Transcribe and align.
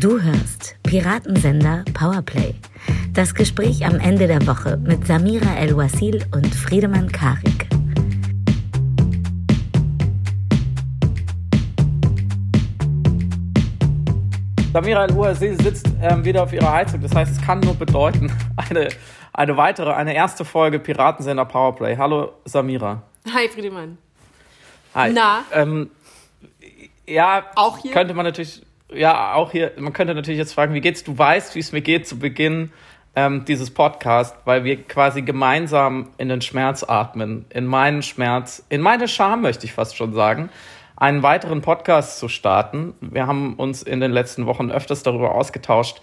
Du 0.00 0.20
hörst 0.20 0.76
Piratensender 0.84 1.84
Powerplay. 1.92 2.54
Das 3.14 3.34
Gespräch 3.34 3.84
am 3.84 3.98
Ende 3.98 4.26
der 4.26 4.46
Woche 4.46 4.76
mit 4.76 5.06
Samira 5.06 5.56
El-Wasil 5.56 6.24
und 6.32 6.54
Friedemann 6.54 7.10
Karik. 7.10 7.66
Samira 14.72 15.04
El-Wasil 15.04 15.60
sitzt 15.60 15.88
ähm, 16.00 16.24
wieder 16.24 16.42
auf 16.44 16.52
ihrer 16.52 16.72
Heizung. 16.72 17.00
Das 17.00 17.14
heißt, 17.14 17.32
es 17.32 17.42
kann 17.42 17.60
nur 17.60 17.74
bedeuten, 17.74 18.30
eine, 18.56 18.90
eine 19.32 19.56
weitere, 19.56 19.92
eine 19.92 20.14
erste 20.14 20.44
Folge 20.44 20.78
Piratensender 20.78 21.44
Powerplay. 21.44 21.96
Hallo 21.96 22.34
Samira. 22.44 23.02
Hi 23.34 23.48
Friedemann. 23.48 23.98
Hi. 24.94 25.12
Na? 25.12 25.44
Ähm, 25.52 25.90
ja, 27.06 27.44
Auch 27.56 27.78
hier? 27.78 27.92
könnte 27.92 28.14
man 28.14 28.26
natürlich, 28.26 28.62
ja, 28.92 29.34
auch 29.34 29.52
hier, 29.52 29.72
man 29.78 29.92
könnte 29.92 30.14
natürlich 30.14 30.38
jetzt 30.38 30.54
fragen, 30.54 30.74
wie 30.74 30.80
geht's? 30.80 31.04
Du 31.04 31.16
weißt, 31.16 31.54
wie 31.54 31.60
es 31.60 31.72
mir 31.72 31.82
geht 31.82 32.06
zu 32.06 32.18
Beginn 32.18 32.72
ähm, 33.14 33.44
dieses 33.44 33.70
Podcast, 33.70 34.36
weil 34.44 34.64
wir 34.64 34.82
quasi 34.82 35.22
gemeinsam 35.22 36.10
in 36.18 36.28
den 36.28 36.40
Schmerz 36.40 36.84
atmen, 36.84 37.46
in 37.50 37.66
meinen 37.66 38.02
Schmerz, 38.02 38.64
in 38.68 38.80
meine 38.80 39.08
Scham 39.08 39.42
möchte 39.42 39.66
ich 39.66 39.72
fast 39.72 39.96
schon 39.96 40.12
sagen, 40.12 40.50
einen 40.96 41.22
weiteren 41.22 41.60
Podcast 41.60 42.18
zu 42.18 42.28
starten. 42.28 42.94
Wir 43.00 43.26
haben 43.26 43.54
uns 43.54 43.82
in 43.82 44.00
den 44.00 44.10
letzten 44.10 44.46
Wochen 44.46 44.70
öfters 44.70 45.02
darüber 45.02 45.34
ausgetauscht, 45.34 46.00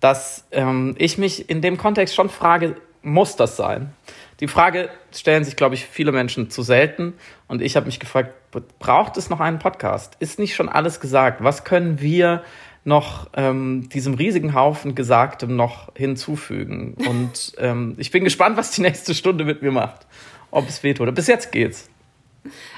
dass 0.00 0.46
ähm, 0.52 0.94
ich 0.98 1.18
mich 1.18 1.48
in 1.48 1.62
dem 1.62 1.78
Kontext 1.78 2.14
schon 2.14 2.28
frage, 2.28 2.76
muss 3.02 3.36
das 3.36 3.56
sein? 3.56 3.94
Die 4.40 4.48
Frage 4.48 4.90
stellen 5.12 5.44
sich, 5.44 5.56
glaube 5.56 5.74
ich, 5.74 5.86
viele 5.86 6.12
Menschen 6.12 6.50
zu 6.50 6.62
selten. 6.62 7.14
Und 7.48 7.62
ich 7.62 7.76
habe 7.76 7.86
mich 7.86 8.00
gefragt, 8.00 8.34
braucht 8.60 9.16
es 9.16 9.30
noch 9.30 9.40
einen 9.40 9.58
Podcast? 9.58 10.16
Ist 10.20 10.38
nicht 10.38 10.54
schon 10.54 10.68
alles 10.68 11.00
gesagt? 11.00 11.42
Was 11.42 11.64
können 11.64 12.00
wir 12.00 12.42
noch 12.84 13.28
ähm, 13.34 13.88
diesem 13.88 14.14
riesigen 14.14 14.54
Haufen 14.54 14.94
Gesagtem 14.94 15.56
noch 15.56 15.92
hinzufügen? 15.94 16.94
Und 17.08 17.52
ähm, 17.58 17.94
ich 17.98 18.10
bin 18.10 18.24
gespannt, 18.24 18.56
was 18.56 18.70
die 18.70 18.82
nächste 18.82 19.14
Stunde 19.14 19.44
mit 19.44 19.62
mir 19.62 19.72
macht. 19.72 20.06
Ob 20.50 20.68
es 20.68 20.82
weht 20.82 21.00
oder 21.00 21.12
bis 21.12 21.26
jetzt 21.26 21.52
geht's. 21.52 21.88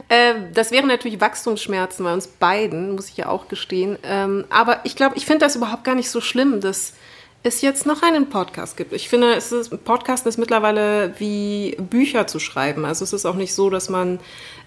Äh, 0.09 0.35
das 0.55 0.71
wären 0.71 0.89
natürlich 0.89 1.21
Wachstumsschmerzen 1.21 2.05
bei 2.05 2.13
uns 2.13 2.27
beiden, 2.27 2.95
muss 2.95 3.09
ich 3.09 3.17
ja 3.17 3.29
auch 3.29 3.49
gestehen. 3.49 3.99
Ähm, 4.03 4.45
aber 4.51 4.81
ich 4.85 4.97
glaube, 4.97 5.17
ich 5.17 5.27
finde 5.27 5.45
das 5.45 5.57
überhaupt 5.57 5.85
gar 5.85 5.95
nicht 5.95 6.11
so 6.11 6.21
schlimm, 6.21 6.61
dass 6.61 6.95
es 7.43 7.61
jetzt 7.61 7.87
noch 7.87 8.03
einen 8.03 8.29
Podcast 8.29 8.77
gibt. 8.77 8.93
Ich 8.93 9.09
finde, 9.09 9.35
es 9.35 9.53
ist, 9.53 9.85
Podcasten 9.85 10.29
ist 10.29 10.39
mittlerweile 10.39 11.15
wie 11.19 11.77
Bücher 11.79 12.27
zu 12.27 12.41
schreiben. 12.41 12.85
Also 12.85 13.05
es 13.05 13.13
ist 13.13 13.27
auch 13.27 13.37
nicht 13.37 13.55
so, 13.55 13.71
dass 13.71 13.89
man, 13.89 14.19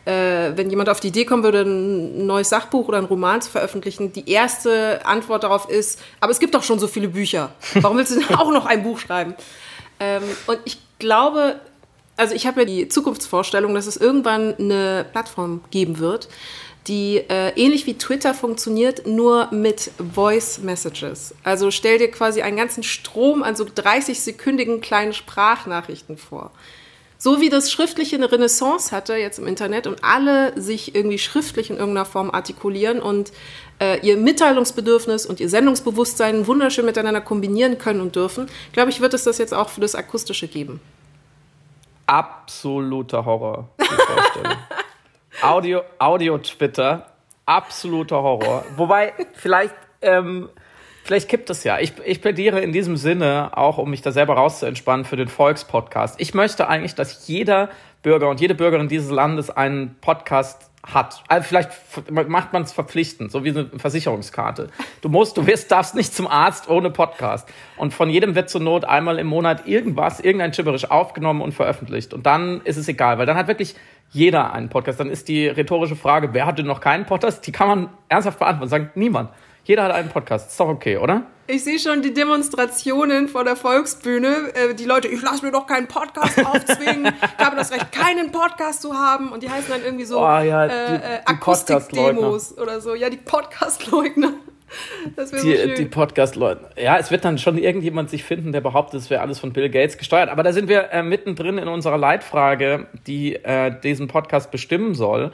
äh, 0.06 0.52
wenn 0.56 0.70
jemand 0.70 0.88
auf 0.88 1.00
die 1.00 1.10
Idee 1.10 1.26
kommen 1.26 1.44
würde, 1.44 1.62
ein 1.62 2.26
neues 2.26 2.50
Sachbuch 2.50 2.88
oder 2.88 2.98
einen 2.98 3.08
Roman 3.08 3.42
zu 3.42 3.52
veröffentlichen, 3.52 4.14
die 4.14 4.30
erste 4.30 5.06
Antwort 5.06 5.44
darauf 5.44 5.70
ist, 5.70 6.00
aber 6.22 6.32
es 6.32 6.40
gibt 6.40 6.56
doch 6.56 6.64
schon 6.64 6.80
so 6.80 6.88
viele 6.88 7.10
Bücher. 7.10 7.52
Warum 7.76 7.98
willst 7.98 8.16
du 8.16 8.20
denn 8.20 8.36
auch 8.38 8.52
noch 8.52 8.66
ein 8.66 8.84
Buch 8.84 9.00
schreiben? 9.00 9.36
Ähm, 10.00 10.24
und 10.48 10.60
ich 10.64 10.80
glaube, 10.98 11.60
also 12.16 12.36
ich 12.36 12.48
habe 12.48 12.62
ja 12.62 12.66
die 12.66 12.88
Zukunftsvorstellung, 12.88 13.74
dass 13.76 13.88
es 13.88 13.98
irgendwann 13.98 14.56
eine 14.58 15.06
Plattform 15.12 15.62
geben 15.72 16.00
wird, 16.00 16.30
die 16.88 17.18
äh, 17.18 17.50
ähnlich 17.56 17.86
wie 17.86 17.98
Twitter 17.98 18.34
funktioniert, 18.34 19.06
nur 19.06 19.50
mit 19.52 19.92
Voice 20.14 20.60
Messages. 20.60 21.36
Also 21.44 21.70
stell 21.70 22.00
dir 22.00 22.10
quasi 22.10 22.42
einen 22.42 22.58
ganzen 22.58 22.84
Strom 22.84 23.44
an 23.44 23.56
so 23.56 23.66
30-sekündigen 23.66 24.82
kleinen 24.82 25.14
Sprachnachrichten 25.14 26.18
vor. 26.18 26.52
So 27.20 27.40
wie 27.40 27.50
das 27.50 27.72
Schriftliche 27.72 28.16
eine 28.16 28.32
Renaissance 28.32 28.92
hatte 28.96 29.14
jetzt 29.14 29.38
im 29.38 29.46
Internet 29.46 29.86
und 29.86 30.04
alle 30.04 30.60
sich 30.60 30.96
irgendwie 30.96 31.20
schriftlich 31.20 31.70
in 31.70 31.78
irgendeiner 31.78 32.06
Form 32.06 32.32
artikulieren 32.32 33.00
und 33.00 33.32
äh, 33.80 34.00
ihr 34.00 34.18
Mitteilungsbedürfnis 34.18 35.28
und 35.28 35.40
ihr 35.40 35.48
Sendungsbewusstsein 35.48 36.48
wunderschön 36.48 36.84
miteinander 36.84 37.22
kombinieren 37.22 37.78
können 37.78 38.02
und 38.02 38.16
dürfen, 38.16 38.48
glaube 38.74 38.90
ich, 38.90 39.02
wird 39.02 39.14
es 39.14 39.24
das 39.24 39.38
jetzt 39.38 39.54
auch 39.54 39.70
für 39.70 39.82
das 39.82 39.94
Akustische 39.94 40.48
geben. 40.48 40.82
Absoluter 42.08 43.24
Horror, 43.24 43.70
die 43.80 43.86
Vorstellung. 43.86 44.58
Audio, 45.42 45.82
Audio 45.98 46.38
Twitter, 46.38 47.08
absoluter 47.48 48.22
Horror. 48.22 48.64
Wobei, 48.76 49.12
vielleicht, 49.34 49.74
ähm, 50.04 50.50
vielleicht 51.04 51.30
kippt 51.30 51.50
es 51.50 51.64
ja. 51.64 51.80
Ich, 51.80 51.94
ich 52.06 52.22
plädiere 52.22 52.62
in 52.62 52.72
diesem 52.72 52.96
Sinne 52.96 53.50
auch, 53.58 53.80
um 53.80 53.90
mich 53.90 54.04
da 54.04 54.12
selber 54.12 54.36
rauszuentspannen, 54.36 55.04
für 55.04 55.16
den 55.16 55.30
Volkspodcast. 55.30 56.22
Ich 56.22 56.36
möchte 56.36 56.68
eigentlich, 56.68 56.94
dass 56.94 57.28
jeder 57.28 57.70
Bürger 58.04 58.30
und 58.30 58.40
jede 58.40 58.54
Bürgerin 58.54 58.88
dieses 58.88 59.10
Landes 59.10 59.50
einen 59.50 59.96
Podcast 60.00 60.70
hat. 60.84 61.24
Also 61.28 61.48
vielleicht 61.48 61.72
macht 62.12 62.54
man 62.54 62.64
es 62.64 62.72
verpflichtend, 62.72 63.32
so 63.32 63.44
wie 63.44 63.50
eine 63.50 63.70
Versicherungskarte. 63.78 64.70
Du 65.02 65.10
musst, 65.10 65.38
du 65.38 65.46
wirst, 65.46 65.72
darfst 65.72 65.96
nicht 65.96 66.14
zum 66.14 66.28
Arzt 66.28 66.70
ohne 66.70 66.90
Podcast. 66.90 67.48
Und 67.78 67.94
von 67.94 68.10
jedem 68.10 68.36
wird 68.36 68.50
zur 68.50 68.62
Not 68.62 68.86
einmal 68.86 69.20
im 69.20 69.28
Monat 69.28 69.68
irgendwas, 69.68 70.20
irgendein 70.20 70.52
Gibberisch 70.52 70.90
aufgenommen 70.90 71.42
und 71.42 71.54
veröffentlicht. 71.54 72.14
Und 72.14 72.26
dann 72.26 72.62
ist 72.62 72.78
es 72.78 72.88
egal, 72.88 73.18
weil 73.18 73.26
dann 73.26 73.38
hat 73.38 73.48
wirklich 73.48 73.76
jeder 74.12 74.54
einen 74.54 74.70
Podcast. 74.70 75.00
Dann 75.00 75.10
ist 75.10 75.28
die 75.28 75.48
rhetorische 75.48 75.96
Frage, 75.96 76.34
wer 76.34 76.46
hatte 76.46 76.64
noch 76.64 76.82
keinen 76.82 77.06
Podcast? 77.06 77.46
Die 77.48 77.52
kann 77.52 77.68
man 77.68 77.90
ernsthaft 78.10 78.40
beantworten. 78.40 78.70
Sagen, 78.70 78.92
niemand. 78.96 79.30
Jeder 79.64 79.84
hat 79.84 79.92
einen 79.92 80.10
Podcast. 80.10 80.50
Ist 80.50 80.60
doch 80.60 80.68
okay, 80.68 80.98
oder? 80.98 81.24
Ich 81.48 81.64
sehe 81.64 81.80
schon 81.80 82.02
die 82.02 82.14
Demonstrationen 82.14 83.28
vor 83.28 83.44
der 83.44 83.56
Volksbühne. 83.56 84.54
Äh, 84.54 84.74
die 84.74 84.86
Leute, 84.86 85.08
ich 85.08 85.22
lasse 85.22 85.46
mir 85.46 85.52
doch 85.52 85.68
keinen 85.68 85.88
Podcast 85.88 86.44
aufzwingen. 86.46 87.14
ich 87.38 87.46
habe 87.46 87.56
das 87.56 87.72
Recht, 87.72 87.92
keinen 87.92 88.32
Podcast 88.32 88.82
zu 88.82 88.94
haben. 88.98 89.32
Und 89.32 89.44
die 89.44 89.50
heißen 89.50 89.70
dann 89.70 89.84
irgendwie 89.84 90.06
so 90.06 90.20
oh, 90.20 90.40
ja, 90.40 90.68
die, 90.68 90.74
äh, 90.74 90.96
äh, 90.96 91.20
Akustikdemos 91.26 92.58
oder 92.58 92.82
so. 92.82 92.96
Ja, 92.96 93.10
die 93.10 93.18
Podcast-Leugner. 93.18 94.34
Das 95.16 95.32
die, 95.32 95.38
so 95.38 95.76
die 95.76 95.86
Podcast-Leute. 95.86 96.70
Ja, 96.82 96.98
es 96.98 97.12
wird 97.12 97.26
dann 97.26 97.38
schon 97.38 97.58
irgendjemand 97.58 98.10
sich 98.10 98.24
finden, 98.24 98.52
der 98.52 98.62
behauptet, 98.62 99.02
es 99.02 99.10
wäre 99.10 99.22
alles 99.22 99.40
von 99.40 99.54
Bill 99.54 99.70
Gates 99.70 99.98
gesteuert. 99.98 100.30
Aber 100.30 100.44
da 100.44 100.54
sind 100.54 100.70
wir 100.70 100.92
äh, 100.92 101.04
mittendrin 101.04 101.58
in 101.58 101.68
unserer 101.68 101.98
Leitfrage, 101.98 102.88
die 103.08 103.36
äh, 103.36 103.74
diesen 103.82 104.08
Podcast 104.08 104.52
bestimmen 104.52 104.94
soll. 104.94 105.32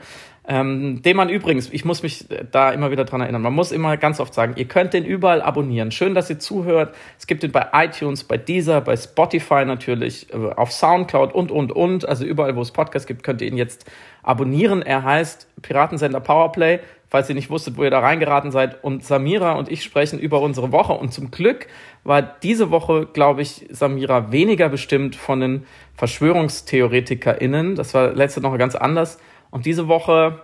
Ähm, 0.50 1.02
den 1.02 1.14
man 1.14 1.28
übrigens, 1.28 1.68
ich 1.70 1.84
muss 1.84 2.02
mich 2.02 2.24
da 2.50 2.70
immer 2.70 2.90
wieder 2.90 3.04
dran 3.04 3.20
erinnern, 3.20 3.42
man 3.42 3.52
muss 3.52 3.70
immer 3.70 3.98
ganz 3.98 4.18
oft 4.18 4.32
sagen, 4.32 4.54
ihr 4.56 4.64
könnt 4.64 4.94
den 4.94 5.04
überall 5.04 5.42
abonnieren. 5.42 5.90
Schön, 5.90 6.14
dass 6.14 6.30
ihr 6.30 6.38
zuhört. 6.38 6.94
Es 7.18 7.26
gibt 7.26 7.42
den 7.42 7.52
bei 7.52 7.66
iTunes, 7.74 8.24
bei 8.24 8.38
Deezer, 8.38 8.80
bei 8.80 8.96
Spotify 8.96 9.66
natürlich, 9.66 10.32
äh, 10.32 10.36
auf 10.36 10.72
Soundcloud 10.72 11.34
und, 11.34 11.50
und, 11.50 11.70
und. 11.70 12.08
Also 12.08 12.24
überall, 12.24 12.56
wo 12.56 12.62
es 12.62 12.70
Podcasts 12.70 13.06
gibt, 13.06 13.24
könnt 13.24 13.42
ihr 13.42 13.48
ihn 13.48 13.58
jetzt 13.58 13.84
abonnieren. 14.22 14.80
Er 14.80 15.02
heißt 15.02 15.48
Piratensender 15.60 16.20
Powerplay, 16.20 16.80
falls 17.08 17.28
ihr 17.28 17.34
nicht 17.34 17.50
wusstet, 17.50 17.76
wo 17.76 17.84
ihr 17.84 17.90
da 17.90 18.00
reingeraten 18.00 18.50
seid. 18.50 18.82
Und 18.84 19.04
Samira 19.04 19.52
und 19.52 19.70
ich 19.70 19.82
sprechen 19.82 20.18
über 20.18 20.40
unsere 20.40 20.72
Woche. 20.72 20.92
Und 20.92 21.12
zum 21.12 21.30
Glück 21.30 21.66
war 22.04 22.22
diese 22.22 22.70
Woche, 22.70 23.06
glaube 23.12 23.42
ich, 23.42 23.66
Samira 23.70 24.30
weniger 24.32 24.68
bestimmt 24.68 25.16
von 25.16 25.40
den 25.40 25.66
VerschwörungstheoretikerInnen. 25.94 27.74
Das 27.74 27.94
war 27.94 28.12
letzte 28.12 28.42
Woche 28.42 28.58
ganz 28.58 28.74
anders 28.74 29.18
und 29.50 29.66
diese 29.66 29.88
Woche, 29.88 30.42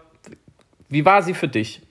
wie 0.88 1.04
war 1.04 1.22
sie 1.22 1.34
für 1.34 1.48
dich? 1.48 1.82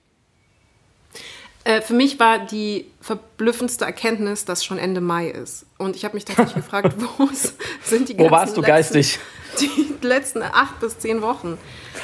Äh, 1.66 1.81
für 1.81 1.94
mich 1.94 2.19
war 2.19 2.40
die 2.40 2.91
verblüffendste 3.00 3.85
Erkenntnis, 3.85 4.46
dass 4.46 4.66
schon 4.66 4.78
Ende 4.78 5.01
Mai 5.01 5.29
ist. 5.29 5.66
Und 5.78 5.96
ich 5.96 6.03
habe 6.03 6.16
mich 6.16 6.25
tatsächlich 6.25 6.56
gefragt, 6.66 6.94
wo 6.97 7.28
sind 7.84 8.09
die 8.09 8.16
ganzen 8.16 8.29
Wo 8.29 8.31
warst 8.31 8.57
du 8.57 8.62
letzten, 8.62 8.72
geistig? 8.72 9.19
Die 9.59 10.06
letzten 10.06 10.41
acht 10.41 10.79
bis 10.79 10.97
zehn 10.97 11.22
Wochen. 11.22 11.57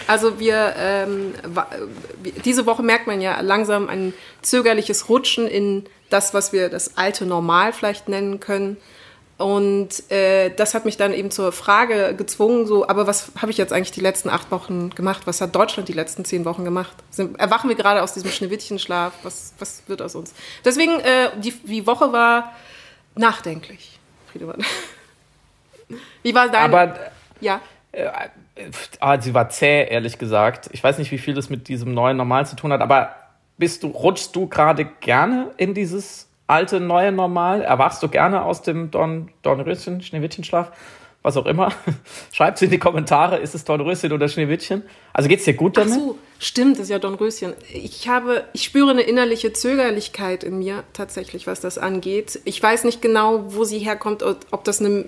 Also 0.08 0.40
wir, 0.40 0.76
ähm, 0.78 1.34
diese 2.46 2.66
Woche 2.66 2.84
merkt 2.84 3.08
man 3.08 3.22
ja 3.22 3.42
langsam 3.42 3.90
ein 3.90 4.14
zögerliches 4.42 5.10
Rutschen 5.10 5.48
in 5.48 5.86
das, 6.10 6.34
was 6.34 6.54
wir 6.54 6.70
das 6.70 6.98
alte 6.98 7.26
Normal 7.26 7.74
vielleicht 7.74 8.08
nennen 8.08 8.40
können. 8.40 8.78
Und 9.40 10.12
äh, 10.12 10.50
das 10.50 10.74
hat 10.74 10.84
mich 10.84 10.98
dann 10.98 11.14
eben 11.14 11.32
zur 11.32 11.54
Frage 11.54 12.14
gezwungen, 12.14 12.68
so, 12.68 12.86
aber 12.90 13.08
was 13.08 13.32
habe 13.42 13.54
ich 13.54 13.58
jetzt 13.58 13.72
eigentlich 13.72 13.94
die 13.94 14.02
letzten 14.02 14.30
acht 14.30 14.52
Wochen 14.52 14.90
gemacht? 14.90 15.22
Was 15.28 15.40
hat 15.40 15.56
Deutschland 15.56 15.88
die 15.88 15.94
letzten 15.94 16.26
zehn 16.26 16.44
Wochen 16.44 16.66
gemacht? 16.66 16.92
Sind, 17.10 17.40
erwachen 17.40 17.70
wir 17.70 17.78
gerade 17.78 18.04
aus 18.04 18.14
diesem 18.14 18.32
Schneewittchenschlaf? 18.32 19.14
Was, 19.24 19.54
was 19.58 19.84
wird 19.88 20.02
aus 20.02 20.16
uns? 20.16 20.34
Deswegen, 20.66 21.00
äh, 21.00 21.30
die, 21.38 21.52
die 21.52 21.88
Woche 21.88 22.12
war 22.12 22.52
nachdenklich, 23.16 23.98
Friedemann. 24.30 24.62
Wie 26.22 26.36
war 26.36 26.50
deine? 26.50 26.78
Aber, 26.78 27.00
ja. 27.40 27.62
Äh, 27.94 28.10
äh, 28.56 29.22
sie 29.22 29.34
war 29.34 29.48
zäh, 29.48 29.88
ehrlich 29.88 30.18
gesagt. 30.18 30.70
Ich 30.74 30.84
weiß 30.84 30.98
nicht, 30.98 31.12
wie 31.12 31.18
viel 31.18 31.34
das 31.34 31.50
mit 31.50 31.70
diesem 31.70 31.94
neuen 31.94 32.18
Normal 32.18 32.46
zu 32.46 32.58
tun 32.58 32.74
hat, 32.74 32.82
aber 32.82 33.16
bist 33.58 33.84
du, 33.84 33.88
rutschst 33.88 34.36
du 34.36 34.48
gerade 34.48 34.84
gerne 34.84 35.52
in 35.56 35.74
dieses 35.74 36.29
alte, 36.50 36.80
neue 36.80 37.12
Normal? 37.12 37.62
Erwachst 37.62 38.02
du 38.04 38.08
gerne 38.08 38.44
aus 38.44 38.62
dem 38.62 38.92
Don, 38.92 39.30
Dornröschen, 39.44 40.02
Schneewittchenschlaf? 40.02 40.72
Was 41.22 41.36
auch 41.36 41.46
immer. 41.46 41.74
Schreibt 42.32 42.58
es 42.58 42.62
in 42.62 42.70
die 42.70 42.80
Kommentare, 42.80 43.38
ist 43.38 43.54
es 43.54 43.66
Dornröschen 43.66 44.12
oder 44.14 44.30
Schneewittchen? 44.30 44.84
Also 45.12 45.28
geht 45.28 45.40
es 45.40 45.46
dir 45.46 45.54
gut 45.54 45.76
damit? 45.76 45.94
Ach 45.94 45.98
so, 45.98 46.18
stimmt, 46.40 46.80
ist 46.80 46.90
ja 46.90 46.98
Dornröschen. 46.98 47.54
Ich 47.74 48.08
habe, 48.08 48.46
ich 48.54 48.64
spüre 48.64 48.90
eine 48.90 49.02
innerliche 49.02 49.52
Zögerlichkeit 49.52 50.46
in 50.46 50.60
mir 50.60 50.84
tatsächlich, 50.94 51.46
was 51.46 51.60
das 51.60 51.78
angeht. 51.78 52.40
Ich 52.46 52.64
weiß 52.64 52.86
nicht 52.86 53.02
genau, 53.02 53.54
wo 53.54 53.66
sie 53.66 53.80
herkommt, 53.80 54.24
ob 54.24 54.64
das 54.64 54.80
eine, 54.80 55.06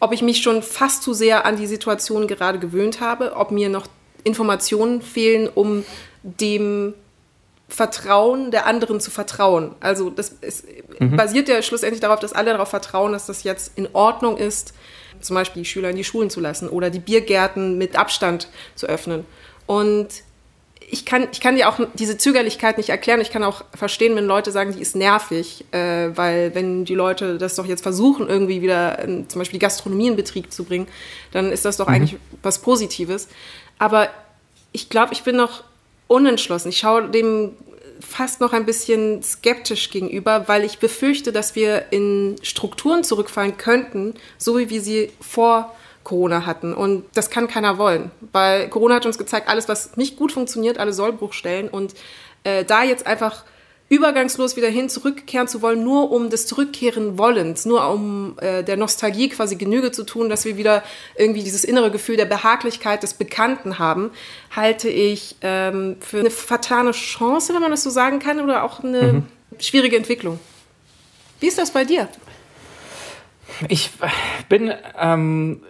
ob 0.00 0.12
ich 0.12 0.20
mich 0.20 0.42
schon 0.42 0.62
fast 0.62 1.02
zu 1.02 1.14
sehr 1.14 1.46
an 1.46 1.56
die 1.56 1.66
Situation 1.66 2.26
gerade 2.26 2.58
gewöhnt 2.58 3.00
habe, 3.00 3.34
ob 3.34 3.50
mir 3.50 3.70
noch 3.70 3.86
Informationen 4.24 5.00
fehlen, 5.00 5.48
um 5.52 5.84
dem 6.22 6.92
Vertrauen 7.68 8.50
der 8.50 8.66
anderen 8.66 8.98
zu 8.98 9.10
vertrauen. 9.10 9.74
Also 9.80 10.08
das 10.08 10.30
ist, 10.40 10.64
mhm. 10.98 11.16
basiert 11.16 11.48
ja 11.48 11.60
schlussendlich 11.60 12.00
darauf, 12.00 12.18
dass 12.18 12.32
alle 12.32 12.52
darauf 12.52 12.68
vertrauen, 12.70 13.12
dass 13.12 13.26
das 13.26 13.42
jetzt 13.44 13.72
in 13.76 13.88
Ordnung 13.92 14.38
ist, 14.38 14.72
zum 15.20 15.34
Beispiel 15.34 15.62
die 15.62 15.68
Schüler 15.68 15.90
in 15.90 15.96
die 15.96 16.04
Schulen 16.04 16.30
zu 16.30 16.40
lassen 16.40 16.68
oder 16.68 16.90
die 16.90 16.98
Biergärten 16.98 17.76
mit 17.76 17.96
Abstand 17.96 18.48
zu 18.74 18.86
öffnen. 18.86 19.26
Und 19.66 20.08
ich 20.90 21.04
kann, 21.04 21.28
ich 21.30 21.40
kann 21.40 21.56
dir 21.56 21.68
auch 21.68 21.78
diese 21.94 22.16
Zögerlichkeit 22.16 22.78
nicht 22.78 22.88
erklären. 22.88 23.20
Ich 23.20 23.30
kann 23.30 23.44
auch 23.44 23.64
verstehen, 23.74 24.16
wenn 24.16 24.24
Leute 24.24 24.50
sagen, 24.52 24.72
die 24.72 24.80
ist 24.80 24.96
nervig, 24.96 25.66
äh, 25.72 26.16
weil 26.16 26.54
wenn 26.54 26.86
die 26.86 26.94
Leute 26.94 27.36
das 27.36 27.56
doch 27.56 27.66
jetzt 27.66 27.82
versuchen, 27.82 28.28
irgendwie 28.28 28.62
wieder 28.62 28.98
in, 29.00 29.28
zum 29.28 29.40
Beispiel 29.40 29.58
die 29.58 29.64
Gastronomie 29.64 30.08
in 30.08 30.16
Betrieb 30.16 30.50
zu 30.50 30.64
bringen, 30.64 30.88
dann 31.32 31.52
ist 31.52 31.66
das 31.66 31.76
doch 31.76 31.88
mhm. 31.88 31.94
eigentlich 31.94 32.16
was 32.42 32.60
Positives. 32.60 33.28
Aber 33.78 34.08
ich 34.72 34.88
glaube, 34.88 35.12
ich 35.12 35.22
bin 35.22 35.36
noch 35.36 35.64
unentschlossen. 36.08 36.70
Ich 36.70 36.78
schaue 36.78 37.08
dem 37.08 37.52
fast 38.00 38.40
noch 38.40 38.52
ein 38.52 38.64
bisschen 38.64 39.22
skeptisch 39.22 39.90
gegenüber, 39.90 40.48
weil 40.48 40.64
ich 40.64 40.78
befürchte, 40.78 41.32
dass 41.32 41.54
wir 41.54 41.86
in 41.90 42.36
Strukturen 42.42 43.04
zurückfallen 43.04 43.56
könnten, 43.56 44.14
so 44.36 44.58
wie 44.58 44.70
wir 44.70 44.80
sie 44.80 45.10
vor 45.20 45.74
Corona 46.04 46.46
hatten. 46.46 46.74
Und 46.74 47.04
das 47.14 47.30
kann 47.30 47.48
keiner 47.48 47.78
wollen, 47.78 48.10
weil 48.32 48.68
Corona 48.68 48.96
hat 48.96 49.06
uns 49.06 49.18
gezeigt, 49.18 49.48
alles, 49.48 49.68
was 49.68 49.96
nicht 49.96 50.16
gut 50.16 50.32
funktioniert, 50.32 50.78
alle 50.78 50.92
Sollbruchstellen. 50.92 51.68
Und 51.68 51.94
äh, 52.44 52.64
da 52.64 52.82
jetzt 52.82 53.06
einfach 53.06 53.44
übergangslos 53.88 54.56
wieder 54.56 54.68
hin 54.68 54.88
zurückkehren 54.88 55.48
zu 55.48 55.62
wollen, 55.62 55.82
nur 55.82 56.10
um 56.10 56.28
des 56.28 56.46
Zurückkehren 56.46 57.16
Wollens, 57.16 57.64
nur 57.64 57.88
um 57.90 58.36
äh, 58.40 58.62
der 58.62 58.76
Nostalgie 58.76 59.28
quasi 59.30 59.56
Genüge 59.56 59.92
zu 59.92 60.04
tun, 60.04 60.28
dass 60.28 60.44
wir 60.44 60.56
wieder 60.56 60.82
irgendwie 61.16 61.42
dieses 61.42 61.64
innere 61.64 61.90
Gefühl 61.90 62.16
der 62.16 62.26
Behaglichkeit 62.26 63.02
des 63.02 63.14
Bekannten 63.14 63.78
haben, 63.78 64.10
halte 64.54 64.90
ich 64.90 65.36
ähm, 65.40 65.96
für 66.00 66.20
eine 66.20 66.30
vertane 66.30 66.90
Chance, 66.90 67.54
wenn 67.54 67.62
man 67.62 67.70
das 67.70 67.82
so 67.82 67.90
sagen 67.90 68.18
kann, 68.18 68.40
oder 68.40 68.62
auch 68.62 68.84
eine 68.84 69.12
mhm. 69.12 69.22
schwierige 69.58 69.96
Entwicklung. 69.96 70.38
Wie 71.40 71.46
ist 71.46 71.56
das 71.56 71.70
bei 71.70 71.84
dir? 71.84 72.08
Ich 73.68 73.90
bin 74.48 74.72
ähm, 74.98 75.62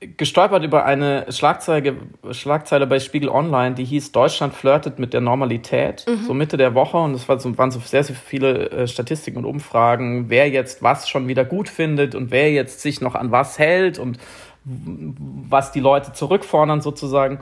gestolpert 0.00 0.62
über 0.62 0.84
eine 0.84 1.26
Schlagzeile, 1.30 1.96
Schlagzeile 2.30 2.86
bei 2.86 3.00
Spiegel 3.00 3.30
Online, 3.30 3.74
die 3.74 3.84
hieß 3.84 4.12
Deutschland 4.12 4.54
flirtet 4.54 4.98
mit 4.98 5.14
der 5.14 5.22
Normalität, 5.22 6.04
mhm. 6.06 6.24
so 6.26 6.34
Mitte 6.34 6.58
der 6.58 6.74
Woche. 6.74 6.98
Und 6.98 7.14
es 7.14 7.28
war 7.28 7.40
so, 7.40 7.56
waren 7.56 7.70
so 7.70 7.80
sehr, 7.80 8.04
sehr 8.04 8.16
viele 8.16 8.70
äh, 8.70 8.88
Statistiken 8.88 9.38
und 9.38 9.46
Umfragen, 9.46 10.28
wer 10.28 10.50
jetzt 10.50 10.82
was 10.82 11.08
schon 11.08 11.28
wieder 11.28 11.44
gut 11.44 11.68
findet 11.68 12.14
und 12.14 12.30
wer 12.30 12.50
jetzt 12.52 12.80
sich 12.80 13.00
noch 13.00 13.14
an 13.14 13.30
was 13.30 13.58
hält 13.58 13.98
und 13.98 14.18
was 14.64 15.72
die 15.72 15.80
Leute 15.80 16.12
zurückfordern 16.12 16.80
sozusagen. 16.80 17.38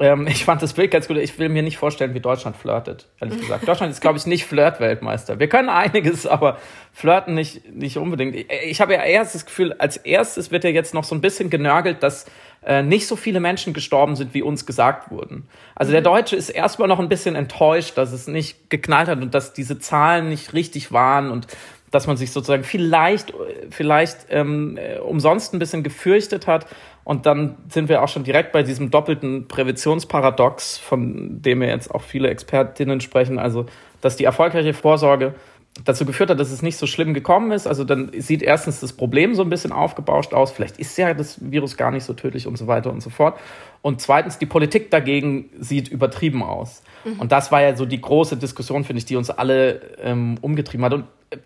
Ähm, 0.00 0.26
ich 0.26 0.44
fand 0.44 0.60
das 0.60 0.72
Bild 0.72 0.90
ganz 0.90 1.06
gut. 1.06 1.16
Ich 1.18 1.38
will 1.38 1.48
mir 1.48 1.62
nicht 1.62 1.78
vorstellen, 1.78 2.14
wie 2.14 2.20
Deutschland 2.20 2.56
flirtet, 2.56 3.06
ehrlich 3.20 3.40
gesagt. 3.40 3.68
Deutschland 3.68 3.92
ist, 3.92 4.00
glaube 4.00 4.18
ich, 4.18 4.26
nicht 4.26 4.44
Flirt-Weltmeister. 4.44 5.38
Wir 5.38 5.48
können 5.48 5.68
einiges, 5.68 6.26
aber 6.26 6.58
flirten 6.92 7.34
nicht, 7.34 7.72
nicht 7.72 7.96
unbedingt. 7.96 8.34
Ich, 8.34 8.46
ich 8.50 8.80
habe 8.80 8.94
ja 8.94 9.02
erst 9.02 9.34
das 9.34 9.46
Gefühl, 9.46 9.72
als 9.74 9.96
erstes 9.96 10.50
wird 10.50 10.64
ja 10.64 10.70
jetzt 10.70 10.94
noch 10.94 11.04
so 11.04 11.14
ein 11.14 11.20
bisschen 11.20 11.48
genörgelt, 11.48 12.02
dass 12.02 12.26
äh, 12.64 12.82
nicht 12.82 13.06
so 13.06 13.14
viele 13.14 13.38
Menschen 13.40 13.72
gestorben 13.72 14.16
sind, 14.16 14.34
wie 14.34 14.42
uns 14.42 14.66
gesagt 14.66 15.10
wurden. 15.10 15.48
Also 15.76 15.92
der 15.92 16.00
mhm. 16.00 16.06
Deutsche 16.06 16.34
ist 16.34 16.48
erstmal 16.48 16.88
noch 16.88 16.98
ein 16.98 17.08
bisschen 17.08 17.36
enttäuscht, 17.36 17.96
dass 17.96 18.12
es 18.12 18.26
nicht 18.26 18.70
geknallt 18.70 19.08
hat 19.08 19.20
und 19.22 19.32
dass 19.34 19.52
diese 19.52 19.78
Zahlen 19.78 20.28
nicht 20.28 20.54
richtig 20.54 20.90
waren 20.90 21.30
und 21.30 21.46
dass 21.94 22.08
man 22.08 22.16
sich 22.16 22.32
sozusagen 22.32 22.64
vielleicht, 22.64 23.32
vielleicht 23.70 24.26
ähm, 24.30 24.76
äh, 24.76 24.98
umsonst 24.98 25.54
ein 25.54 25.60
bisschen 25.60 25.84
gefürchtet 25.84 26.48
hat. 26.48 26.66
Und 27.04 27.24
dann 27.24 27.56
sind 27.68 27.88
wir 27.88 28.02
auch 28.02 28.08
schon 28.08 28.24
direkt 28.24 28.50
bei 28.50 28.64
diesem 28.64 28.90
doppelten 28.90 29.46
Präventionsparadox, 29.46 30.76
von 30.78 31.40
dem 31.40 31.62
ja 31.62 31.68
jetzt 31.68 31.94
auch 31.94 32.02
viele 32.02 32.30
Expertinnen 32.30 33.00
sprechen. 33.00 33.38
Also, 33.38 33.66
dass 34.00 34.16
die 34.16 34.24
erfolgreiche 34.24 34.74
Vorsorge 34.74 35.34
dazu 35.82 36.04
geführt 36.04 36.30
hat, 36.30 36.38
dass 36.38 36.52
es 36.52 36.62
nicht 36.62 36.76
so 36.76 36.86
schlimm 36.86 37.14
gekommen 37.14 37.50
ist. 37.50 37.66
Also 37.66 37.82
dann 37.82 38.12
sieht 38.16 38.42
erstens 38.42 38.78
das 38.80 38.92
Problem 38.92 39.34
so 39.34 39.42
ein 39.42 39.50
bisschen 39.50 39.72
aufgebauscht 39.72 40.32
aus. 40.32 40.52
Vielleicht 40.52 40.78
ist 40.78 40.96
ja 40.96 41.14
das 41.14 41.38
Virus 41.50 41.76
gar 41.76 41.90
nicht 41.90 42.04
so 42.04 42.12
tödlich 42.12 42.46
und 42.46 42.56
so 42.56 42.68
weiter 42.68 42.92
und 42.92 43.02
so 43.02 43.10
fort. 43.10 43.38
Und 43.82 44.00
zweitens, 44.00 44.38
die 44.38 44.46
Politik 44.46 44.90
dagegen 44.90 45.50
sieht 45.58 45.88
übertrieben 45.88 46.44
aus. 46.44 46.82
Mhm. 47.04 47.20
Und 47.20 47.32
das 47.32 47.50
war 47.50 47.60
ja 47.60 47.74
so 47.76 47.86
die 47.86 48.00
große 48.00 48.36
Diskussion, 48.36 48.84
finde 48.84 48.98
ich, 48.98 49.04
die 49.04 49.16
uns 49.16 49.30
alle 49.30 49.80
ähm, 49.98 50.38
umgetrieben 50.40 50.84
hat. 50.84 50.94
Und 50.94 51.04
äh, 51.30 51.36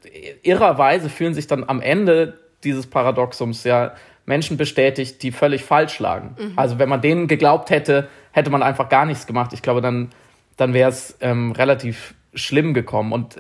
irrerweise 0.43 1.09
fühlen 1.09 1.33
sich 1.33 1.47
dann 1.47 1.65
am 1.67 1.81
Ende 1.81 2.39
dieses 2.65 2.87
Paradoxums 2.87 3.65
ja 3.65 3.95
Menschen 4.27 4.59
bestätigt, 4.59 5.23
die 5.23 5.33
völlig 5.33 5.65
falsch 5.65 5.99
lagen. 6.01 6.37
Mhm. 6.39 6.53
Also 6.57 6.79
wenn 6.79 6.91
man 6.91 7.01
denen 7.01 7.29
geglaubt 7.29 7.71
hätte, 7.71 8.09
hätte 8.33 8.51
man 8.51 8.63
einfach 8.63 8.91
gar 8.91 9.07
nichts 9.07 9.27
gemacht. 9.27 9.55
Ich 9.55 9.63
glaube, 9.63 9.81
dann, 9.81 10.11
dann 10.59 10.75
wäre 10.75 10.91
es 10.91 11.17
ähm, 11.23 11.53
relativ 11.53 12.15
schlimm 12.35 12.75
gekommen. 12.75 13.13
Und 13.13 13.37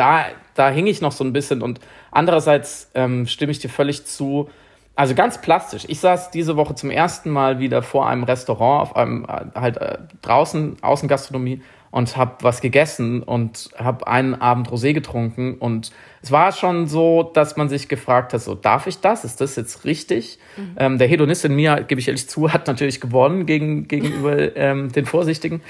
da, 0.00 0.24
da 0.54 0.70
hing 0.70 0.86
ich 0.86 1.02
noch 1.02 1.12
so 1.12 1.22
ein 1.22 1.34
bisschen. 1.34 1.60
Und 1.60 1.78
andererseits 2.10 2.90
ähm, 2.94 3.26
stimme 3.26 3.52
ich 3.52 3.58
dir 3.58 3.68
völlig 3.68 4.06
zu. 4.06 4.48
Also 4.96 5.14
ganz 5.14 5.40
plastisch. 5.40 5.84
Ich 5.88 6.00
saß 6.00 6.30
diese 6.30 6.56
Woche 6.56 6.74
zum 6.74 6.90
ersten 6.90 7.30
Mal 7.30 7.58
wieder 7.58 7.82
vor 7.82 8.08
einem 8.08 8.24
Restaurant, 8.24 8.82
auf 8.82 8.96
einem 8.96 9.24
äh, 9.24 9.58
halt 9.58 9.76
äh, 9.76 9.98
draußen 10.22 10.78
Außengastronomie 10.82 11.62
und 11.90 12.16
habe 12.16 12.36
was 12.40 12.60
gegessen 12.60 13.22
und 13.22 13.70
habe 13.76 14.06
einen 14.06 14.34
Abend 14.34 14.68
Rosé 14.68 14.92
getrunken 14.92 15.56
und 15.58 15.90
es 16.22 16.30
war 16.30 16.52
schon 16.52 16.86
so, 16.86 17.24
dass 17.34 17.56
man 17.56 17.68
sich 17.68 17.88
gefragt 17.88 18.32
hat, 18.32 18.42
so 18.42 18.54
darf 18.54 18.86
ich 18.86 19.00
das? 19.00 19.24
Ist 19.24 19.40
das 19.40 19.56
jetzt 19.56 19.84
richtig? 19.84 20.38
Mhm. 20.56 20.76
Ähm, 20.76 20.98
der 20.98 21.08
Hedonist 21.08 21.44
in 21.44 21.54
mir, 21.54 21.82
gebe 21.82 22.00
ich 22.00 22.06
ehrlich 22.06 22.28
zu, 22.28 22.52
hat 22.52 22.68
natürlich 22.68 23.00
gewonnen 23.00 23.44
gegen, 23.44 23.88
gegenüber 23.88 24.56
ähm, 24.56 24.92
den 24.92 25.06
Vorsichtigen. 25.06 25.62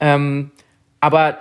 Ähm, 0.00 0.52
aber 1.00 1.38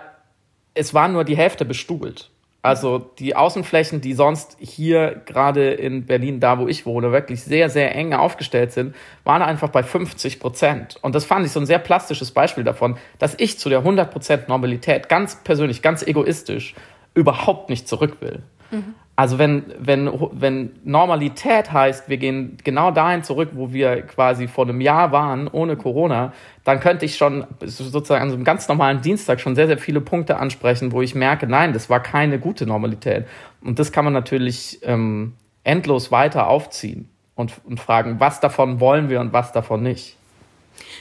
es 0.74 0.94
war 0.94 1.08
nur 1.08 1.24
die 1.24 1.38
Hälfte 1.38 1.64
bestuhlt. 1.64 2.32
Also 2.66 2.98
die 3.20 3.36
Außenflächen, 3.36 4.02
die 4.02 4.14
sonst 4.14 4.58
hier 4.60 5.22
gerade 5.28 5.70
in 5.70 6.08
Berlin, 6.08 6.40
da 6.40 6.58
wo 6.58 6.68
ich 6.68 6.88
wohne, 6.88 7.12
wirklich 7.12 7.44
sehr, 7.44 7.70
sehr 7.70 7.94
eng 7.94 8.16
aufgestellt 8.16 8.72
sind, 8.72 8.96
waren 9.24 9.44
einfach 9.44 9.70
bei 9.70 9.84
50 9.84 10.40
Prozent. 10.40 10.98
Und 11.04 11.14
das 11.14 11.26
fand 11.26 11.46
ich 11.46 11.52
so 11.52 11.60
ein 11.60 11.68
sehr 11.68 11.78
plastisches 11.78 12.32
Beispiel 12.32 12.64
davon, 12.64 12.98
dass 13.20 13.36
ich 13.38 13.60
zu 13.60 13.70
der 13.70 13.80
100 13.80 14.10
Prozent 14.10 14.50
Normalität 14.50 15.10
ganz 15.10 15.44
persönlich, 15.44 15.84
ganz 15.84 16.02
egoistisch 16.02 16.74
überhaupt 17.14 17.70
nicht 17.70 17.88
zurück 17.88 18.18
will. 18.22 18.42
Mhm. 18.72 18.96
Also 19.18 19.38
wenn, 19.40 19.64
wenn, 19.80 20.12
wenn 20.34 20.76
Normalität 20.84 21.72
heißt, 21.72 22.10
wir 22.10 22.18
gehen 22.18 22.58
genau 22.66 22.92
dahin 22.92 23.24
zurück, 23.24 23.52
wo 23.54 23.72
wir 23.72 24.02
quasi 24.02 24.50
vor 24.50 24.66
einem 24.66 24.82
Jahr 24.82 25.14
waren, 25.14 25.48
ohne 25.48 25.78
Corona, 25.78 26.34
dann 26.66 26.82
könnte 26.82 27.06
ich 27.06 27.16
schon 27.16 27.46
sozusagen 27.62 28.24
an 28.24 28.30
so 28.30 28.36
einem 28.36 28.44
ganz 28.44 28.68
normalen 28.68 29.02
Dienstag 29.02 29.40
schon 29.40 29.56
sehr, 29.56 29.68
sehr 29.68 29.78
viele 29.78 30.02
Punkte 30.02 30.36
ansprechen, 30.38 30.92
wo 30.92 31.02
ich 31.02 31.16
merke, 31.16 31.48
nein, 31.48 31.72
das 31.72 31.90
war 31.90 32.02
keine 32.02 32.40
gute 32.40 32.66
Normalität. 32.66 33.26
Und 33.62 33.80
das 33.80 33.94
kann 33.94 34.04
man 34.04 34.14
natürlich 34.14 34.80
ähm, 34.84 35.34
endlos 35.64 36.12
weiter 36.12 36.48
aufziehen 36.48 37.08
und, 37.36 37.54
und 37.64 37.80
fragen, 37.80 38.20
was 38.20 38.42
davon 38.42 38.82
wollen 38.82 39.10
wir 39.10 39.22
und 39.22 39.32
was 39.32 39.54
davon 39.54 39.82
nicht. 39.82 40.18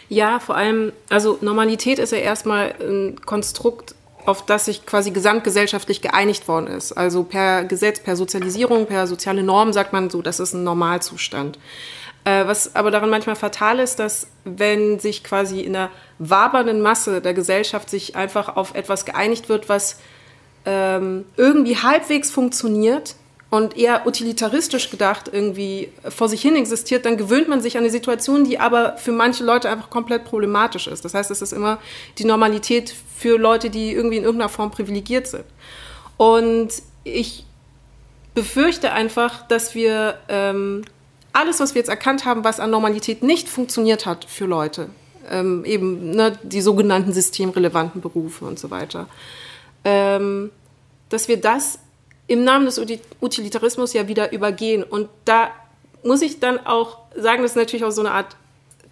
Ja, 0.08 0.38
vor 0.38 0.56
allem, 0.56 0.92
also 1.08 1.38
Normalität 1.40 1.98
ist 1.98 2.12
ja 2.12 2.18
erstmal 2.18 2.74
ein 2.80 3.16
Konstrukt, 3.24 3.96
auf 4.26 4.44
das 4.44 4.66
sich 4.66 4.86
quasi 4.86 5.10
gesamtgesellschaftlich 5.10 6.00
geeinigt 6.02 6.48
worden 6.48 6.66
ist. 6.68 6.92
Also 6.92 7.24
per 7.24 7.64
Gesetz, 7.64 8.00
per 8.00 8.16
Sozialisierung, 8.16 8.86
per 8.86 9.06
soziale 9.06 9.42
Norm 9.42 9.72
sagt 9.72 9.92
man 9.92 10.10
so, 10.10 10.22
das 10.22 10.40
ist 10.40 10.54
ein 10.54 10.64
Normalzustand. 10.64 11.58
Äh, 12.24 12.46
was 12.46 12.74
aber 12.74 12.90
daran 12.90 13.10
manchmal 13.10 13.36
fatal 13.36 13.78
ist, 13.78 13.98
dass 13.98 14.28
wenn 14.44 14.98
sich 14.98 15.24
quasi 15.24 15.60
in 15.60 15.74
der 15.74 15.90
wabernden 16.18 16.80
Masse 16.80 17.20
der 17.20 17.34
Gesellschaft 17.34 17.90
sich 17.90 18.16
einfach 18.16 18.56
auf 18.56 18.74
etwas 18.74 19.04
geeinigt 19.04 19.48
wird, 19.48 19.68
was 19.68 19.98
ähm, 20.64 21.26
irgendwie 21.36 21.76
halbwegs 21.76 22.30
funktioniert, 22.30 23.16
und 23.54 23.76
eher 23.76 24.04
utilitaristisch 24.04 24.90
gedacht 24.90 25.30
irgendwie 25.32 25.92
vor 26.08 26.28
sich 26.28 26.42
hin 26.42 26.56
existiert, 26.56 27.06
dann 27.06 27.16
gewöhnt 27.16 27.49
man 27.49 27.61
sich 27.61 27.76
an 27.76 27.84
eine 27.84 27.90
Situation, 27.90 28.42
die 28.42 28.58
aber 28.58 28.96
für 28.96 29.12
manche 29.12 29.44
Leute 29.44 29.70
einfach 29.70 29.90
komplett 29.90 30.25
problematisch 30.25 30.88
ist. 30.88 31.04
Das 31.04 31.14
heißt, 31.14 31.30
es 31.30 31.40
ist 31.40 31.52
immer 31.52 31.78
die 32.18 32.25
Normalität 32.25 32.92
für 33.16 33.38
Leute, 33.38 33.70
die 33.70 33.92
irgendwie 33.92 34.16
in 34.16 34.25
irgendeiner 34.25 34.49
Form 34.49 34.73
privilegiert 34.73 35.28
sind. 35.28 35.44
Und 36.16 36.70
ich 37.04 37.46
befürchte 38.34 38.90
einfach, 38.90 39.46
dass 39.46 39.76
wir 39.76 40.18
ähm, 40.28 40.82
alles, 41.32 41.61
was 41.61 41.76
wir 41.76 41.78
jetzt 41.78 41.90
erkannt 41.90 42.25
haben, 42.25 42.42
was 42.42 42.58
an 42.58 42.70
Normalität 42.70 43.23
nicht 43.23 43.49
funktioniert 43.49 44.04
hat 44.04 44.25
für 44.25 44.46
Leute, 44.46 44.90
ähm, 45.30 45.64
eben 45.64 46.11
ne, 46.11 46.37
die 46.42 46.61
sogenannten 46.61 47.12
systemrelevanten 47.12 48.00
Berufe 48.00 48.46
und 48.46 48.58
so 48.58 48.73
weiter, 48.73 49.06
ähm, 49.84 50.50
dass 51.08 51.28
wir 51.28 51.40
das 51.40 51.78
im 52.26 52.44
Namen 52.44 52.66
des 52.66 52.80
Utilitarismus 53.20 53.92
ja 53.92 54.08
wieder 54.08 54.32
übergehen. 54.32 54.82
Und 54.82 55.08
da 55.24 55.50
muss 56.02 56.22
ich 56.22 56.40
dann 56.40 56.64
auch 56.66 56.98
sagen, 57.16 57.42
das 57.42 57.52
ist 57.52 57.56
natürlich 57.56 57.84
auch 57.84 57.90
so 57.90 58.00
eine 58.00 58.12
Art, 58.12 58.36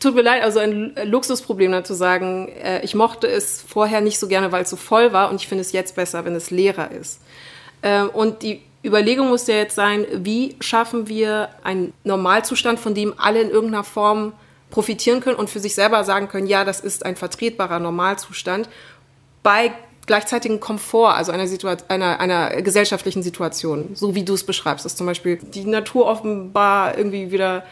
tut 0.00 0.14
mir 0.14 0.22
leid, 0.22 0.42
also 0.42 0.58
ein 0.58 0.94
Luxusproblem 1.04 1.72
dann 1.72 1.84
zu 1.84 1.94
sagen, 1.94 2.48
äh, 2.48 2.82
ich 2.84 2.94
mochte 2.94 3.26
es 3.26 3.62
vorher 3.62 4.00
nicht 4.00 4.18
so 4.18 4.28
gerne, 4.28 4.52
weil 4.52 4.64
es 4.64 4.70
so 4.70 4.76
voll 4.76 5.12
war 5.12 5.30
und 5.30 5.36
ich 5.36 5.48
finde 5.48 5.62
es 5.62 5.72
jetzt 5.72 5.96
besser, 5.96 6.24
wenn 6.24 6.34
es 6.34 6.50
leerer 6.50 6.90
ist. 6.90 7.20
Ähm, 7.82 8.10
und 8.10 8.42
die 8.42 8.62
Überlegung 8.84 9.28
muss 9.28 9.46
ja 9.46 9.54
jetzt 9.54 9.76
sein, 9.76 10.06
wie 10.12 10.56
schaffen 10.60 11.08
wir 11.08 11.50
einen 11.62 11.92
Normalzustand, 12.04 12.80
von 12.80 12.94
dem 12.94 13.14
alle 13.16 13.40
in 13.40 13.50
irgendeiner 13.50 13.84
Form 13.84 14.32
profitieren 14.70 15.20
können 15.20 15.36
und 15.36 15.50
für 15.50 15.60
sich 15.60 15.74
selber 15.74 16.02
sagen 16.02 16.28
können, 16.28 16.46
ja, 16.46 16.64
das 16.64 16.80
ist 16.80 17.04
ein 17.06 17.14
vertretbarer 17.14 17.78
Normalzustand 17.78 18.68
bei 19.42 19.72
gleichzeitigen 20.06 20.60
Komfort, 20.60 21.14
also 21.14 21.32
einer, 21.32 21.48
einer, 21.88 22.20
einer 22.20 22.62
gesellschaftlichen 22.62 23.22
Situation, 23.22 23.90
so 23.94 24.14
wie 24.14 24.24
du 24.24 24.34
es 24.34 24.44
beschreibst, 24.44 24.84
dass 24.84 24.96
zum 24.96 25.06
Beispiel 25.06 25.36
die 25.36 25.64
Natur 25.64 26.06
offenbar 26.06 26.98
irgendwie 26.98 27.30
wieder 27.30 27.64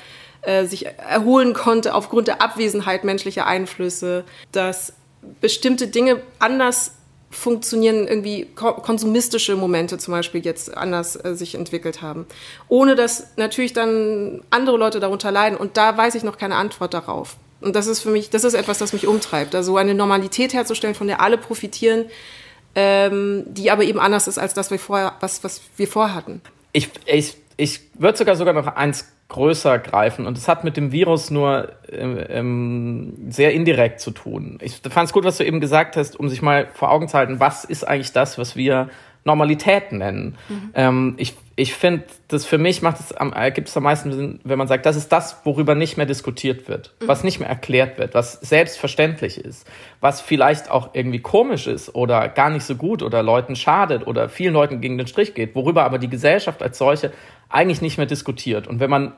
äh, 0.43 0.65
sich 0.65 0.87
erholen 0.87 1.55
konnte 1.55 1.95
aufgrund 1.95 2.29
der 2.29 2.41
Abwesenheit 2.41 3.05
menschlicher 3.05 3.47
Einflüsse, 3.47 4.25
dass 4.53 4.93
bestimmte 5.41 5.89
Dinge 5.89 6.23
anders 6.39 6.93
funktionieren, 7.31 8.09
irgendwie 8.09 8.49
konsumistische 8.55 9.55
Momente 9.55 9.99
zum 9.99 10.13
Beispiel 10.13 10.45
jetzt 10.45 10.77
anders 10.77 11.17
äh, 11.25 11.35
sich 11.35 11.55
entwickelt 11.55 12.03
haben. 12.03 12.27
Ohne 12.69 12.97
dass 12.97 13.29
natürlich 13.37 13.73
dann 13.73 14.43
andere 14.51 14.77
Leute 14.77 14.99
darunter 14.99 15.31
leiden. 15.31 15.57
Und 15.57 15.77
da 15.77 15.97
weiß 15.97 16.17
ich 16.17 16.25
noch 16.25 16.39
keine 16.39 16.57
Antwort 16.57 16.93
darauf. 16.93 17.37
Und 17.61 17.77
das 17.77 17.87
ist 17.87 18.01
für 18.01 18.11
mich, 18.11 18.31
das 18.31 18.45
ist 18.45 18.55
etwas, 18.55 18.79
das 18.79 18.93
mich 18.93 19.07
umtreibt. 19.07 19.55
Also 19.55 19.77
eine 19.77 19.95
Normalität 19.95 20.55
herzustellen, 20.55 20.95
von 20.95 21.07
der 21.07 21.21
alle 21.21 21.39
profitieren, 21.39 22.07
ähm, 22.75 23.45
die 23.47 23.71
aber 23.71 23.83
eben 23.85 23.99
anders 23.99 24.29
ist 24.29 24.39
als 24.39 24.55
das, 24.55 24.71
wir 24.71 24.79
vorher, 24.79 25.15
was, 25.21 25.45
was 25.45 25.61
wir 25.77 25.89
vorhatten. 25.89 26.41
Ich, 26.73 26.89
ich, 27.07 27.37
ich 27.57 27.81
würde 27.99 28.17
sogar 28.17 28.37
sogar 28.37 28.55
noch 28.55 28.67
eins 28.67 29.07
größer 29.31 29.79
greifen. 29.79 30.27
Und 30.27 30.37
es 30.37 30.47
hat 30.47 30.65
mit 30.65 30.77
dem 30.77 30.93
Virus 30.93 31.31
nur 31.31 31.73
ähm, 31.91 32.19
ähm, 32.29 33.15
sehr 33.31 33.53
indirekt 33.53 34.01
zu 34.01 34.11
tun. 34.11 34.59
Ich 34.61 34.81
fand 34.91 35.07
es 35.07 35.13
gut, 35.13 35.25
was 35.25 35.39
du 35.39 35.45
eben 35.47 35.61
gesagt 35.61 35.97
hast, 35.97 36.19
um 36.19 36.29
sich 36.29 36.43
mal 36.43 36.69
vor 36.75 36.91
Augen 36.91 37.09
zu 37.09 37.17
halten, 37.17 37.41
was 37.41 37.65
ist 37.65 37.87
eigentlich 37.87 38.13
das, 38.13 38.37
was 38.37 38.57
wir 38.57 38.91
Normalität 39.25 39.93
nennen. 39.93 40.37
Mhm. 40.49 40.71
Ähm, 40.75 41.15
ich 41.17 41.35
ich 41.61 41.75
finde, 41.75 42.05
das 42.29 42.47
für 42.47 42.57
mich 42.57 42.81
macht 42.81 43.01
es 43.01 43.13
am, 43.13 43.35
ergibt 43.35 43.69
es 43.69 43.77
am 43.77 43.83
meisten 43.83 44.13
Sinn, 44.13 44.41
wenn 44.45 44.57
man 44.57 44.67
sagt, 44.67 44.87
das 44.87 44.97
ist 44.97 45.13
das, 45.13 45.45
worüber 45.45 45.75
nicht 45.75 45.99
mehr 45.99 46.07
diskutiert 46.07 46.69
wird, 46.69 46.95
mhm. 47.01 47.09
was 47.09 47.23
nicht 47.23 47.39
mehr 47.39 47.51
erklärt 47.51 47.99
wird, 47.99 48.15
was 48.15 48.33
selbstverständlich 48.41 49.37
ist, 49.37 49.69
was 50.01 50.23
vielleicht 50.23 50.71
auch 50.71 50.95
irgendwie 50.95 51.21
komisch 51.21 51.67
ist 51.67 51.95
oder 51.95 52.29
gar 52.29 52.49
nicht 52.49 52.65
so 52.65 52.77
gut 52.77 53.03
oder 53.03 53.23
Leuten 53.23 53.57
schadet 53.57 54.07
oder 54.07 54.31
vielen 54.31 54.55
Leuten 54.55 54.81
gegen 54.81 54.97
den 54.97 55.07
Strich 55.07 55.35
geht, 55.35 55.55
worüber 55.55 55.85
aber 55.85 55.99
die 55.99 56.09
Gesellschaft 56.09 56.63
als 56.63 56.79
solche 56.79 57.13
eigentlich 57.51 57.83
nicht 57.83 57.99
mehr 57.99 58.07
diskutiert. 58.07 58.67
Und 58.67 58.81
wenn 58.81 58.89
man 58.89 59.13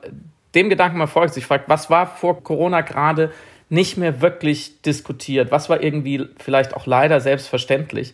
dem 0.53 0.69
Gedanken 0.69 0.97
mal 0.97 1.07
folgt, 1.07 1.33
sich 1.33 1.45
fragt, 1.45 1.69
was 1.69 1.89
war 1.89 2.07
vor 2.07 2.43
Corona 2.43 2.81
gerade 2.81 3.31
nicht 3.69 3.95
mehr 3.95 4.21
wirklich 4.21 4.81
diskutiert, 4.81 5.49
was 5.49 5.69
war 5.69 5.81
irgendwie 5.81 6.27
vielleicht 6.37 6.75
auch 6.75 6.85
leider 6.85 7.21
selbstverständlich, 7.21 8.13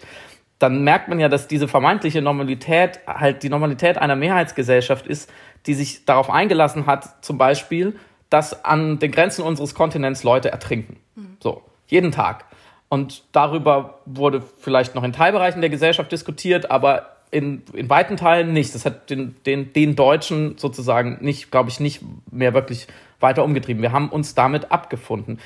dann 0.60 0.84
merkt 0.84 1.08
man 1.08 1.20
ja, 1.20 1.30
dass 1.30 1.48
diese 1.48 1.68
vermeintliche 1.68 2.22
Normalität 2.22 3.00
halt 3.08 3.44
die 3.44 3.50
Normalität 3.50 3.98
einer 3.98 4.18
Mehrheitsgesellschaft 4.18 5.08
ist, 5.08 5.32
die 5.66 5.74
sich 5.74 6.06
darauf 6.06 6.30
eingelassen 6.30 6.86
hat, 6.86 7.24
zum 7.24 7.38
Beispiel, 7.38 7.96
dass 8.30 8.66
an 8.66 9.00
den 9.00 9.12
Grenzen 9.12 9.44
unseres 9.44 9.74
Kontinents 9.74 10.24
Leute 10.24 10.52
ertrinken. 10.52 10.98
Mhm. 11.16 11.38
So, 11.40 11.64
jeden 11.88 12.12
Tag. 12.12 12.46
Und 12.90 13.24
darüber 13.32 14.00
wurde 14.06 14.42
vielleicht 14.42 14.96
noch 14.96 15.04
in 15.04 15.14
Teilbereichen 15.14 15.62
der 15.62 15.70
Gesellschaft 15.70 16.12
diskutiert, 16.12 16.70
aber 16.70 17.16
in, 17.32 17.62
in 17.74 17.90
weiten 17.90 18.18
Teilen 18.18 18.52
nicht. 18.54 18.74
Das 18.76 18.86
hat 18.86 19.10
den, 19.10 19.36
den, 19.46 19.72
den 19.74 19.96
Deutschen 19.96 20.58
sozusagen 20.58 21.20
nicht, 21.22 21.52
glaube 21.52 21.70
ich, 21.70 21.80
nicht 21.80 22.02
mehr 22.32 22.54
wirklich 22.54 22.88
weiter 23.20 23.44
umgetrieben. 23.44 23.82
Wir 23.82 23.92
haben 23.92 24.10
uns 24.10 24.36
damit 24.36 24.72
abgefunden 24.72 25.40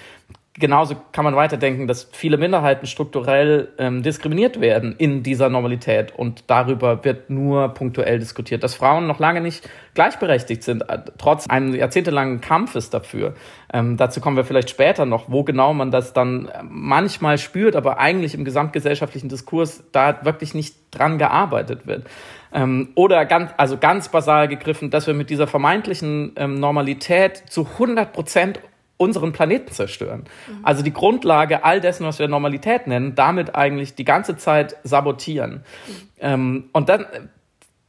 genauso 0.55 0.95
kann 1.12 1.25
man 1.25 1.36
weiterdenken, 1.36 1.88
dass 1.88 2.07
viele 2.12 2.38
Minderheiten 2.38 2.86
strukturell 2.86 3.69
ähm, 3.79 4.03
diskriminiert 4.03 4.62
werden 4.62 4.95
in 4.98 5.24
dieser 5.24 5.50
Normalität 5.50 6.13
und 6.15 6.43
darüber 6.48 7.03
wird 7.03 7.29
nur 7.31 7.69
punktuell 7.69 8.19
diskutiert, 8.19 8.63
dass 8.63 8.75
Frauen 8.75 9.07
noch 9.07 9.19
lange 9.19 9.41
nicht 9.41 9.67
gleichberechtigt 9.95 10.63
sind, 10.63 10.88
äh, 10.89 11.00
trotz 11.17 11.48
eines 11.48 11.75
jahrzehntelangen 11.75 12.39
Kampfes 12.39 12.91
dafür. 12.91 13.33
Ähm, 13.74 13.98
dazu 13.98 14.22
kommen 14.22 14.38
wir 14.38 14.45
vielleicht 14.45 14.69
später 14.69 15.05
noch, 15.05 15.31
wo 15.31 15.43
genau 15.43 15.74
man 15.74 15.89
das 15.89 16.13
dann 16.13 16.48
äh, 16.48 16.62
manchmal 16.63 17.39
spürt, 17.39 17.75
aber 17.75 17.98
eigentlich 17.98 18.36
im 18.36 18.45
gesamtgesellschaftlichen 18.45 19.29
Diskurs 19.29 19.83
da 19.91 20.24
wirklich 20.24 20.53
nicht 20.53 20.75
dran 20.91 21.17
gearbeitet 21.17 21.88
wird. 21.88 22.05
Ähm, 22.53 22.89
oder 22.93 23.25
ganz, 23.25 23.51
also 23.57 23.77
ganz 23.77 24.10
basal 24.10 24.48
gegriffen, 24.48 24.91
dass 24.91 25.07
wir 25.07 25.15
mit 25.15 25.31
dieser 25.31 25.48
vermeintlichen 25.48 26.33
ähm, 26.36 26.60
Normalität 26.60 27.38
zu 27.50 27.65
100 27.65 28.13
Prozent 28.13 28.60
unseren 29.03 29.31
Planeten 29.33 29.72
zerstören. 29.72 30.25
Mhm. 30.48 30.60
Also 30.63 30.83
die 30.83 30.93
Grundlage 30.93 31.63
all 31.63 31.81
dessen, 31.81 32.05
was 32.05 32.19
wir 32.19 32.27
Normalität 32.27 32.88
nennen, 32.88 33.15
damit 33.15 33.55
eigentlich 33.55 33.95
die 33.95 34.05
ganze 34.05 34.38
Zeit 34.38 34.77
sabotieren. 34.83 35.63
Mhm. 35.88 35.93
Ähm, 36.19 36.69
und 36.74 36.89
dann, 36.89 37.05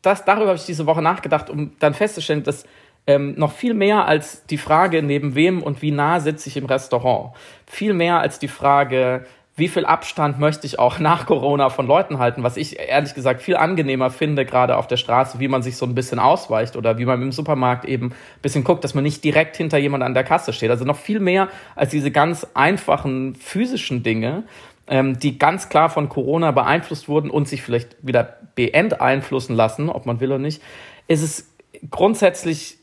das, 0.03 0.25
darüber 0.25 0.49
habe 0.49 0.57
ich 0.57 0.67
diese 0.67 0.87
Woche 0.87 1.03
nachgedacht, 1.03 1.49
um 1.51 1.73
dann 1.79 1.95
festzustellen, 1.95 2.43
dass 2.43 2.65
ähm, 3.07 3.35
noch 3.37 3.53
viel 3.53 3.75
mehr 3.75 4.07
als 4.07 4.47
die 4.47 4.59
Frage, 4.59 5.03
neben 5.03 5.35
wem 5.35 5.63
und 5.63 5.83
wie 5.83 5.91
nah 5.91 6.21
sitze 6.21 6.49
ich 6.49 6.57
im 6.57 6.67
Restaurant, 6.67 7.35
viel 7.67 7.93
mehr 7.93 8.21
als 8.21 8.39
die 8.39 8.49
Frage, 8.49 9.27
wie 9.57 9.69
viel 9.69 9.85
Abstand 9.85 10.39
möchte 10.39 10.67
ich 10.67 10.79
auch 10.79 10.99
nach 11.01 11.27
Corona 11.27 11.71
von 11.71 11.87
Leuten 11.87 12.19
halten, 12.19 12.43
was 12.43 12.57
ich 12.57 12.79
ehrlich 12.79 13.15
gesagt 13.15 13.43
viel 13.43 13.57
angenehmer 13.57 14.11
finde, 14.11 14.45
gerade 14.45 14.77
auf 14.77 14.87
der 14.87 14.97
Straße, 14.97 15.39
wie 15.39 15.49
man 15.49 15.63
sich 15.63 15.77
so 15.77 15.87
ein 15.87 15.95
bisschen 15.95 16.19
ausweicht 16.19 16.77
oder 16.77 16.99
wie 16.99 17.05
man 17.05 17.23
im 17.23 17.33
Supermarkt 17.33 17.85
eben 17.85 18.07
ein 18.07 18.43
bisschen 18.43 18.65
guckt, 18.65 18.85
dass 18.85 18.95
man 18.95 19.05
nicht 19.05 19.23
direkt 19.23 19.57
hinter 19.57 19.79
jemand 19.79 20.03
an 20.03 20.15
der 20.15 20.25
Kasse 20.25 20.53
steht. 20.53 20.71
Also 20.71 20.85
noch 20.85 20.97
viel 20.99 21.21
mehr 21.21 21.49
als 21.77 21.91
diese 21.91 22.11
ganz 22.11 22.47
einfachen 22.55 23.35
physischen 23.37 24.03
Dinge, 24.03 24.45
ähm, 24.87 25.19
die 25.19 25.39
ganz 25.39 25.69
klar 25.69 25.89
von 25.89 26.09
Corona 26.09 26.51
beeinflusst 26.51 27.09
wurden 27.09 27.31
und 27.31 27.49
sich 27.49 27.63
vielleicht 27.63 27.97
wieder 28.03 28.39
beeinflussen 28.55 29.55
lassen, 29.55 29.89
ob 29.89 30.07
man 30.07 30.21
will 30.21 30.31
oder 30.31 30.39
nicht, 30.39 30.63
ist 31.09 31.23
es 31.23 31.51
grundsätzlich 31.91 32.79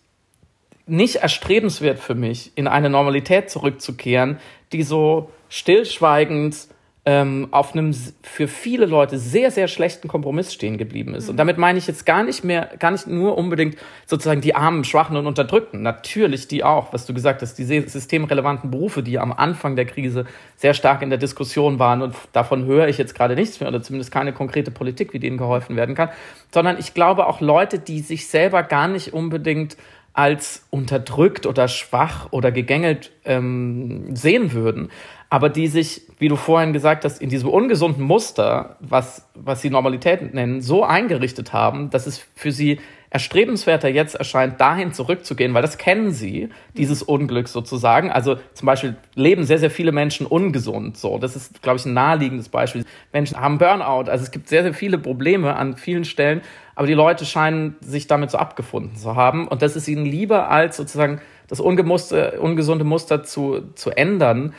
nicht 0.87 1.17
erstrebenswert 1.17 1.99
für 1.99 2.15
mich, 2.15 2.51
in 2.55 2.67
eine 2.67 2.89
Normalität 2.89 3.49
zurückzukehren, 3.49 4.39
die 4.73 4.83
so 4.83 5.29
stillschweigend 5.51 6.55
ähm, 7.03 7.47
auf 7.51 7.73
einem 7.73 7.93
für 8.21 8.47
viele 8.47 8.85
Leute 8.85 9.17
sehr, 9.17 9.49
sehr 9.49 9.67
schlechten 9.67 10.07
Kompromiss 10.07 10.53
stehen 10.53 10.77
geblieben 10.77 11.13
ist. 11.13 11.29
Und 11.29 11.37
damit 11.37 11.57
meine 11.57 11.77
ich 11.77 11.87
jetzt 11.87 12.05
gar 12.05 12.23
nicht 12.23 12.43
mehr, 12.43 12.69
gar 12.79 12.91
nicht 12.91 13.07
nur 13.07 13.37
unbedingt 13.37 13.75
sozusagen 14.05 14.39
die 14.39 14.55
armen, 14.55 14.83
schwachen 14.83 15.17
und 15.17 15.25
Unterdrückten. 15.25 15.81
Natürlich 15.81 16.47
die 16.47 16.63
auch, 16.63 16.93
was 16.93 17.07
du 17.07 17.13
gesagt 17.13 17.41
hast, 17.41 17.55
die 17.55 17.65
systemrelevanten 17.65 18.71
Berufe, 18.71 19.03
die 19.03 19.19
am 19.19 19.33
Anfang 19.33 19.75
der 19.75 19.85
Krise 19.85 20.25
sehr 20.55 20.73
stark 20.73 21.01
in 21.01 21.09
der 21.09 21.17
Diskussion 21.17 21.79
waren. 21.79 22.01
Und 22.01 22.15
davon 22.31 22.65
höre 22.65 22.87
ich 22.87 22.97
jetzt 22.97 23.15
gerade 23.15 23.35
nichts 23.35 23.59
mehr 23.59 23.67
oder 23.67 23.81
zumindest 23.81 24.11
keine 24.11 24.31
konkrete 24.31 24.71
Politik, 24.71 25.11
wie 25.11 25.19
denen 25.19 25.37
geholfen 25.37 25.75
werden 25.75 25.95
kann. 25.95 26.09
Sondern 26.53 26.77
ich 26.79 26.93
glaube 26.93 27.25
auch 27.25 27.41
Leute, 27.41 27.79
die 27.79 27.99
sich 27.99 28.27
selber 28.27 28.63
gar 28.63 28.87
nicht 28.87 29.11
unbedingt 29.11 29.75
als 30.13 30.67
unterdrückt 30.69 31.45
oder 31.45 31.67
schwach 31.67 32.27
oder 32.31 32.51
gegängelt 32.51 33.11
ähm, 33.23 34.15
sehen 34.15 34.51
würden, 34.51 34.89
aber 35.31 35.47
die 35.47 35.67
sich, 35.67 36.01
wie 36.19 36.27
du 36.27 36.35
vorhin 36.35 36.73
gesagt 36.73 37.05
hast, 37.05 37.21
in 37.21 37.29
diesem 37.29 37.47
ungesunden 37.47 38.03
Muster, 38.03 38.75
was, 38.81 39.29
was 39.33 39.61
sie 39.61 39.69
Normalität 39.69 40.33
nennen, 40.33 40.59
so 40.59 40.83
eingerichtet 40.83 41.53
haben, 41.53 41.89
dass 41.89 42.05
es 42.05 42.17
für 42.35 42.51
sie 42.51 42.81
erstrebenswerter 43.11 43.87
jetzt 43.87 44.15
erscheint, 44.15 44.59
dahin 44.59 44.91
zurückzugehen, 44.91 45.53
weil 45.53 45.61
das 45.61 45.77
kennen 45.77 46.11
sie, 46.11 46.49
dieses 46.75 47.01
Unglück 47.01 47.47
sozusagen. 47.47 48.11
Also 48.11 48.39
zum 48.53 48.65
Beispiel 48.65 48.97
leben 49.15 49.45
sehr, 49.45 49.57
sehr 49.57 49.71
viele 49.71 49.93
Menschen 49.93 50.25
ungesund. 50.25 50.97
So, 50.97 51.17
das 51.17 51.37
ist, 51.37 51.61
glaube 51.61 51.77
ich, 51.77 51.85
ein 51.85 51.93
naheliegendes 51.93 52.49
Beispiel. 52.49 52.83
Menschen 53.13 53.39
haben 53.39 53.57
Burnout. 53.57 54.11
Also 54.11 54.25
es 54.25 54.31
gibt 54.31 54.49
sehr, 54.49 54.63
sehr 54.63 54.73
viele 54.73 54.97
Probleme 54.97 55.55
an 55.55 55.77
vielen 55.77 56.03
Stellen, 56.03 56.41
aber 56.75 56.87
die 56.87 56.93
Leute 56.93 57.25
scheinen 57.25 57.77
sich 57.79 58.07
damit 58.07 58.31
so 58.31 58.37
abgefunden 58.37 58.97
zu 58.97 59.15
haben. 59.15 59.47
Und 59.47 59.61
das 59.61 59.77
ist 59.77 59.87
ihnen 59.87 60.05
lieber 60.05 60.49
als 60.49 60.75
sozusagen 60.75 61.21
das 61.51 61.59
ungesunde 61.59 62.85
Muster 62.85 63.23
zu, 63.23 63.73
zu 63.75 63.91
ändern, 63.91 64.53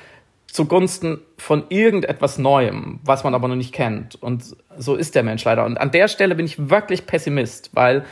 zugunsten 0.53 1.19
von 1.39 1.65
irgendetwas 1.71 2.37
Neuem, 2.37 3.01
was 3.03 3.25
man 3.25 3.35
aber 3.35 3.49
noch 3.49 3.57
nicht 3.57 3.73
kennt. 3.73 4.23
Und 4.23 4.55
so 4.77 4.97
ist 4.97 5.15
der 5.15 5.23
Mensch 5.23 5.43
leider. 5.45 5.65
Und 5.65 5.79
an 5.79 5.91
der 5.91 6.09
Stelle 6.09 6.35
bin 6.35 6.45
ich 6.45 6.69
wirklich 6.69 7.07
Pessimist, 7.07 7.71
weil 7.73 8.05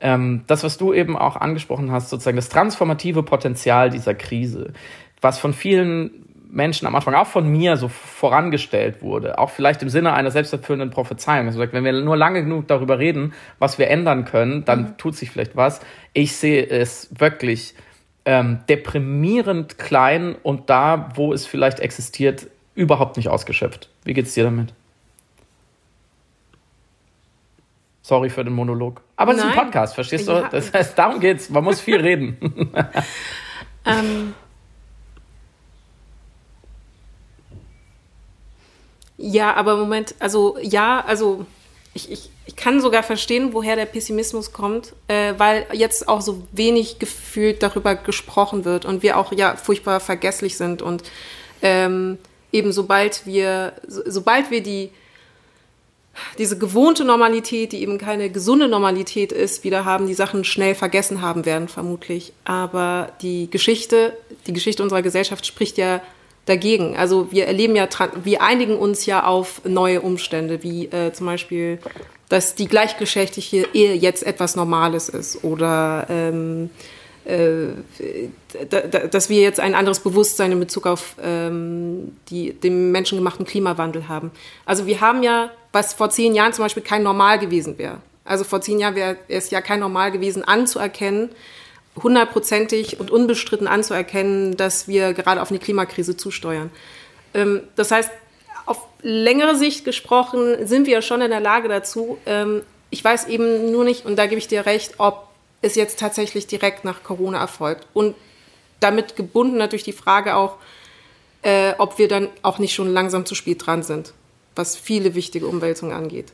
ähm, 0.00 0.44
das, 0.46 0.62
was 0.62 0.78
du 0.78 0.94
eben 0.94 1.18
auch 1.18 1.34
angesprochen 1.34 1.90
hast, 1.90 2.08
sozusagen 2.08 2.36
das 2.36 2.50
transformative 2.50 3.24
Potenzial 3.24 3.90
dieser 3.90 4.14
Krise, 4.14 4.74
was 5.20 5.40
von 5.40 5.52
vielen 5.52 6.24
Menschen 6.48 6.86
am 6.86 6.94
Anfang 6.94 7.14
auch 7.14 7.26
von 7.26 7.48
mir 7.48 7.76
so 7.76 7.88
vorangestellt 7.88 9.02
wurde, 9.02 9.36
auch 9.38 9.50
vielleicht 9.50 9.82
im 9.82 9.88
Sinne 9.88 10.12
einer 10.12 10.30
selbsterfüllenden 10.30 10.90
Prophezeiung. 10.90 11.48
Also 11.48 11.58
wenn 11.58 11.84
wir 11.84 11.92
nur 11.92 12.16
lange 12.16 12.44
genug 12.44 12.68
darüber 12.68 13.00
reden, 13.00 13.32
was 13.58 13.76
wir 13.76 13.90
ändern 13.90 14.24
können, 14.24 14.64
dann 14.64 14.80
mhm. 14.80 14.96
tut 14.98 15.16
sich 15.16 15.30
vielleicht 15.30 15.56
was. 15.56 15.80
Ich 16.12 16.36
sehe 16.36 16.64
es 16.64 17.08
wirklich 17.18 17.74
ähm, 18.28 18.60
deprimierend 18.68 19.78
klein 19.78 20.34
und 20.42 20.68
da, 20.68 21.08
wo 21.14 21.32
es 21.32 21.46
vielleicht 21.46 21.80
existiert, 21.80 22.46
überhaupt 22.74 23.16
nicht 23.16 23.30
ausgeschöpft. 23.30 23.88
Wie 24.04 24.12
geht's 24.12 24.34
dir 24.34 24.44
damit? 24.44 24.74
Sorry 28.02 28.28
für 28.28 28.44
den 28.44 28.52
Monolog. 28.52 29.00
Aber 29.16 29.32
es 29.32 29.38
ist 29.38 29.44
ein 29.44 29.54
Podcast, 29.54 29.94
verstehst 29.94 30.28
du? 30.28 30.46
Das 30.50 30.74
heißt, 30.74 30.98
darum 30.98 31.20
geht's. 31.20 31.48
Man 31.48 31.64
muss 31.64 31.80
viel 31.80 32.02
reden. 32.02 32.36
ähm. 33.86 34.34
Ja, 39.16 39.54
aber 39.54 39.78
Moment, 39.78 40.14
also 40.18 40.58
ja, 40.60 41.02
also 41.06 41.46
ich, 41.94 42.12
ich, 42.12 42.30
ich 42.48 42.56
kann 42.56 42.80
sogar 42.80 43.02
verstehen, 43.02 43.50
woher 43.52 43.76
der 43.76 43.84
Pessimismus 43.84 44.54
kommt, 44.54 44.94
äh, 45.06 45.34
weil 45.36 45.66
jetzt 45.74 46.08
auch 46.08 46.22
so 46.22 46.42
wenig 46.50 46.98
gefühlt 46.98 47.62
darüber 47.62 47.94
gesprochen 47.94 48.64
wird 48.64 48.86
und 48.86 49.02
wir 49.02 49.18
auch 49.18 49.32
ja 49.32 49.54
furchtbar 49.54 50.00
vergesslich 50.00 50.56
sind 50.56 50.80
und 50.80 51.02
ähm, 51.60 52.16
eben 52.50 52.72
sobald 52.72 53.26
wir, 53.26 53.74
so, 53.86 54.00
sobald 54.06 54.50
wir 54.50 54.62
die 54.62 54.90
diese 56.38 56.58
gewohnte 56.58 57.04
Normalität, 57.04 57.72
die 57.72 57.82
eben 57.82 57.98
keine 57.98 58.30
gesunde 58.30 58.66
Normalität 58.66 59.30
ist, 59.30 59.62
wieder 59.62 59.84
haben, 59.84 60.06
die 60.06 60.14
Sachen 60.14 60.42
schnell 60.42 60.74
vergessen 60.74 61.20
haben 61.20 61.44
werden, 61.44 61.68
vermutlich. 61.68 62.32
Aber 62.44 63.12
die 63.22 63.48
Geschichte, 63.50 64.16
die 64.48 64.52
Geschichte 64.52 64.82
unserer 64.82 65.02
Gesellschaft 65.02 65.46
spricht 65.46 65.78
ja 65.78 66.00
dagegen. 66.46 66.96
Also 66.96 67.30
wir 67.30 67.46
erleben 67.46 67.76
ja, 67.76 67.86
wir 68.24 68.42
einigen 68.42 68.76
uns 68.76 69.06
ja 69.06 69.24
auf 69.24 69.60
neue 69.64 70.00
Umstände, 70.00 70.62
wie 70.64 70.86
äh, 70.86 71.12
zum 71.12 71.26
Beispiel, 71.26 71.78
dass 72.28 72.54
die 72.54 72.66
gleichgeschlechtliche 72.66 73.68
Ehe 73.72 73.94
jetzt 73.94 74.22
etwas 74.22 74.56
Normales 74.56 75.08
ist 75.08 75.44
oder 75.44 76.06
ähm, 76.10 76.70
äh, 77.24 77.68
dass 79.10 79.28
wir 79.28 79.42
jetzt 79.42 79.60
ein 79.60 79.74
anderes 79.74 80.00
Bewusstsein 80.00 80.52
in 80.52 80.60
Bezug 80.60 80.86
auf 80.86 81.14
ähm, 81.22 82.16
die, 82.30 82.54
den 82.54 82.90
menschengemachten 82.90 83.44
Klimawandel 83.44 84.08
haben. 84.08 84.30
Also 84.64 84.86
wir 84.86 85.00
haben 85.02 85.22
ja, 85.22 85.50
was 85.72 85.92
vor 85.92 86.08
zehn 86.08 86.34
Jahren 86.34 86.54
zum 86.54 86.64
Beispiel 86.64 86.82
kein 86.82 87.02
Normal 87.02 87.38
gewesen 87.38 87.76
wäre. 87.76 87.98
Also 88.24 88.44
vor 88.44 88.60
zehn 88.60 88.78
Jahren 88.78 88.94
wäre 88.94 89.16
es 89.28 89.50
ja 89.50 89.60
kein 89.60 89.80
Normal 89.80 90.10
gewesen, 90.10 90.42
anzuerkennen, 90.42 91.30
hundertprozentig 92.02 93.00
und 93.00 93.10
unbestritten 93.10 93.66
anzuerkennen, 93.66 94.56
dass 94.56 94.88
wir 94.88 95.12
gerade 95.12 95.42
auf 95.42 95.50
eine 95.50 95.58
Klimakrise 95.58 96.16
zusteuern. 96.16 96.70
Ähm, 97.34 97.62
das 97.76 97.90
heißt, 97.90 98.10
auf 98.68 98.86
längere 99.02 99.56
Sicht 99.56 99.84
gesprochen 99.84 100.66
sind 100.66 100.86
wir 100.86 101.02
schon 101.02 101.22
in 101.22 101.30
der 101.30 101.40
Lage 101.40 101.68
dazu. 101.68 102.18
Ähm, 102.26 102.62
ich 102.90 103.02
weiß 103.02 103.28
eben 103.28 103.70
nur 103.70 103.84
nicht, 103.84 104.06
und 104.06 104.16
da 104.16 104.26
gebe 104.26 104.38
ich 104.38 104.48
dir 104.48 104.66
recht, 104.66 104.94
ob 104.98 105.28
ist 105.60 105.76
jetzt 105.76 105.98
tatsächlich 105.98 106.46
direkt 106.46 106.84
nach 106.84 107.02
Corona 107.02 107.38
erfolgt. 107.38 107.86
Und 107.92 108.14
damit 108.80 109.16
gebunden 109.16 109.56
natürlich 109.56 109.82
die 109.82 109.92
Frage 109.92 110.36
auch, 110.36 110.56
äh, 111.42 111.74
ob 111.78 111.98
wir 111.98 112.08
dann 112.08 112.28
auch 112.42 112.58
nicht 112.58 112.74
schon 112.74 112.92
langsam 112.92 113.26
zu 113.26 113.34
spät 113.34 113.66
dran 113.66 113.82
sind, 113.82 114.12
was 114.54 114.76
viele 114.76 115.14
wichtige 115.14 115.46
Umwälzungen 115.46 115.96
angeht. 115.96 116.32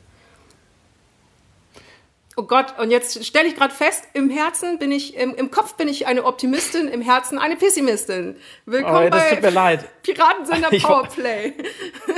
Oh 2.36 2.42
Gott, 2.42 2.74
und 2.80 2.90
jetzt 2.90 3.24
stelle 3.24 3.46
ich 3.46 3.54
gerade 3.54 3.72
fest, 3.72 4.08
im 4.12 4.28
Herzen 4.28 4.78
bin 4.80 4.90
ich, 4.90 5.16
im, 5.16 5.36
im, 5.36 5.52
Kopf 5.52 5.76
bin 5.76 5.86
ich 5.86 6.08
eine 6.08 6.24
Optimistin, 6.24 6.88
im 6.88 7.00
Herzen 7.00 7.38
eine 7.38 7.54
Pessimistin. 7.54 8.34
Willkommen 8.66 9.06
oh, 9.06 9.10
das 9.10 9.30
tut 9.30 9.42
mir 9.42 9.50
leid. 9.50 9.84
Piratensender 10.02 10.70
Powerplay. 10.82 11.52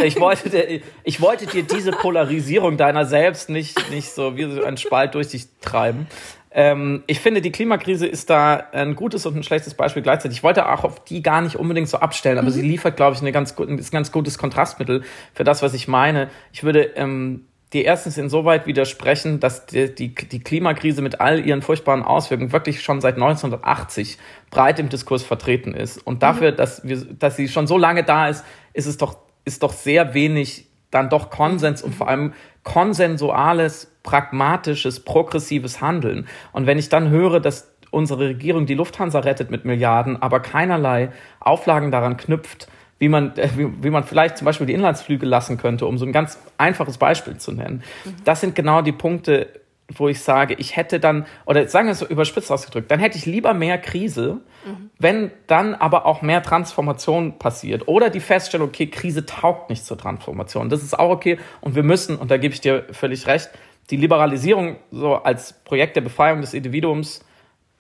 Ich, 0.03 0.19
wollte 0.19 0.49
dir, 0.49 0.81
ich 1.05 1.21
wollte 1.21 1.47
dir 1.47 1.65
diese 1.65 1.91
Polarisierung 1.91 2.79
deiner 2.79 3.05
selbst 3.05 3.51
nicht, 3.51 3.91
nicht 3.91 4.11
so 4.11 4.39
wie 4.39 4.51
so 4.51 4.65
ein 4.65 4.79
Spalt 4.79 5.15
durch 5.15 5.29
dich 5.29 5.49
treiben. 5.61 6.07
Ähm, 6.51 7.05
ich 7.07 7.21
finde, 7.21 7.43
die 7.43 7.53
Klimakrise 7.53 8.07
ist 8.07 8.31
da 8.31 8.69
ein 8.73 8.97
gutes 8.97 9.27
und 9.27 9.37
ein 9.37 9.43
schlechtes 9.43 9.75
Beispiel 9.75 10.03
gleichzeitig. 10.03 10.39
Ich 10.39 10.43
wollte 10.43 10.67
auch 10.67 10.85
auf 10.85 11.05
die 11.05 11.23
gar 11.23 11.43
nicht 11.43 11.57
unbedingt 11.57 11.91
so 11.91 11.99
abstellen, 11.99 12.39
aber 12.39 12.49
mhm. 12.49 12.53
sie 12.53 12.63
liefert, 12.63 12.97
glaube 12.97 13.15
ich, 13.15 13.21
eine 13.21 13.33
ganz, 13.33 13.55
ein 13.59 13.77
ganz 13.91 14.13
gutes 14.13 14.39
Kontrastmittel 14.39 15.05
für 15.35 15.45
das, 15.45 15.61
was 15.61 15.75
ich 15.75 15.89
meine. 15.89 16.31
Ich 16.55 16.65
würde 16.65 16.93
ähm, 16.97 17.45
dir 17.73 17.85
erstens 17.85 18.17
insoweit 18.17 18.67
widersprechen, 18.67 19.41
dass 19.41 19.67
die, 19.67 19.93
die, 19.93 20.15
die 20.15 20.41
Klimakrise 20.41 21.03
mit 21.03 21.21
all 21.21 21.45
ihren 21.45 21.63
furchtbaren 21.63 22.03
Auswirkungen 22.03 22.53
wirklich 22.53 22.83
schon 22.83 23.01
seit 23.01 23.15
1980 23.15 24.19
breit 24.51 24.79
im 24.79 24.89
Diskurs 24.89 25.25
vertreten 25.25 25.75
ist. 25.75 25.99
Und 25.99 26.23
dafür, 26.23 26.53
mhm. 26.53 26.57
dass, 26.57 26.87
wir, 26.87 26.97
dass 26.97 27.37
sie 27.37 27.49
schon 27.49 27.67
so 27.67 27.77
lange 27.77 28.05
da 28.05 28.29
ist, 28.29 28.45
ist 28.73 28.87
es 28.87 28.97
doch, 28.97 29.19
ist 29.45 29.63
doch 29.63 29.73
sehr 29.73 30.15
wenig 30.15 30.67
dann 30.93 31.11
doch 31.11 31.31
Konsens 31.31 31.83
und 31.83 31.95
vor 31.95 32.09
allem 32.09 32.33
konsensuales, 32.63 33.93
pragmatisches, 34.03 35.01
progressives 35.01 35.81
Handeln. 35.81 36.29
Und 36.53 36.67
wenn 36.67 36.79
ich 36.79 36.89
dann 36.89 37.11
höre, 37.11 37.41
dass 37.41 37.73
unsere 37.91 38.29
Regierung 38.29 38.67
die 38.67 38.75
Lufthansa 38.75 39.21
rettet 39.21 39.51
mit 39.51 39.65
Milliarden, 39.65 40.21
aber 40.21 40.41
keinerlei 40.41 41.13
Auflagen 41.41 41.91
daran 41.91 42.17
knüpft, 42.17 42.69
wie 42.99 43.09
man, 43.09 43.37
äh, 43.37 43.49
wie, 43.57 43.69
wie 43.83 43.91
man 43.91 44.05
vielleicht 44.05 44.39
zum 44.39 44.45
Beispiel 44.45 44.67
die 44.67 44.73
Inlandsflüge 44.73 45.27
lassen 45.27 45.59
könnte, 45.59 45.87
um 45.87 45.99
so 45.99 46.07
ein 46.07 46.13
ganz 46.13 46.39
einfaches 46.59 46.99
Beispiel 46.99 47.37
zu 47.37 47.53
nennen. 47.53 47.83
Mhm. 48.05 48.15
Das 48.25 48.41
sind 48.41 48.55
genau 48.55 48.83
die 48.83 48.93
Punkte, 48.93 49.49
wo 49.89 50.09
ich 50.09 50.21
sage, 50.21 50.55
ich 50.55 50.77
hätte 50.77 50.99
dann, 50.99 51.27
oder 51.45 51.69
sagen 51.69 51.87
wir 51.87 51.93
es 51.93 52.01
so 52.01 52.07
überspitzt 52.07 52.51
ausgedrückt, 52.51 52.91
dann 52.91 52.99
hätte 52.99 53.19
ich 53.19 53.27
lieber 53.27 53.55
mehr 53.55 53.79
Krise, 53.79 54.41
mhm. 54.65 54.91
wenn 54.99 55.31
dann 55.47 55.75
aber 55.75 56.07
auch 56.07 56.23
mehr 56.23 56.43
Transformation 56.43 57.39
passiert. 57.39 57.87
Oder 57.87 58.11
die 58.11 58.21
Feststellung, 58.21 58.69
okay, 58.69 58.89
Krise 58.89 59.27
taugt 59.27 59.71
nicht 59.71 59.85
zur 59.85 59.97
Transformation. 59.97 60.71
Das 60.71 60.83
ist 60.83 60.99
auch 60.99 61.11
okay. 61.11 61.39
Und 61.61 61.77
wir 61.77 61.85
müssen, 61.85 62.17
und 62.17 62.31
da 62.31 62.37
gebe 62.37 62.53
ich 62.53 62.61
dir 62.61 62.85
völlig 62.91 63.27
recht, 63.27 63.51
die 63.91 63.97
Liberalisierung 63.97 64.77
so 64.91 65.15
als 65.15 65.53
Projekt 65.53 65.95
der 65.95 66.01
Befreiung 66.01 66.41
des 66.41 66.55
Individuums 66.55 67.25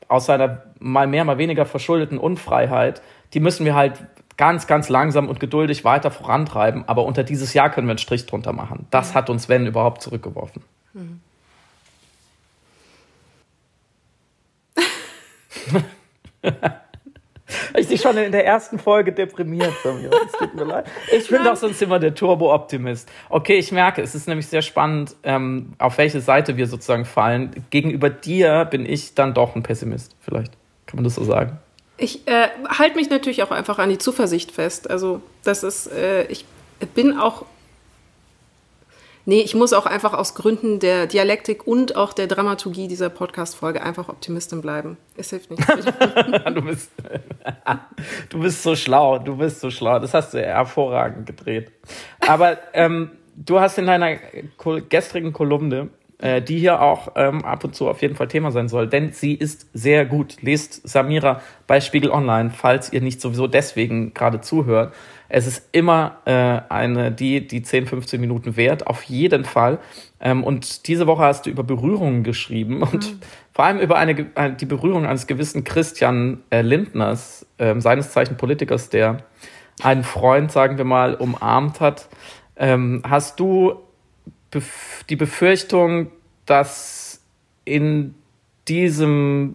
aus 0.07 0.26
seiner 0.26 0.62
mal 0.79 1.09
mehr, 1.09 1.24
mal 1.24 1.38
weniger 1.38 1.66
verschuldeten 1.66 2.18
Unfreiheit, 2.18 3.02
die 3.35 3.40
müssen 3.40 3.64
wir 3.64 3.74
halt 3.74 3.94
ganz, 4.37 4.66
ganz 4.66 4.88
langsam 4.88 5.29
und 5.29 5.40
geduldig 5.40 5.85
weiter 5.85 6.11
vorantreiben. 6.11 6.85
Aber 6.87 7.05
unter 7.05 7.25
dieses 7.25 7.55
Jahr 7.55 7.70
können 7.70 7.87
wir 7.87 7.92
einen 7.92 7.99
Strich 7.99 8.27
drunter 8.27 8.53
machen. 8.53 8.87
Das 8.90 9.14
hat 9.14 9.31
uns, 9.31 9.49
wenn 9.49 9.66
überhaupt, 9.66 10.03
zurückgeworfen. 10.03 10.62
Mhm. 10.92 11.20
ich 17.77 17.88
dich 17.88 18.01
schon 18.01 18.16
in 18.16 18.33
der 18.33 18.46
ersten 18.46 18.79
Folge 18.79 19.12
deprimiert. 19.12 19.72
Es 19.85 20.33
tut 20.33 20.55
mir 20.55 20.64
leid. 20.64 20.87
Ich 21.12 21.29
bin 21.29 21.44
doch 21.44 21.57
sonst 21.57 21.81
immer 21.83 21.99
der 21.99 22.14
Turbo-Optimist. 22.14 23.11
Okay, 23.29 23.59
ich 23.59 23.72
merke, 23.72 24.03
es 24.03 24.14
ist 24.14 24.29
nämlich 24.29 24.46
sehr 24.46 24.62
spannend, 24.62 25.16
ähm, 25.22 25.72
auf 25.79 25.99
welche 25.99 26.20
Seite 26.20 26.57
wir 26.57 26.66
sozusagen 26.66 27.05
fallen. 27.05 27.66
Gegenüber 27.70 28.11
dir 28.11 28.64
bin 28.66 28.87
ich 28.87 29.14
dann 29.14 29.35
doch 29.35 29.57
ein 29.57 29.62
Pessimist, 29.62 30.14
vielleicht. 30.20 30.53
Kann 30.87 30.96
man 30.96 31.05
das 31.05 31.16
so 31.16 31.25
sagen? 31.25 31.59
Ich 31.98 32.26
äh, 32.28 32.48
halte 32.68 32.96
mich 32.96 33.11
natürlich 33.11 33.42
auch 33.42 33.50
einfach 33.50 33.78
an 33.78 33.88
die 33.88 33.98
Zuversicht 33.98 34.52
fest. 34.52 34.90
Also, 34.90 35.22
das 35.44 35.62
ist, 35.62 35.87
äh, 35.92 36.26
ich 36.26 36.44
bin 36.94 37.18
auch 37.18 37.46
Nee, 39.28 39.40
ich 39.40 39.56
muss 39.56 39.72
auch 39.72 39.87
einfach 39.87 40.12
aus 40.12 40.37
Gründen 40.37 40.78
der 40.78 41.09
Dialektik 41.09 41.66
und 41.66 41.96
auch 41.96 42.12
der 42.12 42.28
Dramaturgie 42.28 42.87
dieser 42.87 43.09
Podcast-Folge 43.09 43.82
einfach 43.82 44.09
Optimistin 44.09 44.62
bleiben. 44.62 44.98
Es 45.16 45.30
hilft 45.30 45.50
nicht. 45.50 45.68
du, 46.54 46.62
bist, 46.62 46.92
du 48.28 48.38
bist 48.38 48.62
so 48.62 48.76
schlau, 48.76 49.18
du 49.18 49.37
bist 49.37 49.61
so 49.61 49.72
schlau. 49.72 49.98
Das 49.98 50.14
hast 50.14 50.32
du 50.32 50.38
hervorragend 50.38 51.26
gedreht. 51.26 51.72
Aber 52.20 52.56
ähm, 52.72 53.11
du 53.35 53.59
hast 53.59 53.78
in 53.78 53.87
deiner 53.87 54.16
gestrigen 54.88 55.32
Kolumne 55.32 55.88
äh, 56.18 56.40
die 56.40 56.59
hier 56.59 56.81
auch 56.81 57.12
ähm, 57.16 57.44
ab 57.44 57.62
und 57.64 57.74
zu 57.74 57.88
auf 57.88 58.00
jeden 58.00 58.16
Fall 58.16 58.29
Thema 58.29 58.50
sein 58.50 58.68
soll, 58.68 58.88
denn 58.88 59.12
sie 59.12 59.35
ist 59.35 59.68
sehr 59.74 60.07
gut. 60.07 60.40
Lest 60.40 60.88
Samira 60.88 61.42
bei 61.66 61.81
Spiegel 61.81 62.11
Online, 62.11 62.50
falls 62.50 62.92
ihr 62.92 63.02
nicht 63.02 63.20
sowieso 63.20 63.46
deswegen 63.46 64.14
gerade 64.14 64.40
zuhört. 64.40 64.94
Es 65.29 65.46
ist 65.46 65.68
immer 65.72 66.18
äh, 66.24 66.72
eine, 66.72 67.12
die, 67.12 67.46
die 67.46 67.62
10, 67.62 67.87
15 67.87 68.20
Minuten 68.20 68.57
wert, 68.57 68.87
auf 68.87 69.02
jeden 69.02 69.44
Fall. 69.44 69.79
Ähm, 70.20 70.44
und 70.44 70.87
diese 70.87 71.07
Woche 71.07 71.24
hast 71.24 71.46
du 71.46 71.50
über 71.50 71.64
Berührungen 71.64 72.22
geschrieben 72.22 72.83
und 72.83 73.12
mhm. 73.12 73.20
vor 73.52 73.64
allem 73.64 73.79
über 73.79 73.96
eine, 73.96 74.14
die 74.14 74.66
Berührung 74.66 75.05
eines 75.05 75.26
gewissen 75.26 75.64
Christian 75.64 76.42
äh, 76.50 76.62
Lindners, 76.62 77.44
äh, 77.59 77.79
seines 77.81 78.12
Zeichen 78.12 78.37
Politikers, 78.37 78.88
der 78.88 79.18
einen 79.83 80.05
Freund, 80.05 80.50
sagen 80.50 80.79
wir 80.79 80.85
mal, 80.85 81.14
umarmt 81.14 81.81
hat. 81.81 82.09
Ähm, 82.57 83.02
hast 83.07 83.38
du 83.38 83.86
bef 84.50 85.04
die 85.09 85.16
Befürchtung, 85.16 86.11
dass 86.46 87.20
in 87.64 88.14
diesem 88.68 89.54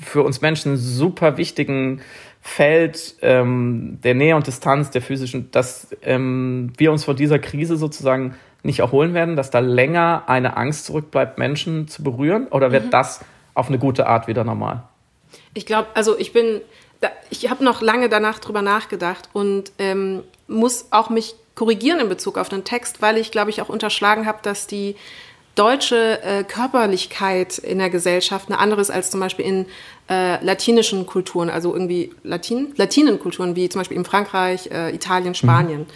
für 0.00 0.22
uns 0.22 0.40
Menschen 0.40 0.76
super 0.76 1.36
wichtigen 1.36 2.00
Feld 2.40 3.16
ähm, 3.20 3.98
der 4.02 4.14
Nähe 4.14 4.34
und 4.34 4.46
Distanz, 4.46 4.90
der 4.90 5.02
physischen, 5.02 5.50
dass 5.50 5.94
ähm, 6.02 6.72
wir 6.76 6.90
uns 6.90 7.04
vor 7.04 7.14
dieser 7.14 7.38
Krise 7.38 7.76
sozusagen 7.76 8.34
nicht 8.62 8.80
erholen 8.80 9.14
werden, 9.14 9.36
dass 9.36 9.50
da 9.50 9.58
länger 9.58 10.24
eine 10.26 10.56
Angst 10.56 10.86
zurückbleibt, 10.86 11.38
Menschen 11.38 11.88
zu 11.88 12.02
berühren? 12.02 12.48
Oder 12.48 12.72
wird 12.72 12.86
mhm. 12.86 12.90
das 12.90 13.20
auf 13.54 13.68
eine 13.68 13.78
gute 13.78 14.06
Art 14.06 14.26
wieder 14.26 14.44
normal? 14.44 14.82
Ich 15.54 15.66
glaube, 15.66 15.88
also 15.94 16.18
ich 16.18 16.32
bin, 16.32 16.60
ich 17.30 17.50
habe 17.50 17.64
noch 17.64 17.80
lange 17.82 18.08
danach 18.08 18.38
drüber 18.38 18.62
nachgedacht 18.62 19.28
und 19.32 19.72
ähm, 19.78 20.22
muss 20.48 20.88
auch 20.90 21.10
mich 21.10 21.34
korrigieren 21.60 22.00
in 22.00 22.08
Bezug 22.08 22.38
auf 22.38 22.48
den 22.48 22.64
Text, 22.64 23.02
weil 23.02 23.18
ich, 23.18 23.30
glaube 23.32 23.50
ich, 23.50 23.60
auch 23.60 23.68
unterschlagen 23.68 24.24
habe, 24.24 24.38
dass 24.40 24.66
die 24.66 24.96
deutsche 25.56 26.22
äh, 26.22 26.42
Körperlichkeit 26.42 27.58
in 27.58 27.76
der 27.76 27.90
Gesellschaft 27.90 28.48
eine 28.48 28.58
andere 28.58 28.80
ist 28.80 28.90
als 28.90 29.10
zum 29.10 29.20
Beispiel 29.20 29.44
in 29.44 29.66
äh, 30.08 30.42
latinischen 30.42 31.04
Kulturen, 31.04 31.50
also 31.50 31.74
irgendwie 31.74 32.14
Latin, 32.22 32.72
Latinenkulturen 32.76 33.56
wie 33.56 33.68
zum 33.68 33.80
Beispiel 33.80 33.98
in 33.98 34.06
Frankreich, 34.06 34.70
äh, 34.72 34.94
Italien, 34.94 35.34
Spanien. 35.34 35.80
Mhm. 35.80 35.86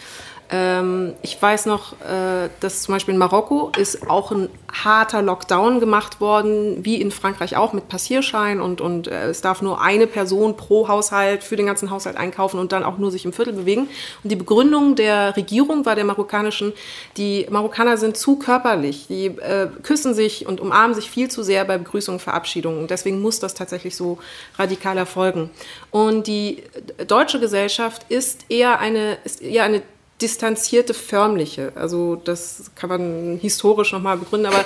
Ähm, 0.51 1.15
ich 1.23 1.41
weiß 1.41 1.67
noch, 1.67 1.95
äh, 2.01 2.49
dass 2.61 2.83
zum 2.83 2.95
Beispiel 2.95 3.15
in 3.15 3.19
Marokko 3.19 3.73
ist 3.79 4.11
auch 4.11 4.31
ein 4.31 4.51
harter 4.73 5.23
Lockdown 5.23 5.81
gemacht 5.81 6.21
worden, 6.21 6.85
wie 6.85 7.01
in 7.01 7.11
Frankreich 7.11 7.57
auch 7.57 7.73
mit 7.73 7.89
Passierschein 7.89 8.61
und, 8.61 8.81
und 8.81 9.07
äh, 9.07 9.29
es 9.29 9.41
darf 9.41 9.63
nur 9.63 9.81
eine 9.81 10.07
Person 10.07 10.57
pro 10.57 10.89
Haushalt 10.89 11.43
für 11.43 11.57
den 11.57 11.67
ganzen 11.67 11.91
Haushalt 11.91 12.17
einkaufen 12.17 12.59
und 12.59 12.73
dann 12.73 12.85
auch 12.85 12.99
nur 12.99 13.11
sich 13.11 13.25
im 13.25 13.33
Viertel 13.33 13.55
bewegen. 13.55 13.89
Und 14.23 14.31
die 14.31 14.37
Begründung 14.37 14.97
der 14.97 15.37
Regierung 15.37 15.87
war 15.87 15.95
der 15.95 16.05
marokkanischen, 16.05 16.73
die 17.17 17.47
Marokkaner 17.49 17.97
sind 17.97 18.17
zu 18.17 18.37
körperlich, 18.37 19.07
die 19.09 19.27
äh, 19.27 19.69
küssen 19.83 20.13
sich 20.13 20.47
und 20.47 20.61
umarmen 20.61 20.95
sich 20.95 21.11
viel 21.11 21.31
zu 21.31 21.43
sehr 21.43 21.65
bei 21.65 21.79
Begrüßungen 21.79 22.19
und 22.19 22.23
Verabschiedungen. 22.23 22.81
Und 22.81 22.91
deswegen 22.91 23.23
muss 23.23 23.41
das 23.41 23.55
tatsächlich 23.55 23.97
so 23.97 24.19
radikal 24.59 24.99
erfolgen. 24.99 25.51
Und 25.91 26.27
die 26.27 26.63
deutsche 27.07 27.41
Gesellschaft 27.41 28.07
ist 28.11 28.47
eher 28.51 28.79
eine, 28.79 29.17
ist 29.25 29.41
eher 29.41 29.65
eine 29.65 29.83
distanzierte, 30.21 30.95
förmliche. 30.95 31.73
Also 31.75 32.17
das 32.17 32.71
kann 32.77 32.89
man 32.89 33.39
historisch 33.41 33.93
nochmal 33.93 34.17
begründen, 34.17 34.47
aber 34.47 34.65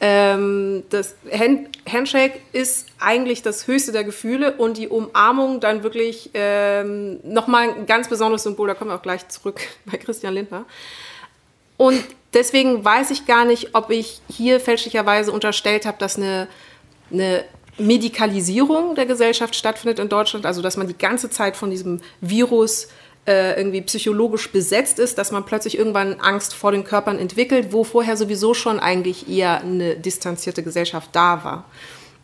ähm, 0.00 0.82
das 0.90 1.14
Hand 1.32 1.68
Handshake 1.90 2.40
ist 2.52 2.88
eigentlich 2.98 3.42
das 3.42 3.66
höchste 3.66 3.92
der 3.92 4.04
Gefühle 4.04 4.54
und 4.56 4.76
die 4.76 4.88
Umarmung 4.88 5.60
dann 5.60 5.82
wirklich 5.82 6.30
ähm, 6.34 7.20
nochmal 7.22 7.70
ein 7.70 7.86
ganz 7.86 8.08
besonderes 8.08 8.42
Symbol. 8.42 8.68
Da 8.68 8.74
kommen 8.74 8.90
wir 8.90 8.96
auch 8.96 9.02
gleich 9.02 9.28
zurück 9.28 9.60
bei 9.86 9.98
Christian 9.98 10.34
Lindner. 10.34 10.64
Und 11.76 12.02
deswegen 12.32 12.84
weiß 12.84 13.10
ich 13.10 13.26
gar 13.26 13.44
nicht, 13.44 13.74
ob 13.74 13.90
ich 13.90 14.20
hier 14.28 14.60
fälschlicherweise 14.60 15.32
unterstellt 15.32 15.86
habe, 15.86 15.98
dass 15.98 16.16
eine, 16.16 16.48
eine 17.12 17.44
Medikalisierung 17.78 18.94
der 18.94 19.06
Gesellschaft 19.06 19.56
stattfindet 19.56 19.98
in 19.98 20.08
Deutschland, 20.08 20.46
also 20.46 20.62
dass 20.62 20.76
man 20.76 20.86
die 20.86 20.96
ganze 20.96 21.30
Zeit 21.30 21.56
von 21.56 21.70
diesem 21.70 22.00
Virus 22.20 22.88
äh, 23.26 23.58
irgendwie 23.58 23.80
psychologisch 23.82 24.52
besetzt 24.52 24.98
ist, 24.98 25.16
dass 25.16 25.32
man 25.32 25.46
plötzlich 25.46 25.78
irgendwann 25.78 26.20
Angst 26.20 26.54
vor 26.54 26.72
den 26.72 26.84
Körpern 26.84 27.18
entwickelt, 27.18 27.72
wo 27.72 27.84
vorher 27.84 28.16
sowieso 28.16 28.52
schon 28.54 28.78
eigentlich 28.78 29.28
eher 29.28 29.60
eine 29.60 29.96
distanzierte 29.96 30.62
Gesellschaft 30.62 31.10
da 31.12 31.42
war. 31.44 31.64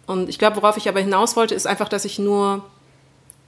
Und 0.06 0.28
ich 0.28 0.38
glaube, 0.38 0.56
worauf 0.56 0.76
ich 0.76 0.88
aber 0.88 1.00
hinaus 1.00 1.36
wollte, 1.36 1.54
ist 1.54 1.66
einfach, 1.66 1.88
dass 1.88 2.04
ich 2.04 2.18
nur 2.18 2.64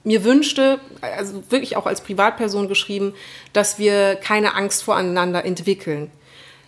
mir 0.03 0.23
wünschte, 0.23 0.79
also 1.01 1.43
wirklich 1.49 1.77
auch 1.77 1.85
als 1.85 2.01
Privatperson 2.01 2.67
geschrieben, 2.67 3.13
dass 3.53 3.79
wir 3.79 4.15
keine 4.15 4.55
Angst 4.55 4.83
voreinander 4.83 5.45
entwickeln. 5.45 6.11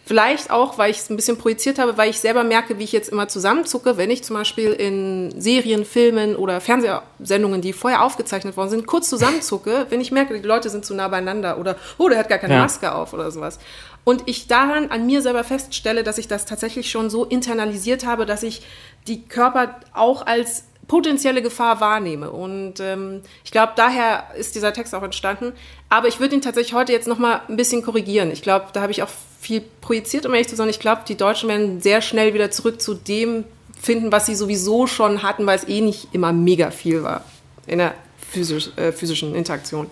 Vielleicht 0.08 0.52
auch, 0.52 0.78
weil 0.78 0.92
ich 0.92 0.98
es 0.98 1.10
ein 1.10 1.16
bisschen 1.16 1.38
projiziert 1.38 1.80
habe, 1.80 1.98
weil 1.98 2.12
ich 2.12 2.20
selber 2.20 2.44
merke, 2.44 2.78
wie 2.78 2.84
ich 2.84 2.92
jetzt 2.92 3.10
immer 3.10 3.28
zusammenzucke, 3.28 3.98
wenn 3.98 4.12
ich 4.12 4.24
zum 4.24 4.36
Beispiel 4.36 4.72
in 4.72 5.34
Serien, 5.42 5.84
Filmen 5.84 6.36
oder 6.36 6.62
Fernsehsendungen, 6.62 7.62
die 7.62 7.74
vorher 7.74 8.04
aufgezeichnet 8.04 8.56
worden 8.56 8.70
sind, 8.70 8.86
kurz 8.86 9.10
zusammenzucke, 9.10 9.88
wenn 9.90 10.00
ich 10.00 10.12
merke, 10.12 10.40
die 10.40 10.48
Leute 10.48 10.70
sind 10.70 10.86
zu 10.86 10.94
nah 10.94 11.08
beieinander 11.08 11.58
oder, 11.58 11.76
oh, 11.98 12.08
der 12.08 12.20
hat 12.20 12.30
gar 12.30 12.38
keine 12.38 12.54
ja. 12.54 12.62
Maske 12.62 12.94
auf 12.94 13.14
oder 13.14 13.32
sowas. 13.32 13.58
Und 14.04 14.22
ich 14.28 14.46
daran 14.46 14.92
an 14.92 15.08
mir 15.08 15.24
selber 15.24 15.44
feststelle, 15.44 16.04
dass 16.04 16.20
ich 16.20 16.28
das 16.28 16.46
tatsächlich 16.46 16.92
schon 16.92 17.10
so 17.10 17.26
internalisiert 17.26 18.06
habe, 18.06 18.28
dass 18.28 18.44
ich 18.44 18.62
die 19.08 19.26
Körper 19.26 19.80
auch 19.92 20.28
als 20.28 20.66
potenzielle 20.88 21.42
Gefahr 21.42 21.80
wahrnehme. 21.80 22.32
Und 22.32 22.80
ähm, 22.80 23.22
ich 23.44 23.52
glaube, 23.52 23.74
daher 23.76 24.26
ist 24.38 24.56
dieser 24.56 24.74
Text 24.74 24.94
auch 24.94 25.04
entstanden. 25.04 25.54
Aber 25.90 26.08
ich 26.08 26.20
würde 26.20 26.36
ihn 26.36 26.42
tatsächlich 26.42 26.74
heute 26.74 26.92
jetzt 26.92 27.08
noch 27.08 27.20
mal 27.20 27.42
ein 27.48 27.58
bisschen 27.58 27.82
korrigieren. 27.82 28.32
Ich 28.32 28.42
glaube, 28.42 28.68
da 28.74 28.82
habe 28.82 28.92
ich 28.92 29.04
auch 29.04 29.10
viel 29.40 29.64
projiziert, 29.82 30.26
um 30.26 30.34
ehrlich 30.34 30.50
zu 30.50 30.56
sein. 30.56 30.70
Ich 30.70 30.80
glaube, 30.80 31.02
die 31.08 31.18
Deutschen 31.18 31.50
werden 31.50 31.82
sehr 31.82 32.02
schnell 32.02 32.34
wieder 32.34 32.52
zurück 32.52 32.82
zu 32.82 32.94
dem 32.94 33.46
finden, 33.80 34.12
was 34.12 34.26
sie 34.26 34.36
sowieso 34.36 34.88
schon 34.88 35.22
hatten, 35.24 35.46
weil 35.46 35.58
es 35.58 35.68
eh 35.68 35.82
nicht 35.82 36.10
immer 36.14 36.34
mega 36.34 36.72
viel 36.72 37.04
war 37.04 37.24
in 37.68 37.80
der 37.80 37.94
physisch, 38.18 38.70
äh, 38.78 38.92
physischen 38.92 39.36
Interaktion. 39.36 39.90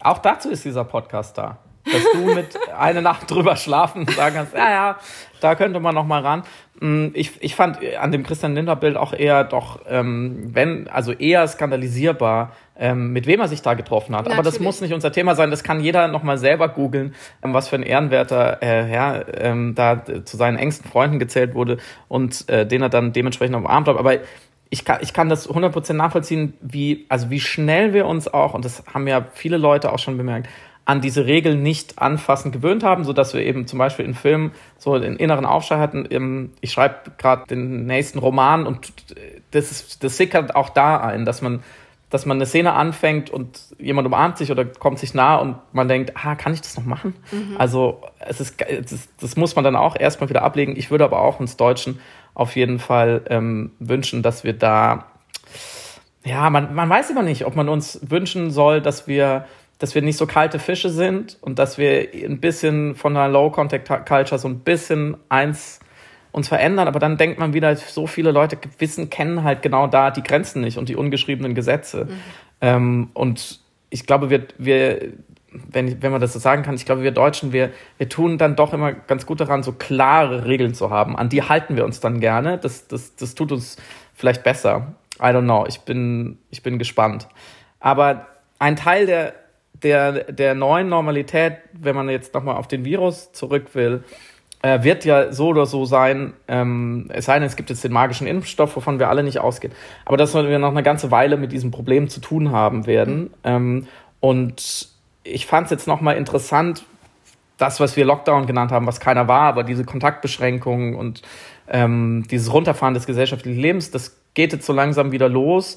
Auch 0.00 0.18
dazu 0.18 0.50
ist 0.50 0.64
dieser 0.64 0.84
Podcast 0.84 1.36
da. 1.36 1.58
Dass 1.92 2.12
du 2.12 2.34
mit 2.34 2.58
einer 2.72 3.00
Nacht 3.00 3.30
drüber 3.30 3.56
schlafen 3.56 4.00
und 4.00 4.10
sagen 4.10 4.36
kannst, 4.36 4.54
ja, 4.54 4.70
ja, 4.70 4.96
da 5.40 5.54
könnte 5.54 5.80
man 5.80 5.94
noch 5.94 6.06
mal 6.06 6.22
ran. 6.22 6.42
Mm, 6.80 7.08
ich, 7.14 7.32
ich 7.40 7.54
fand 7.54 7.78
an 7.98 8.12
dem 8.12 8.24
Christian 8.24 8.54
Linder 8.54 8.76
Bild 8.76 8.96
auch 8.96 9.12
eher 9.12 9.44
doch, 9.44 9.80
ähm, 9.88 10.50
wenn, 10.52 10.88
also 10.88 11.12
eher 11.12 11.46
skandalisierbar, 11.46 12.52
ähm, 12.78 13.12
mit 13.12 13.26
wem 13.26 13.40
er 13.40 13.48
sich 13.48 13.62
da 13.62 13.74
getroffen 13.74 14.14
hat. 14.14 14.24
Natürlich. 14.24 14.38
Aber 14.38 14.44
das 14.44 14.60
muss 14.60 14.80
nicht 14.80 14.94
unser 14.94 15.12
Thema 15.12 15.34
sein. 15.34 15.50
Das 15.50 15.64
kann 15.64 15.80
jeder 15.80 16.08
noch 16.08 16.22
mal 16.22 16.38
selber 16.38 16.68
googeln, 16.68 17.14
ähm, 17.42 17.54
was 17.54 17.68
für 17.68 17.76
ein 17.76 17.82
ehrenwerter 17.82 18.62
äh, 18.62 18.84
Herr 18.84 19.26
ähm, 19.40 19.74
da 19.74 20.04
zu 20.24 20.36
seinen 20.36 20.56
engsten 20.56 20.90
Freunden 20.90 21.18
gezählt 21.18 21.54
wurde 21.54 21.78
und 22.08 22.48
äh, 22.48 22.66
den 22.66 22.82
er 22.82 22.88
dann 22.88 23.12
dementsprechend 23.12 23.56
umarmt 23.56 23.88
hat. 23.88 23.96
Aber 23.96 24.14
ich 24.70 24.84
kann, 24.84 24.98
ich 25.00 25.12
kann 25.12 25.28
das 25.28 25.48
100% 25.48 25.94
nachvollziehen, 25.94 26.54
wie, 26.60 27.06
also 27.08 27.30
wie 27.30 27.40
schnell 27.40 27.94
wir 27.94 28.06
uns 28.06 28.28
auch, 28.28 28.54
und 28.54 28.64
das 28.64 28.84
haben 28.92 29.06
ja 29.06 29.26
viele 29.32 29.56
Leute 29.56 29.92
auch 29.92 29.98
schon 29.98 30.16
bemerkt, 30.16 30.48
an 30.88 31.02
diese 31.02 31.26
Regeln 31.26 31.62
nicht 31.62 31.98
anfassend 31.98 32.54
gewöhnt 32.54 32.82
haben, 32.82 33.04
so 33.04 33.12
dass 33.12 33.34
wir 33.34 33.42
eben 33.42 33.66
zum 33.66 33.78
Beispiel 33.78 34.06
in 34.06 34.14
Filmen 34.14 34.52
so 34.78 34.98
den 34.98 35.16
inneren 35.16 35.44
Aufschrei 35.44 35.76
hatten. 35.76 36.54
Ich 36.62 36.72
schreibe 36.72 37.12
gerade 37.18 37.44
den 37.46 37.84
nächsten 37.84 38.18
Roman 38.18 38.66
und 38.66 38.90
das, 39.50 39.70
ist, 39.70 40.02
das 40.02 40.16
sickert 40.16 40.56
auch 40.56 40.70
da 40.70 40.96
ein, 40.96 41.26
dass 41.26 41.42
man, 41.42 41.62
dass 42.08 42.24
man 42.24 42.38
eine 42.38 42.46
Szene 42.46 42.72
anfängt 42.72 43.28
und 43.28 43.60
jemand 43.78 44.06
umarmt 44.06 44.38
sich 44.38 44.50
oder 44.50 44.64
kommt 44.64 44.98
sich 44.98 45.12
nah 45.12 45.36
und 45.36 45.56
man 45.72 45.88
denkt, 45.88 46.12
ah, 46.14 46.34
kann 46.36 46.54
ich 46.54 46.62
das 46.62 46.78
noch 46.78 46.86
machen? 46.86 47.14
Mhm. 47.32 47.56
Also 47.58 48.00
es 48.20 48.40
ist, 48.40 48.58
das, 48.58 49.10
das 49.20 49.36
muss 49.36 49.56
man 49.56 49.64
dann 49.64 49.76
auch 49.76 49.94
erstmal 49.94 50.30
wieder 50.30 50.40
ablegen. 50.40 50.74
Ich 50.74 50.90
würde 50.90 51.04
aber 51.04 51.20
auch 51.20 51.38
uns 51.38 51.58
Deutschen 51.58 52.00
auf 52.32 52.56
jeden 52.56 52.78
Fall 52.78 53.20
ähm, 53.28 53.72
wünschen, 53.78 54.22
dass 54.22 54.42
wir 54.42 54.54
da 54.54 55.04
ja, 56.24 56.50
man, 56.50 56.74
man 56.74 56.88
weiß 56.88 57.10
immer 57.10 57.22
nicht, 57.22 57.46
ob 57.46 57.56
man 57.56 57.68
uns 57.68 58.00
wünschen 58.02 58.50
soll, 58.50 58.80
dass 58.80 59.06
wir 59.06 59.46
dass 59.78 59.94
wir 59.94 60.02
nicht 60.02 60.16
so 60.16 60.26
kalte 60.26 60.58
Fische 60.58 60.90
sind 60.90 61.38
und 61.40 61.58
dass 61.58 61.78
wir 61.78 62.08
ein 62.12 62.40
bisschen 62.40 62.94
von 62.94 63.14
der 63.14 63.28
Low-Contact-Culture 63.28 64.38
so 64.38 64.48
ein 64.48 64.60
bisschen 64.60 65.16
eins 65.28 65.80
uns 66.32 66.48
verändern, 66.48 66.88
aber 66.88 66.98
dann 66.98 67.16
denkt 67.16 67.38
man 67.38 67.54
wieder, 67.54 67.74
so 67.76 68.06
viele 68.06 68.32
Leute 68.32 68.58
wissen, 68.78 69.08
kennen 69.08 69.44
halt 69.44 69.62
genau 69.62 69.86
da 69.86 70.10
die 70.10 70.22
Grenzen 70.22 70.60
nicht 70.60 70.76
und 70.76 70.88
die 70.88 70.96
ungeschriebenen 70.96 71.54
Gesetze. 71.54 72.04
Mhm. 72.04 72.20
Ähm, 72.60 73.10
und 73.14 73.60
ich 73.90 74.06
glaube, 74.06 74.28
wir, 74.28 74.46
wir 74.58 75.12
wenn, 75.50 76.02
wenn 76.02 76.12
man 76.12 76.20
das 76.20 76.32
so 76.32 76.38
sagen 76.38 76.62
kann, 76.62 76.74
ich 76.74 76.84
glaube, 76.84 77.02
wir 77.02 77.10
Deutschen, 77.10 77.52
wir, 77.52 77.70
wir 77.96 78.08
tun 78.08 78.38
dann 78.38 78.56
doch 78.56 78.72
immer 78.72 78.92
ganz 78.92 79.26
gut 79.26 79.40
daran, 79.40 79.62
so 79.62 79.72
klare 79.72 80.44
Regeln 80.44 80.74
zu 80.74 80.90
haben. 80.90 81.16
An 81.16 81.28
die 81.28 81.42
halten 81.42 81.76
wir 81.76 81.84
uns 81.84 82.00
dann 82.00 82.20
gerne. 82.20 82.58
Das, 82.58 82.86
das, 82.86 83.16
das 83.16 83.34
tut 83.34 83.52
uns 83.52 83.76
vielleicht 84.14 84.42
besser. 84.42 84.94
I 85.18 85.26
don't 85.26 85.44
know. 85.44 85.64
Ich 85.66 85.80
bin, 85.80 86.38
ich 86.50 86.62
bin 86.62 86.78
gespannt. 86.78 87.28
Aber 87.80 88.26
ein 88.58 88.76
Teil 88.76 89.06
der 89.06 89.34
der, 89.82 90.32
der 90.32 90.54
neuen 90.54 90.88
Normalität, 90.88 91.58
wenn 91.72 91.94
man 91.94 92.08
jetzt 92.08 92.34
nochmal 92.34 92.56
auf 92.56 92.68
den 92.68 92.84
Virus 92.84 93.32
zurück 93.32 93.74
will, 93.74 94.04
äh, 94.62 94.82
wird 94.82 95.04
ja 95.04 95.32
so 95.32 95.48
oder 95.48 95.66
so 95.66 95.84
sein, 95.84 96.32
ähm, 96.48 97.06
es 97.10 97.26
sei 97.26 97.34
denn, 97.38 97.46
es 97.46 97.56
gibt 97.56 97.70
jetzt 97.70 97.84
den 97.84 97.92
magischen 97.92 98.26
Impfstoff, 98.26 98.74
wovon 98.74 98.98
wir 98.98 99.08
alle 99.08 99.22
nicht 99.22 99.38
ausgehen, 99.38 99.72
aber 100.04 100.16
dass 100.16 100.34
wir 100.34 100.58
noch 100.58 100.70
eine 100.70 100.82
ganze 100.82 101.10
Weile 101.10 101.36
mit 101.36 101.52
diesem 101.52 101.70
Problem 101.70 102.08
zu 102.08 102.20
tun 102.20 102.50
haben 102.50 102.86
werden. 102.86 103.30
Ähm, 103.44 103.86
und 104.20 104.88
ich 105.22 105.46
fand 105.46 105.66
es 105.66 105.70
jetzt 105.70 105.86
nochmal 105.86 106.16
interessant, 106.16 106.84
das, 107.56 107.80
was 107.80 107.96
wir 107.96 108.04
Lockdown 108.04 108.46
genannt 108.46 108.72
haben, 108.72 108.86
was 108.86 109.00
keiner 109.00 109.28
war, 109.28 109.42
aber 109.42 109.64
diese 109.64 109.84
Kontaktbeschränkungen 109.84 110.94
und 110.94 111.22
ähm, 111.68 112.24
dieses 112.30 112.52
Runterfahren 112.52 112.94
des 112.94 113.06
gesellschaftlichen 113.06 113.60
Lebens, 113.60 113.90
das 113.90 114.20
geht 114.34 114.52
jetzt 114.52 114.66
so 114.66 114.72
langsam 114.72 115.12
wieder 115.12 115.28
los 115.28 115.76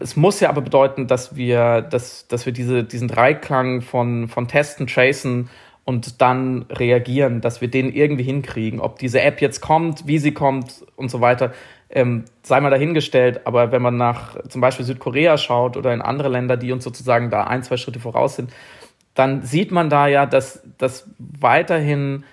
es 0.00 0.16
muss 0.16 0.40
ja 0.40 0.48
aber 0.48 0.60
bedeuten, 0.60 1.06
dass 1.06 1.36
wir, 1.36 1.82
dass, 1.82 2.26
dass 2.28 2.46
wir 2.46 2.52
diese, 2.52 2.84
diesen 2.84 3.08
Dreiklang 3.08 3.82
von, 3.82 4.28
von 4.28 4.48
Testen, 4.48 4.86
Tracen 4.86 5.48
und 5.84 6.20
dann 6.20 6.62
reagieren, 6.70 7.40
dass 7.40 7.60
wir 7.60 7.68
den 7.68 7.92
irgendwie 7.92 8.24
hinkriegen. 8.24 8.80
Ob 8.80 8.98
diese 8.98 9.20
App 9.20 9.40
jetzt 9.40 9.60
kommt, 9.60 10.06
wie 10.06 10.18
sie 10.18 10.32
kommt 10.32 10.84
und 10.96 11.10
so 11.10 11.20
weiter, 11.20 11.52
ähm, 11.90 12.24
sei 12.42 12.60
mal 12.60 12.70
dahingestellt. 12.70 13.46
Aber 13.46 13.70
wenn 13.70 13.82
man 13.82 13.96
nach 13.96 14.36
zum 14.48 14.60
Beispiel 14.60 14.86
Südkorea 14.86 15.36
schaut 15.36 15.76
oder 15.76 15.92
in 15.92 16.02
andere 16.02 16.28
Länder, 16.28 16.56
die 16.56 16.72
uns 16.72 16.84
sozusagen 16.84 17.30
da 17.30 17.44
ein, 17.44 17.62
zwei 17.62 17.76
Schritte 17.76 18.00
voraus 18.00 18.36
sind, 18.36 18.50
dann 19.14 19.42
sieht 19.42 19.70
man 19.70 19.90
da 19.90 20.08
ja, 20.08 20.26
dass, 20.26 20.62
dass 20.78 21.08
weiterhin 21.18 22.24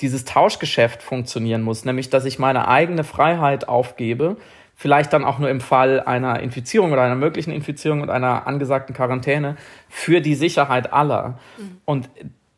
dieses 0.00 0.24
Tauschgeschäft 0.24 1.02
funktionieren 1.02 1.62
muss, 1.62 1.84
nämlich 1.84 2.10
dass 2.10 2.24
ich 2.24 2.38
meine 2.38 2.68
eigene 2.68 3.04
Freiheit 3.04 3.68
aufgebe 3.68 4.36
vielleicht 4.80 5.12
dann 5.12 5.26
auch 5.26 5.38
nur 5.38 5.50
im 5.50 5.60
Fall 5.60 6.00
einer 6.00 6.40
Infizierung 6.40 6.90
oder 6.90 7.02
einer 7.02 7.14
möglichen 7.14 7.50
Infizierung 7.50 8.00
und 8.00 8.08
einer 8.08 8.46
angesagten 8.46 8.94
Quarantäne 8.94 9.56
für 9.90 10.22
die 10.22 10.34
Sicherheit 10.34 10.90
aller. 10.90 11.38
Mhm. 11.58 11.76
Und 11.84 12.08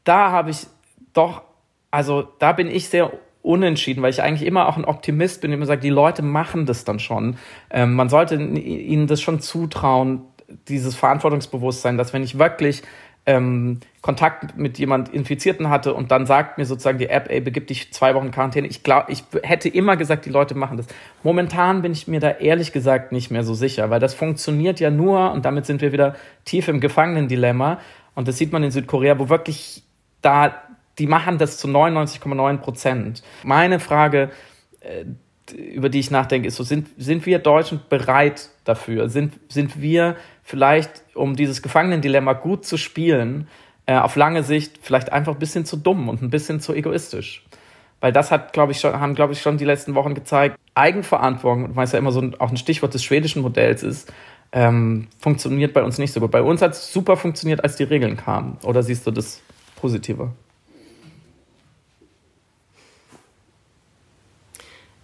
da 0.04 0.30
habe 0.30 0.50
ich 0.50 0.68
doch, 1.14 1.42
also 1.90 2.28
da 2.38 2.52
bin 2.52 2.68
ich 2.68 2.88
sehr 2.88 3.10
unentschieden, 3.42 4.04
weil 4.04 4.10
ich 4.10 4.22
eigentlich 4.22 4.46
immer 4.46 4.68
auch 4.68 4.76
ein 4.76 4.84
Optimist 4.84 5.40
bin, 5.40 5.50
immer 5.50 5.66
sage, 5.66 5.80
die 5.80 5.90
Leute 5.90 6.22
machen 6.22 6.64
das 6.64 6.84
dann 6.84 7.00
schon. 7.00 7.38
Ähm, 7.70 7.94
man 7.94 8.08
sollte 8.08 8.36
ihnen 8.36 9.08
das 9.08 9.20
schon 9.20 9.40
zutrauen, 9.40 10.22
dieses 10.68 10.94
Verantwortungsbewusstsein, 10.94 11.98
dass 11.98 12.12
wenn 12.12 12.22
ich 12.22 12.38
wirklich 12.38 12.82
ähm, 13.24 13.80
Kontakt 14.00 14.56
mit 14.58 14.78
jemand 14.78 15.08
Infizierten 15.08 15.70
hatte 15.70 15.94
und 15.94 16.10
dann 16.10 16.26
sagt 16.26 16.58
mir 16.58 16.66
sozusagen 16.66 16.98
die 16.98 17.08
App, 17.08 17.30
ey, 17.30 17.40
begib 17.40 17.68
dich 17.68 17.92
zwei 17.92 18.16
Wochen 18.16 18.32
Quarantäne. 18.32 18.66
Ich 18.66 18.82
glaube, 18.82 19.12
ich 19.12 19.22
hätte 19.44 19.68
immer 19.68 19.96
gesagt, 19.96 20.24
die 20.24 20.30
Leute 20.30 20.56
machen 20.56 20.76
das. 20.76 20.86
Momentan 21.22 21.82
bin 21.82 21.92
ich 21.92 22.08
mir 22.08 22.18
da 22.18 22.30
ehrlich 22.30 22.72
gesagt 22.72 23.12
nicht 23.12 23.30
mehr 23.30 23.44
so 23.44 23.54
sicher, 23.54 23.90
weil 23.90 24.00
das 24.00 24.14
funktioniert 24.14 24.80
ja 24.80 24.90
nur 24.90 25.30
und 25.30 25.44
damit 25.44 25.66
sind 25.66 25.80
wir 25.82 25.92
wieder 25.92 26.16
tief 26.44 26.66
im 26.66 26.80
Gefangenendilemma. 26.80 27.78
Und 28.14 28.26
das 28.26 28.38
sieht 28.38 28.52
man 28.52 28.64
in 28.64 28.72
Südkorea, 28.72 29.18
wo 29.18 29.28
wirklich 29.28 29.84
da, 30.20 30.54
die 30.98 31.06
machen 31.06 31.38
das 31.38 31.58
zu 31.58 31.68
99,9 31.68 32.56
Prozent. 32.58 33.22
Meine 33.44 33.78
Frage, 33.78 34.30
äh, 34.80 35.04
über 35.52 35.88
die 35.88 35.98
ich 35.98 36.10
nachdenke, 36.10 36.48
ist 36.48 36.56
so, 36.56 36.64
sind, 36.64 36.88
sind 36.96 37.26
wir 37.26 37.38
Deutschen 37.38 37.80
bereit 37.88 38.50
dafür? 38.64 39.08
Sind, 39.08 39.34
sind 39.48 39.80
wir 39.80 40.16
vielleicht, 40.42 41.02
um 41.14 41.36
dieses 41.36 41.62
Gefangenendilemma 41.62 42.32
gut 42.34 42.64
zu 42.64 42.76
spielen, 42.76 43.48
äh, 43.86 43.96
auf 43.96 44.16
lange 44.16 44.42
Sicht 44.42 44.78
vielleicht 44.82 45.12
einfach 45.12 45.34
ein 45.34 45.38
bisschen 45.38 45.64
zu 45.64 45.76
dumm 45.76 46.08
und 46.08 46.22
ein 46.22 46.30
bisschen 46.30 46.60
zu 46.60 46.74
egoistisch? 46.74 47.44
Weil 48.00 48.12
das 48.12 48.30
hat, 48.30 48.52
glaube 48.52 48.72
ich, 48.72 48.80
schon, 48.80 48.98
haben, 48.98 49.14
glaube 49.14 49.32
ich, 49.32 49.40
schon 49.40 49.58
die 49.58 49.64
letzten 49.64 49.94
Wochen 49.94 50.14
gezeigt, 50.14 50.58
Eigenverantwortung, 50.74 51.76
weil 51.76 51.84
es 51.84 51.92
ja 51.92 51.98
immer 51.98 52.12
so 52.12 52.20
ein, 52.20 52.38
auch 52.40 52.50
ein 52.50 52.56
Stichwort 52.56 52.94
des 52.94 53.04
schwedischen 53.04 53.42
Modells 53.42 53.82
ist, 53.82 54.12
ähm, 54.52 55.08
funktioniert 55.18 55.72
bei 55.72 55.82
uns 55.82 55.98
nicht 55.98 56.12
so 56.12 56.20
gut. 56.20 56.30
Bei 56.30 56.42
uns 56.42 56.62
hat 56.62 56.72
es 56.72 56.92
super 56.92 57.16
funktioniert, 57.16 57.62
als 57.62 57.76
die 57.76 57.84
Regeln 57.84 58.16
kamen. 58.16 58.58
Oder 58.64 58.82
siehst 58.82 59.06
du 59.06 59.10
das 59.10 59.40
positiver? 59.76 60.32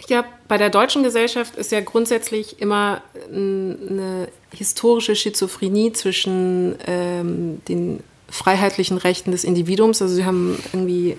Glaube, 0.09 0.29
bei 0.49 0.57
der 0.57 0.71
deutschen 0.71 1.03
Gesellschaft 1.03 1.57
ist 1.57 1.71
ja 1.71 1.83
grundsätzlich 1.83 2.63
immer 2.63 3.03
eine 3.31 4.29
historische 4.51 5.15
Schizophrenie 5.15 5.93
zwischen 5.93 6.77
ähm, 6.87 7.61
den 7.69 8.03
freiheitlichen 8.31 8.97
Rechten 8.97 9.33
des 9.33 9.45
Individuums. 9.45 10.01
Also 10.01 10.15
sie 10.15 10.25
haben 10.25 10.59
irgendwie 10.73 11.19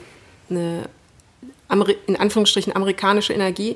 eine 0.49 0.89
in 2.07 2.15
Anführungsstrichen 2.15 2.75
amerikanische 2.75 3.31
Energie 3.31 3.75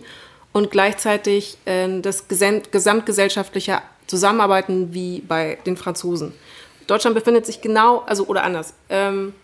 und 0.52 0.71
gleichzeitig 0.71 1.60
äh, 1.65 2.02
das 2.02 2.28
gesamtgesellschaftliche 2.28 3.84
Zusammenarbeiten 4.08 4.95
wie 4.95 5.21
bei 5.21 5.60
den 5.67 5.78
Franzosen. 5.78 6.34
Deutschland 6.88 7.13
befindet 7.13 7.45
sich 7.45 7.62
genau, 7.62 7.99
also 8.08 8.26
oder 8.26 8.43
anders. 8.43 8.73
Ähm, 8.89 9.36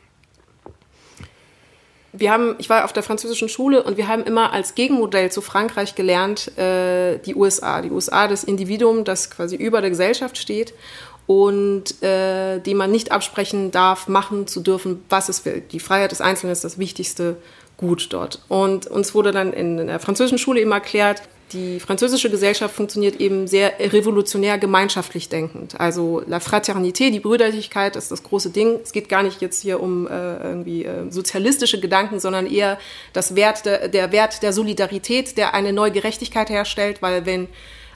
wir 2.11 2.31
haben, 2.31 2.55
ich 2.57 2.69
war 2.69 2.85
auf 2.85 2.93
der 2.93 3.03
französischen 3.03 3.49
Schule 3.49 3.83
und 3.83 3.97
wir 3.97 4.07
haben 4.07 4.23
immer 4.23 4.51
als 4.51 4.75
Gegenmodell 4.75 5.31
zu 5.31 5.41
Frankreich 5.41 5.95
gelernt 5.95 6.57
äh, 6.57 7.17
die 7.19 7.35
USA. 7.35 7.81
Die 7.81 7.91
USA, 7.91 8.27
das 8.27 8.43
Individuum, 8.43 9.03
das 9.03 9.29
quasi 9.29 9.55
über 9.55 9.81
der 9.81 9.91
Gesellschaft 9.91 10.37
steht 10.37 10.73
und 11.27 12.01
äh, 12.01 12.59
die 12.59 12.73
man 12.73 12.91
nicht 12.91 13.11
absprechen 13.11 13.69
darf, 13.69 14.07
machen 14.07 14.47
zu 14.47 14.61
dürfen, 14.61 15.03
was 15.09 15.29
es 15.29 15.45
will. 15.45 15.61
Die 15.71 15.79
Freiheit 15.79 16.11
des 16.11 16.21
Einzelnen 16.21 16.51
ist 16.51 16.63
das 16.63 16.79
wichtigste 16.79 17.37
Gut 17.77 18.07
dort. 18.11 18.41
Und 18.49 18.87
uns 18.87 19.13
wurde 19.13 19.31
dann 19.31 19.53
in 19.53 19.77
der 19.77 19.99
französischen 19.99 20.37
Schule 20.37 20.59
eben 20.59 20.71
erklärt, 20.71 21.21
die 21.53 21.79
französische 21.79 22.29
Gesellschaft 22.29 22.75
funktioniert 22.75 23.19
eben 23.19 23.47
sehr 23.47 23.73
revolutionär 23.79 24.57
gemeinschaftlich 24.57 25.29
denkend. 25.29 25.79
Also 25.79 26.21
la 26.27 26.37
Fraternité, 26.37 27.11
die 27.11 27.19
Brüderlichkeit 27.19 27.95
ist 27.95 28.11
das 28.11 28.23
große 28.23 28.51
Ding. 28.51 28.79
Es 28.83 28.91
geht 28.91 29.09
gar 29.09 29.23
nicht 29.23 29.41
jetzt 29.41 29.61
hier 29.61 29.81
um 29.81 30.07
äh, 30.07 30.37
irgendwie 30.37 30.85
äh, 30.85 31.09
sozialistische 31.09 31.79
Gedanken, 31.79 32.19
sondern 32.19 32.45
eher 32.45 32.77
das 33.13 33.35
Wert 33.35 33.65
der, 33.65 33.87
der 33.87 34.11
Wert 34.11 34.43
der 34.43 34.53
Solidarität, 34.53 35.37
der 35.37 35.53
eine 35.53 35.73
neue 35.73 35.91
Gerechtigkeit 35.91 36.49
herstellt, 36.49 37.01
weil 37.01 37.25
wenn 37.25 37.47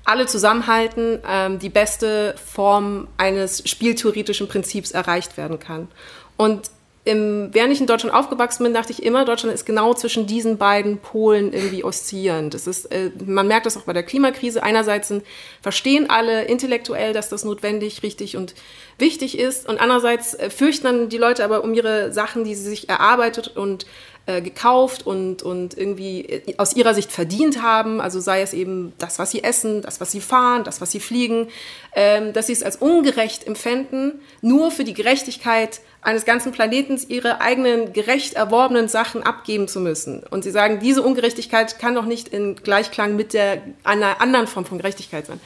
alle 0.05 0.25
zusammenhalten, 0.25 1.19
ähm, 1.27 1.59
die 1.59 1.69
beste 1.69 2.35
Form 2.43 3.07
eines 3.17 3.67
spieltheoretischen 3.69 4.47
Prinzips 4.47 4.91
erreicht 4.91 5.37
werden 5.37 5.59
kann. 5.59 5.87
Und 6.35 6.69
im, 7.05 7.49
während 7.51 7.73
ich 7.73 7.81
in 7.81 7.87
Deutschland 7.87 8.15
aufgewachsen 8.15 8.63
bin, 8.63 8.73
dachte 8.73 8.93
ich 8.93 9.03
immer, 9.03 9.25
Deutschland 9.25 9.53
ist 9.53 9.65
genau 9.65 9.93
zwischen 9.93 10.25
diesen 10.25 10.57
beiden 10.57 10.99
Polen 10.99 11.51
irgendwie 11.51 11.83
oszillierend. 11.83 12.53
Das 12.53 12.65
ist, 12.65 12.85
äh, 12.85 13.11
man 13.25 13.47
merkt 13.47 13.65
das 13.65 13.75
auch 13.75 13.81
bei 13.81 13.91
der 13.91 14.03
Klimakrise. 14.03 14.63
Einerseits 14.63 15.09
sind, 15.09 15.23
verstehen 15.61 16.09
alle 16.09 16.45
intellektuell, 16.45 17.11
dass 17.11 17.27
das 17.27 17.43
notwendig, 17.43 18.03
richtig 18.03 18.37
und 18.37 18.55
wichtig 18.99 19.37
ist. 19.37 19.67
Und 19.67 19.81
andererseits 19.81 20.33
äh, 20.33 20.49
fürchten 20.49 20.85
dann 20.85 21.09
die 21.09 21.17
Leute 21.17 21.43
aber 21.43 21.63
um 21.65 21.73
ihre 21.73 22.13
Sachen, 22.13 22.45
die 22.45 22.55
sie 22.55 22.69
sich 22.69 22.87
erarbeitet 22.87 23.49
und 23.57 23.85
äh, 24.25 24.41
gekauft 24.41 25.05
und, 25.05 25.43
und 25.43 25.77
irgendwie 25.77 26.21
äh, 26.21 26.55
aus 26.57 26.77
ihrer 26.77 26.93
Sicht 26.93 27.11
verdient 27.11 27.61
haben. 27.61 27.99
Also 27.99 28.21
sei 28.21 28.41
es 28.41 28.53
eben 28.53 28.93
das, 28.97 29.19
was 29.19 29.31
sie 29.31 29.43
essen, 29.43 29.81
das, 29.81 29.99
was 29.99 30.13
sie 30.13 30.21
fahren, 30.21 30.63
das, 30.63 30.79
was 30.79 30.91
sie 30.91 31.01
fliegen, 31.01 31.49
ähm, 31.93 32.31
dass 32.31 32.47
sie 32.47 32.53
es 32.53 32.63
als 32.63 32.77
ungerecht 32.77 33.45
empfänden, 33.45 34.21
nur 34.39 34.71
für 34.71 34.85
die 34.85 34.93
Gerechtigkeit 34.93 35.81
eines 36.03 36.25
ganzen 36.25 36.51
Planetens 36.51 37.09
ihre 37.09 37.41
eigenen 37.41 37.93
gerecht 37.93 38.33
erworbenen 38.33 38.87
Sachen 38.87 39.23
abgeben 39.23 39.67
zu 39.67 39.79
müssen. 39.79 40.23
Und 40.29 40.43
sie 40.43 40.51
sagen, 40.51 40.79
diese 40.79 41.01
Ungerechtigkeit 41.01 41.79
kann 41.79 41.95
doch 41.95 42.05
nicht 42.05 42.27
in 42.27 42.55
Gleichklang 42.55 43.15
mit 43.15 43.33
der 43.33 43.61
einer 43.83 44.21
anderen 44.21 44.47
Form 44.47 44.65
von 44.65 44.77
Gerechtigkeit 44.77 45.25
sein. 45.25 45.39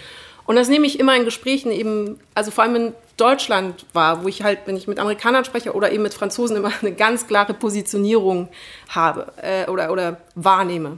Und 0.46 0.56
das 0.56 0.70
nehme 0.70 0.88
ich 0.88 1.00
immer 1.00 1.15
in 1.15 1.26
Gesprächen 1.26 1.72
eben, 1.72 2.20
also 2.34 2.52
vor 2.52 2.63
allem 2.63 2.76
in 2.76 2.93
Deutschland 3.17 3.86
war, 3.93 4.24
wo 4.24 4.28
ich 4.30 4.43
halt, 4.43 4.60
wenn 4.65 4.78
ich 4.78 4.88
mit 4.88 4.98
Amerikanern 4.98 5.43
spreche 5.43 5.74
oder 5.74 5.91
eben 5.91 6.04
mit 6.04 6.13
Franzosen 6.13 6.56
immer 6.56 6.72
eine 6.82 6.93
ganz 6.93 7.28
klare 7.28 7.54
Positionierung 7.54 8.48
habe 8.89 9.34
äh, 9.41 9.70
oder, 9.70 9.91
oder 9.91 10.22
wahrnehme. 10.36 10.98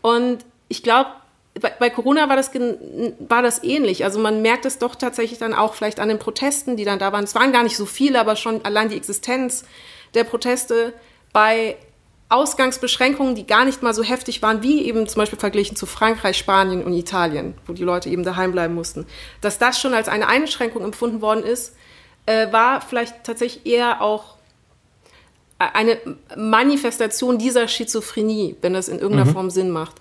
Und 0.00 0.38
ich 0.68 0.82
glaube, 0.82 1.10
bei, 1.60 1.72
bei, 1.78 1.90
Corona 1.90 2.28
war 2.28 2.36
das, 2.36 2.50
war 3.18 3.42
das 3.42 3.62
ähnlich. 3.62 4.04
Also 4.04 4.18
man 4.18 4.42
merkt 4.42 4.64
es 4.64 4.78
doch 4.78 4.94
tatsächlich 4.94 5.38
dann 5.38 5.54
auch 5.54 5.74
vielleicht 5.74 6.00
an 6.00 6.08
den 6.08 6.18
Protesten, 6.18 6.76
die 6.76 6.84
dann 6.84 6.98
da 6.98 7.12
waren. 7.12 7.24
Es 7.24 7.34
waren 7.34 7.52
gar 7.52 7.62
nicht 7.62 7.76
so 7.76 7.86
viele, 7.86 8.20
aber 8.20 8.36
schon 8.36 8.64
allein 8.64 8.88
die 8.88 8.96
Existenz 8.96 9.64
der 10.14 10.24
Proteste 10.24 10.92
bei 11.32 11.76
Ausgangsbeschränkungen, 12.30 13.34
die 13.34 13.46
gar 13.46 13.64
nicht 13.64 13.82
mal 13.82 13.94
so 13.94 14.02
heftig 14.02 14.42
waren, 14.42 14.62
wie 14.62 14.84
eben 14.84 15.08
zum 15.08 15.20
Beispiel 15.20 15.38
verglichen 15.38 15.76
zu 15.76 15.86
Frankreich, 15.86 16.36
Spanien 16.36 16.84
und 16.84 16.92
Italien, 16.92 17.54
wo 17.66 17.72
die 17.72 17.84
Leute 17.84 18.10
eben 18.10 18.22
daheim 18.22 18.52
bleiben 18.52 18.74
mussten. 18.74 19.06
Dass 19.40 19.58
das 19.58 19.80
schon 19.80 19.94
als 19.94 20.08
eine 20.08 20.28
Einschränkung 20.28 20.84
empfunden 20.84 21.22
worden 21.22 21.42
ist, 21.42 21.74
äh, 22.26 22.52
war 22.52 22.82
vielleicht 22.82 23.24
tatsächlich 23.24 23.64
eher 23.64 24.02
auch 24.02 24.36
eine 25.58 25.98
Manifestation 26.36 27.38
dieser 27.38 27.66
Schizophrenie, 27.66 28.56
wenn 28.60 28.74
das 28.74 28.88
in 28.88 28.98
irgendeiner 28.98 29.30
mhm. 29.30 29.34
Form 29.34 29.50
Sinn 29.50 29.70
macht. 29.70 29.96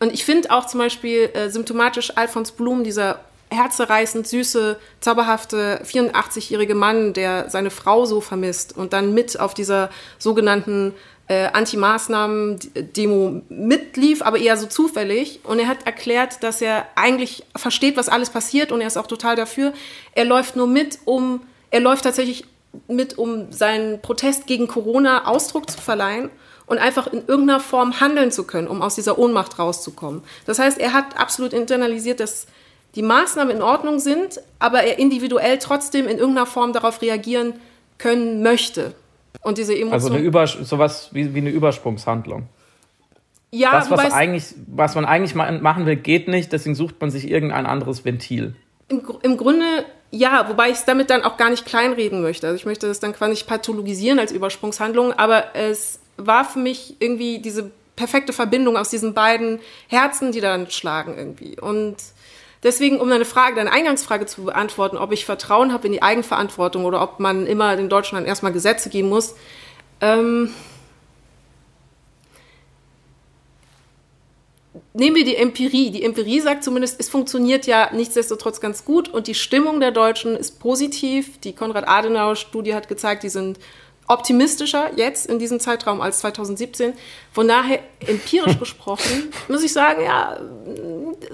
Und 0.00 0.12
ich 0.12 0.24
finde 0.24 0.50
auch 0.50 0.66
zum 0.66 0.78
Beispiel 0.78 1.30
äh, 1.34 1.50
symptomatisch 1.50 2.16
Alfons 2.16 2.52
Blum, 2.52 2.84
dieser 2.84 3.20
herzerreißend 3.50 4.26
süße, 4.26 4.78
zauberhafte 5.00 5.82
84-jährige 5.84 6.74
Mann, 6.74 7.12
der 7.14 7.48
seine 7.50 7.70
Frau 7.70 8.04
so 8.04 8.20
vermisst 8.20 8.76
und 8.76 8.92
dann 8.92 9.14
mit 9.14 9.40
auf 9.40 9.54
dieser 9.54 9.90
sogenannten 10.18 10.94
äh, 11.28 11.46
Anti-Maßnahmen-Demo 11.52 13.42
mitlief, 13.48 14.22
aber 14.22 14.38
eher 14.38 14.56
so 14.56 14.66
zufällig. 14.66 15.40
Und 15.44 15.58
er 15.58 15.68
hat 15.68 15.86
erklärt, 15.86 16.42
dass 16.42 16.60
er 16.60 16.86
eigentlich 16.94 17.44
versteht, 17.56 17.96
was 17.96 18.08
alles 18.08 18.30
passiert 18.30 18.72
und 18.72 18.80
er 18.80 18.86
ist 18.86 18.96
auch 18.96 19.06
total 19.06 19.36
dafür. 19.36 19.72
Er 20.14 20.24
läuft 20.24 20.56
nur 20.56 20.66
mit, 20.66 20.98
um, 21.04 21.42
er 21.70 21.80
läuft 21.80 22.04
tatsächlich 22.04 22.44
mit, 22.86 23.16
um 23.18 23.50
seinen 23.50 24.00
Protest 24.00 24.46
gegen 24.46 24.68
Corona 24.68 25.26
Ausdruck 25.26 25.70
zu 25.70 25.80
verleihen 25.80 26.30
und 26.68 26.78
einfach 26.78 27.06
in 27.08 27.26
irgendeiner 27.26 27.60
Form 27.60 28.00
handeln 28.00 28.30
zu 28.30 28.44
können, 28.44 28.68
um 28.68 28.82
aus 28.82 28.94
dieser 28.94 29.18
Ohnmacht 29.18 29.58
rauszukommen. 29.58 30.22
Das 30.46 30.58
heißt, 30.58 30.78
er 30.78 30.92
hat 30.92 31.18
absolut 31.18 31.52
internalisiert, 31.52 32.20
dass 32.20 32.46
die 32.94 33.02
Maßnahmen 33.02 33.56
in 33.56 33.62
Ordnung 33.62 33.98
sind, 33.98 34.40
aber 34.58 34.82
er 34.82 34.98
individuell 34.98 35.58
trotzdem 35.58 36.06
in 36.06 36.18
irgendeiner 36.18 36.46
Form 36.46 36.72
darauf 36.72 37.02
reagieren 37.02 37.54
können 37.98 38.42
möchte. 38.42 38.94
Und 39.42 39.58
diese 39.58 39.72
Emotion. 39.72 39.92
Also 39.92 40.12
eine 40.12 40.18
Über, 40.18 40.46
sowas 40.46 41.08
wie, 41.12 41.34
wie 41.34 41.38
eine 41.38 41.50
Übersprungshandlung. 41.50 42.48
Ja, 43.50 43.72
das, 43.72 43.90
was, 43.90 44.12
eigentlich, 44.12 44.54
was 44.66 44.94
man 44.94 45.06
eigentlich 45.06 45.34
machen 45.34 45.86
will, 45.86 45.96
geht 45.96 46.28
nicht, 46.28 46.52
deswegen 46.52 46.74
sucht 46.74 47.00
man 47.00 47.10
sich 47.10 47.30
irgendein 47.30 47.64
anderes 47.64 48.04
Ventil. 48.04 48.54
Im, 48.88 49.02
im 49.22 49.36
Grunde 49.38 49.64
ja, 50.10 50.48
wobei 50.48 50.70
ich 50.70 50.76
es 50.76 50.84
damit 50.84 51.10
dann 51.10 51.22
auch 51.22 51.36
gar 51.36 51.50
nicht 51.50 51.66
kleinreden 51.66 52.22
möchte. 52.22 52.46
Also 52.46 52.56
ich 52.56 52.64
möchte 52.64 52.86
das 52.86 53.00
dann 53.00 53.12
quasi 53.12 53.32
nicht 53.32 53.46
pathologisieren 53.46 54.18
als 54.18 54.32
Übersprungshandlung, 54.32 55.12
aber 55.12 55.54
es 55.54 55.97
war 56.18 56.44
für 56.44 56.58
mich 56.58 56.96
irgendwie 56.98 57.38
diese 57.38 57.70
perfekte 57.96 58.32
Verbindung 58.32 58.76
aus 58.76 58.90
diesen 58.90 59.14
beiden 59.14 59.60
Herzen, 59.88 60.32
die 60.32 60.40
dann 60.40 60.70
schlagen 60.70 61.16
irgendwie. 61.16 61.58
Und 61.58 61.96
deswegen, 62.62 63.00
um 63.00 63.08
deine 63.08 63.24
Frage, 63.24 63.56
deine 63.56 63.72
Eingangsfrage 63.72 64.26
zu 64.26 64.44
beantworten, 64.44 64.96
ob 64.96 65.12
ich 65.12 65.24
Vertrauen 65.24 65.72
habe 65.72 65.86
in 65.86 65.92
die 65.92 66.02
Eigenverantwortung 66.02 66.84
oder 66.84 67.02
ob 67.02 67.18
man 67.18 67.46
immer 67.46 67.76
den 67.76 67.88
Deutschland 67.88 68.26
erstmal 68.26 68.52
Gesetze 68.52 68.90
geben 68.90 69.08
muss, 69.08 69.34
ähm, 70.00 70.52
nehmen 74.92 75.16
wir 75.16 75.24
die 75.24 75.36
Empirie. 75.36 75.90
Die 75.90 76.02
Empirie 76.02 76.40
sagt 76.40 76.64
zumindest, 76.64 77.00
es 77.00 77.08
funktioniert 77.08 77.66
ja 77.66 77.90
nichtsdestotrotz 77.92 78.60
ganz 78.60 78.84
gut 78.84 79.08
und 79.08 79.26
die 79.26 79.34
Stimmung 79.34 79.80
der 79.80 79.92
Deutschen 79.92 80.36
ist 80.36 80.60
positiv. 80.60 81.38
Die 81.40 81.54
Konrad-Adenauer-Studie 81.54 82.74
hat 82.74 82.88
gezeigt, 82.88 83.22
die 83.22 83.28
sind 83.28 83.58
optimistischer 84.08 84.90
jetzt 84.96 85.26
in 85.26 85.38
diesem 85.38 85.60
Zeitraum 85.60 86.00
als 86.00 86.20
2017. 86.20 86.94
Von 87.32 87.46
daher 87.46 87.80
empirisch 88.06 88.58
gesprochen 88.58 89.30
muss 89.48 89.62
ich 89.62 89.72
sagen, 89.72 90.02
ja, 90.02 90.40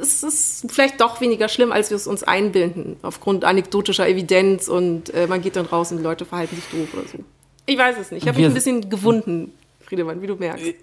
es 0.00 0.22
ist 0.22 0.66
vielleicht 0.70 1.00
doch 1.00 1.20
weniger 1.20 1.48
schlimm, 1.48 1.72
als 1.72 1.90
wir 1.90 1.96
es 1.96 2.06
uns 2.06 2.22
einbilden, 2.24 2.96
aufgrund 3.02 3.44
anekdotischer 3.44 4.08
Evidenz 4.08 4.68
und 4.68 5.14
äh, 5.14 5.26
man 5.26 5.40
geht 5.40 5.56
dann 5.56 5.66
raus 5.66 5.92
und 5.92 5.98
die 5.98 6.04
Leute 6.04 6.24
verhalten 6.24 6.56
sich 6.56 6.64
doof 6.66 6.88
oder 6.92 7.08
so. 7.08 7.18
Ich 7.66 7.78
weiß 7.78 7.96
es 7.98 8.10
nicht. 8.10 8.22
Ich 8.22 8.28
habe 8.28 8.38
mich 8.38 8.46
ein 8.46 8.54
bisschen 8.54 8.90
gewunden, 8.90 9.52
Friedemann, 9.80 10.20
wie 10.20 10.26
du 10.26 10.34
merkst. 10.34 10.74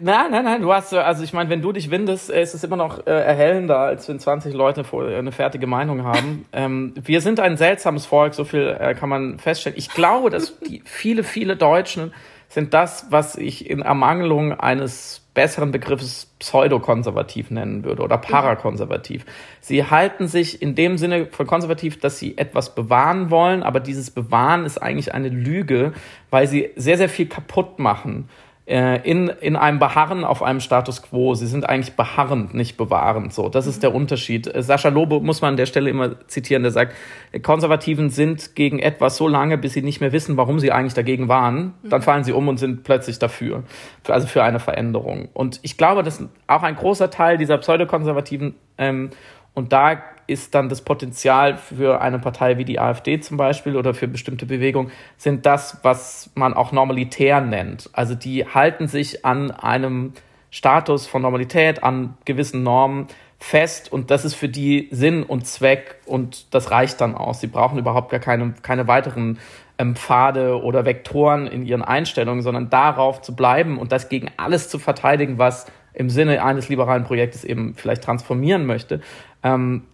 Nein, 0.00 0.30
nein, 0.30 0.44
nein, 0.44 0.62
du 0.62 0.72
hast, 0.72 0.94
also 0.94 1.22
ich 1.22 1.34
meine, 1.34 1.50
wenn 1.50 1.60
du 1.60 1.70
dich 1.70 1.90
windest, 1.90 2.30
ist 2.30 2.54
es 2.54 2.64
immer 2.64 2.76
noch 2.76 3.06
äh, 3.06 3.10
erhellender, 3.10 3.78
als 3.78 4.08
wenn 4.08 4.18
20 4.18 4.54
Leute 4.54 4.82
äh, 4.90 5.18
eine 5.18 5.32
fertige 5.32 5.66
Meinung 5.66 6.02
haben. 6.04 6.46
ähm, 6.52 6.94
wir 6.96 7.20
sind 7.20 7.40
ein 7.40 7.58
seltsames 7.58 8.06
Volk, 8.06 8.32
so 8.32 8.44
viel 8.44 8.74
äh, 8.80 8.94
kann 8.94 9.10
man 9.10 9.38
feststellen. 9.38 9.78
Ich 9.78 9.90
glaube, 9.90 10.30
dass 10.30 10.58
die, 10.60 10.82
viele, 10.86 11.24
viele 11.24 11.56
Deutschen 11.56 12.14
sind 12.48 12.72
das, 12.72 13.08
was 13.10 13.36
ich 13.36 13.68
in 13.68 13.82
Ermangelung 13.82 14.52
eines 14.58 15.22
besseren 15.34 15.72
Begriffes 15.72 16.32
pseudokonservativ 16.38 17.50
nennen 17.50 17.84
würde 17.84 18.02
oder 18.02 18.16
parakonservativ. 18.16 19.26
Sie 19.60 19.84
halten 19.84 20.28
sich 20.28 20.62
in 20.62 20.74
dem 20.74 20.96
Sinne 20.96 21.26
von 21.26 21.46
konservativ, 21.46 22.00
dass 22.00 22.18
sie 22.18 22.38
etwas 22.38 22.74
bewahren 22.74 23.30
wollen, 23.30 23.62
aber 23.62 23.80
dieses 23.80 24.10
Bewahren 24.10 24.64
ist 24.64 24.78
eigentlich 24.78 25.12
eine 25.12 25.28
Lüge, 25.28 25.92
weil 26.30 26.46
sie 26.46 26.70
sehr, 26.76 26.96
sehr 26.96 27.10
viel 27.10 27.26
kaputt 27.26 27.78
machen 27.78 28.30
äh, 28.30 28.45
in, 28.66 29.28
in 29.28 29.54
einem 29.54 29.78
Beharren 29.78 30.24
auf 30.24 30.42
einem 30.42 30.58
Status 30.58 31.00
quo. 31.00 31.34
Sie 31.34 31.46
sind 31.46 31.68
eigentlich 31.68 31.94
beharrend, 31.94 32.52
nicht 32.52 32.76
bewahrend. 32.76 33.32
So, 33.32 33.48
das 33.48 33.68
ist 33.68 33.84
der 33.84 33.94
Unterschied. 33.94 34.52
Äh, 34.52 34.62
Sascha 34.62 34.88
Lobe 34.88 35.20
muss 35.20 35.40
man 35.40 35.50
an 35.50 35.56
der 35.56 35.66
Stelle 35.66 35.88
immer 35.88 36.26
zitieren, 36.26 36.64
der 36.64 36.72
sagt, 36.72 36.94
Konservativen 37.42 38.10
sind 38.10 38.56
gegen 38.56 38.80
etwas 38.80 39.16
so 39.16 39.28
lange, 39.28 39.56
bis 39.56 39.74
sie 39.74 39.82
nicht 39.82 40.00
mehr 40.00 40.10
wissen, 40.10 40.36
warum 40.36 40.58
sie 40.58 40.72
eigentlich 40.72 40.94
dagegen 40.94 41.28
waren. 41.28 41.74
Dann 41.84 42.02
fallen 42.02 42.24
sie 42.24 42.32
um 42.32 42.48
und 42.48 42.58
sind 42.58 42.82
plötzlich 42.82 43.20
dafür. 43.20 43.62
Also 44.08 44.26
für 44.26 44.42
eine 44.42 44.58
Veränderung. 44.58 45.28
Und 45.32 45.60
ich 45.62 45.76
glaube, 45.76 46.02
dass 46.02 46.24
auch 46.48 46.64
ein 46.64 46.74
großer 46.74 47.10
Teil 47.10 47.38
dieser 47.38 47.58
Pseudokonservativen 47.58 48.54
ähm, 48.78 49.10
und 49.54 49.72
da 49.72 50.02
ist 50.26 50.54
dann 50.54 50.68
das 50.68 50.82
Potenzial 50.82 51.56
für 51.56 52.00
eine 52.00 52.18
Partei 52.18 52.58
wie 52.58 52.64
die 52.64 52.78
AfD 52.78 53.20
zum 53.20 53.36
Beispiel 53.36 53.76
oder 53.76 53.94
für 53.94 54.08
bestimmte 54.08 54.46
Bewegungen, 54.46 54.90
sind 55.16 55.46
das, 55.46 55.78
was 55.82 56.30
man 56.34 56.54
auch 56.54 56.72
normalitär 56.72 57.40
nennt. 57.40 57.90
Also 57.92 58.14
die 58.14 58.46
halten 58.46 58.88
sich 58.88 59.24
an 59.24 59.50
einem 59.50 60.12
Status 60.50 61.06
von 61.06 61.22
Normalität, 61.22 61.82
an 61.82 62.16
gewissen 62.24 62.62
Normen 62.62 63.08
fest 63.38 63.92
und 63.92 64.10
das 64.10 64.24
ist 64.24 64.34
für 64.34 64.48
die 64.48 64.88
Sinn 64.90 65.22
und 65.22 65.46
Zweck 65.46 65.96
und 66.06 66.54
das 66.54 66.70
reicht 66.70 67.00
dann 67.00 67.14
aus. 67.14 67.40
Sie 67.40 67.46
brauchen 67.46 67.78
überhaupt 67.78 68.10
gar 68.10 68.20
keine, 68.20 68.54
keine 68.62 68.88
weiteren 68.88 69.38
ähm, 69.78 69.94
Pfade 69.94 70.62
oder 70.62 70.84
Vektoren 70.84 71.46
in 71.46 71.64
ihren 71.66 71.82
Einstellungen, 71.82 72.42
sondern 72.42 72.70
darauf 72.70 73.20
zu 73.20 73.36
bleiben 73.36 73.78
und 73.78 73.92
das 73.92 74.08
gegen 74.08 74.30
alles 74.36 74.68
zu 74.68 74.78
verteidigen, 74.78 75.38
was 75.38 75.66
im 75.92 76.10
Sinne 76.10 76.42
eines 76.42 76.68
liberalen 76.68 77.04
Projektes 77.04 77.44
eben 77.44 77.74
vielleicht 77.74 78.04
transformieren 78.04 78.66
möchte. 78.66 79.00
Ähm, 79.42 79.84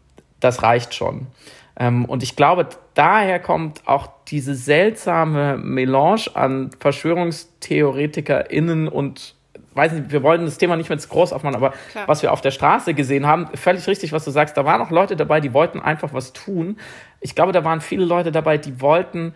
das 0.42 0.62
reicht 0.62 0.94
schon. 0.94 1.26
Ähm, 1.78 2.04
und 2.04 2.22
ich 2.22 2.36
glaube, 2.36 2.68
daher 2.94 3.40
kommt 3.40 3.86
auch 3.86 4.08
diese 4.28 4.54
seltsame 4.54 5.58
Melange 5.58 6.26
an 6.34 6.70
VerschwörungstheoretikerInnen 6.78 8.88
und 8.88 9.34
weiß 9.74 9.92
nicht, 9.92 10.12
wir 10.12 10.22
wollen 10.22 10.44
das 10.44 10.58
Thema 10.58 10.76
nicht 10.76 10.90
mehr 10.90 10.98
zu 10.98 11.08
groß 11.08 11.32
aufmachen, 11.32 11.56
aber 11.56 11.72
Klar. 11.90 12.06
was 12.06 12.22
wir 12.22 12.30
auf 12.32 12.42
der 12.42 12.50
Straße 12.50 12.92
gesehen 12.94 13.26
haben, 13.26 13.48
völlig 13.54 13.86
richtig, 13.86 14.12
was 14.12 14.24
du 14.24 14.30
sagst, 14.30 14.54
da 14.56 14.64
waren 14.66 14.82
auch 14.82 14.90
Leute 14.90 15.16
dabei, 15.16 15.40
die 15.40 15.54
wollten 15.54 15.80
einfach 15.80 16.12
was 16.12 16.34
tun. 16.34 16.76
Ich 17.20 17.34
glaube, 17.34 17.52
da 17.52 17.64
waren 17.64 17.80
viele 17.80 18.04
Leute 18.04 18.32
dabei, 18.32 18.58
die 18.58 18.82
wollten 18.82 19.34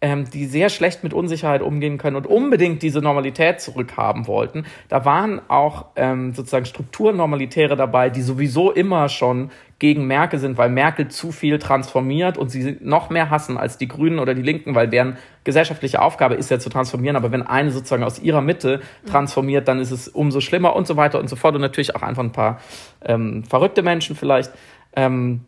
ähm, 0.00 0.30
die 0.30 0.46
sehr 0.46 0.68
schlecht 0.68 1.02
mit 1.02 1.12
Unsicherheit 1.12 1.62
umgehen 1.62 1.98
können 1.98 2.16
und 2.16 2.26
unbedingt 2.26 2.82
diese 2.82 3.00
Normalität 3.00 3.60
zurückhaben 3.60 4.26
wollten. 4.26 4.64
Da 4.88 5.04
waren 5.04 5.40
auch 5.48 5.86
ähm, 5.96 6.34
sozusagen 6.34 6.66
Strukturnormalitäre 6.66 7.76
dabei, 7.76 8.10
die 8.10 8.22
sowieso 8.22 8.70
immer 8.70 9.08
schon 9.08 9.50
gegen 9.80 10.06
Merkel 10.06 10.40
sind, 10.40 10.58
weil 10.58 10.70
Merkel 10.70 11.08
zu 11.08 11.30
viel 11.30 11.58
transformiert 11.58 12.36
und 12.36 12.48
sie 12.48 12.76
noch 12.80 13.10
mehr 13.10 13.30
hassen 13.30 13.56
als 13.56 13.78
die 13.78 13.86
Grünen 13.86 14.18
oder 14.18 14.34
die 14.34 14.42
Linken, 14.42 14.74
weil 14.74 14.88
deren 14.88 15.18
gesellschaftliche 15.44 16.02
Aufgabe 16.02 16.34
ist 16.34 16.50
ja 16.50 16.58
zu 16.58 16.68
transformieren. 16.68 17.16
Aber 17.16 17.30
wenn 17.30 17.42
eine 17.42 17.70
sozusagen 17.70 18.02
aus 18.02 18.18
ihrer 18.18 18.40
Mitte 18.40 18.80
transformiert, 19.06 19.68
dann 19.68 19.78
ist 19.78 19.92
es 19.92 20.08
umso 20.08 20.40
schlimmer 20.40 20.74
und 20.74 20.86
so 20.86 20.96
weiter 20.96 21.20
und 21.20 21.28
so 21.28 21.36
fort. 21.36 21.54
Und 21.54 21.60
natürlich 21.60 21.94
auch 21.94 22.02
einfach 22.02 22.24
ein 22.24 22.32
paar 22.32 22.60
ähm, 23.04 23.44
verrückte 23.44 23.82
Menschen 23.82 24.16
vielleicht. 24.16 24.52
Ähm, 24.96 25.42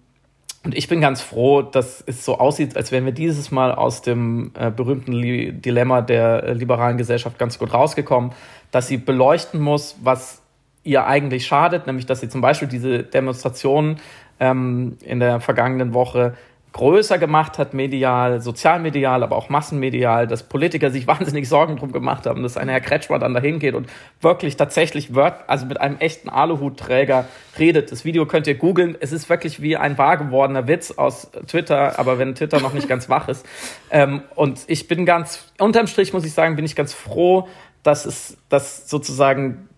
und 0.63 0.75
ich 0.77 0.89
bin 0.89 1.01
ganz 1.01 1.23
froh, 1.23 1.63
dass 1.63 2.05
es 2.07 2.25
so 2.25 2.39
aussieht, 2.39 2.77
als 2.77 2.93
wären 2.93 3.07
wir 3.07 3.13
dieses 3.13 3.51
Mal 3.51 3.75
aus 3.75 4.03
dem 4.03 4.53
äh, 4.59 4.71
berühmten 4.71 5.13
Li 5.13 5.53
Dilemma 5.53 6.03
der 6.03 6.43
äh, 6.43 6.53
liberalen 6.53 6.99
Gesellschaft 6.99 7.39
ganz 7.39 7.59
gut 7.59 7.73
rausgekommen, 7.73 8.33
dass 8.71 8.87
sie 8.87 8.99
beleuchten 8.99 9.61
muss, 9.61 9.97
was 10.03 10.43
ihr 10.83 11.07
eigentlich 11.07 11.47
schadet, 11.47 11.87
nämlich 11.87 12.05
dass 12.05 12.21
sie 12.21 12.29
zum 12.29 12.43
Beispiel 12.43 12.69
diese 12.69 13.03
Demonstrationen 13.05 14.01
ähm, 14.39 14.99
in 15.03 15.21
der 15.21 15.41
vergangenen 15.41 15.95
Woche 15.95 16.35
größer 16.73 17.19
gemacht 17.19 17.59
hat, 17.59 17.75
medial, 17.75 18.41
sozialmedial, 18.41 19.23
aber 19.23 19.37
auch 19.37 19.49
massenmedial, 19.49 20.27
dass 20.27 20.45
Politiker 20.45 20.91
sich 20.91 21.07
wahnsinnig 21.07 21.49
Sorgen 21.49 21.77
drum 21.77 21.93
gemacht 21.93 22.27
haben, 22.27 22.43
dass 22.43 22.57
ein 22.57 22.69
Herr 22.69 22.81
Kretschmann 22.81 23.21
dann 23.21 23.35
dahin 23.35 23.59
geht 23.59 23.75
und 23.75 23.89
wirklich 24.21 24.57
tatsächlich 24.57 25.15
wört, 25.15 25.49
also 25.49 25.67
mit 25.67 25.81
einem 25.81 25.99
echten 25.99 26.29
Aluhutträger 26.29 27.27
redet. 27.59 27.91
Das 27.91 28.05
Video 28.05 28.27
könnt 28.27 28.47
ihr 28.47 28.55
googeln. 28.55 28.97
Es 29.01 29.13
ist 29.13 29.29
wirklich 29.29 29.61
wie 29.61 29.77
ein 29.77 29.99
wahr 29.99 30.17
gewordener 30.17 30.69
Witz 30.69 30.93
aus 30.93 31.31
Twitter, 31.47 31.99
aber 31.99 32.19
wenn 32.19 32.35
Twitter 32.35 32.61
noch 32.61 32.73
nicht 32.73 32.89
ganz 32.89 33.09
wach 33.09 33.29
ist. 33.29 33.47
Ähm, 33.93 34.23
und 34.37 34.61
ich 34.69 34.87
bin 34.87 35.05
ganz, 35.05 35.51
unterm 35.59 35.89
Strich 35.89 36.13
muss 36.13 36.25
ich 36.25 36.33
sagen, 36.33 36.55
bin 36.55 36.65
ich 36.65 36.77
ganz 36.77 36.95
froh, 36.95 37.49
dass 37.83 38.05
es, 38.05 38.37
dass 38.49 38.89
sozusagen 38.89 39.69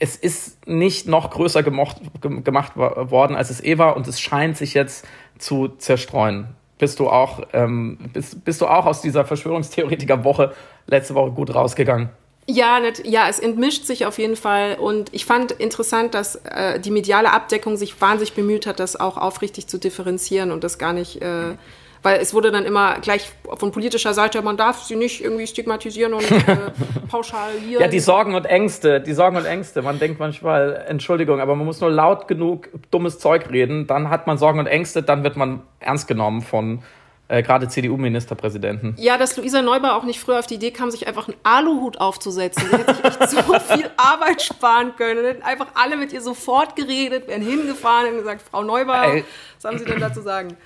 es 0.00 0.16
ist 0.16 0.66
nicht 0.66 1.06
noch 1.06 1.30
größer 1.30 1.62
gemocht, 1.62 1.98
gemacht 2.20 2.76
worden, 2.76 3.36
als 3.36 3.50
es 3.50 3.62
eh 3.62 3.78
war, 3.78 3.96
und 3.96 4.08
es 4.08 4.18
scheint 4.18 4.56
sich 4.56 4.74
jetzt 4.74 5.06
zu 5.38 5.68
zerstreuen. 5.68 6.48
Bist 6.78 6.98
du 6.98 7.08
auch, 7.08 7.42
ähm, 7.52 7.98
bist, 8.12 8.42
bist 8.42 8.60
du 8.62 8.66
auch 8.66 8.86
aus 8.86 9.02
dieser 9.02 9.26
Verschwörungstheoretiker-Woche 9.26 10.54
letzte 10.86 11.14
Woche 11.14 11.32
gut 11.32 11.54
rausgegangen? 11.54 12.08
Ja, 12.46 12.80
nicht, 12.80 13.06
ja, 13.06 13.28
es 13.28 13.38
entmischt 13.38 13.84
sich 13.84 14.06
auf 14.06 14.18
jeden 14.18 14.36
Fall. 14.36 14.76
Und 14.76 15.12
ich 15.12 15.26
fand 15.26 15.52
interessant, 15.52 16.14
dass 16.14 16.36
äh, 16.46 16.80
die 16.80 16.90
mediale 16.90 17.32
Abdeckung 17.32 17.76
sich 17.76 18.00
wahnsinnig 18.00 18.32
bemüht 18.32 18.66
hat, 18.66 18.80
das 18.80 18.98
auch 18.98 19.18
aufrichtig 19.18 19.66
zu 19.66 19.78
differenzieren 19.78 20.50
und 20.50 20.64
das 20.64 20.78
gar 20.78 20.94
nicht 20.94 21.20
äh, 21.20 21.56
weil 22.02 22.20
es 22.20 22.32
wurde 22.32 22.50
dann 22.50 22.64
immer 22.64 22.98
gleich 23.00 23.30
von 23.56 23.72
politischer 23.72 24.14
Seite, 24.14 24.40
man 24.42 24.56
darf 24.56 24.82
sie 24.82 24.96
nicht 24.96 25.22
irgendwie 25.22 25.46
stigmatisieren 25.46 26.14
und 26.14 26.30
äh, 26.30 26.56
pauschalieren. 27.08 27.82
Ja, 27.82 27.88
die 27.88 28.00
Sorgen 28.00 28.34
und 28.34 28.46
Ängste, 28.46 29.00
die 29.00 29.12
Sorgen 29.12 29.36
und 29.36 29.44
Ängste. 29.44 29.82
Man 29.82 29.98
denkt 29.98 30.18
manchmal, 30.18 30.84
Entschuldigung, 30.88 31.40
aber 31.40 31.54
man 31.56 31.66
muss 31.66 31.80
nur 31.80 31.90
laut 31.90 32.28
genug 32.28 32.68
dummes 32.90 33.18
Zeug 33.18 33.50
reden, 33.50 33.86
dann 33.86 34.10
hat 34.10 34.26
man 34.26 34.38
Sorgen 34.38 34.58
und 34.58 34.66
Ängste, 34.66 35.02
dann 35.02 35.24
wird 35.24 35.36
man 35.36 35.62
ernst 35.80 36.08
genommen 36.08 36.40
von 36.42 36.82
äh, 37.30 37.42
gerade 37.42 37.68
CDU-Ministerpräsidenten. 37.68 38.96
Ja, 38.98 39.16
dass 39.16 39.36
Luisa 39.36 39.62
Neubauer 39.62 39.94
auch 39.94 40.02
nicht 40.02 40.18
früher 40.18 40.40
auf 40.40 40.46
die 40.46 40.54
Idee 40.54 40.72
kam, 40.72 40.90
sich 40.90 41.06
einfach 41.06 41.28
einen 41.28 41.36
Aluhut 41.44 42.00
aufzusetzen. 42.00 42.66
Sie 42.68 42.76
hätte 42.76 42.94
sich 42.94 43.04
echt 43.04 43.30
so 43.30 43.36
viel 43.72 43.88
Arbeit 43.96 44.42
sparen 44.42 44.96
können. 44.96 45.16
Dann 45.16 45.26
hätten 45.26 45.42
einfach 45.42 45.68
alle 45.74 45.96
mit 45.96 46.12
ihr 46.12 46.22
sofort 46.22 46.74
geredet, 46.74 47.28
wären 47.28 47.42
hingefahren 47.42 48.10
und 48.10 48.18
gesagt, 48.18 48.42
Frau 48.42 48.64
Neubauer, 48.64 49.14
Ey. 49.14 49.24
was 49.60 49.70
haben 49.70 49.78
Sie 49.78 49.84
denn 49.84 50.00
dazu 50.00 50.22
sagen? 50.22 50.56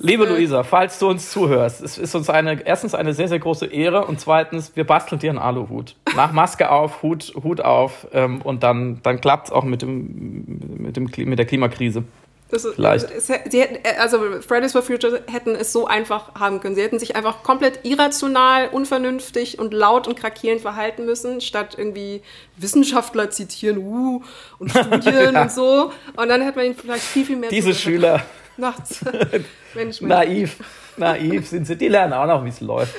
Liebe 0.00 0.24
Luisa, 0.24 0.62
falls 0.62 0.98
du 0.98 1.08
uns 1.08 1.30
zuhörst, 1.30 1.82
es 1.82 1.98
ist 1.98 2.14
uns 2.14 2.30
eine, 2.30 2.66
erstens 2.66 2.94
eine 2.94 3.14
sehr, 3.14 3.28
sehr 3.28 3.38
große 3.38 3.66
Ehre 3.66 4.06
und 4.06 4.20
zweitens, 4.20 4.72
wir 4.74 4.84
basteln 4.84 5.18
dir 5.18 5.30
einen 5.30 5.38
Aluhut. 5.38 5.96
Nach 6.16 6.32
Maske 6.32 6.70
auf, 6.70 7.02
Hut, 7.02 7.34
Hut 7.42 7.60
auf 7.60 8.06
ähm, 8.12 8.42
und 8.42 8.62
dann, 8.62 9.00
dann 9.02 9.20
klappt 9.20 9.48
es 9.48 9.52
auch 9.52 9.64
mit, 9.64 9.82
dem, 9.82 10.78
mit, 10.78 10.96
dem, 10.96 11.10
mit 11.28 11.38
der 11.38 11.46
Klimakrise. 11.46 12.04
Das 12.50 12.64
ist, 12.64 12.74
Vielleicht. 12.74 13.10
Es, 13.10 13.26
sie 13.26 13.60
hätten, 13.60 13.78
also 13.98 14.40
Fridays 14.46 14.72
for 14.72 14.82
Future 14.82 15.22
hätten 15.26 15.56
es 15.56 15.72
so 15.72 15.86
einfach 15.86 16.34
haben 16.34 16.60
können. 16.60 16.74
Sie 16.76 16.82
hätten 16.82 16.98
sich 16.98 17.16
einfach 17.16 17.42
komplett 17.42 17.80
irrational, 17.84 18.68
unvernünftig 18.68 19.58
und 19.58 19.74
laut 19.74 20.06
und 20.06 20.16
krakierend 20.16 20.60
verhalten 20.60 21.04
müssen, 21.04 21.40
statt 21.40 21.74
irgendwie 21.76 22.22
Wissenschaftler 22.56 23.30
zitieren 23.30 23.78
uh, 23.78 24.22
und 24.58 24.70
Studien 24.70 25.34
ja. 25.34 25.42
und 25.42 25.50
so. 25.50 25.90
Und 26.16 26.28
dann 26.28 26.42
hätte 26.42 26.56
man 26.56 26.66
ihnen 26.66 26.76
vielleicht 26.76 27.02
viel, 27.02 27.24
viel 27.24 27.36
mehr... 27.36 27.50
Diese 27.50 27.74
Schüler... 27.74 28.22
Nachts. 28.56 29.04
Mensch, 29.74 30.00
Mensch. 30.00 30.00
Naiv. 30.00 30.64
Naiv 30.96 31.48
sind 31.48 31.66
sie. 31.66 31.76
Die 31.76 31.88
lernen 31.88 32.12
auch 32.12 32.26
noch, 32.26 32.44
wie 32.44 32.48
es 32.48 32.60
läuft. 32.60 32.94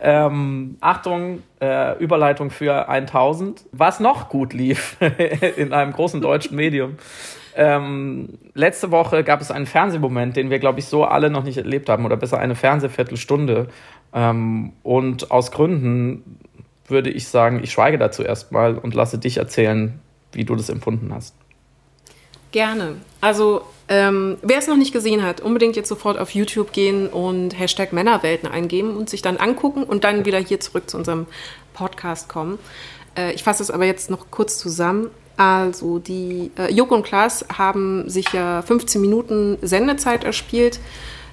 Ähm, 0.00 0.76
Achtung, 0.80 1.42
äh, 1.60 1.98
Überleitung 1.98 2.50
für 2.50 2.88
1000. 2.88 3.64
Was 3.72 4.00
noch 4.00 4.28
gut 4.28 4.52
lief 4.52 4.96
in 5.56 5.72
einem 5.72 5.92
großen 5.92 6.20
deutschen 6.20 6.56
Medium. 6.56 6.96
Ähm, 7.54 8.38
letzte 8.52 8.90
Woche 8.90 9.24
gab 9.24 9.40
es 9.40 9.50
einen 9.50 9.64
Fernsehmoment, 9.64 10.36
den 10.36 10.50
wir, 10.50 10.58
glaube 10.58 10.78
ich, 10.78 10.86
so 10.86 11.04
alle 11.04 11.30
noch 11.30 11.42
nicht 11.42 11.56
erlebt 11.56 11.88
haben, 11.88 12.04
oder 12.04 12.16
besser 12.16 12.38
eine 12.38 12.54
Fernsehviertelstunde. 12.54 13.68
Ähm, 14.12 14.72
und 14.82 15.30
aus 15.30 15.50
Gründen 15.52 16.38
würde 16.86 17.10
ich 17.10 17.28
sagen, 17.28 17.60
ich 17.62 17.72
schweige 17.72 17.98
dazu 17.98 18.22
erstmal 18.22 18.76
und 18.76 18.94
lasse 18.94 19.18
dich 19.18 19.38
erzählen, 19.38 19.98
wie 20.32 20.44
du 20.44 20.54
das 20.54 20.68
empfunden 20.68 21.14
hast. 21.14 21.34
Gerne. 22.56 22.96
Also 23.20 23.66
ähm, 23.86 24.38
wer 24.40 24.56
es 24.56 24.66
noch 24.66 24.78
nicht 24.78 24.94
gesehen 24.94 25.22
hat, 25.22 25.42
unbedingt 25.42 25.76
jetzt 25.76 25.90
sofort 25.90 26.18
auf 26.18 26.30
YouTube 26.30 26.72
gehen 26.72 27.06
und 27.06 27.50
Hashtag 27.50 27.92
Männerwelten 27.92 28.48
eingeben 28.48 28.96
und 28.96 29.10
sich 29.10 29.20
dann 29.20 29.36
angucken 29.36 29.82
und 29.82 30.04
dann 30.04 30.24
wieder 30.24 30.38
hier 30.38 30.58
zurück 30.58 30.88
zu 30.88 30.96
unserem 30.96 31.26
Podcast 31.74 32.30
kommen. 32.30 32.58
Äh, 33.14 33.34
ich 33.34 33.44
fasse 33.44 33.62
es 33.62 33.70
aber 33.70 33.84
jetzt 33.84 34.08
noch 34.08 34.30
kurz 34.30 34.56
zusammen. 34.56 35.10
Also 35.36 35.98
die 35.98 36.50
äh, 36.56 36.72
Joko 36.72 36.94
und 36.94 37.02
Klaas 37.02 37.44
haben 37.58 38.08
sich 38.08 38.32
ja 38.32 38.62
15 38.62 39.02
Minuten 39.02 39.58
Sendezeit 39.60 40.24
erspielt, 40.24 40.80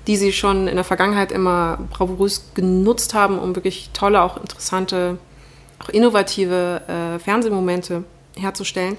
die 0.08 0.18
sie 0.18 0.34
schon 0.34 0.68
in 0.68 0.76
der 0.76 0.84
Vergangenheit 0.84 1.32
immer 1.32 1.80
bravourös 1.89 2.50
genutzt 2.54 3.14
haben, 3.14 3.39
um 3.39 3.56
wirklich 3.56 3.91
tolle, 3.93 4.24
auch 4.24 4.36
interessante, 4.36 5.18
auch 5.82 5.88
innovative 5.88 6.82
äh, 6.89 7.20
Fernsehmomente 7.20 8.04
herzustellen. 8.36 8.98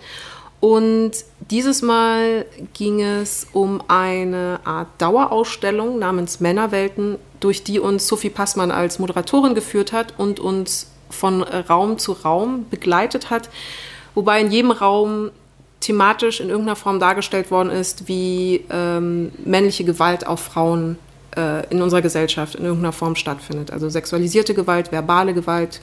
Und 0.65 1.13
dieses 1.51 1.83
Mal 1.83 2.47
ging 2.73 3.03
es 3.03 3.49
um 3.53 3.83
eine 3.87 4.61
Art 4.65 4.89
Dauerausstellung 4.97 5.99
namens 5.99 6.41
Männerwelten, 6.41 7.19
durch 7.39 7.65
die 7.65 7.79
uns 7.79 8.09
Sophie 8.09 8.31
Passmann 8.31 8.71
als 8.71 8.99
Moderatorin 8.99 9.55
geführt 9.55 9.93
hat 9.93 10.15
und 10.17 10.41
uns 10.41 10.87
von 11.11 11.43
Raum 11.43 11.99
zu 11.99 12.13
Raum 12.13 12.65
begleitet 12.71 13.29
hat, 13.29 13.51
wobei 14.15 14.41
in 14.41 14.51
jedem 14.51 14.71
Raum 14.71 15.33
thematisch 15.81 16.41
in 16.41 16.49
irgendeiner 16.49 16.77
Form 16.77 16.99
dargestellt 16.99 17.51
worden 17.51 17.69
ist, 17.69 18.09
wie 18.09 18.65
ähm, 18.71 19.33
männliche 19.45 19.85
Gewalt 19.85 20.27
auf 20.27 20.41
Frauen 20.41 20.97
äh, 21.37 21.69
in 21.69 21.83
unserer 21.83 22.01
Gesellschaft 22.01 22.55
in 22.55 22.65
irgendeiner 22.65 22.93
Form 22.93 23.17
stattfindet. 23.17 23.71
Also 23.71 23.91
sexualisierte 23.91 24.55
Gewalt, 24.55 24.93
verbale 24.93 25.35
Gewalt, 25.35 25.83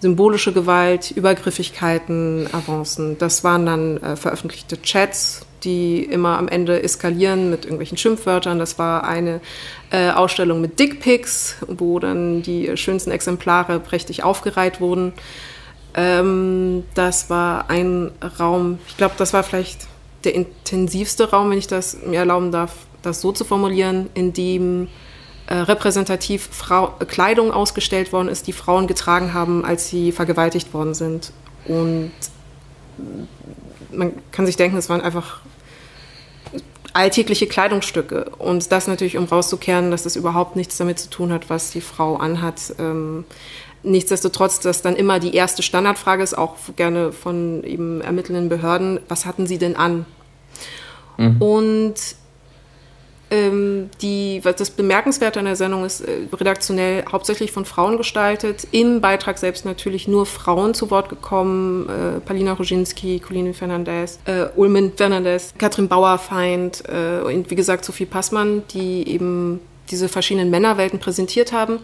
symbolische 0.00 0.52
Gewalt, 0.52 1.10
Übergriffigkeiten, 1.10 2.48
Avancen. 2.52 3.18
Das 3.18 3.44
waren 3.44 3.66
dann 3.66 3.96
äh, 3.98 4.16
veröffentlichte 4.16 4.80
Chats, 4.82 5.46
die 5.64 6.04
immer 6.04 6.38
am 6.38 6.48
Ende 6.48 6.82
eskalieren 6.82 7.50
mit 7.50 7.64
irgendwelchen 7.64 7.96
Schimpfwörtern. 7.96 8.58
Das 8.58 8.78
war 8.78 9.04
eine 9.04 9.40
äh, 9.90 10.10
Ausstellung 10.10 10.60
mit 10.60 10.78
Dickpics, 10.78 11.56
wo 11.66 11.98
dann 11.98 12.42
die 12.42 12.76
schönsten 12.76 13.10
Exemplare 13.10 13.80
prächtig 13.80 14.22
aufgereiht 14.22 14.80
wurden. 14.80 15.12
Ähm, 15.94 16.84
das 16.94 17.30
war 17.30 17.70
ein 17.70 18.12
Raum, 18.38 18.78
ich 18.86 18.96
glaube, 18.96 19.14
das 19.16 19.32
war 19.32 19.42
vielleicht 19.42 19.86
der 20.24 20.34
intensivste 20.34 21.30
Raum, 21.30 21.50
wenn 21.50 21.58
ich 21.58 21.68
das 21.68 21.98
mir 22.04 22.18
erlauben 22.18 22.52
darf, 22.52 22.72
das 23.02 23.20
so 23.20 23.32
zu 23.32 23.44
formulieren, 23.44 24.10
in 24.14 24.32
dem 24.32 24.88
äh, 25.46 25.54
repräsentativ 25.54 26.48
Frau, 26.50 26.88
Kleidung 27.06 27.52
ausgestellt 27.52 28.12
worden 28.12 28.28
ist, 28.28 28.46
die 28.46 28.52
Frauen 28.52 28.86
getragen 28.86 29.32
haben, 29.32 29.64
als 29.64 29.88
sie 29.88 30.12
vergewaltigt 30.12 30.74
worden 30.74 30.94
sind. 30.94 31.32
Und 31.66 32.12
man 33.92 34.12
kann 34.32 34.46
sich 34.46 34.56
denken, 34.56 34.76
es 34.76 34.88
waren 34.88 35.00
einfach 35.00 35.40
alltägliche 36.92 37.46
Kleidungsstücke. 37.46 38.30
Und 38.38 38.72
das 38.72 38.88
natürlich, 38.88 39.16
um 39.16 39.24
rauszukehren, 39.24 39.90
dass 39.90 40.02
das 40.02 40.16
überhaupt 40.16 40.56
nichts 40.56 40.78
damit 40.78 40.98
zu 40.98 41.10
tun 41.10 41.32
hat, 41.32 41.50
was 41.50 41.70
die 41.70 41.80
Frau 41.80 42.16
anhat. 42.16 42.74
Ähm, 42.78 43.24
nichtsdestotrotz, 43.82 44.60
dass 44.60 44.82
dann 44.82 44.96
immer 44.96 45.20
die 45.20 45.34
erste 45.34 45.62
Standardfrage 45.62 46.22
ist, 46.22 46.36
auch 46.36 46.56
gerne 46.74 47.12
von 47.12 47.62
eben 47.64 48.00
ermittelnden 48.00 48.48
Behörden, 48.48 49.00
was 49.08 49.26
hatten 49.26 49.46
sie 49.46 49.58
denn 49.58 49.76
an? 49.76 50.06
Mhm. 51.18 51.40
Und 51.40 51.94
die, 53.28 54.40
was 54.44 54.56
das 54.56 54.70
Bemerkenswerte 54.70 55.40
an 55.40 55.46
der 55.46 55.56
Sendung 55.56 55.84
ist, 55.84 56.00
äh, 56.00 56.28
redaktionell 56.32 57.04
hauptsächlich 57.10 57.50
von 57.50 57.64
Frauen 57.64 57.96
gestaltet. 57.96 58.68
Im 58.70 59.00
Beitrag 59.00 59.38
selbst 59.38 59.64
natürlich 59.64 60.06
nur 60.06 60.26
Frauen 60.26 60.74
zu 60.74 60.90
Wort 60.90 61.08
gekommen. 61.08 61.88
Äh, 61.88 62.20
Palina 62.20 62.52
Roginski, 62.52 63.18
Colleen 63.18 63.52
Fernandez, 63.52 64.20
äh, 64.26 64.46
Ulmen 64.54 64.92
Fernandez, 64.96 65.54
Katrin 65.58 65.88
Bauerfeind 65.88 66.84
äh, 66.88 67.20
und 67.22 67.50
wie 67.50 67.56
gesagt 67.56 67.84
Sophie 67.84 68.06
Passmann, 68.06 68.62
die 68.72 69.08
eben 69.08 69.60
diese 69.90 70.08
verschiedenen 70.08 70.50
Männerwelten 70.50 71.00
präsentiert 71.00 71.52
haben. 71.52 71.80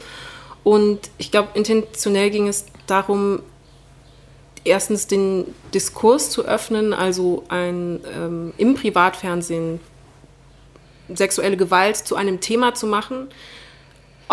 Und 0.63 1.11
ich 1.19 1.33
glaube, 1.33 1.49
intentionell 1.55 2.31
ging 2.31 2.47
es 2.47 2.67
darum, 2.87 3.41
erstens 4.65 5.09
den 5.09 5.45
Diskurs 5.75 6.31
zu 6.31 6.45
öffnen, 6.45 6.93
also 6.93 7.43
ein, 7.49 8.01
ähm, 8.17 8.53
im 8.59 8.75
Privatfernsehen 8.75 9.81
sexuelle 11.17 11.57
Gewalt 11.57 11.97
zu 11.97 12.17
einem 12.17 12.41
Thema 12.41 12.75
zu 12.75 12.87
machen, 12.87 13.29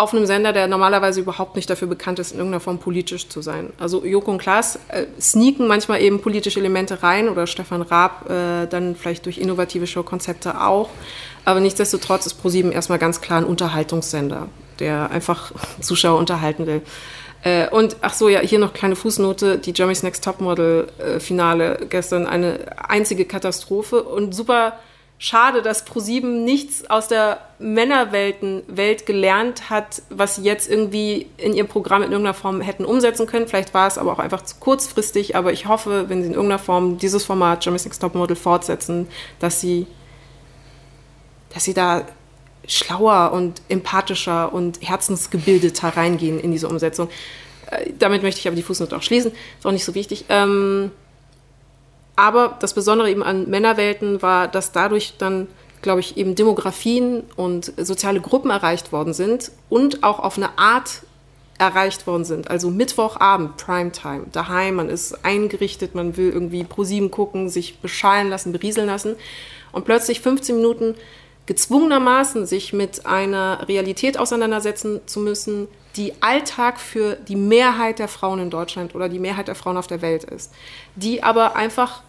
auf 0.00 0.14
einem 0.14 0.24
Sender, 0.24 0.54
der 0.54 0.66
normalerweise 0.66 1.20
überhaupt 1.20 1.56
nicht 1.56 1.68
dafür 1.68 1.86
bekannt 1.86 2.18
ist, 2.18 2.32
in 2.32 2.38
irgendeiner 2.38 2.60
Form 2.60 2.78
politisch 2.78 3.28
zu 3.28 3.42
sein. 3.42 3.70
Also 3.78 4.04
Joko 4.04 4.30
und 4.30 4.38
Klaas 4.38 4.78
äh, 4.88 5.04
sneaken 5.20 5.66
manchmal 5.66 6.00
eben 6.00 6.22
politische 6.22 6.58
Elemente 6.58 7.02
rein 7.02 7.28
oder 7.28 7.46
Stefan 7.46 7.82
Raab 7.82 8.30
äh, 8.30 8.66
dann 8.66 8.96
vielleicht 8.96 9.26
durch 9.26 9.36
innovative 9.36 9.86
Showkonzepte 9.86 10.58
auch. 10.60 10.88
Aber 11.44 11.60
nichtsdestotrotz 11.60 12.24
ist 12.24 12.34
ProSieben 12.34 12.72
erstmal 12.72 12.98
ganz 12.98 13.20
klar 13.20 13.38
ein 13.38 13.44
Unterhaltungssender, 13.44 14.48
der 14.78 15.10
einfach 15.10 15.52
Zuschauer 15.80 16.18
unterhalten 16.18 16.66
will. 16.66 16.80
Äh, 17.42 17.68
und 17.68 17.96
ach 18.00 18.14
so, 18.14 18.30
ja, 18.30 18.40
hier 18.40 18.58
noch 18.58 18.72
kleine 18.72 18.96
Fußnote: 18.96 19.58
Die 19.58 19.72
Jeremy's 19.74 20.02
Next 20.02 20.24
Topmodel 20.24 20.88
äh, 20.98 21.86
gestern 21.88 22.26
eine 22.26 22.58
einzige 22.88 23.26
Katastrophe 23.26 24.02
und 24.02 24.34
super 24.34 24.78
schade, 25.20 25.60
dass 25.60 25.84
ProSieben 25.84 26.44
nichts 26.44 26.88
aus 26.88 27.06
der 27.06 27.40
Männerwelt 27.58 29.04
gelernt 29.04 29.68
hat, 29.68 30.00
was 30.08 30.36
sie 30.36 30.42
jetzt 30.42 30.68
irgendwie 30.68 31.26
in 31.36 31.52
ihr 31.52 31.64
Programm 31.64 32.02
in 32.02 32.10
irgendeiner 32.10 32.32
Form 32.32 32.62
hätten 32.62 32.86
umsetzen 32.86 33.26
können. 33.26 33.46
Vielleicht 33.46 33.74
war 33.74 33.86
es 33.86 33.98
aber 33.98 34.12
auch 34.12 34.18
einfach 34.18 34.40
zu 34.42 34.56
kurzfristig, 34.58 35.36
aber 35.36 35.52
ich 35.52 35.66
hoffe, 35.68 36.08
wenn 36.08 36.22
sie 36.22 36.28
in 36.28 36.34
irgendeiner 36.34 36.58
Form 36.58 36.96
dieses 36.96 37.26
Format 37.26 37.62
Jeremy's 37.62 37.84
Next 37.84 38.00
Topmodel 38.00 38.34
fortsetzen, 38.34 39.08
dass 39.40 39.60
sie, 39.60 39.86
dass 41.52 41.64
sie 41.64 41.74
da 41.74 42.06
schlauer 42.66 43.32
und 43.32 43.60
empathischer 43.68 44.54
und 44.54 44.80
herzensgebildeter 44.80 45.98
reingehen 45.98 46.40
in 46.40 46.50
diese 46.50 46.66
Umsetzung. 46.66 47.10
Äh, 47.70 47.92
damit 47.98 48.22
möchte 48.22 48.40
ich 48.40 48.46
aber 48.46 48.56
die 48.56 48.62
Fußnote 48.62 48.96
auch 48.96 49.02
schließen. 49.02 49.32
Ist 49.32 49.66
auch 49.66 49.72
nicht 49.72 49.84
so 49.84 49.94
wichtig. 49.94 50.24
Ähm, 50.30 50.92
aber 52.20 52.56
das 52.60 52.74
Besondere 52.74 53.10
eben 53.10 53.22
an 53.22 53.48
Männerwelten 53.48 54.22
war, 54.22 54.48
dass 54.48 54.72
dadurch 54.72 55.14
dann, 55.18 55.48
glaube 55.82 56.00
ich, 56.00 56.16
eben 56.16 56.34
Demografien 56.34 57.24
und 57.36 57.72
soziale 57.76 58.20
Gruppen 58.20 58.50
erreicht 58.50 58.92
worden 58.92 59.14
sind 59.14 59.50
und 59.68 60.02
auch 60.02 60.18
auf 60.18 60.36
eine 60.36 60.58
Art 60.58 61.02
erreicht 61.58 62.06
worden 62.06 62.24
sind. 62.24 62.50
Also 62.50 62.70
Mittwochabend, 62.70 63.56
Primetime, 63.58 64.24
daheim, 64.32 64.76
man 64.76 64.88
ist 64.88 65.24
eingerichtet, 65.24 65.94
man 65.94 66.16
will 66.16 66.30
irgendwie 66.30 66.64
pro 66.64 66.84
sieben 66.84 67.10
gucken, 67.10 67.50
sich 67.50 67.78
beschallen 67.80 68.30
lassen, 68.30 68.52
berieseln 68.52 68.86
lassen. 68.86 69.16
Und 69.72 69.84
plötzlich 69.84 70.20
15 70.20 70.56
Minuten 70.56 70.94
gezwungenermaßen 71.46 72.46
sich 72.46 72.72
mit 72.72 73.06
einer 73.06 73.68
Realität 73.68 74.18
auseinandersetzen 74.18 75.00
zu 75.06 75.20
müssen, 75.20 75.68
die 75.96 76.12
Alltag 76.20 76.78
für 76.78 77.16
die 77.16 77.36
Mehrheit 77.36 77.98
der 77.98 78.08
Frauen 78.08 78.40
in 78.40 78.50
Deutschland 78.50 78.94
oder 78.94 79.08
die 79.08 79.18
Mehrheit 79.18 79.48
der 79.48 79.54
Frauen 79.54 79.76
auf 79.76 79.86
der 79.86 80.02
Welt 80.02 80.24
ist, 80.24 80.52
die 80.94 81.22
aber 81.22 81.56
einfach 81.56 82.02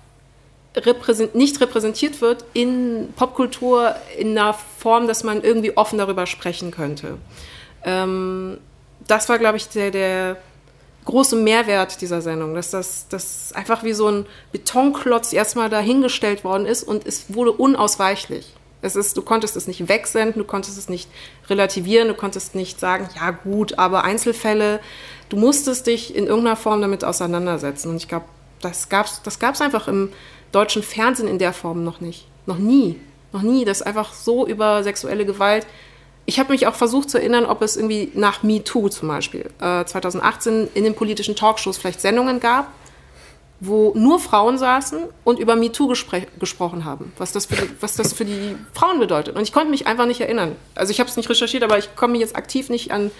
repräsent 0.76 1.36
nicht 1.36 1.60
repräsentiert 1.60 2.22
wird 2.22 2.46
in 2.54 3.10
Popkultur 3.16 3.96
in 4.18 4.38
einer 4.38 4.54
Form, 4.54 5.08
dass 5.08 5.24
man 5.24 5.44
irgendwie 5.44 5.76
offen 5.76 5.98
darüber 5.98 6.26
sprechen 6.26 6.72
könnte. 6.72 7.18
Ähm, 7.84 8.58
das 9.08 9.28
war, 9.28 9.38
glaube 9.38 9.58
ich, 9.58 9.68
der, 9.70 9.92
der 9.92 10.38
große 11.06 11.36
Mehrwert 11.36 12.00
dieser 12.02 12.22
Sendung, 12.22 12.54
dass 12.54 12.70
das, 12.70 13.08
das 13.10 13.54
einfach 13.54 13.84
wie 13.84 13.94
so 13.94 14.08
ein 14.08 14.26
Betonklotz 14.52 15.34
erstmal 15.34 15.70
dahingestellt 15.70 16.44
worden 16.44 16.66
ist 16.66 16.84
und 16.84 17.06
es 17.06 17.34
wurde 17.34 17.52
unausweichlich. 17.52 18.54
Es 18.84 18.96
ist, 18.96 19.16
du 19.18 19.22
konntest 19.22 19.56
es 19.56 19.68
nicht 19.68 19.88
wegsenden, 19.90 20.42
du 20.42 20.48
konntest 20.48 20.78
es 20.78 20.90
nicht 20.90 21.10
relativieren, 21.50 22.08
du 22.08 22.14
konntest 22.16 22.56
nicht 22.56 22.80
sagen, 22.80 23.10
ja 23.16 23.32
gut, 23.32 23.78
aber 23.78 24.04
Einzelfälle, 24.04 24.80
du 25.30 25.38
musstest 25.38 25.88
dich 25.88 26.16
in 26.16 26.26
irgendeiner 26.26 26.56
Form 26.56 26.82
damit 26.82 27.04
auseinandersetzen. 27.04 27.90
Und 27.90 27.98
ich 27.98 28.08
glaube, 28.08 28.26
das 28.62 28.90
gab 28.90 29.06
es 29.06 29.22
das 29.24 29.40
gab's 29.40 29.62
einfach 29.62 29.88
im 29.88 30.10
deutschen 30.52 30.84
Fernsehen 30.84 31.28
in 31.28 31.40
der 31.40 31.54
Form 31.54 31.84
noch 31.84 32.02
nicht. 32.02 32.28
Noch 32.46 32.58
nie. 32.58 33.00
Noch 33.32 33.42
nie. 33.42 33.66
Das 33.66 33.82
ist 33.82 33.88
einfach 33.88 34.14
so 34.14 34.46
über 34.48 34.84
sexuelle 34.84 35.26
Gewalt. 35.26 35.66
Ich 36.26 36.40
habe 36.40 36.52
mich 36.52 36.68
auch 36.68 36.76
versucht 36.76 37.10
zu 37.10 37.18
erinnern, 37.18 37.46
ob 37.46 37.62
es 37.62 37.76
irgendwie 37.76 38.12
nach 38.14 38.44
MeToo 38.44 38.90
zum 38.90 39.08
Beispiel 39.08 39.50
äh, 39.60 39.86
2018 39.86 40.70
in 40.74 40.84
den 40.84 40.96
politischen 40.96 41.36
Talkshows 41.36 41.78
vielleicht 41.78 42.00
Sendungen 42.00 42.40
gab, 42.40 42.72
wo 43.60 43.94
nur 43.96 44.20
Frauen 44.20 44.58
saßen 44.58 45.00
und 45.24 45.40
über 45.40 45.56
MeToo 45.56 45.88
gespr 45.88 46.22
gesprochen 46.40 46.86
haben, 46.86 47.12
was 47.18 47.32
das, 47.32 47.48
für 47.48 47.68
was 47.80 47.96
das 47.96 48.14
für 48.14 48.26
die 48.26 48.56
Frauen 48.74 49.00
bedeutet. 49.00 49.36
Und 49.36 49.44
ich 49.44 49.52
konnte 49.52 49.72
mich 49.72 49.88
einfach 49.88 50.06
nicht 50.06 50.22
erinnern. 50.22 50.56
Also 50.76 50.92
ich 50.92 51.00
habe 51.00 51.10
es 51.10 51.18
nicht 51.18 51.30
recherchiert, 51.30 51.64
aber 51.64 51.78
ich 51.78 51.96
komme 51.96 52.18
jetzt 52.18 52.36
aktiv 52.36 52.70
nicht 52.70 52.92
an 52.92 53.12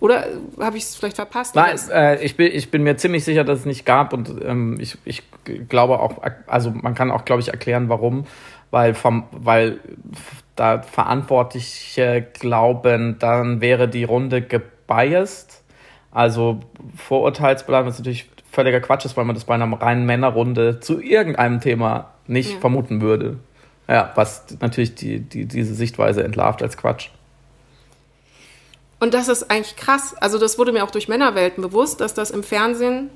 oder 0.00 0.26
habe 0.58 0.78
ich 0.78 0.84
es 0.84 0.96
vielleicht 0.96 1.16
verpasst? 1.16 1.54
Nein, 1.54 1.78
äh, 1.92 2.24
ich, 2.24 2.36
bin, 2.36 2.50
ich 2.52 2.70
bin 2.70 2.82
mir 2.82 2.96
ziemlich 2.96 3.24
sicher, 3.24 3.44
dass 3.44 3.60
es 3.60 3.64
nicht 3.66 3.84
gab 3.84 4.12
und 4.14 4.34
ähm, 4.42 4.78
ich, 4.80 4.96
ich 5.04 5.22
glaube 5.68 6.00
auch, 6.00 6.22
also 6.46 6.70
man 6.70 6.94
kann 6.94 7.10
auch, 7.10 7.24
glaube 7.24 7.42
ich, 7.42 7.48
erklären, 7.48 7.88
warum. 7.88 8.24
Weil, 8.72 8.94
vom, 8.94 9.24
weil 9.32 9.80
da 10.54 10.82
Verantwortliche 10.82 12.26
glauben, 12.38 13.18
dann 13.18 13.60
wäre 13.60 13.88
die 13.88 14.04
Runde 14.04 14.42
gebiased. 14.42 15.62
Also 16.12 16.60
Vorurteilsbelag 16.94 17.86
ist 17.86 17.98
natürlich 17.98 18.30
völliger 18.50 18.80
Quatsch 18.80 19.04
ist, 19.04 19.16
weil 19.16 19.24
man 19.24 19.34
das 19.34 19.44
bei 19.44 19.54
einer 19.54 19.80
reinen 19.80 20.06
Männerrunde 20.06 20.80
zu 20.80 21.00
irgendeinem 21.00 21.60
Thema 21.60 22.12
nicht 22.26 22.54
ja. 22.54 22.60
vermuten 22.60 23.00
würde. 23.00 23.38
Ja, 23.88 24.12
was 24.14 24.46
natürlich 24.60 24.94
die, 24.94 25.20
die, 25.20 25.46
diese 25.46 25.74
Sichtweise 25.74 26.22
entlarvt 26.22 26.62
als 26.62 26.76
Quatsch. 26.76 27.10
Und 29.00 29.14
das 29.14 29.28
ist 29.28 29.50
eigentlich 29.50 29.76
krass. 29.76 30.14
Also 30.20 30.38
das 30.38 30.58
wurde 30.58 30.72
mir 30.72 30.84
auch 30.84 30.90
durch 30.90 31.08
Männerwelten 31.08 31.62
bewusst, 31.62 32.00
dass 32.00 32.12
das 32.12 32.30
im 32.30 32.42
Fernsehen, 32.44 33.08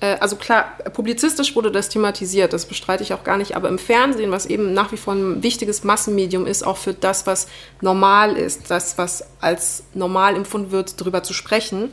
äh, 0.00 0.16
also 0.18 0.36
klar, 0.36 0.72
publizistisch 0.94 1.54
wurde 1.54 1.70
das 1.70 1.90
thematisiert, 1.90 2.54
das 2.54 2.64
bestreite 2.64 3.02
ich 3.02 3.12
auch 3.12 3.22
gar 3.22 3.36
nicht, 3.36 3.54
aber 3.54 3.68
im 3.68 3.78
Fernsehen, 3.78 4.30
was 4.30 4.46
eben 4.46 4.72
nach 4.72 4.92
wie 4.92 4.96
vor 4.96 5.14
ein 5.14 5.42
wichtiges 5.42 5.84
Massenmedium 5.84 6.46
ist, 6.46 6.66
auch 6.66 6.78
für 6.78 6.94
das, 6.94 7.26
was 7.26 7.48
normal 7.82 8.36
ist, 8.36 8.70
das, 8.70 8.96
was 8.96 9.24
als 9.42 9.84
normal 9.92 10.36
empfunden 10.36 10.70
wird, 10.70 10.98
darüber 10.98 11.22
zu 11.22 11.34
sprechen, 11.34 11.92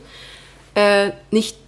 äh, 0.74 1.10
nicht, 1.30 1.58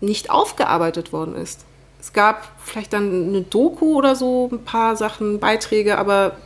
nicht 0.00 0.30
aufgearbeitet 0.30 1.12
worden 1.12 1.34
ist. 1.34 1.64
Es 2.00 2.12
gab 2.12 2.48
vielleicht 2.64 2.92
dann 2.92 3.28
eine 3.28 3.42
Doku 3.42 3.96
oder 3.96 4.14
so, 4.14 4.48
ein 4.52 4.64
paar 4.64 4.94
Sachen, 4.94 5.40
Beiträge, 5.40 5.98
aber 5.98 6.36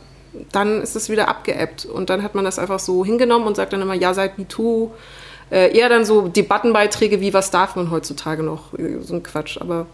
dann 0.51 0.81
ist 0.81 0.95
es 0.95 1.09
wieder 1.09 1.27
abgeebbt. 1.27 1.85
Und 1.85 2.09
dann 2.09 2.23
hat 2.23 2.35
man 2.35 2.45
das 2.45 2.59
einfach 2.59 2.79
so 2.79 3.05
hingenommen 3.05 3.47
und 3.47 3.55
sagt 3.55 3.73
dann 3.73 3.81
immer, 3.81 3.93
ja, 3.93 4.13
seit 4.13 4.37
MeToo. 4.37 4.91
Äh, 5.51 5.77
eher 5.77 5.89
dann 5.89 6.05
so 6.05 6.27
Debattenbeiträge 6.27 7.21
wie, 7.21 7.33
was 7.33 7.51
darf 7.51 7.75
man 7.75 7.91
heutzutage 7.91 8.43
noch? 8.43 8.73
So 9.01 9.15
ein 9.15 9.23
Quatsch. 9.23 9.59
Aber 9.59 9.87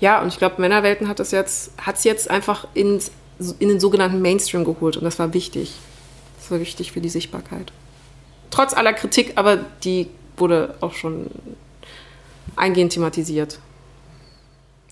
ja, 0.00 0.20
und 0.20 0.28
ich 0.28 0.38
glaube, 0.38 0.60
Männerwelten 0.60 1.08
hat 1.08 1.20
es 1.20 1.30
jetzt, 1.30 1.72
jetzt 2.02 2.30
einfach 2.30 2.66
ins, 2.74 3.10
in 3.58 3.68
den 3.68 3.80
sogenannten 3.80 4.20
Mainstream 4.20 4.64
geholt. 4.64 4.96
Und 4.96 5.04
das 5.04 5.18
war 5.18 5.32
wichtig. 5.32 5.74
Das 6.38 6.50
war 6.50 6.60
wichtig 6.60 6.92
für 6.92 7.00
die 7.00 7.08
Sichtbarkeit. 7.08 7.72
Trotz 8.50 8.74
aller 8.74 8.92
Kritik, 8.92 9.32
aber 9.36 9.58
die 9.84 10.08
wurde 10.36 10.74
auch 10.80 10.94
schon 10.94 11.26
eingehend 12.56 12.92
thematisiert. 12.92 13.58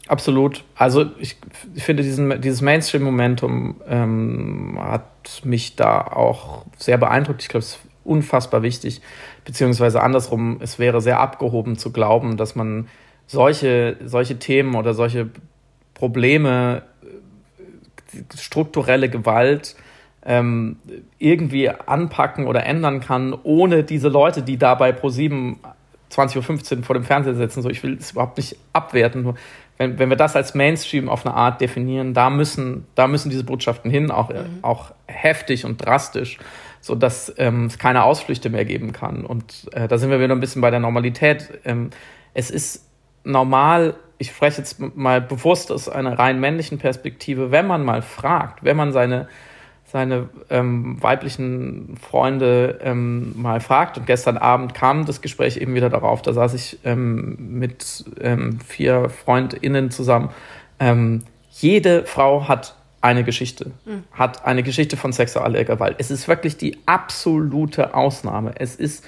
Absolut. 0.08 0.64
Also 0.76 1.06
ich, 1.18 1.36
ich 1.74 1.82
finde, 1.82 2.02
diesen, 2.02 2.40
dieses 2.40 2.60
Mainstream-Momentum 2.60 3.80
ähm, 3.88 4.78
hat 4.80 5.42
mich 5.44 5.74
da 5.74 6.00
auch 6.00 6.64
sehr 6.76 6.96
beeindruckt. 6.96 7.42
Ich 7.42 7.48
glaube, 7.48 7.64
es 7.64 7.70
ist 7.70 7.80
unfassbar 8.04 8.62
wichtig. 8.62 9.00
Beziehungsweise 9.44 10.02
andersrum, 10.02 10.58
es 10.60 10.78
wäre 10.78 11.00
sehr 11.00 11.18
abgehoben 11.18 11.76
zu 11.76 11.90
glauben, 11.90 12.36
dass 12.36 12.54
man 12.54 12.88
solche, 13.26 13.96
solche 14.04 14.38
Themen 14.38 14.76
oder 14.76 14.94
solche 14.94 15.28
Probleme, 15.94 16.82
äh, 18.12 18.22
strukturelle 18.36 19.08
Gewalt, 19.08 19.74
ähm, 20.24 20.76
irgendwie 21.18 21.68
anpacken 21.70 22.46
oder 22.46 22.64
ändern 22.64 23.00
kann, 23.00 23.34
ohne 23.42 23.84
diese 23.84 24.08
Leute, 24.08 24.42
die 24.42 24.56
da 24.56 24.74
bei 24.74 24.90
Pro7 24.90 25.56
20.15 26.10 26.78
Uhr 26.78 26.82
vor 26.84 26.94
dem 26.94 27.04
Fernseher 27.04 27.34
sitzen. 27.34 27.62
So, 27.62 27.70
ich 27.70 27.82
will 27.82 27.96
es 27.98 28.12
überhaupt 28.12 28.36
nicht 28.36 28.56
abwerten, 28.72 29.22
nur 29.22 29.34
wenn, 29.78 29.98
wenn 29.98 30.08
wir 30.08 30.16
das 30.16 30.36
als 30.36 30.54
Mainstream 30.54 31.08
auf 31.08 31.26
eine 31.26 31.34
Art 31.34 31.60
definieren, 31.60 32.14
da 32.14 32.30
müssen, 32.30 32.86
da 32.94 33.06
müssen 33.06 33.30
diese 33.30 33.44
Botschaften 33.44 33.90
hin, 33.90 34.10
auch, 34.10 34.30
mhm. 34.30 34.58
auch 34.62 34.92
heftig 35.06 35.64
und 35.64 35.84
drastisch, 35.84 36.38
sodass 36.80 37.34
ähm, 37.38 37.66
es 37.66 37.78
keine 37.78 38.04
Ausflüchte 38.04 38.48
mehr 38.48 38.64
geben 38.64 38.92
kann. 38.92 39.24
Und 39.24 39.68
äh, 39.72 39.88
da 39.88 39.98
sind 39.98 40.10
wir 40.10 40.20
wieder 40.20 40.34
ein 40.34 40.40
bisschen 40.40 40.62
bei 40.62 40.70
der 40.70 40.80
Normalität. 40.80 41.60
Ähm, 41.64 41.90
es 42.32 42.50
ist 42.50 42.88
normal, 43.24 43.94
ich 44.18 44.30
spreche 44.30 44.58
jetzt 44.58 44.78
mal 44.96 45.20
bewusst 45.20 45.70
aus 45.70 45.88
einer 45.88 46.18
rein 46.18 46.40
männlichen 46.40 46.78
Perspektive, 46.78 47.50
wenn 47.50 47.66
man 47.66 47.84
mal 47.84 48.02
fragt, 48.02 48.64
wenn 48.64 48.76
man 48.76 48.92
seine 48.92 49.28
seine 49.86 50.28
ähm, 50.50 51.00
weiblichen 51.00 51.96
Freunde 51.96 52.80
ähm, 52.82 53.32
mal 53.40 53.60
fragt. 53.60 53.98
Und 53.98 54.06
gestern 54.06 54.36
Abend 54.36 54.74
kam 54.74 55.06
das 55.06 55.20
Gespräch 55.20 55.56
eben 55.58 55.74
wieder 55.74 55.90
darauf. 55.90 56.22
Da 56.22 56.32
saß 56.32 56.54
ich 56.54 56.78
ähm, 56.84 57.36
mit 57.58 58.04
ähm, 58.20 58.58
vier 58.60 59.08
FreundInnen 59.08 59.90
zusammen. 59.90 60.30
Ähm, 60.80 61.22
jede 61.50 62.04
Frau 62.04 62.48
hat 62.48 62.74
eine 63.00 63.22
Geschichte, 63.22 63.70
mhm. 63.84 64.02
hat 64.12 64.44
eine 64.44 64.64
Geschichte 64.64 64.96
von 64.96 65.12
sexueller 65.12 65.62
Gewalt. 65.64 65.96
Es 65.98 66.10
ist 66.10 66.26
wirklich 66.26 66.56
die 66.56 66.78
absolute 66.86 67.94
Ausnahme. 67.94 68.52
Es 68.56 68.74
ist, 68.74 69.04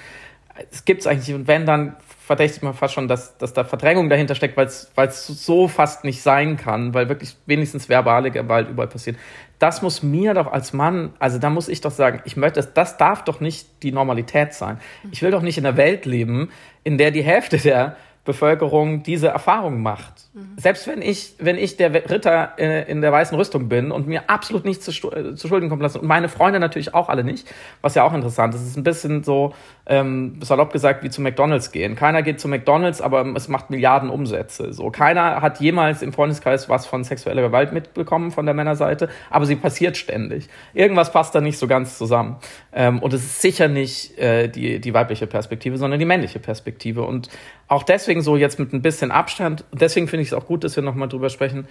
es 0.71 0.85
gibt 0.85 1.01
es 1.01 1.07
eigentlich. 1.07 1.35
Und 1.35 1.47
wenn, 1.47 1.65
dann 1.65 1.97
verdächtigt 2.29 2.61
man 2.61 2.75
fast 2.75 2.93
schon, 2.93 3.07
dass, 3.07 3.39
dass 3.39 3.53
da 3.53 3.63
Verdrängung 3.63 4.07
dahinter 4.07 4.35
steckt, 4.35 4.55
weil 4.55 4.67
es 4.67 5.25
so 5.25 5.67
fast 5.67 6.03
nicht 6.03 6.21
sein 6.21 6.57
kann, 6.57 6.93
weil 6.93 7.09
wirklich 7.09 7.35
wenigstens 7.47 7.89
verbale 7.89 8.29
Gewalt 8.29 8.69
überall 8.69 8.87
passiert 8.87 9.15
das 9.59 9.81
muss 9.81 10.01
mir 10.01 10.33
doch 10.33 10.51
als 10.51 10.73
Mann, 10.73 11.13
also 11.19 11.37
da 11.37 11.49
muss 11.49 11.67
ich 11.67 11.81
doch 11.81 11.91
sagen, 11.91 12.21
ich 12.23 12.37
möchte, 12.37 12.61
das, 12.61 12.73
das 12.73 12.97
darf 12.97 13.25
doch 13.25 13.41
nicht 13.41 13.83
die 13.83 13.91
Normalität 13.91 14.53
sein. 14.53 14.79
Ich 15.11 15.21
will 15.21 15.31
doch 15.31 15.41
nicht 15.41 15.57
in 15.57 15.65
einer 15.65 15.77
Welt 15.77 16.05
leben, 16.05 16.49
in 16.83 16.97
der 16.97 17.11
die 17.11 17.23
Hälfte 17.23 17.57
der 17.57 17.97
Bevölkerung 18.23 19.03
diese 19.03 19.29
Erfahrung 19.29 19.81
macht. 19.81 20.29
Mhm. 20.33 20.53
Selbst 20.57 20.87
wenn 20.87 21.01
ich, 21.01 21.33
wenn 21.39 21.57
ich 21.57 21.77
der 21.77 21.93
Ritter 21.93 22.53
äh, 22.57 22.89
in 22.89 23.01
der 23.01 23.11
weißen 23.11 23.35
Rüstung 23.35 23.69
bin 23.69 23.91
und 23.91 24.07
mir 24.07 24.29
absolut 24.29 24.65
nichts 24.65 24.85
zu, 24.85 25.11
äh, 25.11 25.35
zu 25.35 25.47
Schulden 25.47 25.67
kommen 25.67 25.81
lassen 25.81 25.99
und 25.99 26.07
meine 26.07 26.29
Freunde 26.29 26.59
natürlich 26.59 26.93
auch 26.93 27.09
alle 27.09 27.23
nicht, 27.23 27.51
was 27.81 27.95
ja 27.95 28.03
auch 28.03 28.13
interessant 28.13 28.53
ist. 28.53 28.61
Es 28.61 28.67
ist 28.67 28.77
ein 28.77 28.83
bisschen 28.83 29.23
so, 29.23 29.53
ähm, 29.89 30.39
salopp 30.41 30.71
gesagt, 30.71 31.03
wie 31.03 31.09
zu 31.09 31.19
McDonalds 31.19 31.71
gehen. 31.71 31.95
Keiner 31.95 32.21
geht 32.21 32.39
zu 32.39 32.47
McDonalds, 32.47 33.01
aber 33.01 33.25
es 33.35 33.47
macht 33.47 33.71
Milliarden 33.71 34.11
Umsätze. 34.11 34.71
So, 34.71 34.91
keiner 34.91 35.41
hat 35.41 35.59
jemals 35.59 36.03
im 36.03 36.13
Freundeskreis 36.13 36.69
was 36.69 36.85
von 36.85 37.03
sexueller 37.03 37.41
Gewalt 37.41 37.73
mitbekommen 37.73 38.29
von 38.29 38.45
der 38.45 38.53
Männerseite, 38.53 39.09
aber 39.31 39.47
sie 39.47 39.55
passiert 39.55 39.97
ständig. 39.97 40.47
Irgendwas 40.75 41.11
passt 41.11 41.33
da 41.33 41.41
nicht 41.41 41.57
so 41.57 41.65
ganz 41.65 41.97
zusammen. 41.97 42.37
Ähm, 42.71 42.99
und 42.99 43.13
es 43.13 43.23
ist 43.23 43.41
sicher 43.41 43.67
nicht 43.67 44.15
äh, 44.19 44.47
die, 44.47 44.79
die 44.79 44.93
weibliche 44.93 45.25
Perspektive, 45.25 45.77
sondern 45.77 45.99
die 45.99 46.05
männliche 46.05 46.37
Perspektive. 46.37 47.01
Und 47.01 47.29
auch 47.67 47.81
deswegen 47.81 48.21
so 48.21 48.37
jetzt 48.37 48.59
mit 48.59 48.73
ein 48.73 48.83
bisschen 48.83 49.09
Abstand, 49.09 49.65
deswegen 49.71 50.07
finde 50.07 50.21
ich 50.21 50.29
es 50.29 50.33
auch 50.35 50.45
gut, 50.45 50.63
dass 50.63 50.75
wir 50.75 50.83
nochmal 50.83 51.07
drüber 51.07 51.29
sprechen, 51.29 51.67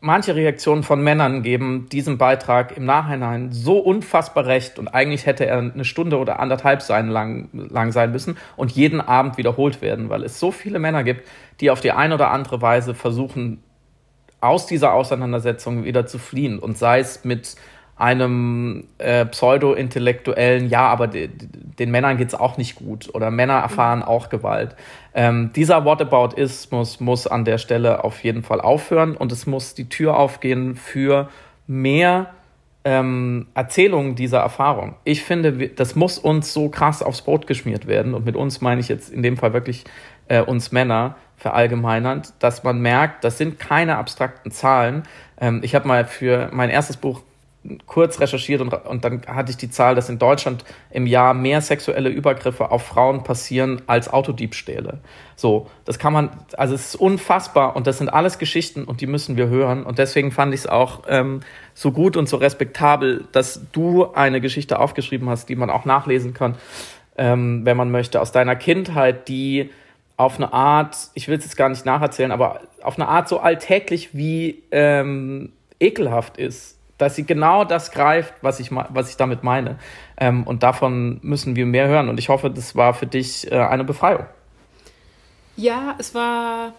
manche 0.00 0.34
Reaktionen 0.34 0.82
von 0.82 1.02
Männern 1.02 1.42
geben 1.42 1.88
diesem 1.90 2.18
Beitrag 2.18 2.76
im 2.76 2.84
Nachhinein 2.84 3.52
so 3.52 3.78
unfassbar 3.78 4.46
recht 4.46 4.78
und 4.78 4.88
eigentlich 4.88 5.26
hätte 5.26 5.46
er 5.46 5.58
eine 5.58 5.84
Stunde 5.84 6.18
oder 6.18 6.40
anderthalb 6.40 6.82
sein 6.82 7.08
lang, 7.08 7.48
lang 7.52 7.92
sein 7.92 8.10
müssen 8.10 8.36
und 8.56 8.72
jeden 8.72 9.00
Abend 9.00 9.36
wiederholt 9.36 9.82
werden, 9.82 10.08
weil 10.08 10.24
es 10.24 10.40
so 10.40 10.50
viele 10.50 10.78
Männer 10.78 11.04
gibt, 11.04 11.26
die 11.60 11.70
auf 11.70 11.80
die 11.80 11.92
eine 11.92 12.14
oder 12.14 12.30
andere 12.30 12.62
Weise 12.62 12.94
versuchen, 12.94 13.62
aus 14.40 14.66
dieser 14.66 14.94
Auseinandersetzung 14.94 15.84
wieder 15.84 16.06
zu 16.06 16.18
fliehen 16.18 16.58
und 16.58 16.78
sei 16.78 17.00
es 17.00 17.24
mit 17.24 17.56
einem 18.00 18.84
äh, 18.98 19.26
pseudo-intellektuellen, 19.26 20.68
ja, 20.68 20.86
aber 20.88 21.06
de, 21.06 21.28
den 21.78 21.90
Männern 21.90 22.16
geht's 22.16 22.34
auch 22.34 22.56
nicht 22.56 22.76
gut 22.76 23.14
oder 23.14 23.30
Männer 23.30 23.58
erfahren 23.58 24.02
auch 24.02 24.30
Gewalt. 24.30 24.74
Ähm, 25.14 25.52
dieser 25.54 25.84
Whataboutismus 25.84 27.00
muss 27.00 27.26
an 27.26 27.44
der 27.44 27.58
Stelle 27.58 28.02
auf 28.02 28.24
jeden 28.24 28.42
Fall 28.42 28.60
aufhören 28.60 29.16
und 29.16 29.32
es 29.32 29.46
muss 29.46 29.74
die 29.74 29.88
Tür 29.88 30.16
aufgehen 30.16 30.76
für 30.76 31.28
mehr 31.66 32.30
ähm, 32.84 33.48
Erzählungen 33.54 34.14
dieser 34.14 34.38
Erfahrung. 34.38 34.94
Ich 35.04 35.22
finde, 35.22 35.68
das 35.68 35.94
muss 35.94 36.18
uns 36.18 36.54
so 36.54 36.70
krass 36.70 37.02
aufs 37.02 37.22
Brot 37.22 37.46
geschmiert 37.46 37.86
werden 37.86 38.14
und 38.14 38.24
mit 38.24 38.36
uns 38.36 38.62
meine 38.62 38.80
ich 38.80 38.88
jetzt 38.88 39.12
in 39.12 39.22
dem 39.22 39.36
Fall 39.36 39.52
wirklich 39.52 39.84
äh, 40.28 40.40
uns 40.40 40.72
Männer 40.72 41.16
verallgemeinernd, 41.36 42.32
dass 42.38 42.64
man 42.64 42.80
merkt, 42.80 43.24
das 43.24 43.36
sind 43.36 43.58
keine 43.58 43.96
abstrakten 43.96 44.50
Zahlen. 44.50 45.02
Ähm, 45.38 45.60
ich 45.62 45.74
habe 45.74 45.86
mal 45.86 46.06
für 46.06 46.48
mein 46.52 46.70
erstes 46.70 46.96
Buch 46.96 47.22
kurz 47.86 48.20
recherchiert 48.20 48.62
und, 48.62 48.72
und 48.72 49.04
dann 49.04 49.20
hatte 49.26 49.50
ich 49.50 49.58
die 49.58 49.70
Zahl, 49.70 49.94
dass 49.94 50.08
in 50.08 50.18
Deutschland 50.18 50.64
im 50.90 51.06
Jahr 51.06 51.34
mehr 51.34 51.60
sexuelle 51.60 52.08
Übergriffe 52.08 52.70
auf 52.70 52.86
Frauen 52.86 53.22
passieren 53.22 53.82
als 53.86 54.10
Autodiebstähle. 54.10 55.00
So, 55.36 55.68
das 55.84 55.98
kann 55.98 56.12
man, 56.12 56.30
also 56.56 56.74
es 56.74 56.88
ist 56.88 56.96
unfassbar 56.96 57.76
und 57.76 57.86
das 57.86 57.98
sind 57.98 58.08
alles 58.08 58.38
Geschichten 58.38 58.84
und 58.84 59.02
die 59.02 59.06
müssen 59.06 59.36
wir 59.36 59.48
hören 59.48 59.84
und 59.84 59.98
deswegen 59.98 60.32
fand 60.32 60.54
ich 60.54 60.60
es 60.60 60.66
auch 60.66 61.02
ähm, 61.08 61.40
so 61.74 61.92
gut 61.92 62.16
und 62.16 62.30
so 62.30 62.38
respektabel, 62.38 63.26
dass 63.32 63.60
du 63.72 64.10
eine 64.12 64.40
Geschichte 64.40 64.78
aufgeschrieben 64.78 65.28
hast, 65.28 65.50
die 65.50 65.56
man 65.56 65.68
auch 65.68 65.84
nachlesen 65.84 66.32
kann, 66.32 66.56
ähm, 67.18 67.66
wenn 67.66 67.76
man 67.76 67.90
möchte, 67.90 68.22
aus 68.22 68.32
deiner 68.32 68.56
Kindheit, 68.56 69.28
die 69.28 69.70
auf 70.16 70.36
eine 70.36 70.52
Art, 70.52 70.96
ich 71.12 71.28
will 71.28 71.36
es 71.36 71.44
jetzt 71.44 71.56
gar 71.56 71.68
nicht 71.68 71.84
nacherzählen, 71.84 72.32
aber 72.32 72.60
auf 72.82 72.98
eine 72.98 73.08
Art 73.08 73.28
so 73.28 73.40
alltäglich 73.40 74.14
wie 74.14 74.62
ähm, 74.70 75.52
ekelhaft 75.78 76.38
ist 76.38 76.79
dass 77.00 77.16
sie 77.16 77.24
genau 77.24 77.64
das 77.64 77.90
greift, 77.90 78.34
was 78.42 78.60
ich, 78.60 78.70
was 78.70 79.08
ich 79.10 79.16
damit 79.16 79.42
meine. 79.42 79.78
Ähm, 80.18 80.44
und 80.44 80.62
davon 80.62 81.18
müssen 81.22 81.56
wir 81.56 81.66
mehr 81.66 81.88
hören. 81.88 82.08
Und 82.08 82.18
ich 82.18 82.28
hoffe, 82.28 82.50
das 82.50 82.76
war 82.76 82.94
für 82.94 83.06
dich 83.06 83.50
äh, 83.50 83.56
eine 83.56 83.84
Befreiung. 83.84 84.26
Ja, 85.56 85.94
es 85.98 86.14
war. 86.14 86.72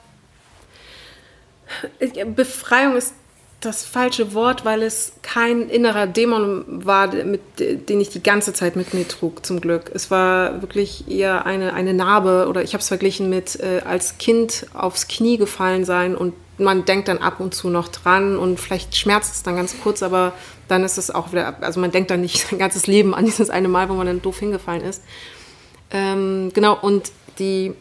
Befreiung 2.35 2.97
ist 2.97 3.15
das 3.61 3.85
falsche 3.85 4.33
Wort, 4.33 4.65
weil 4.65 4.81
es 4.81 5.13
kein 5.21 5.69
innerer 5.69 6.07
Dämon 6.07 6.65
war, 6.67 7.13
mit, 7.13 7.41
den 7.59 8.01
ich 8.01 8.09
die 8.09 8.23
ganze 8.23 8.53
Zeit 8.53 8.75
mit 8.75 8.93
mir 8.93 9.07
trug, 9.07 9.45
zum 9.45 9.61
Glück. 9.61 9.91
Es 9.93 10.09
war 10.09 10.61
wirklich 10.61 11.07
eher 11.07 11.45
eine, 11.45 11.73
eine 11.73 11.93
Narbe 11.93 12.47
oder 12.49 12.63
ich 12.63 12.73
habe 12.73 12.81
es 12.81 12.87
verglichen 12.87 13.29
mit 13.29 13.59
äh, 13.59 13.81
als 13.85 14.17
Kind 14.17 14.65
aufs 14.73 15.07
Knie 15.07 15.37
gefallen 15.37 15.85
sein 15.85 16.15
und 16.15 16.33
man 16.57 16.85
denkt 16.85 17.07
dann 17.07 17.19
ab 17.19 17.39
und 17.39 17.53
zu 17.53 17.69
noch 17.69 17.87
dran 17.87 18.37
und 18.37 18.59
vielleicht 18.59 18.95
schmerzt 18.95 19.33
es 19.33 19.43
dann 19.43 19.55
ganz 19.55 19.75
kurz, 19.81 20.01
aber 20.01 20.33
dann 20.67 20.83
ist 20.83 20.97
es 20.97 21.11
auch 21.11 21.31
wieder, 21.31 21.61
also 21.61 21.79
man 21.79 21.91
denkt 21.91 22.09
dann 22.09 22.21
nicht 22.21 22.39
sein 22.49 22.57
ganzes 22.57 22.87
Leben 22.87 23.13
an 23.13 23.25
dieses 23.25 23.51
eine 23.51 23.67
Mal, 23.67 23.89
wo 23.89 23.93
man 23.93 24.07
dann 24.07 24.21
doof 24.21 24.39
hingefallen 24.39 24.83
ist. 24.83 25.03
Ähm, 25.91 26.51
genau, 26.53 26.77
und 26.79 27.11
die, 27.37 27.73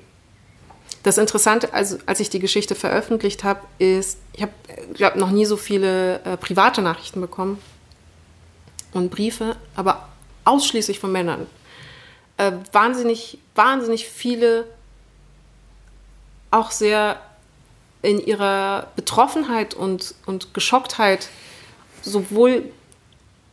das 1.03 1.17
Interessante, 1.17 1.73
also 1.73 1.99
als 2.07 2.21
ich 2.21 2.29
die 2.29 2.41
Geschichte 2.41 2.75
veröffentlicht 2.75 3.43
habe, 3.43 3.61
ist, 3.79 4.19
ich 4.35 4.43
habe 4.43 4.53
glaub, 4.95 5.17
noch 5.17 5.31
nie 5.31 5.47
so 5.47 5.57
viele 5.57 6.21
äh, 6.25 6.37
private 6.37 6.83
Nachrichten 6.83 7.21
bekommen 7.21 7.59
und 8.93 9.11
Briefe, 9.11 9.57
aber 9.77 10.09
ausschließlich 10.45 10.99
von 10.99 11.11
Männern. 11.13 11.47
Äh, 12.37 12.53
wahnsinnig, 12.73 13.39
wahnsinnig 13.55 14.09
viele, 14.09 14.67
auch 16.51 16.71
sehr 16.71 17.21
in 18.03 18.19
ihrer 18.19 18.89
Betroffenheit 18.97 19.75
und, 19.75 20.15
und 20.27 20.53
Geschocktheit 20.55 21.29
sowohl 22.03 22.65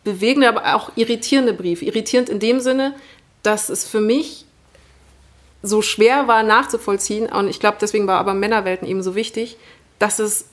bewegende, 0.04 0.48
aber 0.50 0.76
auch 0.76 0.92
irritierende 0.96 1.54
Briefe. 1.54 1.86
Irritierend 1.86 2.30
in 2.30 2.40
dem 2.40 2.60
Sinne, 2.60 2.96
dass 3.44 3.70
es 3.70 3.86
für 3.86 4.02
mich 4.02 4.46
so 5.68 5.82
schwer 5.82 6.28
war 6.28 6.44
nachzuvollziehen, 6.44 7.28
und 7.28 7.48
ich 7.48 7.60
glaube, 7.60 7.78
deswegen 7.80 8.08
war 8.08 8.20
aber 8.20 8.34
Männerwelten 8.34 8.88
eben 8.88 9.04
so 9.04 9.16
wichtig, 9.16 9.58
dass 10.00 10.20
es 10.20 10.46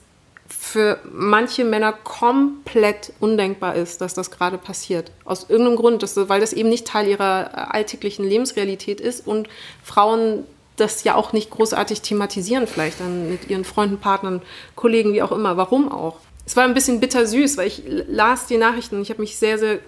für 0.47 0.99
manche 1.11 1.63
Männer 1.63 1.91
komplett 1.91 3.13
undenkbar 3.19 3.75
ist, 3.75 4.01
dass 4.01 4.13
das 4.13 4.29
gerade 4.29 4.57
passiert. 4.57 5.11
Aus 5.23 5.49
irgendeinem 5.49 5.77
Grund, 5.77 6.03
dass, 6.03 6.15
weil 6.29 6.39
das 6.39 6.53
eben 6.53 6.69
nicht 6.69 6.85
Teil 6.85 7.07
ihrer 7.07 7.73
alltäglichen 7.73 8.23
Lebensrealität 8.23 9.01
ist 9.01 9.25
und 9.25 9.49
Frauen 9.83 10.43
das 10.75 11.03
ja 11.03 11.15
auch 11.15 11.33
nicht 11.33 11.49
großartig 11.49 12.01
thematisieren, 12.01 12.67
vielleicht 12.67 12.99
dann 12.99 13.29
mit 13.29 13.49
ihren 13.49 13.63
Freunden, 13.63 13.97
Partnern, 13.97 14.41
Kollegen, 14.75 15.13
wie 15.13 15.23
auch 15.23 15.31
immer. 15.31 15.57
Warum 15.57 15.91
auch? 15.91 16.17
Es 16.45 16.55
war 16.55 16.65
ein 16.65 16.73
bisschen 16.73 16.99
bittersüß, 16.99 17.57
weil 17.57 17.67
ich 17.67 17.83
las 18.07 18.45
die 18.45 18.57
Nachrichten 18.57 18.97
und 18.97 19.01
ich 19.01 19.09
habe 19.09 19.21
mich 19.21 19.37
sehr, 19.37 19.57
sehr 19.57 19.79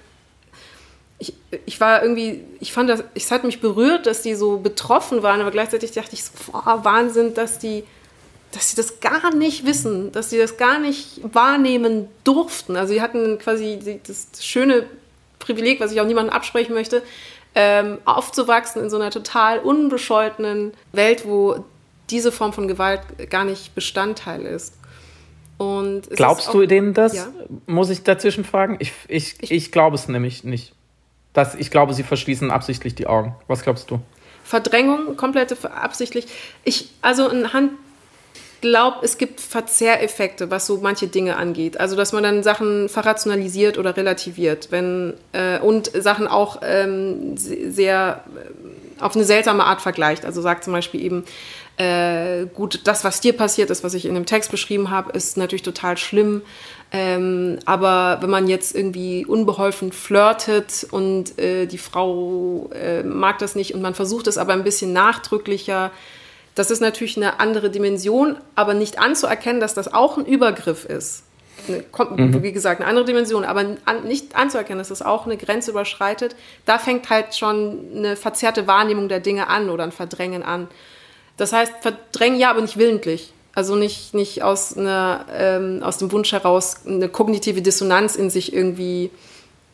ich, 1.20 1.34
ich 1.66 1.80
war 1.82 2.04
irgendwie, 2.04 2.44
ich 2.60 2.72
fand 2.72 2.90
das, 2.90 3.04
es 3.16 3.32
hat 3.32 3.44
mich 3.44 3.60
berührt, 3.60 4.06
dass 4.06 4.22
die 4.22 4.36
so 4.36 4.58
betroffen 4.58 5.24
waren, 5.24 5.42
aber 5.42 5.52
gleichzeitig 5.52 5.92
dachte 5.92 6.14
ich, 6.14 6.24
boah, 6.52 6.82
Wahnsinn, 6.84 7.34
dass 7.34 7.60
die, 7.60 7.84
dass 8.52 8.72
sie 8.72 8.76
das 8.76 9.00
gar 9.00 9.34
nicht 9.36 9.66
wissen, 9.66 10.12
dass 10.12 10.30
sie 10.30 10.38
das 10.38 10.58
gar 10.58 10.80
nicht 10.80 11.22
wahrnehmen 11.34 12.08
durften. 12.24 12.76
Also 12.76 12.94
sie 12.94 13.02
hatten 13.02 13.40
quasi 13.40 14.00
das 14.06 14.46
schöne 14.46 14.86
Privileg, 15.40 15.80
was 15.80 15.92
ich 15.92 16.02
auch 16.02 16.06
niemandem 16.06 16.34
absprechen 16.34 16.76
möchte, 16.76 17.02
ähm, 17.56 17.98
aufzuwachsen 18.06 18.84
in 18.84 18.90
so 18.90 18.98
einer 18.98 19.10
total 19.10 19.60
unbescholtenen 19.60 20.74
Welt, 20.92 21.26
wo 21.26 21.66
diese 22.10 22.32
Form 22.32 22.54
von 22.54 22.68
Gewalt 22.68 23.02
gar 23.30 23.44
nicht 23.44 23.74
Bestandteil 23.74 24.46
ist. 24.46 24.74
Glaubst 26.16 26.50
auch, 26.50 26.54
du 26.54 26.68
denen 26.68 26.94
das? 26.94 27.16
Ja? 27.16 27.28
Muss 27.66 27.90
ich 27.90 28.04
dazwischen 28.04 28.46
fragen? 28.46 28.78
Ich, 28.80 28.94
ich, 29.08 29.36
ich, 29.42 29.52
ich 29.52 29.72
glaube 29.72 29.96
es 29.96 30.08
nämlich 30.08 30.44
nicht. 30.44 30.74
Das, 31.38 31.54
ich 31.54 31.70
glaube, 31.70 31.94
sie 31.94 32.02
verschließen 32.02 32.50
absichtlich 32.50 32.96
die 32.96 33.06
Augen. 33.06 33.36
Was 33.46 33.62
glaubst 33.62 33.92
du? 33.92 34.00
Verdrängung, 34.44 35.18
komplette 35.18 35.56
absichtlich. 35.72 36.26
Ich, 36.64 36.90
also 37.04 37.30
anhand 37.30 37.74
glaube, 38.62 38.98
es 39.04 39.20
gibt 39.20 39.40
Verzerreffekte, 39.40 40.50
was 40.50 40.66
so 40.66 40.78
manche 40.78 41.08
Dinge 41.08 41.38
angeht. 41.38 41.80
Also, 41.80 41.96
dass 41.96 42.12
man 42.12 42.24
dann 42.24 42.42
Sachen 42.42 42.90
verrationalisiert 42.90 43.78
oder 43.78 43.96
relativiert. 43.96 44.70
Wenn, 44.72 45.14
äh, 45.32 45.60
und 45.60 45.92
Sachen 45.94 46.28
auch 46.28 46.62
ähm, 46.64 47.38
sehr 47.38 48.24
äh, 48.36 49.04
auf 49.04 49.16
eine 49.16 49.24
seltsame 49.24 49.64
Art 49.64 49.82
vergleicht. 49.82 50.26
Also 50.26 50.42
sagt 50.42 50.64
zum 50.64 50.74
Beispiel 50.74 51.04
eben, 51.04 51.24
äh, 51.78 52.48
gut, 52.48 52.82
das, 52.86 53.04
was 53.04 53.22
dir 53.22 53.34
passiert 53.34 53.70
ist, 53.70 53.84
was 53.84 53.94
ich 53.94 54.06
in 54.06 54.16
dem 54.16 54.26
Text 54.26 54.50
beschrieben 54.50 54.90
habe, 54.90 55.12
ist 55.12 55.38
natürlich 55.38 55.62
total 55.62 55.98
schlimm. 55.98 56.42
Ähm, 56.92 57.60
aber 57.66 58.20
wenn 58.22 58.30
man 58.30 58.48
jetzt 58.48 58.74
irgendwie 58.74 59.26
unbeholfen 59.26 59.92
flirtet 59.92 60.88
und 60.90 61.38
äh, 61.38 61.66
die 61.66 61.78
Frau 61.78 62.70
äh, 62.74 63.04
mag 63.04 63.40
das 63.40 63.56
nicht 63.56 63.74
und 63.74 63.82
man 63.82 63.94
versucht 63.94 64.28
es 64.28 64.38
aber 64.38 64.54
ein 64.54 64.64
bisschen 64.64 64.94
nachdrücklicher, 64.94 65.92
das 66.56 66.72
ist 66.72 66.80
natürlich 66.80 67.18
eine 67.18 67.40
andere 67.40 67.70
Dimension, 67.70 68.38
aber 68.56 68.74
nicht 68.74 69.00
anzuerkennen, 69.00 69.60
dass 69.60 69.74
das 69.74 69.94
auch 69.94 70.18
ein 70.18 70.26
Übergriff 70.26 70.86
ist. 70.86 71.24
Eine, 71.68 71.84
mhm. 72.16 72.42
Wie 72.42 72.52
gesagt, 72.52 72.80
eine 72.80 72.90
andere 72.90 73.06
Dimension, 73.06 73.44
aber 73.44 73.78
an, 73.86 74.04
nicht 74.06 74.36
anzuerkennen, 74.36 74.80
dass 74.80 74.88
das 74.88 75.02
auch 75.02 75.26
eine 75.26 75.38
Grenze 75.38 75.72
überschreitet, 75.72 76.36
da 76.66 76.80
fängt 76.80 77.10
halt 77.10 77.36
schon 77.36 77.86
eine 77.96 78.16
verzerrte 78.16 78.66
Wahrnehmung 78.66 79.10
der 79.10 79.20
Dinge 79.20 79.50
an 79.50 79.70
oder 79.70 79.84
ein 79.84 79.92
Verdrängen 79.92 80.42
an. 80.42 80.68
Das 81.36 81.54
heißt, 81.54 81.74
verdrängen 81.82 82.40
ja, 82.40 82.50
aber 82.50 82.62
nicht 82.62 82.78
willentlich. 82.78 83.34
Also 83.58 83.76
nicht, 83.76 84.14
nicht 84.14 84.44
aus, 84.44 84.78
einer, 84.78 85.26
ähm, 85.36 85.82
aus 85.82 85.98
dem 85.98 86.12
Wunsch 86.12 86.32
heraus, 86.32 86.76
eine 86.86 87.10
kognitive 87.10 87.64
Dissonanz 87.64 88.16
in 88.16 88.30
sich 88.30 88.54
irgendwie 88.54 89.10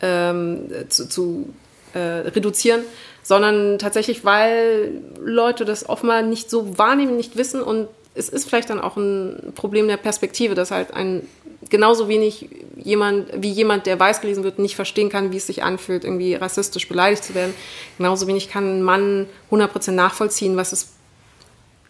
ähm, 0.00 0.70
zu, 0.88 1.06
zu 1.06 1.50
äh, 1.92 1.98
reduzieren, 1.98 2.80
sondern 3.22 3.78
tatsächlich, 3.78 4.24
weil 4.24 5.02
Leute 5.22 5.66
das 5.66 5.86
offenbar 5.86 6.22
nicht 6.22 6.48
so 6.48 6.78
wahrnehmen, 6.78 7.18
nicht 7.18 7.36
wissen 7.36 7.60
und 7.62 7.88
es 8.14 8.30
ist 8.30 8.48
vielleicht 8.48 8.70
dann 8.70 8.80
auch 8.80 8.96
ein 8.96 9.52
Problem 9.54 9.86
der 9.86 9.98
Perspektive, 9.98 10.54
dass 10.54 10.70
halt 10.70 10.94
ein 10.94 11.28
genauso 11.68 12.08
wenig 12.08 12.48
jemand, 12.76 13.28
wie 13.36 13.50
jemand, 13.50 13.84
der 13.84 14.00
weiß 14.00 14.22
gelesen 14.22 14.44
wird, 14.44 14.58
nicht 14.58 14.76
verstehen 14.76 15.10
kann, 15.10 15.30
wie 15.30 15.36
es 15.36 15.46
sich 15.46 15.62
anfühlt, 15.62 16.04
irgendwie 16.04 16.34
rassistisch 16.34 16.88
beleidigt 16.88 17.24
zu 17.24 17.34
werden. 17.34 17.52
Genauso 17.98 18.26
wenig 18.26 18.48
kann 18.48 18.78
ein 18.78 18.82
Mann 18.82 19.26
100% 19.50 19.90
nachvollziehen, 19.90 20.56
was 20.56 20.72
es, 20.72 20.93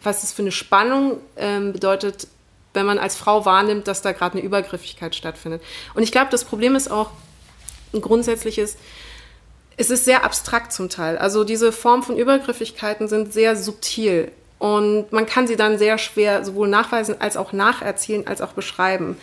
was 0.05 0.23
es 0.23 0.33
für 0.33 0.41
eine 0.41 0.51
Spannung 0.51 1.19
ähm, 1.37 1.73
bedeutet, 1.73 2.27
wenn 2.73 2.85
man 2.85 2.99
als 2.99 3.15
Frau 3.15 3.45
wahrnimmt, 3.45 3.87
dass 3.87 4.01
da 4.01 4.11
gerade 4.11 4.37
eine 4.37 4.45
Übergriffigkeit 4.45 5.15
stattfindet. 5.15 5.61
Und 5.93 6.03
ich 6.03 6.11
glaube, 6.11 6.27
das 6.31 6.43
Problem 6.43 6.75
ist 6.75 6.89
auch 6.91 7.11
ein 7.93 8.01
grundsätzliches, 8.01 8.77
es 9.77 9.89
ist 9.89 10.05
sehr 10.05 10.23
abstrakt 10.23 10.71
zum 10.71 10.89
Teil. 10.89 11.17
Also 11.17 11.43
diese 11.43 11.71
Form 11.71 12.03
von 12.03 12.17
Übergriffigkeiten 12.17 13.07
sind 13.07 13.33
sehr 13.33 13.55
subtil 13.55 14.31
und 14.59 15.11
man 15.11 15.25
kann 15.25 15.47
sie 15.47 15.55
dann 15.55 15.77
sehr 15.77 15.97
schwer 15.97 16.45
sowohl 16.45 16.67
nachweisen 16.67 17.19
als 17.19 17.37
auch 17.37 17.51
nacherzählen 17.51 18.25
als 18.27 18.41
auch 18.41 18.53
beschreiben. 18.53 19.17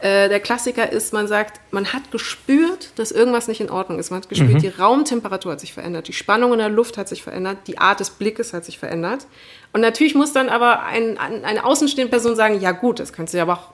Äh, 0.00 0.28
der 0.28 0.40
Klassiker 0.40 0.90
ist, 0.90 1.12
man 1.12 1.28
sagt, 1.28 1.60
man 1.70 1.92
hat 1.92 2.10
gespürt, 2.10 2.90
dass 2.96 3.12
irgendwas 3.12 3.46
nicht 3.46 3.60
in 3.60 3.70
Ordnung 3.70 4.00
ist. 4.00 4.10
Man 4.10 4.20
hat 4.20 4.28
gespürt, 4.28 4.54
mhm. 4.54 4.58
die 4.58 4.68
Raumtemperatur 4.68 5.52
hat 5.52 5.60
sich 5.60 5.72
verändert, 5.72 6.08
die 6.08 6.12
Spannung 6.12 6.52
in 6.52 6.58
der 6.58 6.68
Luft 6.68 6.98
hat 6.98 7.08
sich 7.08 7.22
verändert, 7.22 7.58
die 7.68 7.78
Art 7.78 8.00
des 8.00 8.10
Blickes 8.10 8.52
hat 8.52 8.64
sich 8.64 8.80
verändert. 8.80 9.26
Und 9.72 9.80
natürlich 9.80 10.14
muss 10.14 10.32
dann 10.32 10.48
aber 10.48 10.82
ein, 10.84 11.16
eine 11.18 11.64
außenstehende 11.64 12.10
Person 12.10 12.36
sagen, 12.36 12.60
ja 12.60 12.72
gut, 12.72 13.00
das 13.00 13.12
kannst 13.12 13.32
du 13.32 13.38
ja 13.38 13.44
aber 13.44 13.54
auch 13.54 13.68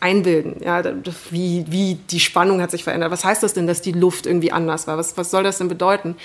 einbilden. 0.00 0.56
Ja, 0.64 0.82
wie, 1.30 1.64
wie 1.68 1.94
die 1.94 2.20
Spannung 2.20 2.60
hat 2.60 2.70
sich 2.70 2.84
verändert. 2.84 3.10
Was 3.10 3.24
heißt 3.24 3.42
das 3.42 3.52
denn, 3.52 3.66
dass 3.66 3.82
die 3.82 3.92
Luft 3.92 4.26
irgendwie 4.26 4.52
anders 4.52 4.86
war? 4.86 4.96
Was, 4.96 5.16
was 5.16 5.30
soll 5.30 5.42
das 5.42 5.58
denn 5.58 5.68
bedeuten? 5.68 6.16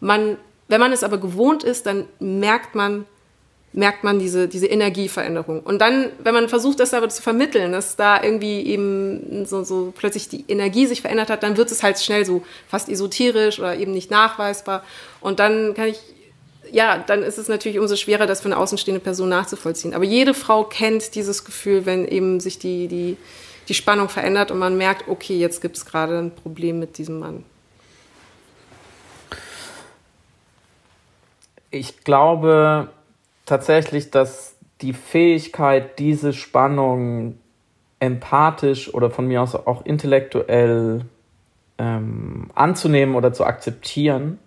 Man, 0.00 0.36
wenn 0.68 0.80
man 0.80 0.92
es 0.92 1.04
aber 1.04 1.18
gewohnt 1.18 1.64
ist, 1.64 1.86
dann 1.86 2.06
merkt 2.18 2.74
man, 2.74 3.06
merkt 3.72 4.04
man 4.04 4.18
diese, 4.18 4.48
diese 4.48 4.66
Energieveränderung. 4.66 5.60
Und 5.60 5.80
dann, 5.80 6.10
wenn 6.22 6.34
man 6.34 6.48
versucht, 6.48 6.80
das 6.80 6.92
aber 6.92 7.08
zu 7.08 7.22
vermitteln, 7.22 7.72
dass 7.72 7.96
da 7.96 8.22
irgendwie 8.22 8.62
eben 8.66 9.46
so, 9.46 9.62
so 9.62 9.92
plötzlich 9.96 10.28
die 10.28 10.44
Energie 10.48 10.86
sich 10.86 11.02
verändert 11.02 11.30
hat, 11.30 11.42
dann 11.42 11.56
wird 11.56 11.70
es 11.70 11.82
halt 11.82 12.00
schnell 12.00 12.24
so 12.24 12.42
fast 12.68 12.88
esoterisch 12.88 13.58
oder 13.58 13.76
eben 13.76 13.92
nicht 13.92 14.10
nachweisbar. 14.10 14.82
Und 15.20 15.38
dann 15.38 15.74
kann 15.74 15.88
ich 15.88 16.00
ja, 16.72 16.98
dann 16.98 17.22
ist 17.22 17.38
es 17.38 17.48
natürlich 17.48 17.78
umso 17.78 17.96
schwerer, 17.96 18.26
das 18.26 18.40
für 18.40 18.46
eine 18.46 18.56
außenstehende 18.56 19.00
Person 19.00 19.28
nachzuvollziehen. 19.28 19.94
Aber 19.94 20.04
jede 20.04 20.34
Frau 20.34 20.64
kennt 20.64 21.14
dieses 21.14 21.44
Gefühl, 21.44 21.86
wenn 21.86 22.06
eben 22.06 22.40
sich 22.40 22.58
die, 22.58 22.88
die, 22.88 23.16
die 23.68 23.74
Spannung 23.74 24.08
verändert 24.08 24.50
und 24.50 24.58
man 24.58 24.76
merkt, 24.76 25.08
okay, 25.08 25.38
jetzt 25.38 25.60
gibt 25.60 25.76
es 25.76 25.86
gerade 25.86 26.18
ein 26.18 26.34
Problem 26.34 26.78
mit 26.78 26.98
diesem 26.98 27.18
Mann. 27.18 27.44
Ich 31.70 32.02
glaube 32.02 32.88
tatsächlich, 33.46 34.10
dass 34.10 34.54
die 34.80 34.92
Fähigkeit, 34.92 35.98
diese 35.98 36.32
Spannung 36.32 37.38
empathisch 38.00 38.92
oder 38.92 39.10
von 39.10 39.26
mir 39.26 39.42
aus 39.42 39.54
auch 39.54 39.84
intellektuell 39.84 41.04
ähm, 41.78 42.50
anzunehmen 42.54 43.14
oder 43.14 43.32
zu 43.32 43.44
akzeptieren, 43.44 44.38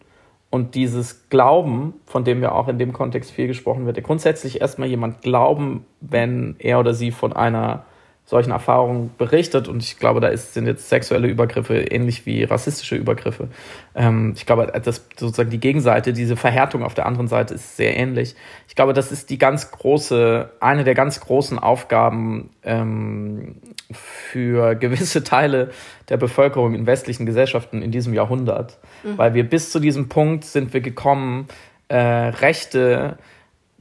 und 0.53 0.75
dieses 0.75 1.29
Glauben, 1.29 1.95
von 2.05 2.23
dem 2.25 2.43
ja 2.43 2.51
auch 2.51 2.67
in 2.67 2.77
dem 2.77 2.93
Kontext 2.93 3.31
viel 3.31 3.47
gesprochen 3.47 3.87
wird, 3.87 4.03
grundsätzlich 4.03 4.61
erstmal 4.61 4.87
jemand 4.87 5.23
glauben, 5.23 5.83
wenn 5.99 6.55
er 6.59 6.79
oder 6.79 6.93
sie 6.93 7.09
von 7.09 7.33
einer 7.33 7.85
solchen 8.25 8.51
Erfahrungen 8.51 9.09
berichtet. 9.17 9.67
Und 9.67 9.81
ich 9.81 9.97
glaube, 9.97 10.19
da 10.19 10.27
ist, 10.27 10.53
sind 10.53 10.67
jetzt 10.67 10.89
sexuelle 10.89 11.27
Übergriffe 11.27 11.79
ähnlich 11.79 12.27
wie 12.27 12.43
rassistische 12.43 12.95
Übergriffe. 12.95 13.47
Ähm, 13.95 14.33
ich 14.35 14.45
glaube, 14.45 14.67
dass 14.67 15.07
sozusagen 15.17 15.49
die 15.49 15.59
Gegenseite, 15.59 16.13
diese 16.13 16.35
Verhärtung 16.35 16.83
auf 16.83 16.93
der 16.93 17.07
anderen 17.07 17.27
Seite 17.27 17.55
ist 17.55 17.75
sehr 17.75 17.97
ähnlich. 17.97 18.35
Ich 18.67 18.75
glaube, 18.75 18.93
das 18.93 19.11
ist 19.11 19.31
die 19.31 19.39
ganz 19.39 19.71
große, 19.71 20.51
eine 20.59 20.83
der 20.83 20.93
ganz 20.93 21.19
großen 21.19 21.57
Aufgaben 21.57 22.51
ähm, 22.61 23.55
für 23.93 24.75
gewisse 24.75 25.23
Teile 25.23 25.71
der 26.09 26.17
Bevölkerung 26.17 26.75
in 26.75 26.85
westlichen 26.85 27.25
Gesellschaften 27.25 27.81
in 27.81 27.91
diesem 27.91 28.13
Jahrhundert. 28.13 28.77
Mhm. 29.03 29.17
Weil 29.17 29.33
wir 29.33 29.47
bis 29.47 29.71
zu 29.71 29.79
diesem 29.79 30.09
Punkt 30.09 30.45
sind 30.45 30.73
wir 30.73 30.81
gekommen, 30.81 31.47
äh, 31.87 31.97
Rechte 31.97 33.17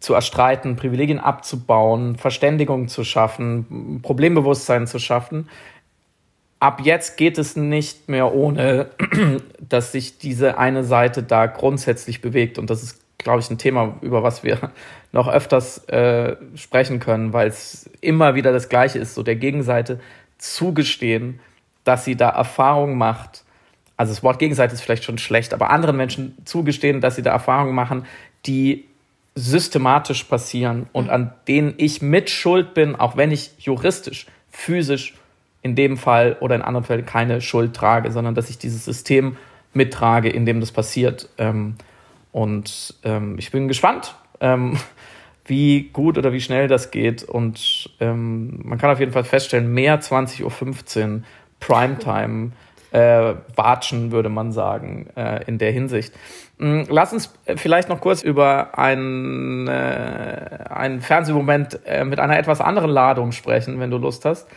zu 0.01 0.15
erstreiten, 0.15 0.77
Privilegien 0.77 1.19
abzubauen, 1.19 2.17
Verständigung 2.17 2.89
zu 2.89 3.05
schaffen, 3.05 4.01
Problembewusstsein 4.03 4.87
zu 4.87 4.99
schaffen. 4.99 5.49
Ab 6.59 6.81
jetzt 6.85 7.17
geht 7.17 7.39
es 7.39 7.57
nicht 7.57 8.09
mehr 8.09 8.35
ohne, 8.35 8.91
dass 9.61 9.93
sich 9.93 10.19
diese 10.19 10.59
eine 10.59 10.85
Seite 10.85 11.23
da 11.23 11.47
grundsätzlich 11.47 12.21
bewegt. 12.21 12.59
Und 12.59 12.71
das 12.71 12.83
ist, 12.83 13.01
glaube 13.19 13.41
ich, 13.41 13.51
ein 13.51 13.59
Thema, 13.59 13.97
über 14.01 14.23
was 14.23 14.43
wir 14.43 14.73
noch 15.13 15.29
öfters 15.29 15.87
äh, 15.89 16.37
sprechen 16.57 16.99
können, 16.99 17.33
weil 17.33 17.49
es 17.49 17.89
immer 18.01 18.35
wieder 18.35 18.53
das 18.53 18.69
Gleiche 18.69 18.99
ist, 18.99 19.15
so 19.15 19.23
der 19.23 19.37
Gegenseite 19.37 20.01
zugestehen, 20.39 21.41
dass 21.85 22.05
sie 22.05 22.17
da 22.17 22.31
Erfahrung 22.31 22.97
macht. 22.97 23.45
Also 23.97 24.13
das 24.13 24.23
Wort 24.23 24.39
Gegenseite 24.39 24.75
ist 24.75 24.81
vielleicht 24.81 25.05
schon 25.05 25.19
schlecht, 25.19 25.53
aber 25.53 25.71
anderen 25.71 25.97
Menschen 25.97 26.37
zugestehen, 26.45 27.01
dass 27.01 27.17
sie 27.17 27.23
da 27.23 27.31
Erfahrungen 27.31 27.75
machen, 27.75 28.07
die 28.47 28.87
systematisch 29.35 30.25
passieren 30.25 30.87
und 30.93 31.11
an 31.11 31.33
denen 31.49 31.75
ich 31.77 32.03
mit 32.03 32.29
Schuld 32.29 32.75
bin, 32.75 32.97
auch 32.97 33.17
wenn 33.17 33.31
ich 33.31 33.53
juristisch, 33.59 34.27
physisch 34.51 35.15
in 35.63 35.75
dem 35.75 35.97
Fall 35.97 36.37
oder 36.41 36.55
in 36.55 36.63
anderen 36.63 36.85
Fällen 36.85 37.07
keine 37.07 37.41
Schuld 37.41 37.75
trage, 37.75 38.11
sondern 38.11 38.35
dass 38.35 38.51
ich 38.51 38.59
dieses 38.59 38.85
System 38.85 39.37
mittrage, 39.73 40.29
in 40.29 40.45
dem 40.45 40.61
das 40.61 40.73
passiert. 40.73 41.29
Ähm, 41.39 41.77
und 42.33 42.95
ähm, 43.05 43.37
ich 43.39 43.51
bin 43.51 43.69
gespannt, 43.69 44.15
ähm, 44.41 44.79
wie 45.53 45.91
gut 45.93 46.17
oder 46.17 46.33
wie 46.33 46.41
schnell 46.41 46.67
das 46.67 46.91
geht. 46.91 47.23
Und 47.23 47.91
man 48.01 48.79
kann 48.79 48.91
auf 48.91 48.99
jeden 48.99 49.13
Fall 49.13 49.25
feststellen, 49.25 49.73
mehr 49.73 50.01
20.15 50.01 50.43
Uhr 50.45 51.23
Primetime 51.61 52.53
äh, 52.91 53.35
watschen, 53.55 54.13
würde 54.13 54.29
man 54.29 54.53
sagen, 54.53 55.09
äh, 55.17 55.45
in 55.47 55.59
der 55.59 55.73
Hinsicht. 55.73 56.15
Mm, 56.59 56.83
lass 56.89 57.13
uns 57.13 57.33
vielleicht 57.57 57.89
noch 57.89 58.01
kurz 58.01 58.23
über 58.23 58.79
einen, 58.79 59.67
äh, 59.67 60.65
einen 60.69 61.01
Fernsehmoment 61.01 61.81
äh, 61.87 62.05
mit 62.05 62.21
einer 62.21 62.39
etwas 62.39 62.61
anderen 62.61 62.91
Ladung 62.91 63.33
sprechen, 63.33 63.81
wenn 63.81 63.91
du 63.91 63.99
Lust 63.99 64.25
hast. 64.25 64.49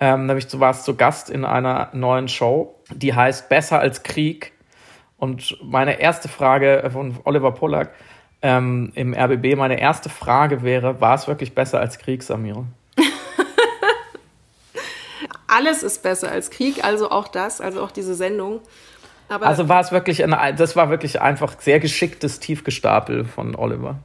Ähm, 0.00 0.26
nämlich 0.26 0.48
du 0.48 0.58
warst 0.58 0.84
zu 0.84 0.96
Gast 0.96 1.30
in 1.30 1.44
einer 1.44 1.90
neuen 1.92 2.28
Show, 2.28 2.74
die 2.92 3.14
heißt 3.14 3.48
Besser 3.48 3.78
als 3.78 4.02
Krieg. 4.02 4.52
Und 5.16 5.56
meine 5.62 6.00
erste 6.00 6.28
Frage 6.28 6.88
von 6.92 7.16
Oliver 7.24 7.52
Pollack 7.52 7.90
ähm, 8.44 8.92
im 8.94 9.14
RBB, 9.14 9.56
meine 9.56 9.80
erste 9.80 10.10
Frage 10.10 10.62
wäre, 10.62 11.00
war 11.00 11.14
es 11.14 11.26
wirklich 11.26 11.54
besser 11.54 11.80
als 11.80 11.98
Krieg, 11.98 12.22
Samira? 12.22 12.64
Alles 15.46 15.82
ist 15.82 16.02
besser 16.02 16.30
als 16.30 16.50
Krieg, 16.50 16.84
also 16.84 17.10
auch 17.10 17.26
das, 17.26 17.62
also 17.62 17.82
auch 17.82 17.90
diese 17.90 18.14
Sendung. 18.14 18.60
Aber 19.30 19.46
also 19.46 19.70
war 19.70 19.80
es 19.80 19.92
wirklich, 19.92 20.22
ein, 20.22 20.56
das 20.56 20.76
war 20.76 20.90
wirklich 20.90 21.22
einfach 21.22 21.58
sehr 21.58 21.80
geschicktes 21.80 22.38
Tiefgestapel 22.38 23.24
von 23.24 23.56
Oliver 23.56 23.96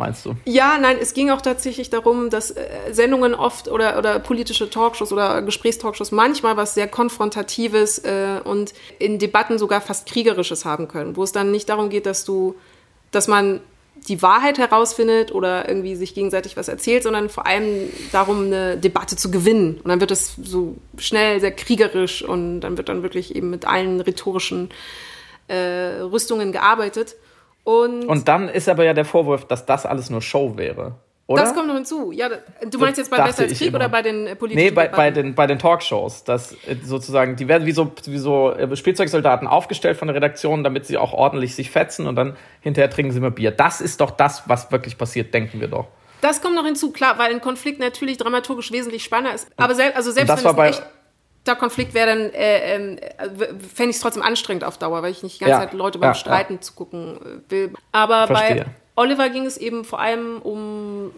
meinst 0.00 0.26
du? 0.26 0.34
Ja, 0.46 0.78
nein, 0.78 0.96
es 1.00 1.14
ging 1.14 1.30
auch 1.30 1.42
tatsächlich 1.42 1.90
darum, 1.90 2.30
dass 2.30 2.50
äh, 2.50 2.66
Sendungen 2.90 3.34
oft 3.34 3.68
oder, 3.68 3.98
oder 3.98 4.18
politische 4.18 4.68
Talkshows 4.68 5.12
oder 5.12 5.42
Gesprächstalkshows 5.42 6.10
manchmal 6.10 6.56
was 6.56 6.74
sehr 6.74 6.88
Konfrontatives 6.88 7.98
äh, 7.98 8.40
und 8.42 8.72
in 8.98 9.20
Debatten 9.20 9.58
sogar 9.58 9.80
fast 9.80 10.08
Kriegerisches 10.08 10.64
haben 10.64 10.88
können, 10.88 11.16
wo 11.16 11.22
es 11.22 11.30
dann 11.30 11.52
nicht 11.52 11.68
darum 11.68 11.90
geht, 11.90 12.06
dass 12.06 12.24
du, 12.24 12.56
dass 13.10 13.28
man 13.28 13.60
die 14.08 14.22
Wahrheit 14.22 14.58
herausfindet 14.58 15.32
oder 15.32 15.68
irgendwie 15.68 15.94
sich 15.94 16.14
gegenseitig 16.14 16.56
was 16.56 16.68
erzählt, 16.68 17.02
sondern 17.02 17.28
vor 17.28 17.46
allem 17.46 17.90
darum, 18.12 18.46
eine 18.46 18.76
Debatte 18.76 19.16
zu 19.16 19.30
gewinnen. 19.30 19.80
Und 19.82 19.88
dann 19.88 20.00
wird 20.00 20.10
es 20.10 20.36
so 20.42 20.76
schnell 20.96 21.40
sehr 21.40 21.52
kriegerisch 21.52 22.22
und 22.22 22.60
dann 22.60 22.76
wird 22.76 22.88
dann 22.88 23.02
wirklich 23.02 23.34
eben 23.36 23.50
mit 23.50 23.66
allen 23.66 24.00
rhetorischen 24.00 24.70
äh, 25.48 26.00
Rüstungen 26.00 26.52
gearbeitet. 26.52 27.16
Und, 27.64 28.06
und 28.06 28.28
dann 28.28 28.48
ist 28.48 28.68
aber 28.68 28.84
ja 28.84 28.94
der 28.94 29.04
Vorwurf, 29.04 29.44
dass 29.44 29.66
das 29.66 29.84
alles 29.84 30.08
nur 30.08 30.22
Show 30.22 30.56
wäre. 30.56 30.94
Oder? 31.30 31.42
Das 31.42 31.54
kommt 31.54 31.68
noch 31.68 31.76
hinzu. 31.76 32.10
Ja, 32.10 32.28
du 32.28 32.78
meinst 32.80 32.98
jetzt 32.98 33.08
bei 33.08 33.22
Besser 33.22 33.44
als 33.44 33.56
Krieg 33.56 33.72
oder 33.72 33.88
bei 33.88 34.02
den 34.02 34.26
äh, 34.26 34.34
politischen 34.34 34.64
Nee, 34.64 34.72
bei, 34.72 34.88
bei, 34.88 35.12
den, 35.12 35.36
bei 35.36 35.46
den 35.46 35.60
Talkshows. 35.60 36.24
Dass 36.24 36.54
äh, 36.66 36.74
sozusagen, 36.82 37.36
die 37.36 37.46
werden 37.46 37.66
wie 37.66 37.70
so, 37.70 37.92
wie 38.06 38.18
so 38.18 38.50
äh, 38.50 38.74
Spielzeugsoldaten 38.74 39.46
aufgestellt 39.46 39.96
von 39.96 40.08
der 40.08 40.16
Redaktion, 40.16 40.64
damit 40.64 40.86
sie 40.86 40.98
auch 40.98 41.12
ordentlich 41.12 41.54
sich 41.54 41.70
fetzen 41.70 42.08
und 42.08 42.16
dann 42.16 42.36
hinterher 42.62 42.90
trinken 42.90 43.12
sie 43.12 43.18
immer 43.18 43.30
Bier. 43.30 43.52
Das 43.52 43.80
ist 43.80 44.00
doch 44.00 44.10
das, 44.10 44.48
was 44.48 44.72
wirklich 44.72 44.98
passiert, 44.98 45.32
denken 45.32 45.60
wir 45.60 45.68
doch. 45.68 45.86
Das 46.20 46.42
kommt 46.42 46.56
noch 46.56 46.64
hinzu, 46.64 46.90
klar, 46.90 47.16
weil 47.16 47.30
ein 47.30 47.40
Konflikt 47.40 47.78
natürlich 47.78 48.16
dramaturgisch 48.16 48.72
wesentlich 48.72 49.04
spannender 49.04 49.32
ist. 49.32 49.46
Aber 49.56 49.76
sel 49.76 49.92
also 49.92 50.10
selbst 50.10 50.30
wenn 50.30 50.50
es 50.50 50.58
ein 50.58 50.82
echter 51.44 51.56
Konflikt 51.56 51.94
wäre, 51.94 52.08
dann 52.08 52.30
äh, 52.30 52.74
äh, 52.74 52.98
fände 53.72 53.90
ich 53.90 53.96
es 53.96 54.00
trotzdem 54.00 54.24
anstrengend 54.24 54.64
auf 54.64 54.78
Dauer, 54.78 55.04
weil 55.04 55.12
ich 55.12 55.22
nicht 55.22 55.36
die 55.36 55.44
ganze 55.44 55.60
ja. 55.60 55.60
Zeit 55.60 55.74
Leute 55.74 56.00
beim 56.00 56.10
ja, 56.10 56.14
Streiten 56.14 56.54
ja. 56.54 56.60
zugucken 56.60 57.40
will. 57.48 57.72
Aber 57.92 58.26
Verstehe. 58.26 58.56
bei 58.56 58.66
Oliver 59.00 59.30
ging 59.30 59.46
es 59.46 59.56
eben 59.56 59.84
vor 59.86 59.98
allem 59.98 60.42
um 60.42 61.12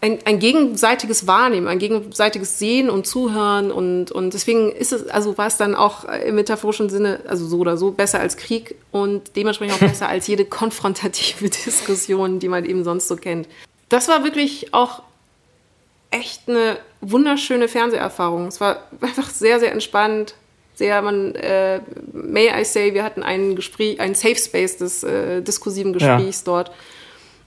ein, 0.00 0.18
ein, 0.24 0.40
gegenseitiges 0.40 1.28
Wahrnehmen, 1.28 1.68
ein 1.68 1.78
gegenseitiges 1.78 2.58
Sehen 2.58 2.90
und 2.90 3.06
Zuhören 3.06 3.70
und, 3.70 4.10
und 4.10 4.34
deswegen 4.34 4.72
ist 4.72 4.92
es, 4.92 5.06
also 5.06 5.38
war 5.38 5.46
es 5.46 5.56
dann 5.56 5.76
auch 5.76 6.02
im 6.04 6.34
metaphorischen 6.34 6.90
Sinne, 6.90 7.20
also 7.28 7.46
so 7.46 7.58
oder 7.58 7.76
so, 7.76 7.92
besser 7.92 8.18
als 8.18 8.36
Krieg 8.36 8.74
und 8.90 9.36
dementsprechend 9.36 9.76
auch 9.76 9.86
besser 9.86 10.08
als 10.08 10.26
jede 10.26 10.44
konfrontative 10.44 11.48
Diskussion, 11.64 12.40
die 12.40 12.48
man 12.48 12.64
eben 12.64 12.82
sonst 12.82 13.06
so 13.06 13.14
kennt. 13.14 13.46
Das 13.88 14.08
war 14.08 14.24
wirklich 14.24 14.74
auch 14.74 15.02
echt 16.10 16.48
eine 16.48 16.76
wunderschöne 17.00 17.68
Fernseherfahrung. 17.68 18.48
Es 18.48 18.60
war 18.60 18.82
einfach 19.00 19.30
sehr, 19.30 19.60
sehr 19.60 19.70
entspannt, 19.70 20.34
sehr, 20.74 21.02
man, 21.02 21.34
äh, 21.34 21.80
may 22.12 22.48
I 22.48 22.64
say, 22.64 22.94
wir 22.94 23.04
hatten 23.04 23.22
ein 23.22 23.56
Gespräch, 23.56 24.00
ein 24.00 24.14
Safe 24.14 24.36
Space 24.36 24.76
des 24.78 25.02
äh, 25.02 25.42
diskursiven 25.42 25.92
Gesprächs 25.92 26.40
ja. 26.40 26.52
dort. 26.52 26.70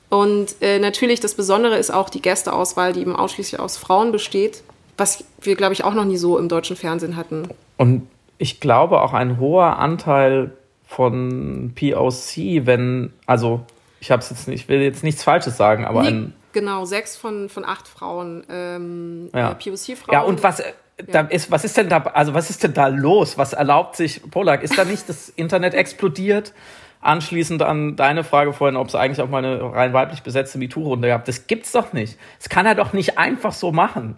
Und 0.10 0.56
äh, 0.62 0.80
natürlich 0.80 1.20
das 1.20 1.34
Besondere 1.34 1.78
ist 1.78 1.92
auch 1.92 2.10
die 2.10 2.22
Gästeauswahl, 2.22 2.94
die 2.94 3.02
eben 3.02 3.16
ausschließlich 3.16 3.60
aus 3.60 3.78
Frauen 3.78 4.12
besteht, 4.12 4.64
was 4.98 5.24
wir, 5.42 5.56
glaube 5.56 5.74
ich, 5.74 5.84
auch 5.84 5.94
noch 5.94 6.06
nie 6.06 6.18
so 6.18 6.38
im 6.38 6.48
deutschen 6.48 6.76
Fernsehen 6.76 7.16
hatten. 7.16 7.50
Und 7.78 8.08
ich 8.38 8.60
glaube 8.60 9.02
auch 9.02 9.14
ein 9.14 9.40
hoher 9.40 9.80
Anteil 9.80 10.52
von 10.88 11.74
POC, 11.76 12.66
wenn, 12.66 13.12
also 13.26 13.62
ich 14.00 14.12
habe 14.12 14.24
jetzt 14.24 14.48
nicht, 14.48 14.62
ich 14.62 14.70
will 14.70 14.82
jetzt 14.82 15.04
nichts 15.04 15.24
Falsches 15.24 15.58
sagen, 15.58 15.86
aber 15.86 16.04
nee, 16.04 16.10
ein 16.10 16.34
genau 16.54 16.86
sechs 16.86 17.18
von, 17.18 17.50
von 17.50 17.66
acht 17.66 17.88
Frauen 17.88 18.44
ähm, 18.50 19.30
ja. 19.34 19.52
Äh, 19.52 19.56
POC-Frauen. 19.56 20.14
Ja 20.14 20.22
und 20.22 20.44
was 20.44 20.62
da 20.98 21.22
ist, 21.22 21.52
was 21.52 21.66
ist 21.66 21.78
denn 21.78 21.90
da, 21.90 21.98
also 21.98 22.34
was 22.34 22.50
ist 22.50 22.64
denn 22.64 22.74
da 22.74 22.88
los? 22.88 23.38
Was 23.38 23.54
erlaubt 23.54 23.96
sich 23.96 24.22
Polak? 24.32 24.64
Ist 24.64 24.78
da 24.78 24.86
nicht 24.86 25.10
das 25.10 25.30
Internet 25.30 25.74
explodiert? 25.76 26.54
Anschließend 27.02 27.62
an 27.62 27.96
deine 27.96 28.24
Frage 28.24 28.54
vorhin, 28.54 28.78
ob 28.78 28.88
es 28.88 28.96
eigentlich 28.96 29.22
auch 29.22 29.30
mal 29.30 29.40
eine 29.40 29.62
rein 29.74 29.94
weiblich 29.94 30.24
besetzte 30.24 30.58
MeToo-Runde 30.58 31.10
gab. 31.10 31.26
Das 31.26 31.46
gibt's 31.48 31.72
doch 31.72 31.94
nicht. 31.94 32.18
Das 32.40 32.50
kann 32.50 32.66
er 32.66 32.74
doch 32.74 32.94
nicht 32.94 33.18
einfach 33.20 33.52
so 33.52 33.72
machen. 33.72 34.18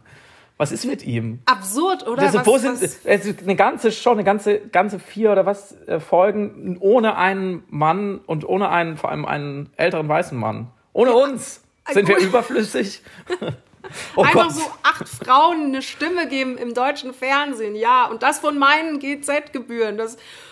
Was 0.58 0.72
ist 0.72 0.86
mit 0.86 1.06
ihm? 1.06 1.40
Absurd, 1.46 2.08
oder? 2.08 2.24
Also, 2.24 2.40
was, 2.40 2.48
wo 2.48 2.58
sind 2.58 2.82
was? 2.82 3.42
eine 3.44 3.56
ganze 3.56 3.92
Show, 3.92 4.12
eine 4.12 4.24
ganze, 4.24 4.60
ganze 4.60 5.00
vier 5.00 5.32
oder 5.32 5.46
was 5.46 5.76
äh, 5.88 6.00
Folgen 6.00 6.78
ohne 6.80 7.16
einen 7.18 7.64
Mann 7.70 8.20
und 8.26 8.48
ohne 8.48 8.70
einen, 8.70 8.98
vor 8.98 9.12
allem 9.12 9.26
einen 9.26 9.70
älteren 9.76 10.08
weißen 10.08 10.38
Mann. 10.38 10.70
Ohne 10.94 11.12
ja, 11.12 11.18
uns. 11.18 11.62
Sind 11.92 12.08
wir 12.08 12.18
überflüssig? 12.18 13.02
Oh 14.16 14.24
Einfach 14.24 14.48
Gott. 14.48 14.56
so 14.56 14.62
acht 14.84 15.08
Frauen 15.08 15.66
eine 15.66 15.82
Stimme 15.82 16.28
geben 16.28 16.58
im 16.58 16.74
deutschen 16.74 17.14
Fernsehen, 17.14 17.76
ja. 17.76 18.06
Und 18.06 18.24
das 18.24 18.40
von 18.40 18.58
meinen 18.58 19.00
GZ-Gebühren. 19.00 20.00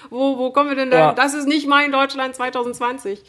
wo, 0.10 0.38
wo 0.38 0.52
kommen 0.52 0.70
wir 0.70 0.76
denn 0.76 0.92
da? 0.92 0.98
Ja. 0.98 1.14
Das 1.14 1.34
ist 1.34 1.48
nicht 1.48 1.68
mein 1.68 1.92
Deutschland 1.92 2.36
2020. 2.36 3.24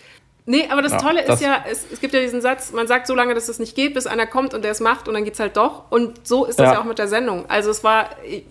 Nee, 0.48 0.68
aber 0.70 0.80
das 0.80 0.92
ja, 0.92 0.98
Tolle 0.98 1.24
das 1.24 1.40
ist 1.40 1.46
ja, 1.46 1.64
es, 1.68 1.86
es, 1.92 2.00
gibt 2.00 2.14
ja 2.14 2.20
diesen 2.20 2.40
Satz, 2.40 2.70
man 2.70 2.86
sagt 2.86 3.08
so 3.08 3.16
lange, 3.16 3.34
dass 3.34 3.48
es 3.48 3.58
nicht 3.58 3.74
geht, 3.74 3.94
bis 3.94 4.06
einer 4.06 4.28
kommt 4.28 4.54
und 4.54 4.62
der 4.62 4.70
es 4.70 4.78
macht 4.78 5.08
und 5.08 5.14
dann 5.14 5.24
geht's 5.24 5.40
halt 5.40 5.56
doch. 5.56 5.90
Und 5.90 6.24
so 6.24 6.44
ist 6.44 6.60
das 6.60 6.66
ja, 6.66 6.72
ja 6.74 6.80
auch 6.80 6.84
mit 6.84 6.98
der 6.98 7.08
Sendung. 7.08 7.46
Also 7.48 7.70
es 7.70 7.82
war, 7.82 8.10
ich, 8.24 8.44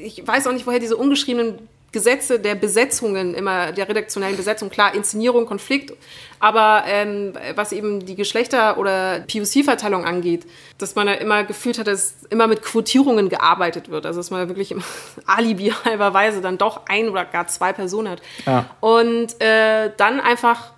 ich 0.00 0.26
weiß 0.26 0.46
auch 0.46 0.52
nicht, 0.52 0.68
woher 0.68 0.78
diese 0.78 0.96
ungeschriebenen 0.96 1.68
Gesetze 1.92 2.38
der 2.38 2.54
Besetzungen, 2.54 3.34
immer 3.34 3.72
der 3.72 3.88
redaktionellen 3.88 4.36
Besetzung, 4.36 4.68
klar, 4.68 4.94
Inszenierung, 4.94 5.46
Konflikt, 5.46 5.94
aber 6.40 6.84
ähm, 6.86 7.32
was 7.54 7.72
eben 7.72 8.04
die 8.04 8.16
Geschlechter- 8.16 8.76
oder 8.76 9.20
POC-Verteilung 9.20 10.04
angeht, 10.04 10.46
dass 10.78 10.94
man 10.94 11.06
da 11.06 11.14
immer 11.14 11.44
gefühlt 11.44 11.78
hat, 11.78 11.86
dass 11.86 12.16
immer 12.28 12.46
mit 12.48 12.62
Quotierungen 12.62 13.28
gearbeitet 13.28 13.90
wird. 13.90 14.04
Also 14.04 14.20
dass 14.20 14.30
man 14.30 14.48
wirklich 14.48 14.72
immer 14.72 14.82
alibi 15.26 15.72
halberweise 15.84 16.40
dann 16.40 16.58
doch 16.58 16.82
ein 16.86 17.08
oder 17.08 17.24
gar 17.24 17.46
zwei 17.46 17.72
Personen 17.72 18.10
hat. 18.10 18.22
Ja. 18.44 18.66
Und 18.80 19.40
äh, 19.40 19.90
dann 19.96 20.20
einfach, 20.20 20.72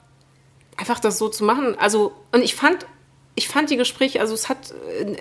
einfach 0.76 1.00
das 1.00 1.18
so 1.18 1.28
zu 1.28 1.44
machen. 1.44 1.76
Also, 1.78 2.12
und 2.32 2.42
ich 2.42 2.54
fand 2.54 2.86
ich 3.38 3.46
fand 3.46 3.70
die 3.70 3.76
Gespräche, 3.76 4.20
also 4.20 4.34
es 4.34 4.48
hat, 4.48 4.74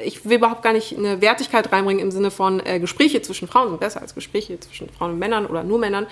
ich 0.03 0.25
will 0.25 0.37
überhaupt 0.37 0.63
gar 0.63 0.73
nicht 0.73 0.97
eine 0.97 1.21
Wertigkeit 1.21 1.71
reinbringen 1.71 2.01
im 2.01 2.09
Sinne 2.09 2.31
von 2.31 2.59
äh, 2.65 2.79
Gespräche 2.79 3.21
zwischen 3.21 3.47
Frauen 3.47 3.69
sind 3.69 3.79
besser 3.79 4.01
als 4.01 4.15
Gespräche 4.15 4.59
zwischen 4.59 4.89
Frauen 4.89 5.11
und 5.11 5.19
Männern 5.19 5.45
oder 5.45 5.63
nur 5.63 5.77
Männern. 5.77 6.07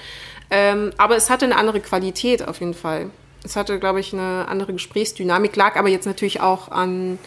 Ähm, 0.51 0.91
aber 0.97 1.16
es 1.16 1.32
hatte 1.32 1.45
eine 1.45 1.58
andere 1.58 1.80
Qualität 1.80 2.47
auf 2.47 2.60
jeden 2.60 2.76
Fall. 2.76 3.10
Es 3.43 3.56
hatte, 3.56 3.80
glaube 3.80 4.01
ich, 4.01 4.14
eine 4.14 4.47
andere 4.47 4.74
Gesprächsdynamik, 4.74 5.56
lag 5.56 5.78
aber 5.78 5.89
jetzt 5.89 6.06
natürlich 6.06 6.41
auch 6.41 6.70
an 6.70 7.18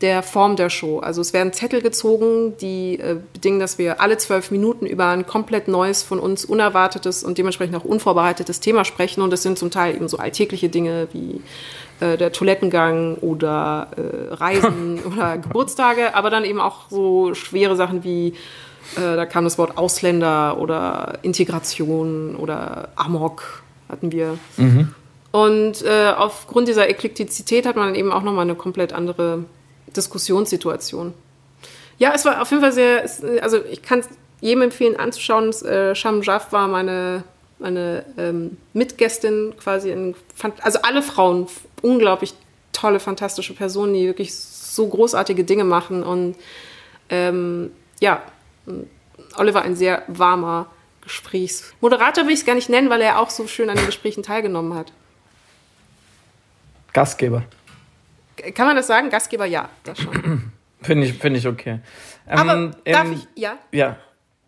der 0.00 0.24
Form 0.24 0.56
der 0.56 0.68
Show. 0.68 0.98
Also 0.98 1.20
es 1.20 1.32
werden 1.32 1.52
Zettel 1.52 1.80
gezogen, 1.80 2.56
die 2.60 2.98
äh, 2.98 3.16
bedingen, 3.32 3.60
dass 3.60 3.78
wir 3.78 4.00
alle 4.00 4.18
zwölf 4.18 4.50
Minuten 4.50 4.86
über 4.86 5.06
ein 5.06 5.26
komplett 5.26 5.68
neues, 5.68 6.02
von 6.02 6.18
uns 6.18 6.44
unerwartetes 6.44 7.22
und 7.22 7.38
dementsprechend 7.38 7.76
auch 7.76 7.84
unvorbereitetes 7.84 8.58
Thema 8.58 8.84
sprechen. 8.84 9.22
Und 9.22 9.30
das 9.30 9.44
sind 9.44 9.58
zum 9.58 9.70
Teil 9.70 9.94
eben 9.94 10.08
so 10.08 10.18
alltägliche 10.18 10.68
Dinge 10.68 11.06
wie 11.12 11.40
äh, 12.00 12.16
der 12.16 12.32
Toilettengang 12.32 13.16
oder 13.16 13.88
äh, 13.96 14.34
Reisen 14.34 15.00
oder 15.12 15.38
Geburtstage, 15.38 16.14
aber 16.14 16.30
dann 16.30 16.44
eben 16.44 16.60
auch 16.60 16.88
so 16.90 17.34
schwere 17.34 17.76
Sachen 17.76 18.04
wie, 18.04 18.28
äh, 18.96 19.16
da 19.16 19.26
kam 19.26 19.44
das 19.44 19.58
Wort 19.58 19.78
Ausländer 19.78 20.58
oder 20.58 21.18
Integration 21.22 22.36
oder 22.36 22.88
Amok 22.96 23.62
hatten 23.88 24.12
wir. 24.12 24.38
Mhm. 24.56 24.94
Und 25.32 25.82
äh, 25.82 26.12
aufgrund 26.16 26.68
dieser 26.68 26.88
Eklektizität 26.88 27.66
hat 27.66 27.76
man 27.76 27.94
eben 27.94 28.12
auch 28.12 28.22
nochmal 28.22 28.42
eine 28.42 28.54
komplett 28.54 28.92
andere 28.92 29.44
Diskussionssituation. 29.96 31.12
Ja, 31.98 32.12
es 32.14 32.24
war 32.24 32.40
auf 32.42 32.50
jeden 32.50 32.62
Fall 32.62 32.72
sehr, 32.72 33.04
also 33.42 33.58
ich 33.70 33.82
kann 33.82 34.00
es 34.00 34.08
jedem 34.40 34.62
empfehlen 34.62 34.96
anzuschauen. 34.96 35.50
Äh, 35.64 35.94
Sham 35.94 36.22
Jaff 36.22 36.52
war 36.52 36.68
meine, 36.68 37.24
meine 37.58 38.04
ähm, 38.18 38.58
Mitgästin 38.72 39.54
quasi. 39.58 39.90
In, 39.90 40.14
also 40.60 40.80
alle 40.82 41.02
Frauen, 41.02 41.46
unglaublich 41.84 42.34
tolle, 42.72 42.98
fantastische 42.98 43.54
Personen, 43.54 43.94
die 43.94 44.06
wirklich 44.06 44.34
so 44.34 44.88
großartige 44.88 45.44
Dinge 45.44 45.64
machen. 45.64 46.02
Und 46.02 46.36
ähm, 47.10 47.70
ja, 48.00 48.22
Oliver 49.36 49.62
ein 49.62 49.76
sehr 49.76 50.02
warmer 50.08 50.66
Gesprächsmoderator 51.02 52.24
will 52.24 52.32
ich 52.32 52.40
es 52.40 52.46
gar 52.46 52.54
nicht 52.54 52.70
nennen, 52.70 52.88
weil 52.88 53.02
er 53.02 53.20
auch 53.20 53.30
so 53.30 53.46
schön 53.46 53.68
an 53.68 53.76
den 53.76 53.86
Gesprächen 53.86 54.22
teilgenommen 54.22 54.74
hat. 54.74 54.92
Gastgeber. 56.92 57.44
Kann 58.54 58.66
man 58.66 58.76
das 58.76 58.86
sagen? 58.86 59.10
Gastgeber, 59.10 59.44
ja, 59.44 59.68
das 59.84 60.00
schon. 60.00 60.52
Finde 60.82 61.06
ich, 61.06 61.14
find 61.14 61.36
ich 61.36 61.46
okay. 61.46 61.80
Ähm, 62.28 62.38
Aber 62.38 62.70
darf 62.84 63.10
ich, 63.10 63.26
ja? 63.36 63.58
Ja. 63.72 63.96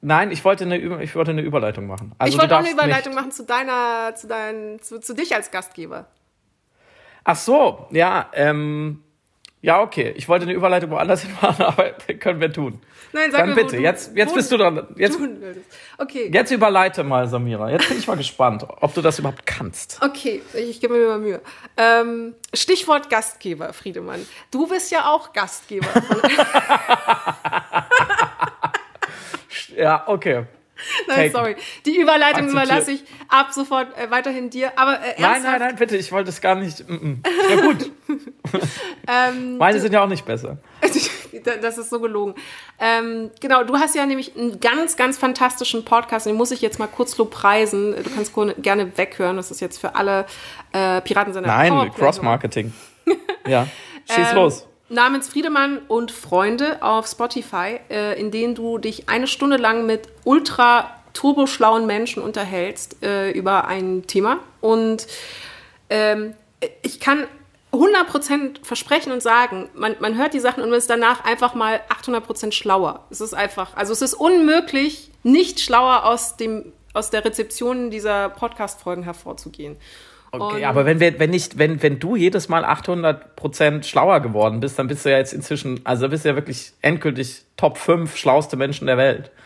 Nein, 0.03 0.31
ich 0.31 0.45
wollte 0.45 0.65
eine, 0.65 1.03
ich 1.03 1.15
wollte 1.15 1.31
eine 1.31 1.41
Überleitung 1.41 1.87
machen. 1.87 2.13
Also 2.19 2.33
ich 2.33 2.41
wollte 2.41 2.55
auch 2.55 2.61
eine 2.61 2.71
Überleitung 2.71 3.15
machen 3.15 3.33
zu 3.33 3.45
deiner, 3.45 4.15
zu 4.15 4.27
deinen, 4.27 4.81
zu, 4.81 5.01
zu 5.01 5.15
dich 5.15 5.35
als 5.35 5.51
Gastgeber. 5.51 6.07
Ach 7.29 7.37
so, 7.37 7.87
ja, 7.91 8.31
ähm, 8.35 9.03
Ja, 9.61 9.83
okay. 9.83 10.13
Ich 10.17 10.29
wollte 10.29 10.45
eine 10.45 10.53
Überleitung 10.53 10.91
woanders 10.91 11.23
hin 11.25 11.33
machen, 11.43 11.65
aber 11.65 11.91
können 12.21 12.41
wir 12.41 12.53
tun. 12.53 12.81
Nein, 13.13 13.33
sag 13.33 13.41
Dann 13.41 13.49
mir, 13.51 13.55
bitte, 13.57 13.79
wo 13.79 13.83
jetzt, 13.83 14.17
jetzt 14.17 14.31
wo 14.31 14.35
bist 14.37 14.53
du 14.53 14.57
dann. 14.57 14.87
Jetzt. 14.97 15.19
Okay. 15.99 16.31
jetzt 16.33 16.53
überleite 16.53 17.03
mal, 17.03 17.27
Samira. 17.27 17.69
Jetzt 17.71 17.89
bin 17.89 17.99
ich 17.99 18.07
mal 18.07 18.17
gespannt, 18.17 18.65
ob 18.81 18.95
du 18.95 19.03
das 19.03 19.19
überhaupt 19.19 19.45
kannst. 19.45 19.99
Okay, 20.03 20.41
ich 20.55 20.81
gebe 20.81 20.95
mir 20.95 21.09
mal 21.09 21.19
Mühe. 21.19 21.41
Ähm, 21.77 22.35
Stichwort 22.55 23.11
Gastgeber, 23.11 23.73
Friedemann. 23.73 24.25
Du 24.53 24.69
bist 24.69 24.93
ja 24.93 25.11
auch 25.11 25.33
Gastgeber. 25.33 25.89
Ja, 29.77 30.05
okay. 30.07 30.45
Nein, 31.09 31.33
sorry. 31.33 31.57
Die 31.85 31.97
Überleitung 31.97 32.45
Akzeptiert. 32.47 32.65
überlasse 32.65 32.93
ich 32.93 33.05
ab 33.29 33.53
sofort 33.53 33.97
äh, 33.99 34.11
weiterhin 34.11 34.51
dir. 34.51 34.79
Aber 34.79 34.95
äh, 35.01 35.21
Nein, 35.21 35.43
nein, 35.43 35.59
nein, 35.61 35.77
bitte, 35.77 35.97
ich 35.97 36.13
wollte 36.13 36.31
es 36.31 36.41
gar 36.41 36.55
nicht. 36.55 36.89
Mm 36.89 36.95
-mm. 36.95 37.17
Ja, 37.51 37.61
gut. 37.63 37.91
Ähm, 39.09 39.57
Meine 39.59 39.81
sind 39.81 39.93
ja 39.93 40.03
auch 40.03 40.09
nicht 40.09 40.25
besser. 40.25 40.59
das 41.61 41.79
ist 41.79 41.91
so 41.91 42.01
gelogen. 42.01 42.35
Ähm, 42.79 43.31
genau, 43.41 43.65
du 43.65 43.77
hast 43.77 43.95
ja 43.95 44.07
nämlich 44.07 44.37
einen 44.37 44.61
ganz, 44.61 44.97
ganz 44.97 45.19
fantastischen 45.19 45.85
Podcast, 45.85 46.27
den 46.27 46.37
muss 46.37 46.51
ich 46.51 46.61
jetzt 46.61 46.79
mal 46.79 46.87
kurz 46.87 47.15
preisen. 47.15 47.95
Du 47.97 48.11
kannst 48.11 48.33
gerne 48.63 48.97
weghören. 48.97 49.37
Das 49.37 49.51
ist 49.51 49.61
jetzt 49.61 49.79
für 49.79 49.95
alle 49.95 50.27
äh, 50.73 51.01
Piraten 51.01 51.33
seiner 51.33 51.47
Nein, 51.49 51.93
Cross-Marketing. 51.93 52.73
Ja, 53.47 53.67
schieß 54.11 54.31
Ähm, 54.31 54.37
los. 54.37 54.67
Namens 54.89 55.29
Friedemann 55.29 55.79
und 55.89 56.13
Freunde 56.13 56.83
auf 56.83 57.07
Spotify, 57.07 57.81
äh, 57.91 58.19
in 58.21 58.31
denen 58.31 58.55
du 58.55 58.79
dich 58.79 59.09
eine 59.09 59.27
Stunde 59.27 59.57
lang 59.57 59.87
mit 59.87 60.09
ultra 60.25 60.91
turboschlauen 61.13 61.87
Menschen 61.87 62.23
unterhältst 62.23 63.03
äh, 63.03 63.31
über 63.31 63.67
ein 63.67 64.07
Thema. 64.07 64.39
Und 64.61 65.07
ähm, 65.91 66.35
ich 66.83 67.01
kann 67.01 67.27
100% 67.73 68.65
versprechen 68.65 69.13
und 69.13 69.23
sagen, 69.23 69.69
man, 69.75 69.97
man 70.01 70.17
hört 70.17 70.35
die 70.35 70.41
Sachen 70.41 70.63
und 70.63 70.71
man 70.71 70.79
ist 70.79 70.89
danach 70.89 71.25
einfach 71.25 71.55
mal 71.55 71.81
800% 71.89 72.53
schlauer. 72.53 73.05
Es 73.11 73.21
ist 73.21 73.35
einfach, 73.35 73.77
also 73.77 73.93
es 73.93 74.03
ist 74.03 74.15
unmöglich, 74.15 75.11
nicht 75.23 75.61
schlauer 75.61 76.05
aus, 76.05 76.37
dem, 76.37 76.73
aus 76.95 77.11
der 77.11 77.25
Rezeption 77.25 77.91
dieser 77.91 78.29
Podcast-Folgen 78.29 79.03
hervorzugehen. 79.03 79.77
Okay, 80.41 80.57
Und- 80.57 80.65
aber 80.65 80.85
wenn 80.87 81.01
wir, 81.01 81.19
wenn 81.19 81.31
nicht, 81.31 81.59
wenn, 81.59 81.83
wenn 81.83 81.99
du 81.99 82.17
jedes 82.17 82.49
Mal 82.49 82.65
800% 82.65 83.85
schlauer 83.85 84.21
geworden 84.21 84.61
bist, 84.61 84.79
dann 84.79 84.87
bist 84.89 85.05
du 85.05 85.11
ja 85.11 85.19
jetzt 85.19 85.33
inzwischen, 85.33 85.81
also 85.85 86.09
bist 86.09 86.25
du 86.25 86.29
ja 86.31 86.35
wirklich 86.37 86.73
endgültig 86.83 87.43
Top 87.57 87.79
5 87.79 88.17
schlauste 88.17 88.57
Menschen 88.57 88.87
der 88.87 88.97
Welt. 88.99 89.31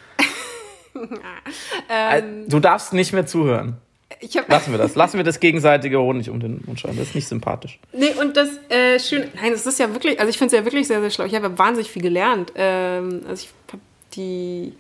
Ähm, 1.89 2.49
du 2.49 2.61
darfst 2.61 2.93
nicht 2.93 3.13
mehr 3.13 3.27
zuhören. 3.27 3.77
ich 4.21 4.35
Lassen 4.49 4.73
wir 4.73 4.79
das. 4.79 4.95
Lassen 4.97 5.17
wir 5.19 5.25
das 5.25 5.41
gegenseitige 5.41 6.01
Honig 6.01 6.29
um 6.31 6.41
den 6.41 6.63
Mund 6.67 6.81
schreiben. 6.81 6.99
Das 6.99 7.09
ist 7.09 7.15
nicht 7.15 7.29
sympathisch. 7.29 7.79
Nee, 7.93 8.13
und 8.21 8.37
das 8.37 8.49
äh, 8.69 8.99
schön, 8.99 9.29
nein, 9.41 9.53
das 9.53 9.67
ist 9.67 9.79
ja 9.79 9.93
wirklich, 9.93 10.19
also 10.19 10.29
ich 10.31 10.39
finde 10.39 10.55
es 10.57 10.61
ja 10.61 10.65
wirklich 10.65 10.87
sehr, 10.89 11.01
sehr 11.01 11.11
schlau. 11.11 11.25
Ich 11.25 11.35
habe 11.35 11.47
ja 11.47 11.59
wahnsinnig 11.59 11.91
viel 11.91 12.03
gelernt. 12.03 12.53
Ähm, 12.57 13.23
also 13.29 13.45
ich 13.45 13.51
habe 13.73 13.83
die, 14.15 14.73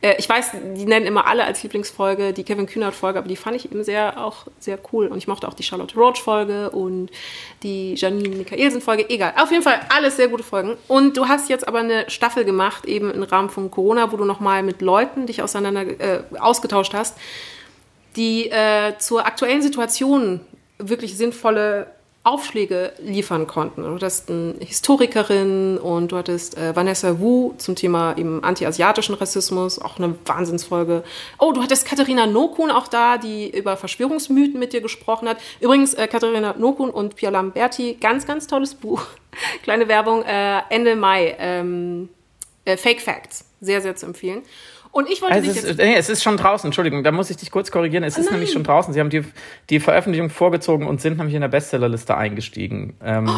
äh, 0.00 0.14
ich 0.18 0.28
weiß, 0.28 0.52
die 0.76 0.86
nennen 0.86 1.06
immer 1.06 1.26
alle 1.26 1.44
als 1.44 1.62
Lieblingsfolge 1.62 2.32
die 2.32 2.44
Kevin 2.44 2.66
Kühnert-Folge, 2.66 3.18
aber 3.18 3.28
die 3.28 3.36
fand 3.36 3.56
ich 3.56 3.64
eben 3.64 3.82
sehr, 3.82 4.24
auch 4.24 4.46
sehr 4.58 4.78
cool. 4.92 5.08
Und 5.08 5.18
ich 5.18 5.26
mochte 5.26 5.48
auch 5.48 5.54
die 5.54 5.62
Charlotte 5.62 5.96
Roach-Folge 5.96 6.70
und 6.70 7.10
die 7.62 7.94
Janine 7.94 8.36
Michaelsen-Folge. 8.36 9.10
Egal, 9.10 9.34
auf 9.36 9.50
jeden 9.50 9.62
Fall 9.62 9.80
alles 9.88 10.16
sehr 10.16 10.28
gute 10.28 10.44
Folgen. 10.44 10.76
Und 10.86 11.16
du 11.16 11.26
hast 11.26 11.48
jetzt 11.48 11.66
aber 11.66 11.80
eine 11.80 12.08
Staffel 12.08 12.44
gemacht, 12.44 12.86
eben 12.86 13.10
im 13.10 13.22
Rahmen 13.22 13.50
von 13.50 13.70
Corona, 13.70 14.12
wo 14.12 14.16
du 14.16 14.24
nochmal 14.24 14.62
mit 14.62 14.80
Leuten 14.82 15.26
dich 15.26 15.42
auseinander 15.42 15.82
äh, 15.82 16.22
ausgetauscht 16.38 16.94
hast, 16.94 17.16
die 18.16 18.50
äh, 18.50 18.96
zur 18.98 19.26
aktuellen 19.26 19.62
Situation 19.62 20.40
wirklich 20.78 21.16
sinnvolle 21.16 21.88
Aufschläge 22.28 22.92
liefern 22.98 23.46
konnten. 23.46 23.82
Du 23.82 23.94
hattest 23.94 24.28
eine 24.28 24.54
Historikerin 24.60 25.78
und 25.78 26.12
du 26.12 26.16
hattest 26.18 26.58
äh, 26.58 26.76
Vanessa 26.76 27.18
Wu 27.18 27.54
zum 27.56 27.74
Thema 27.74 28.14
anti-asiatischen 28.42 29.14
Rassismus, 29.14 29.78
auch 29.78 29.98
eine 29.98 30.14
Wahnsinnsfolge. 30.26 31.04
Oh, 31.38 31.52
du 31.52 31.62
hattest 31.62 31.86
Katharina 31.86 32.26
Nokun 32.26 32.70
auch 32.70 32.86
da, 32.86 33.16
die 33.16 33.48
über 33.56 33.78
Verschwörungsmythen 33.78 34.60
mit 34.60 34.74
dir 34.74 34.82
gesprochen 34.82 35.26
hat. 35.26 35.38
Übrigens, 35.60 35.94
äh, 35.94 36.06
Katharina 36.06 36.54
Nokun 36.58 36.90
und 36.90 37.16
Pia 37.16 37.30
Lamberti, 37.30 37.96
ganz, 37.98 38.26
ganz 38.26 38.46
tolles 38.46 38.74
Buch. 38.74 39.02
Kleine 39.62 39.88
Werbung, 39.88 40.22
äh, 40.24 40.60
Ende 40.68 40.96
Mai. 40.96 41.34
Ähm, 41.38 42.10
äh, 42.68 42.76
Fake 42.76 43.00
Facts, 43.00 43.46
sehr, 43.62 43.80
sehr 43.80 43.96
zu 43.96 44.04
empfehlen. 44.04 44.42
Und 44.90 45.08
ich 45.08 45.22
wollte 45.22 45.34
Also 45.34 45.48
dich 45.48 45.58
es, 45.58 45.62
jetzt... 45.62 45.70
ist, 45.72 45.78
nee, 45.78 45.94
es 45.96 46.08
ist 46.08 46.22
schon 46.22 46.36
draußen, 46.36 46.68
Entschuldigung, 46.68 47.04
da 47.04 47.12
muss 47.12 47.30
ich 47.30 47.36
dich 47.36 47.50
kurz 47.50 47.70
korrigieren. 47.70 48.04
Es 48.04 48.18
ist 48.18 48.30
nämlich 48.30 48.52
schon 48.52 48.64
draußen. 48.64 48.92
Sie 48.92 49.00
haben 49.00 49.10
die, 49.10 49.24
die 49.70 49.80
Veröffentlichung 49.80 50.30
vorgezogen 50.30 50.86
und 50.86 51.00
sind 51.00 51.18
nämlich 51.18 51.34
in 51.34 51.40
der 51.40 51.48
Bestsellerliste 51.48 52.16
eingestiegen. 52.16 52.96
Ähm, 53.02 53.28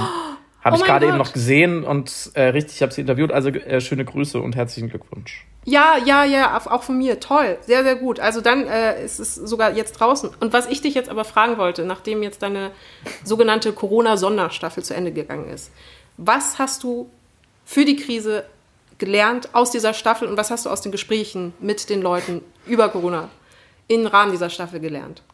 habe 0.62 0.76
oh 0.76 0.78
ich 0.78 0.84
gerade 0.84 1.06
eben 1.06 1.16
noch 1.16 1.32
gesehen 1.32 1.84
und 1.84 2.30
äh, 2.34 2.42
richtig, 2.42 2.76
ich 2.76 2.82
habe 2.82 2.92
sie 2.92 3.00
interviewt. 3.00 3.32
Also 3.32 3.48
äh, 3.48 3.80
schöne 3.80 4.04
Grüße 4.04 4.40
und 4.40 4.56
herzlichen 4.56 4.90
Glückwunsch. 4.90 5.46
Ja, 5.64 5.96
ja, 6.04 6.24
ja, 6.24 6.56
auch 6.56 6.82
von 6.82 6.98
mir. 6.98 7.20
Toll. 7.20 7.58
Sehr, 7.62 7.82
sehr 7.82 7.96
gut. 7.96 8.20
Also 8.20 8.40
dann 8.40 8.66
äh, 8.66 9.04
ist 9.04 9.20
es 9.20 9.34
sogar 9.34 9.74
jetzt 9.74 9.92
draußen. 9.92 10.30
Und 10.40 10.52
was 10.52 10.66
ich 10.66 10.80
dich 10.80 10.94
jetzt 10.94 11.08
aber 11.08 11.24
fragen 11.24 11.58
wollte, 11.58 11.84
nachdem 11.84 12.22
jetzt 12.22 12.42
deine 12.42 12.70
sogenannte 13.24 13.72
Corona-Sonderstaffel 13.72 14.82
zu 14.82 14.94
Ende 14.94 15.12
gegangen 15.12 15.48
ist, 15.48 15.70
was 16.16 16.58
hast 16.58 16.82
du 16.82 17.10
für 17.64 17.84
die 17.84 17.96
Krise 17.96 18.44
gelernt 19.00 19.48
aus 19.52 19.72
dieser 19.72 19.94
Staffel 19.94 20.28
und 20.28 20.36
was 20.36 20.52
hast 20.52 20.66
du 20.66 20.70
aus 20.70 20.82
den 20.82 20.92
Gesprächen 20.92 21.52
mit 21.58 21.90
den 21.90 22.00
Leuten 22.00 22.42
über 22.66 22.88
Corona 22.88 23.28
im 23.88 24.06
Rahmen 24.06 24.30
dieser 24.30 24.50
Staffel 24.50 24.78
gelernt? 24.78 25.24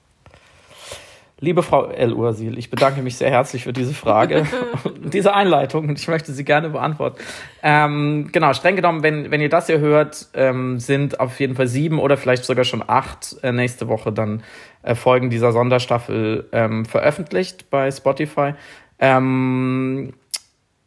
Liebe 1.38 1.62
Frau 1.62 1.84
El 1.90 2.14
Ursil, 2.14 2.56
ich 2.56 2.70
bedanke 2.70 3.02
mich 3.02 3.18
sehr 3.18 3.28
herzlich 3.28 3.64
für 3.64 3.74
diese 3.74 3.92
Frage 3.92 4.46
und 4.84 5.12
diese 5.12 5.34
Einleitung 5.34 5.86
und 5.86 5.98
ich 5.98 6.08
möchte 6.08 6.32
sie 6.32 6.44
gerne 6.44 6.70
beantworten. 6.70 7.18
Ähm, 7.62 8.30
genau, 8.32 8.54
streng 8.54 8.74
genommen, 8.74 9.02
wenn, 9.02 9.30
wenn 9.30 9.42
ihr 9.42 9.50
das 9.50 9.66
hier 9.66 9.78
hört, 9.78 10.28
ähm, 10.32 10.80
sind 10.80 11.20
auf 11.20 11.38
jeden 11.38 11.54
Fall 11.54 11.66
sieben 11.66 11.98
oder 11.98 12.16
vielleicht 12.16 12.46
sogar 12.46 12.64
schon 12.64 12.82
acht 12.86 13.36
äh, 13.42 13.52
nächste 13.52 13.86
Woche 13.86 14.12
dann 14.12 14.44
äh, 14.82 14.94
Folgen 14.94 15.28
dieser 15.28 15.52
Sonderstaffel 15.52 16.48
ähm, 16.52 16.86
veröffentlicht 16.86 17.68
bei 17.68 17.90
Spotify. 17.90 18.54
Ähm, 18.98 20.14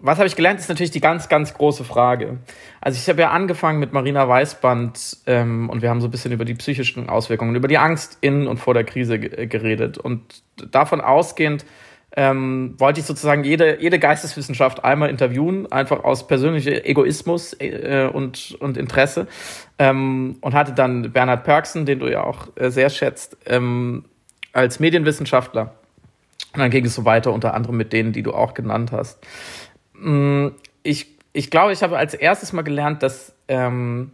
was 0.02 0.18
habe 0.18 0.28
ich 0.28 0.36
gelernt, 0.36 0.60
ist 0.60 0.70
natürlich 0.70 0.92
die 0.92 1.02
ganz, 1.02 1.28
ganz 1.28 1.54
große 1.54 1.84
Frage. 1.84 2.38
Also 2.80 2.98
ich 2.98 3.10
habe 3.10 3.22
ja 3.22 3.32
angefangen 3.32 3.80
mit 3.80 3.92
Marina 3.92 4.28
Weißband 4.28 5.18
ähm, 5.28 5.70
und 5.70 5.82
wir 5.82 5.90
haben 5.90 6.00
so 6.00 6.08
ein 6.08 6.12
bisschen 6.12 6.32
über 6.32 6.46
die 6.46 6.54
psychischen 6.54 7.10
Auswirkungen, 7.10 7.56
über 7.56 7.68
die 7.68 7.78
Angst 7.78 8.18
in 8.22 8.48
und 8.48 8.58
vor 8.58 8.74
der 8.74 8.86
Krise 8.86 9.20
ge- 9.20 9.48
geredet. 9.48 9.98
Und 9.98 10.42
davon 10.72 11.02
ausgehend 11.02 11.66
ähm, 12.16 12.76
wollte 12.78 13.02
ich 13.02 13.06
sozusagen 13.06 13.44
jede, 13.44 13.82
jede 13.82 14.00
Geisteswissenschaft 14.00 14.84
einmal 14.84 15.10
interviewen, 15.10 15.72
einfach 15.72 16.04
aus 16.04 16.26
persönlichem 16.28 16.74
Egoismus 16.84 17.54
äh, 17.60 18.10
und, 18.12 18.58
und 18.60 18.78
Interesse. 18.78 19.28
Ähm, 19.78 20.38
und 20.42 20.54
hatte 20.54 20.72
dann 20.72 21.12
Bernhard 21.12 21.44
Pörksen, 21.44 21.86
den 21.86 22.00
du 22.00 22.08
ja 22.08 22.24
auch 22.24 22.48
äh, 22.56 22.72
sehr 22.72 22.90
schätzt, 22.90 23.38
ähm, 23.46 24.06
als 24.54 24.80
Medienwissenschaftler. 24.80 25.76
Und 26.54 26.62
dann 26.62 26.72
ging 26.72 26.86
es 26.86 26.96
so 26.96 27.06
weiter, 27.06 27.32
unter 27.32 27.54
anderem 27.54 27.78
mit 27.78 27.94
denen, 27.94 28.12
die 28.12 28.24
du 28.24 28.34
auch 28.34 28.56
genannt 28.56 28.92
hast. 28.92 29.20
Mm, 30.02 30.50
Ich, 30.84 31.08
ich 31.34 31.52
glaube, 31.52 31.74
ich 31.74 31.84
habe 31.84 31.98
als 31.98 32.14
erstes 32.14 32.54
mal 32.54 32.62
gelernt, 32.64 33.04
dass 33.04 33.34
ähm, 33.48 34.12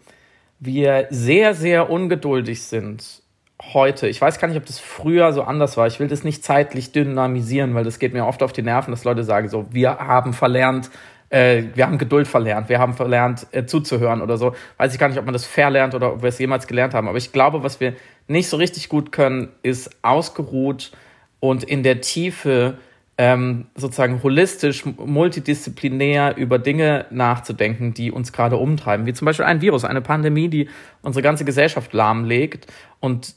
wir 0.60 1.08
sehr, 1.10 1.54
sehr 1.54 1.90
ungeduldig 1.90 2.64
sind 2.64 3.22
heute. 3.62 4.08
Ich 4.08 4.20
weiß 4.22 4.40
gar 4.40 4.48
nicht, 4.48 4.58
ob 4.58 4.66
das 4.66 4.80
früher 4.80 5.32
so 5.32 5.44
anders 5.44 5.78
war. 5.78 5.88
Ich 5.88 6.00
will 6.00 6.08
das 6.08 6.24
nicht 6.24 6.44
zeitlich 6.44 6.92
dynamisieren, 6.92 7.74
weil 7.74 7.84
das 7.84 8.00
geht 8.00 8.14
mir 8.14 8.26
oft 8.26 8.44
auf 8.44 8.52
die 8.52 8.62
Nerven, 8.62 8.92
dass 8.92 9.04
Leute 9.04 9.24
sagen 9.24 9.48
so, 9.48 9.68
wir 9.72 9.98
haben 9.98 10.34
verlernt, 10.34 10.90
äh, 11.30 11.64
wir 11.74 11.86
haben 11.86 11.98
Geduld 11.98 12.28
verlernt, 12.28 12.70
wir 12.70 12.80
haben 12.80 12.94
verlernt 12.94 13.48
äh, 13.52 13.66
zuzuhören 13.66 14.22
oder 14.22 14.38
so. 14.38 14.54
Weiß 14.78 14.94
ich 14.94 15.00
gar 15.00 15.08
nicht, 15.08 15.20
ob 15.20 15.26
man 15.26 15.34
das 15.34 15.46
verlernt 15.46 15.96
oder 15.96 16.14
ob 16.14 16.22
wir 16.22 16.30
es 16.30 16.40
jemals 16.40 16.68
gelernt 16.68 16.94
haben. 16.94 17.08
Aber 17.08 17.18
ich 17.18 17.32
glaube, 17.32 17.64
was 17.64 17.80
wir 17.80 17.94
nicht 18.28 18.50
so 18.50 18.58
richtig 18.58 18.90
gut 18.90 19.12
können, 19.12 19.50
ist 19.64 19.90
ausgeruht 20.04 20.92
und 21.40 21.64
in 21.64 21.84
der 21.84 22.02
Tiefe 22.02 22.78
ähm, 23.18 23.68
sozusagen 23.76 24.22
holistisch, 24.24 24.86
multidisziplinär 24.86 26.36
über 26.38 26.60
Dinge 26.60 27.06
nachzudenken, 27.12 27.94
die 27.94 28.12
uns 28.12 28.34
gerade 28.34 28.58
umtreiben, 28.58 29.06
wie 29.06 29.14
zum 29.14 29.26
Beispiel 29.26 29.46
ein 29.46 29.62
Virus, 29.62 29.86
eine 29.86 30.02
Pandemie, 30.02 30.50
die 30.50 30.70
unsere 31.02 31.24
ganze 31.24 31.46
Gesellschaft 31.46 31.94
lahmlegt 31.94 32.68
und 33.00 33.36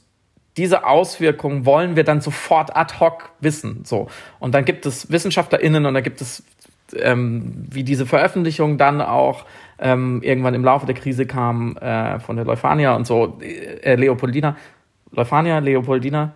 diese 0.57 0.85
Auswirkungen 0.85 1.65
wollen 1.65 1.95
wir 1.95 2.03
dann 2.03 2.19
sofort 2.19 2.75
ad 2.75 2.99
hoc 2.99 3.29
wissen. 3.39 3.85
So. 3.85 4.07
Und 4.39 4.53
dann 4.53 4.65
gibt 4.65 4.85
es 4.85 5.09
WissenschaftlerInnen 5.09 5.85
und 5.85 5.93
dann 5.93 6.03
gibt 6.03 6.19
es, 6.19 6.43
ähm, 6.97 7.65
wie 7.69 7.85
diese 7.85 8.05
Veröffentlichung 8.05 8.77
dann 8.77 8.99
auch 8.99 9.45
ähm, 9.79 10.21
irgendwann 10.21 10.55
im 10.55 10.65
Laufe 10.65 10.85
der 10.85 10.95
Krise 10.95 11.25
kam 11.25 11.77
äh, 11.77 12.19
von 12.19 12.35
der 12.35 12.43
Leuphania 12.43 12.93
und 12.95 13.07
so, 13.07 13.39
äh, 13.41 13.95
Leopoldina. 13.95 14.57
Leuphania, 15.11 15.59
Leopoldina? 15.59 16.33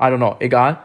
I 0.00 0.04
don't 0.04 0.18
know, 0.18 0.36
egal. 0.38 0.78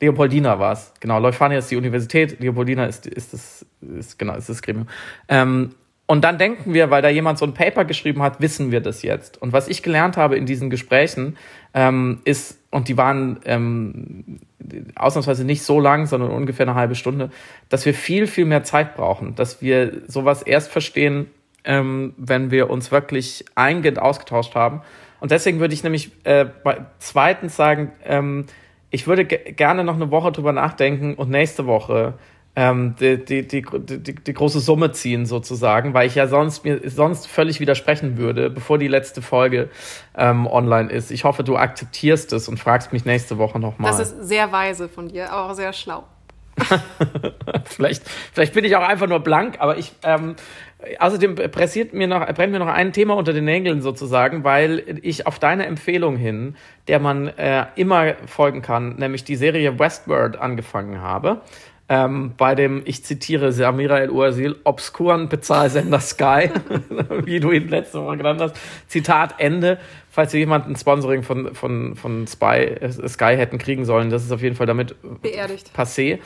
Leopoldina 0.00 0.58
war 0.58 0.72
es. 0.72 0.92
Genau, 1.00 1.18
Leuphania 1.18 1.58
ist 1.58 1.70
die 1.70 1.76
Universität, 1.76 2.40
Leopoldina 2.40 2.86
ist, 2.86 3.06
ist, 3.06 3.32
das, 3.32 3.66
ist, 3.80 4.18
genau, 4.18 4.34
ist 4.34 4.48
das 4.48 4.62
Gremium. 4.62 4.88
Ähm, 5.28 5.74
Und 6.08 6.22
dann 6.22 6.38
denken 6.38 6.72
wir, 6.72 6.90
weil 6.90 7.02
da 7.02 7.08
jemand 7.08 7.38
so 7.38 7.44
ein 7.46 7.54
Paper 7.54 7.84
geschrieben 7.84 8.22
hat, 8.22 8.40
wissen 8.40 8.70
wir 8.70 8.80
das 8.80 9.02
jetzt. 9.02 9.42
Und 9.42 9.52
was 9.52 9.66
ich 9.66 9.82
gelernt 9.82 10.16
habe 10.16 10.36
in 10.36 10.46
diesen 10.46 10.70
Gesprächen 10.70 11.36
ähm, 11.74 12.20
ist, 12.24 12.58
und 12.70 12.88
die 12.88 12.96
waren 12.96 13.40
ähm, 13.44 14.38
ausnahmsweise 14.94 15.44
nicht 15.44 15.62
so 15.62 15.80
lang, 15.80 16.06
sondern 16.06 16.30
ungefähr 16.30 16.66
eine 16.66 16.76
halbe 16.76 16.94
Stunde, 16.94 17.30
dass 17.70 17.86
wir 17.86 17.94
viel, 17.94 18.26
viel 18.26 18.44
mehr 18.44 18.62
Zeit 18.62 18.94
brauchen, 18.94 19.34
dass 19.34 19.62
wir 19.62 20.02
sowas 20.06 20.42
erst 20.42 20.70
verstehen, 20.70 21.26
ähm, 21.64 22.14
wenn 22.18 22.50
wir 22.50 22.70
uns 22.70 22.92
wirklich 22.92 23.44
eingehend 23.54 23.98
ausgetauscht 23.98 24.54
haben. 24.54 24.82
Und 25.20 25.30
deswegen 25.30 25.58
würde 25.58 25.74
ich 25.74 25.82
nämlich 25.82 26.12
äh, 26.24 26.46
zweitens 26.98 27.56
sagen, 27.56 27.90
ähm, 28.04 28.46
ich 28.96 29.06
würde 29.06 29.26
gerne 29.26 29.84
noch 29.84 29.96
eine 29.96 30.10
Woche 30.10 30.32
drüber 30.32 30.52
nachdenken 30.52 31.14
und 31.16 31.28
nächste 31.28 31.66
Woche 31.66 32.14
ähm, 32.58 32.96
die, 32.98 33.22
die, 33.22 33.46
die, 33.46 33.62
die, 33.62 34.14
die 34.14 34.32
große 34.32 34.60
Summe 34.60 34.90
ziehen 34.92 35.26
sozusagen, 35.26 35.92
weil 35.92 36.06
ich 36.06 36.14
ja 36.14 36.26
sonst 36.26 36.64
mir 36.64 36.80
sonst 36.88 37.28
völlig 37.28 37.60
widersprechen 37.60 38.16
würde, 38.16 38.48
bevor 38.48 38.78
die 38.78 38.88
letzte 38.88 39.20
Folge 39.20 39.68
ähm, 40.16 40.46
online 40.46 40.90
ist. 40.90 41.10
Ich 41.10 41.24
hoffe, 41.24 41.44
du 41.44 41.58
akzeptierst 41.58 42.32
es 42.32 42.48
und 42.48 42.58
fragst 42.58 42.94
mich 42.94 43.04
nächste 43.04 43.36
Woche 43.36 43.58
nochmal. 43.58 43.90
Das 43.90 44.00
ist 44.00 44.26
sehr 44.26 44.50
weise 44.50 44.88
von 44.88 45.08
dir, 45.08 45.30
aber 45.30 45.50
auch 45.50 45.54
sehr 45.54 45.74
schlau. 45.74 46.04
vielleicht, 47.66 48.08
vielleicht 48.32 48.54
bin 48.54 48.64
ich 48.64 48.74
auch 48.74 48.88
einfach 48.88 49.06
nur 49.06 49.20
blank, 49.20 49.56
aber 49.58 49.76
ich 49.76 49.92
ähm, 50.02 50.36
außerdem 50.98 51.34
pressiert 51.50 51.92
mir 51.92 52.06
noch, 52.06 52.26
brennt 52.34 52.52
mir 52.52 52.58
noch 52.58 52.66
ein 52.66 52.92
Thema 52.92 53.14
unter 53.14 53.32
den 53.32 53.44
Nägeln 53.44 53.82
sozusagen, 53.82 54.44
weil 54.44 55.00
ich 55.02 55.26
auf 55.26 55.38
deine 55.38 55.66
Empfehlung 55.66 56.16
hin, 56.16 56.56
der 56.88 56.98
man 56.98 57.28
äh, 57.28 57.66
immer 57.76 58.14
folgen 58.26 58.62
kann, 58.62 58.96
nämlich 58.96 59.24
die 59.24 59.36
Serie 59.36 59.78
Westworld 59.78 60.36
angefangen 60.36 61.00
habe 61.00 61.42
ähm, 61.88 62.34
bei 62.36 62.54
dem, 62.54 62.82
ich 62.84 63.04
zitiere 63.04 63.52
Samira 63.52 64.00
El-Uazil, 64.00 64.56
obskuren 64.64 65.28
Bezahlsender 65.28 66.00
Sky, 66.00 66.50
wie 67.24 67.38
du 67.38 67.52
ihn 67.52 67.68
letzte 67.68 68.02
Woche 68.02 68.16
genannt 68.16 68.40
hast. 68.40 68.56
Zitat 68.88 69.36
Ende. 69.38 69.78
Falls 70.10 70.32
wir 70.32 70.40
jemanden 70.40 70.74
Sponsoring 70.74 71.22
von, 71.22 71.54
von, 71.54 71.94
von 71.94 72.26
Spy, 72.26 72.56
äh, 72.56 72.90
Sky 72.90 73.36
hätten 73.36 73.58
kriegen 73.58 73.84
sollen, 73.84 74.10
das 74.10 74.24
ist 74.24 74.32
auf 74.32 74.42
jeden 74.42 74.56
Fall 74.56 74.66
damit 74.66 74.96
Beerdigt. 75.20 75.70
passé. 75.76 76.18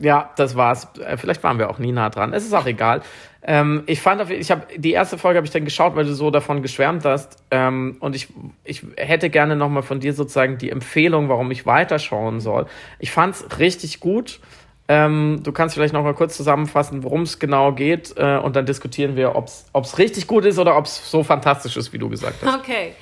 Ja, 0.00 0.30
das 0.36 0.56
war's. 0.56 0.88
Äh, 1.04 1.16
vielleicht 1.16 1.42
waren 1.42 1.58
wir 1.58 1.70
auch 1.70 1.78
nie 1.78 1.92
nah 1.92 2.10
dran. 2.10 2.32
Es 2.32 2.44
ist 2.44 2.52
auch 2.52 2.66
egal. 2.66 3.02
Ähm, 3.46 3.82
ich 3.86 4.00
fand, 4.00 4.30
ich 4.30 4.50
habe 4.50 4.66
die 4.76 4.92
erste 4.92 5.18
Folge 5.18 5.36
habe 5.36 5.46
ich 5.46 5.52
dann 5.52 5.64
geschaut, 5.64 5.94
weil 5.96 6.06
du 6.06 6.14
so 6.14 6.30
davon 6.30 6.62
geschwärmt 6.62 7.04
hast. 7.04 7.36
Ähm, 7.50 7.96
und 8.00 8.16
ich, 8.16 8.28
ich 8.64 8.82
hätte 8.96 9.28
gerne 9.30 9.56
nochmal 9.56 9.82
von 9.82 10.00
dir 10.00 10.14
sozusagen 10.14 10.58
die 10.58 10.70
Empfehlung, 10.70 11.28
warum 11.28 11.50
ich 11.50 11.66
weiterschauen 11.66 12.40
soll. 12.40 12.66
Ich 12.98 13.10
fand's 13.10 13.44
richtig 13.58 14.00
gut. 14.00 14.40
Ähm, 14.86 15.40
du 15.42 15.52
kannst 15.52 15.74
vielleicht 15.74 15.94
noch 15.94 16.02
mal 16.02 16.14
kurz 16.14 16.36
zusammenfassen, 16.36 17.04
worum 17.04 17.22
es 17.22 17.38
genau 17.38 17.72
geht 17.72 18.14
äh, 18.18 18.36
und 18.36 18.54
dann 18.54 18.66
diskutieren 18.66 19.16
wir, 19.16 19.34
ob 19.34 19.48
es 19.84 19.98
richtig 19.98 20.26
gut 20.26 20.44
ist 20.44 20.58
oder 20.58 20.76
ob 20.76 20.84
es 20.84 21.10
so 21.10 21.22
fantastisch 21.22 21.76
ist, 21.78 21.92
wie 21.94 21.98
du 21.98 22.10
gesagt 22.10 22.42
hast. 22.42 22.58
Okay. 22.58 22.92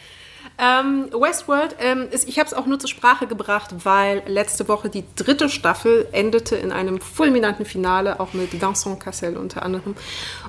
Ähm, 0.58 1.08
Westworld, 1.12 1.76
ähm, 1.80 2.08
ist, 2.10 2.28
ich 2.28 2.38
habe 2.38 2.46
es 2.46 2.54
auch 2.54 2.66
nur 2.66 2.78
zur 2.78 2.88
Sprache 2.88 3.26
gebracht, 3.26 3.70
weil 3.84 4.22
letzte 4.26 4.68
Woche 4.68 4.88
die 4.90 5.04
dritte 5.16 5.48
Staffel 5.48 6.06
endete 6.12 6.56
in 6.56 6.72
einem 6.72 7.00
fulminanten 7.00 7.64
Finale, 7.64 8.20
auch 8.20 8.32
mit 8.32 8.60
Vincent 8.60 9.00
Cassel 9.00 9.36
unter 9.36 9.62
anderem. 9.62 9.94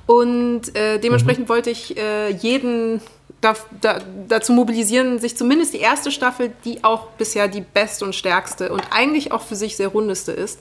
Und 0.06 0.76
äh, 0.76 1.00
dementsprechend 1.00 1.46
mhm. 1.46 1.50
wollte 1.50 1.70
ich 1.70 1.98
äh, 1.98 2.30
jeden 2.30 3.02
da, 3.44 3.56
da, 3.82 4.00
dazu 4.28 4.54
mobilisieren, 4.54 5.20
sich 5.20 5.38
zumindest 5.38 5.74
die 5.74 5.80
erste 5.80 6.12
Staffel, 6.12 6.54
die 6.64 6.84
auch 6.84 7.08
bisher 7.12 7.48
die 7.48 7.62
beste 7.62 8.06
und 8.06 8.16
stärkste 8.16 8.72
und 8.72 8.82
eigentlich 8.92 9.32
auch 9.32 9.42
für 9.42 9.56
sich 9.56 9.76
sehr 9.76 9.90
rundeste 9.90 10.32
ist, 10.32 10.60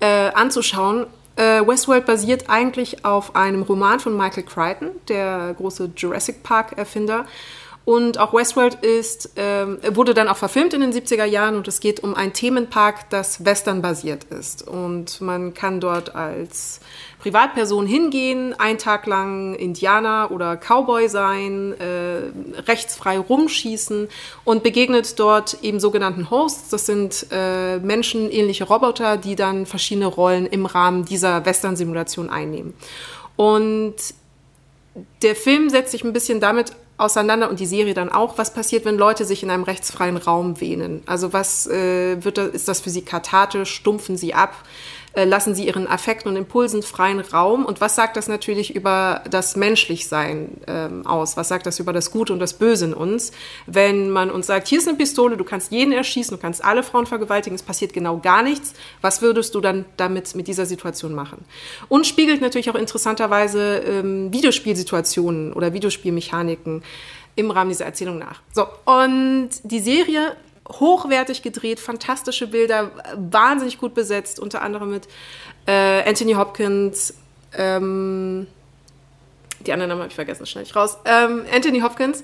äh, 0.00 0.30
anzuschauen. 0.30 1.06
Äh, 1.36 1.66
Westworld 1.66 2.06
basiert 2.06 2.48
eigentlich 2.48 3.04
auf 3.04 3.34
einem 3.34 3.62
Roman 3.62 3.98
von 3.98 4.16
Michael 4.16 4.44
Crichton, 4.44 4.90
der 5.08 5.54
große 5.56 5.90
Jurassic 5.96 6.42
Park-Erfinder. 6.44 7.26
Und 7.84 8.18
auch 8.18 8.32
Westworld 8.32 8.76
ist, 8.76 9.30
ähm, 9.36 9.78
wurde 9.90 10.14
dann 10.14 10.28
auch 10.28 10.38
verfilmt 10.38 10.72
in 10.72 10.80
den 10.80 10.92
70er 10.92 11.26
Jahren 11.26 11.54
und 11.54 11.68
es 11.68 11.80
geht 11.80 12.00
um 12.00 12.14
einen 12.14 12.32
Themenpark, 12.32 13.10
das 13.10 13.44
western-basiert 13.44 14.24
ist. 14.24 14.66
Und 14.66 15.20
man 15.20 15.52
kann 15.52 15.80
dort 15.80 16.14
als 16.14 16.80
Privatperson 17.18 17.86
hingehen, 17.86 18.58
einen 18.58 18.78
Tag 18.78 19.06
lang 19.06 19.54
Indianer 19.54 20.30
oder 20.30 20.56
Cowboy 20.56 21.08
sein, 21.08 21.74
äh, 21.78 22.60
rechtsfrei 22.62 23.18
rumschießen 23.18 24.08
und 24.44 24.62
begegnet 24.62 25.20
dort 25.20 25.58
eben 25.60 25.78
sogenannten 25.78 26.30
Hosts. 26.30 26.70
Das 26.70 26.86
sind 26.86 27.26
äh, 27.32 27.78
menschenähnliche 27.80 28.64
Roboter, 28.64 29.18
die 29.18 29.36
dann 29.36 29.66
verschiedene 29.66 30.06
Rollen 30.06 30.46
im 30.46 30.64
Rahmen 30.64 31.04
dieser 31.04 31.44
Western-Simulation 31.44 32.30
einnehmen. 32.30 32.72
Und 33.36 33.96
der 35.22 35.34
Film 35.34 35.68
setzt 35.68 35.90
sich 35.90 36.04
ein 36.04 36.12
bisschen 36.12 36.40
damit 36.40 36.72
auseinander 36.96 37.50
und 37.50 37.60
die 37.60 37.66
Serie 37.66 37.94
dann 37.94 38.08
auch, 38.08 38.38
was 38.38 38.52
passiert, 38.52 38.84
wenn 38.84 38.96
Leute 38.96 39.24
sich 39.24 39.42
in 39.42 39.50
einem 39.50 39.64
rechtsfreien 39.64 40.16
Raum 40.16 40.60
wähnen. 40.60 41.02
Also 41.06 41.32
was 41.32 41.66
äh, 41.66 42.22
wird 42.22 42.38
da, 42.38 42.44
ist 42.44 42.68
das 42.68 42.80
für 42.80 42.90
sie 42.90 43.02
kathartisch, 43.02 43.74
stumpfen 43.74 44.16
sie 44.16 44.34
ab, 44.34 44.54
äh, 45.14 45.24
lassen 45.24 45.54
sie 45.54 45.66
ihren 45.66 45.86
Affekten 45.86 46.28
und 46.28 46.36
Impulsen 46.36 46.82
freien 46.82 47.20
Raum 47.20 47.64
und 47.64 47.80
was 47.80 47.94
sagt 47.94 48.16
das 48.16 48.28
natürlich 48.28 48.74
über 48.74 49.22
das 49.30 49.56
Menschlichsein 49.56 50.48
ähm, 50.66 51.06
aus? 51.06 51.36
Was 51.36 51.48
sagt 51.48 51.66
das 51.66 51.78
über 51.78 51.92
das 51.92 52.10
Gute 52.10 52.32
und 52.32 52.40
das 52.40 52.54
Böse 52.54 52.86
in 52.86 52.94
uns? 52.94 53.32
Wenn 53.66 54.10
man 54.10 54.30
uns 54.30 54.46
sagt, 54.46 54.66
hier 54.68 54.78
ist 54.78 54.88
eine 54.88 54.96
Pistole, 54.96 55.36
du 55.36 55.44
kannst 55.44 55.70
jeden 55.70 55.92
erschießen, 55.92 56.36
du 56.36 56.42
kannst 56.42 56.64
alle 56.64 56.82
Frauen 56.82 57.06
vergewaltigen, 57.06 57.54
es 57.54 57.62
passiert 57.62 57.92
genau 57.92 58.18
gar 58.18 58.42
nichts, 58.42 58.74
was 59.00 59.22
würdest 59.22 59.54
du 59.54 59.60
dann 59.60 59.84
damit 59.96 60.34
mit 60.34 60.48
dieser 60.48 60.66
Situation 60.66 61.14
machen? 61.14 61.44
Und 61.88 62.06
spiegelt 62.06 62.40
natürlich 62.40 62.70
auch 62.70 62.74
interessanterweise 62.74 63.78
ähm, 63.78 64.32
Videospielsituationen 64.32 65.52
oder 65.52 65.72
Videospielmechaniken 65.72 66.82
im 67.36 67.50
Rahmen 67.50 67.70
dieser 67.70 67.84
Erzählung 67.84 68.18
nach. 68.18 68.42
So, 68.52 68.66
und 68.84 69.50
die 69.64 69.80
Serie 69.80 70.36
hochwertig 70.68 71.42
gedreht, 71.42 71.80
fantastische 71.80 72.46
Bilder, 72.46 72.90
wahnsinnig 73.16 73.78
gut 73.78 73.94
besetzt, 73.94 74.40
unter 74.40 74.62
anderem 74.62 74.90
mit 74.90 75.08
äh, 75.66 76.08
Anthony 76.08 76.32
Hopkins, 76.34 77.14
ähm, 77.56 78.46
die 79.60 79.72
anderen 79.72 79.88
Namen 79.88 80.02
habe 80.02 80.08
ich 80.08 80.14
vergessen, 80.14 80.46
schnell 80.46 80.64
ich 80.64 80.74
raus. 80.76 80.98
Ähm, 81.04 81.44
Anthony 81.52 81.80
Hopkins 81.80 82.22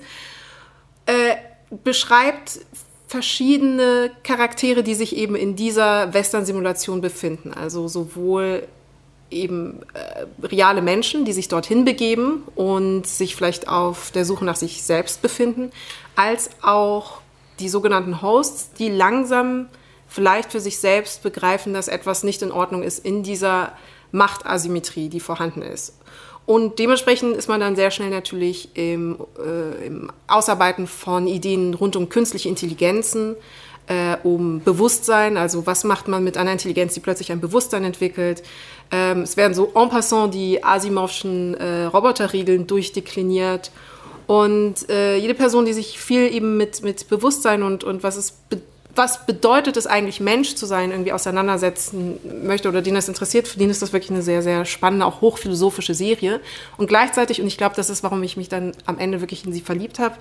äh, 1.05 1.35
beschreibt 1.83 2.59
verschiedene 3.07 4.11
Charaktere, 4.23 4.83
die 4.83 4.95
sich 4.95 5.15
eben 5.15 5.35
in 5.35 5.55
dieser 5.55 6.13
Western-Simulation 6.13 7.01
befinden. 7.01 7.53
Also 7.53 7.87
sowohl 7.87 8.67
eben 9.29 9.81
äh, 9.93 10.45
reale 10.45 10.81
Menschen, 10.81 11.25
die 11.25 11.33
sich 11.33 11.47
dorthin 11.47 11.85
begeben 11.85 12.43
und 12.55 13.07
sich 13.07 13.35
vielleicht 13.35 13.67
auf 13.67 14.11
der 14.11 14.25
Suche 14.25 14.45
nach 14.45 14.55
sich 14.55 14.83
selbst 14.83 15.21
befinden, 15.21 15.71
als 16.15 16.49
auch 16.61 17.20
die 17.61 17.69
sogenannten 17.69 18.21
Hosts, 18.21 18.73
die 18.73 18.89
langsam 18.89 19.67
vielleicht 20.07 20.51
für 20.51 20.59
sich 20.59 20.79
selbst 20.79 21.23
begreifen, 21.23 21.73
dass 21.73 21.87
etwas 21.87 22.23
nicht 22.23 22.41
in 22.41 22.51
Ordnung 22.51 22.83
ist 22.83 23.05
in 23.05 23.23
dieser 23.23 23.71
Machtasymmetrie, 24.11 25.07
die 25.07 25.21
vorhanden 25.21 25.61
ist. 25.61 25.97
Und 26.45 26.79
dementsprechend 26.79 27.37
ist 27.37 27.47
man 27.47 27.61
dann 27.61 27.75
sehr 27.75 27.91
schnell 27.91 28.09
natürlich 28.09 28.75
im, 28.75 29.17
äh, 29.39 29.85
im 29.85 30.11
Ausarbeiten 30.27 30.87
von 30.87 31.27
Ideen 31.27 31.73
rund 31.73 31.95
um 31.95 32.09
künstliche 32.09 32.49
Intelligenzen, 32.49 33.35
äh, 33.87 34.17
um 34.23 34.61
Bewusstsein, 34.61 35.37
also 35.37 35.65
was 35.65 35.83
macht 35.83 36.07
man 36.07 36.23
mit 36.23 36.37
einer 36.37 36.51
Intelligenz, 36.51 36.93
die 36.93 36.99
plötzlich 36.99 37.31
ein 37.31 37.39
Bewusstsein 37.39 37.83
entwickelt. 37.83 38.43
Ähm, 38.91 39.21
es 39.21 39.37
werden 39.37 39.53
so 39.53 39.71
en 39.75 39.89
passant 39.89 40.33
die 40.33 40.63
Asimovschen 40.63 41.53
äh, 41.53 41.85
Roboterregeln 41.85 42.67
durchdekliniert 42.67 43.71
und 44.27 44.89
äh, 44.89 45.17
jede 45.17 45.33
Person, 45.33 45.65
die 45.65 45.73
sich 45.73 45.99
viel 45.99 46.33
eben 46.33 46.57
mit, 46.57 46.83
mit 46.83 47.07
Bewusstsein 47.09 47.63
und, 47.63 47.83
und 47.83 48.03
was 48.03 48.17
es 48.17 48.31
be 48.31 48.61
was 48.95 49.25
bedeutet 49.25 49.77
es 49.77 49.87
eigentlich, 49.87 50.19
Mensch 50.19 50.55
zu 50.55 50.65
sein, 50.65 50.91
irgendwie 50.91 51.13
auseinandersetzen 51.13 52.19
möchte 52.43 52.67
oder 52.67 52.81
den 52.81 52.95
das 52.95 53.07
interessiert, 53.07 53.47
für 53.47 53.57
den 53.57 53.69
ist 53.69 53.81
das 53.81 53.93
wirklich 53.93 54.11
eine 54.11 54.21
sehr, 54.21 54.41
sehr 54.41 54.65
spannende, 54.65 55.05
auch 55.05 55.21
hochphilosophische 55.21 55.93
Serie. 55.93 56.41
Und 56.77 56.87
gleichzeitig, 56.87 57.41
und 57.41 57.47
ich 57.47 57.57
glaube, 57.57 57.75
das 57.75 57.89
ist, 57.89 58.03
warum 58.03 58.21
ich 58.23 58.37
mich 58.37 58.49
dann 58.49 58.73
am 58.85 58.97
Ende 58.97 59.21
wirklich 59.21 59.45
in 59.45 59.53
sie 59.53 59.61
verliebt 59.61 59.99
habe, 59.99 60.15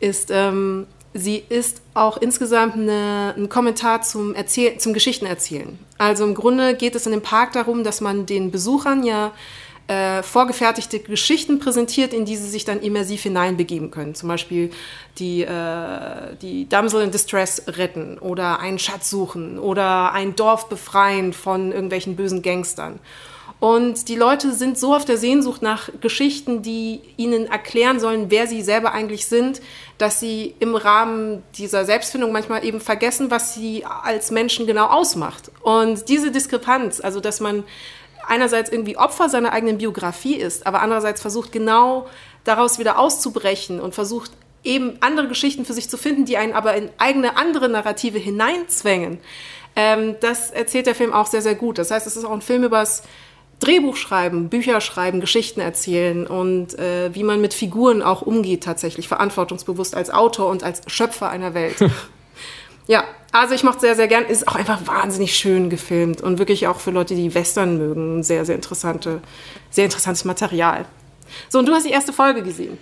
ist, 0.00 0.30
ähm, 0.30 0.86
sie 1.14 1.42
ist 1.48 1.80
auch 1.94 2.16
insgesamt 2.18 2.74
eine, 2.74 3.34
ein 3.36 3.48
Kommentar 3.48 4.02
zum, 4.02 4.34
Erzähl 4.34 4.78
zum 4.78 4.92
Geschichtenerzählen. 4.92 5.78
Also 5.96 6.24
im 6.24 6.34
Grunde 6.34 6.74
geht 6.74 6.94
es 6.96 7.06
in 7.06 7.12
dem 7.12 7.22
Park 7.22 7.52
darum, 7.52 7.84
dass 7.84 8.00
man 8.00 8.26
den 8.26 8.50
Besuchern 8.50 9.04
ja 9.04 9.32
äh, 9.86 10.22
vorgefertigte 10.22 10.98
Geschichten 11.00 11.58
präsentiert, 11.58 12.14
in 12.14 12.24
die 12.24 12.36
sie 12.36 12.48
sich 12.48 12.64
dann 12.64 12.80
immersiv 12.80 13.22
hineinbegeben 13.22 13.90
können. 13.90 14.14
Zum 14.14 14.28
Beispiel 14.28 14.70
die, 15.18 15.42
äh, 15.42 16.36
die 16.40 16.68
Damsel 16.68 17.02
in 17.02 17.10
Distress 17.10 17.64
retten 17.66 18.18
oder 18.18 18.60
einen 18.60 18.78
Schatz 18.78 19.10
suchen 19.10 19.58
oder 19.58 20.12
ein 20.12 20.36
Dorf 20.36 20.68
befreien 20.68 21.32
von 21.32 21.70
irgendwelchen 21.70 22.16
bösen 22.16 22.40
Gangstern. 22.40 22.98
Und 23.60 24.08
die 24.08 24.16
Leute 24.16 24.52
sind 24.52 24.78
so 24.78 24.94
auf 24.94 25.04
der 25.04 25.16
Sehnsucht 25.16 25.62
nach 25.62 25.88
Geschichten, 26.00 26.62
die 26.62 27.00
ihnen 27.16 27.46
erklären 27.46 27.98
sollen, 27.98 28.30
wer 28.30 28.46
sie 28.46 28.60
selber 28.62 28.92
eigentlich 28.92 29.26
sind, 29.26 29.62
dass 29.96 30.20
sie 30.20 30.54
im 30.60 30.74
Rahmen 30.74 31.42
dieser 31.56 31.84
Selbstfindung 31.84 32.32
manchmal 32.32 32.64
eben 32.64 32.80
vergessen, 32.80 33.30
was 33.30 33.54
sie 33.54 33.84
als 33.84 34.30
Menschen 34.30 34.66
genau 34.66 34.86
ausmacht. 34.86 35.50
Und 35.62 36.08
diese 36.08 36.30
Diskrepanz, 36.30 37.00
also 37.00 37.20
dass 37.20 37.40
man 37.40 37.64
einerseits 38.28 38.70
irgendwie 38.70 38.96
Opfer 38.96 39.28
seiner 39.28 39.52
eigenen 39.52 39.78
Biografie 39.78 40.36
ist, 40.36 40.66
aber 40.66 40.82
andererseits 40.82 41.20
versucht 41.20 41.52
genau 41.52 42.06
daraus 42.44 42.78
wieder 42.78 42.98
auszubrechen 42.98 43.80
und 43.80 43.94
versucht 43.94 44.30
eben 44.62 44.96
andere 45.00 45.28
Geschichten 45.28 45.64
für 45.64 45.72
sich 45.72 45.88
zu 45.88 45.96
finden, 45.96 46.24
die 46.24 46.36
einen 46.36 46.52
aber 46.52 46.74
in 46.74 46.88
eigene 46.98 47.36
andere 47.36 47.68
Narrative 47.68 48.18
hineinzwängen. 48.18 49.18
Ähm, 49.76 50.16
das 50.20 50.50
erzählt 50.50 50.86
der 50.86 50.94
Film 50.94 51.12
auch 51.12 51.26
sehr, 51.26 51.42
sehr 51.42 51.54
gut. 51.54 51.78
Das 51.78 51.90
heißt, 51.90 52.06
es 52.06 52.16
ist 52.16 52.24
auch 52.24 52.32
ein 52.32 52.40
Film 52.40 52.64
übers 52.64 53.02
Drehbuch 53.60 53.96
schreiben, 53.96 54.48
Bücher 54.48 54.80
schreiben, 54.80 55.20
Geschichten 55.20 55.60
erzählen 55.60 56.26
und 56.26 56.78
äh, 56.78 57.14
wie 57.14 57.22
man 57.22 57.40
mit 57.40 57.54
Figuren 57.54 58.02
auch 58.02 58.22
umgeht, 58.22 58.64
tatsächlich 58.64 59.08
verantwortungsbewusst 59.08 59.94
als 59.94 60.10
Autor 60.10 60.50
und 60.50 60.62
als 60.62 60.82
Schöpfer 60.86 61.30
einer 61.30 61.54
Welt. 61.54 61.76
ja, 62.86 63.04
also 63.34 63.54
ich 63.54 63.64
mochte 63.64 63.80
sehr, 63.80 63.96
sehr 63.96 64.06
gern. 64.08 64.24
Ist 64.24 64.46
auch 64.46 64.54
einfach 64.54 64.86
wahnsinnig 64.86 65.36
schön 65.36 65.68
gefilmt 65.68 66.20
und 66.20 66.38
wirklich 66.38 66.68
auch 66.68 66.78
für 66.78 66.92
Leute, 66.92 67.14
die 67.14 67.34
Western 67.34 67.78
mögen, 67.78 68.22
sehr, 68.22 68.44
sehr 68.44 68.54
interessante, 68.54 69.20
sehr 69.70 69.84
interessantes 69.84 70.24
Material. 70.24 70.84
So, 71.48 71.58
und 71.58 71.66
du 71.66 71.72
hast 71.72 71.84
die 71.84 71.90
erste 71.90 72.12
Folge 72.12 72.42
gesehen. 72.42 72.78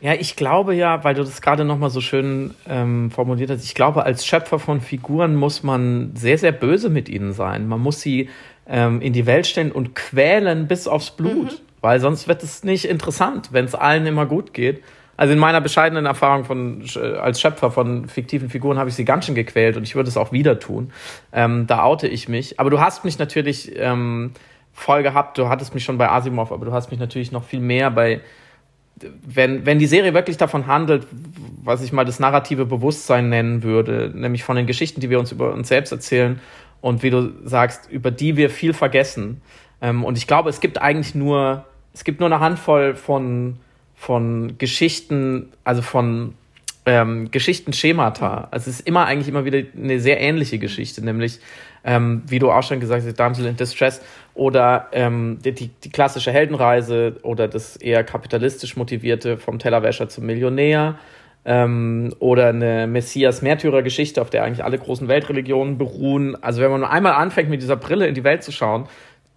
Ja, 0.00 0.12
ich 0.12 0.36
glaube 0.36 0.74
ja, 0.74 1.02
weil 1.02 1.14
du 1.14 1.24
das 1.24 1.40
gerade 1.40 1.64
nochmal 1.64 1.88
so 1.88 2.02
schön 2.02 2.54
ähm, 2.68 3.10
formuliert 3.10 3.50
hast, 3.50 3.64
ich 3.64 3.74
glaube, 3.74 4.04
als 4.04 4.26
Schöpfer 4.26 4.58
von 4.58 4.82
Figuren 4.82 5.34
muss 5.34 5.62
man 5.62 6.12
sehr, 6.14 6.36
sehr 6.36 6.52
böse 6.52 6.90
mit 6.90 7.08
ihnen 7.08 7.32
sein. 7.32 7.66
Man 7.66 7.80
muss 7.80 8.02
sie 8.02 8.28
ähm, 8.68 9.00
in 9.00 9.14
die 9.14 9.24
Welt 9.24 9.46
stellen 9.46 9.72
und 9.72 9.94
quälen 9.94 10.68
bis 10.68 10.86
aufs 10.86 11.12
Blut, 11.12 11.52
mhm. 11.52 11.64
weil 11.80 12.00
sonst 12.00 12.28
wird 12.28 12.42
es 12.42 12.64
nicht 12.64 12.84
interessant, 12.84 13.48
wenn 13.52 13.64
es 13.64 13.74
allen 13.74 14.06
immer 14.06 14.26
gut 14.26 14.52
geht. 14.52 14.82
Also 15.16 15.32
in 15.32 15.38
meiner 15.38 15.60
bescheidenen 15.60 16.06
Erfahrung 16.06 16.44
von, 16.44 16.84
äh, 16.96 17.16
als 17.16 17.40
Schöpfer 17.40 17.70
von 17.70 18.08
fiktiven 18.08 18.50
Figuren 18.50 18.78
habe 18.78 18.90
ich 18.90 18.94
sie 18.96 19.04
ganz 19.04 19.26
schön 19.26 19.34
gequält 19.34 19.76
und 19.76 19.82
ich 19.82 19.94
würde 19.94 20.08
es 20.08 20.16
auch 20.16 20.32
wieder 20.32 20.58
tun. 20.58 20.92
Ähm, 21.32 21.66
da 21.66 21.82
oute 21.82 22.08
ich 22.08 22.28
mich. 22.28 22.60
Aber 22.60 22.70
du 22.70 22.80
hast 22.80 23.04
mich 23.04 23.18
natürlich 23.18 23.72
ähm, 23.76 24.32
voll 24.72 25.02
gehabt, 25.02 25.38
du 25.38 25.48
hattest 25.48 25.74
mich 25.74 25.84
schon 25.84 25.98
bei 25.98 26.10
Asimov, 26.10 26.52
aber 26.52 26.66
du 26.66 26.72
hast 26.72 26.90
mich 26.90 27.00
natürlich 27.00 27.32
noch 27.32 27.44
viel 27.44 27.60
mehr 27.60 27.90
bei 27.90 28.20
wenn, 29.00 29.66
wenn 29.66 29.78
die 29.78 29.86
Serie 29.86 30.14
wirklich 30.14 30.36
davon 30.36 30.66
handelt, 30.66 31.06
was 31.62 31.82
ich 31.82 31.92
mal 31.92 32.04
das 32.04 32.18
narrative 32.18 32.64
Bewusstsein 32.64 33.28
nennen 33.28 33.62
würde, 33.62 34.10
nämlich 34.14 34.42
von 34.42 34.56
den 34.56 34.66
Geschichten, 34.66 35.00
die 35.00 35.10
wir 35.10 35.18
uns 35.18 35.32
über 35.32 35.52
uns 35.52 35.68
selbst 35.68 35.92
erzählen 35.92 36.40
und 36.80 37.02
wie 37.02 37.10
du 37.10 37.32
sagst, 37.44 37.90
über 37.90 38.10
die 38.10 38.36
wir 38.36 38.48
viel 38.48 38.72
vergessen. 38.72 39.42
Ähm, 39.82 40.04
und 40.04 40.16
ich 40.16 40.26
glaube, 40.26 40.48
es 40.48 40.60
gibt 40.60 40.80
eigentlich 40.80 41.14
nur, 41.14 41.66
es 41.92 42.04
gibt 42.04 42.20
nur 42.20 42.28
eine 42.28 42.40
Handvoll 42.40 42.94
von, 42.94 43.58
von 43.96 44.58
Geschichten, 44.58 45.52
also 45.64 45.82
von 45.82 46.34
ähm, 46.84 47.30
Geschichtenschemata. 47.30 48.48
Also 48.50 48.70
es 48.70 48.80
ist 48.80 48.86
immer 48.86 49.06
eigentlich 49.06 49.28
immer 49.28 49.44
wieder 49.44 49.60
eine 49.76 49.98
sehr 49.98 50.20
ähnliche 50.20 50.58
Geschichte, 50.58 51.04
nämlich, 51.04 51.40
ähm, 51.84 52.22
wie 52.28 52.38
du 52.38 52.50
auch 52.50 52.62
schon 52.62 52.78
gesagt 52.78 53.04
hast, 53.04 53.18
Damsel 53.18 53.46
in 53.46 53.56
Distress 53.56 54.00
oder 54.34 54.88
ähm, 54.92 55.38
die, 55.44 55.52
die 55.52 55.90
klassische 55.90 56.30
Heldenreise 56.30 57.16
oder 57.22 57.48
das 57.48 57.76
eher 57.76 58.04
kapitalistisch 58.04 58.76
motivierte 58.76 59.38
vom 59.38 59.58
Tellerwäscher 59.58 60.08
zum 60.08 60.26
Millionär 60.26 60.96
ähm, 61.44 62.14
oder 62.18 62.48
eine 62.48 62.86
Messias-Märtyrer-Geschichte, 62.86 64.20
auf 64.20 64.30
der 64.30 64.44
eigentlich 64.44 64.64
alle 64.64 64.78
großen 64.78 65.08
Weltreligionen 65.08 65.78
beruhen. 65.78 66.40
Also 66.42 66.60
wenn 66.60 66.70
man 66.70 66.84
einmal 66.84 67.14
anfängt, 67.14 67.48
mit 67.48 67.62
dieser 67.62 67.76
Brille 67.76 68.06
in 68.06 68.14
die 68.14 68.24
Welt 68.24 68.44
zu 68.44 68.52
schauen, 68.52 68.86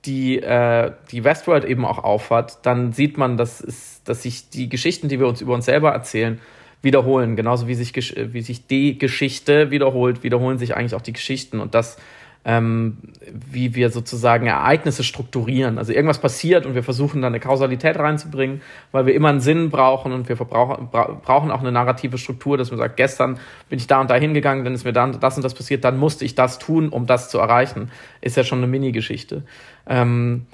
die 0.06 0.42
äh, 0.42 0.92
die 1.12 1.24
Westworld 1.24 1.66
eben 1.66 1.86
auch 1.86 2.04
aufhat, 2.04 2.66
dann 2.66 2.94
sieht 2.94 3.18
man, 3.18 3.38
dass, 3.38 3.62
es, 3.62 4.02
dass 4.04 4.24
sich 4.24 4.50
die 4.50 4.70
Geschichten, 4.70 5.10
die 5.10 5.20
wir 5.20 5.28
uns 5.28 5.42
über 5.42 5.54
uns 5.54 5.66
selber 5.66 5.92
erzählen, 5.92 6.40
wiederholen. 6.82 7.36
Genauso 7.36 7.68
wie 7.68 7.76
sich, 7.76 7.94
wie 7.96 8.42
sich 8.42 8.68
die 8.68 8.98
Geschichte 8.98 9.72
wiederholt, 9.72 10.24
wiederholen 10.24 10.58
sich 10.58 10.76
eigentlich 10.76 10.96
auch 10.96 11.02
die 11.02 11.14
Geschichten. 11.14 11.60
Und 11.60 11.76
das 11.76 11.98
ähm, 12.46 12.98
wie 13.32 13.76
wir 13.76 13.90
sozusagen 13.90 14.48
Ereignisse 14.48 15.04
strukturieren. 15.04 15.78
Also 15.78 15.92
irgendwas 15.92 16.20
passiert 16.20 16.66
und 16.66 16.74
wir 16.74 16.84
versuchen 16.84 17.22
dann 17.22 17.34
eine 17.34 17.40
Kausalität 17.40 18.00
reinzubringen, 18.00 18.62
weil 18.92 19.06
wir 19.06 19.14
immer 19.14 19.30
einen 19.30 19.42
Sinn 19.42 19.70
brauchen 19.70 20.14
und 20.14 20.30
wir 20.30 20.36
brauchen, 20.36 21.52
auch 21.52 21.60
eine 21.60 21.72
narrative 21.72 22.18
Struktur, 22.18 22.58
dass 22.58 22.72
man 22.72 22.78
sagt, 22.78 22.98
gestern 22.98 23.40
bin 23.70 23.78
ich 23.78 23.88
da 23.88 24.00
und 24.00 24.10
da 24.10 24.16
hingegangen, 24.16 24.64
dann 24.64 24.74
ist 24.74 24.86
mir 24.86 24.94
dann 24.94 25.20
das 25.20 25.36
und 25.36 25.44
das 25.44 25.54
passiert, 25.54 25.84
dann 25.84 25.98
musste 25.98 26.24
ich 26.24 26.36
das 26.36 26.60
tun, 26.60 26.90
um 26.90 27.06
das 27.06 27.30
zu 27.30 27.40
erreichen. 27.40 27.92
Ist 28.22 28.38
ja 28.38 28.44
schon 28.44 28.60
eine 28.60 28.68
Mini-Geschichte. 28.68 29.44
Ähm, 29.88 30.46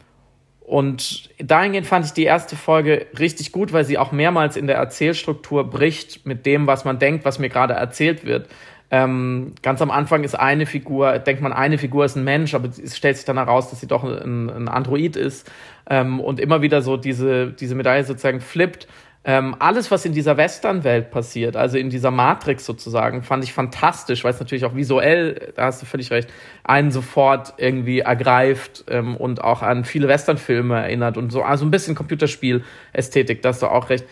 und 0.65 1.29
dahingehend 1.37 1.85
fand 1.85 2.07
ich 2.07 2.13
die 2.13 2.23
erste 2.23 2.55
Folge 2.55 3.05
richtig 3.19 3.51
gut, 3.51 3.71
weil 3.71 3.85
sie 3.85 3.99
auch 3.99 4.11
mehrmals 4.11 4.57
in 4.57 4.65
der 4.65 4.77
Erzählstruktur 4.77 5.69
bricht 5.69 6.25
mit 6.25 6.47
dem, 6.47 6.65
was 6.65 6.85
man 6.85 6.97
denkt, 6.97 7.23
was 7.23 7.37
mir 7.37 7.49
gerade 7.49 7.75
erzählt 7.75 8.25
wird. 8.25 8.49
Ähm, 8.91 9.53
ganz 9.61 9.81
am 9.81 9.91
Anfang 9.91 10.23
ist 10.23 10.35
eine 10.35 10.65
Figur, 10.65 11.17
denkt 11.19 11.41
man, 11.41 11.53
eine 11.53 11.77
Figur 11.77 12.05
ist 12.05 12.15
ein 12.15 12.23
Mensch, 12.23 12.53
aber 12.53 12.67
es 12.69 12.95
stellt 12.95 13.17
sich 13.17 13.25
dann 13.25 13.37
heraus, 13.37 13.69
dass 13.69 13.81
sie 13.81 13.87
doch 13.87 14.03
ein, 14.03 14.49
ein 14.49 14.67
Android 14.67 15.15
ist 15.15 15.51
ähm, 15.89 16.19
und 16.19 16.39
immer 16.39 16.61
wieder 16.61 16.81
so 16.81 16.95
diese, 16.95 17.51
diese 17.51 17.75
Medaille 17.75 18.03
sozusagen 18.03 18.41
flippt. 18.41 18.87
Ähm, 19.27 19.55
alles, 19.57 19.89
was 19.89 20.05
in 20.05 20.13
dieser 20.13 20.37
Western-Welt 20.37 21.09
passiert, 21.09 21.55
also 21.55 21.79
in 21.79 21.89
dieser 21.89 22.11
Matrix 22.11 22.63
sozusagen, 22.63 23.23
fand 23.23 23.43
ich 23.43 23.53
fantastisch, 23.53 24.23
weil 24.23 24.31
es 24.31 24.39
natürlich 24.39 24.65
auch 24.65 24.75
visuell, 24.75 25.51
da 25.55 25.65
hast 25.65 25.81
du 25.81 25.87
völlig 25.87 26.11
recht, 26.11 26.29
einen 26.63 26.91
sofort 26.91 27.55
irgendwie 27.57 28.01
ergreift 28.01 28.83
ähm, 28.87 29.17
und 29.17 29.43
auch 29.43 29.63
an 29.63 29.83
viele 29.83 30.07
Western-Filme 30.07 30.75
erinnert 30.75 31.17
und 31.17 31.31
so, 31.31 31.41
also 31.41 31.65
ein 31.65 31.71
bisschen 31.71 31.95
Computerspiel-Ästhetik, 31.95 33.41
da 33.41 33.49
hast 33.49 33.63
du 33.63 33.67
auch 33.67 33.89
recht 33.89 34.05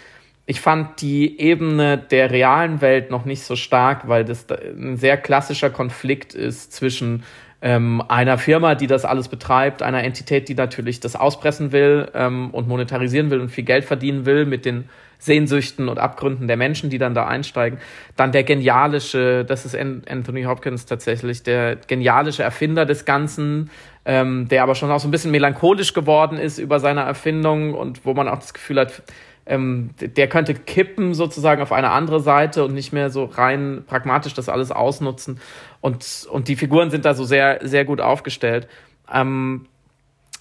ich 0.45 0.59
fand 0.59 1.01
die 1.01 1.39
Ebene 1.39 1.97
der 1.97 2.31
realen 2.31 2.81
Welt 2.81 3.09
noch 3.09 3.25
nicht 3.25 3.43
so 3.43 3.55
stark, 3.55 4.07
weil 4.07 4.25
das 4.25 4.45
ein 4.49 4.97
sehr 4.97 5.17
klassischer 5.17 5.69
Konflikt 5.69 6.33
ist 6.33 6.73
zwischen 6.73 7.23
ähm, 7.61 8.03
einer 8.09 8.37
Firma, 8.37 8.75
die 8.75 8.87
das 8.87 9.05
alles 9.05 9.29
betreibt, 9.29 9.81
einer 9.81 10.03
Entität, 10.03 10.49
die 10.49 10.55
natürlich 10.55 10.99
das 10.99 11.15
auspressen 11.15 11.71
will 11.71 12.09
ähm, 12.13 12.49
und 12.51 12.67
monetarisieren 12.67 13.29
will 13.29 13.39
und 13.39 13.49
viel 13.49 13.63
Geld 13.63 13.85
verdienen 13.85 14.25
will 14.25 14.45
mit 14.45 14.65
den 14.65 14.89
Sehnsüchten 15.17 15.87
und 15.87 15.97
Abgründen 15.97 16.47
der 16.47 16.57
Menschen, 16.57 16.89
die 16.89 16.97
dann 16.97 17.13
da 17.13 17.25
einsteigen. 17.25 17.79
Dann 18.17 18.33
der 18.33 18.43
genialische, 18.43 19.45
das 19.45 19.65
ist 19.65 19.77
Anthony 19.77 20.43
Hopkins 20.43 20.85
tatsächlich, 20.85 21.43
der 21.43 21.77
genialische 21.77 22.43
Erfinder 22.43 22.85
des 22.85 23.05
Ganzen, 23.05 23.69
ähm, 24.03 24.49
der 24.49 24.63
aber 24.63 24.75
schon 24.75 24.91
auch 24.91 24.99
so 24.99 25.07
ein 25.07 25.11
bisschen 25.11 25.31
melancholisch 25.31 25.93
geworden 25.93 26.37
ist 26.37 26.57
über 26.57 26.81
seine 26.81 27.03
Erfindung 27.03 27.73
und 27.73 28.05
wo 28.05 28.13
man 28.13 28.27
auch 28.27 28.39
das 28.39 28.53
Gefühl 28.53 28.81
hat, 28.81 29.03
ähm, 29.45 29.89
der 29.99 30.27
könnte 30.27 30.53
kippen 30.53 31.13
sozusagen 31.13 31.61
auf 31.61 31.71
eine 31.71 31.91
andere 31.91 32.19
Seite 32.19 32.63
und 32.63 32.73
nicht 32.73 32.93
mehr 32.93 33.09
so 33.09 33.25
rein 33.25 33.83
pragmatisch 33.85 34.33
das 34.33 34.49
alles 34.49 34.71
ausnutzen. 34.71 35.39
Und, 35.81 36.27
und 36.31 36.47
die 36.47 36.55
Figuren 36.55 36.89
sind 36.89 37.05
da 37.05 37.13
so 37.13 37.25
sehr, 37.25 37.59
sehr 37.61 37.85
gut 37.85 37.99
aufgestellt. 37.99 38.67
Ähm, 39.11 39.65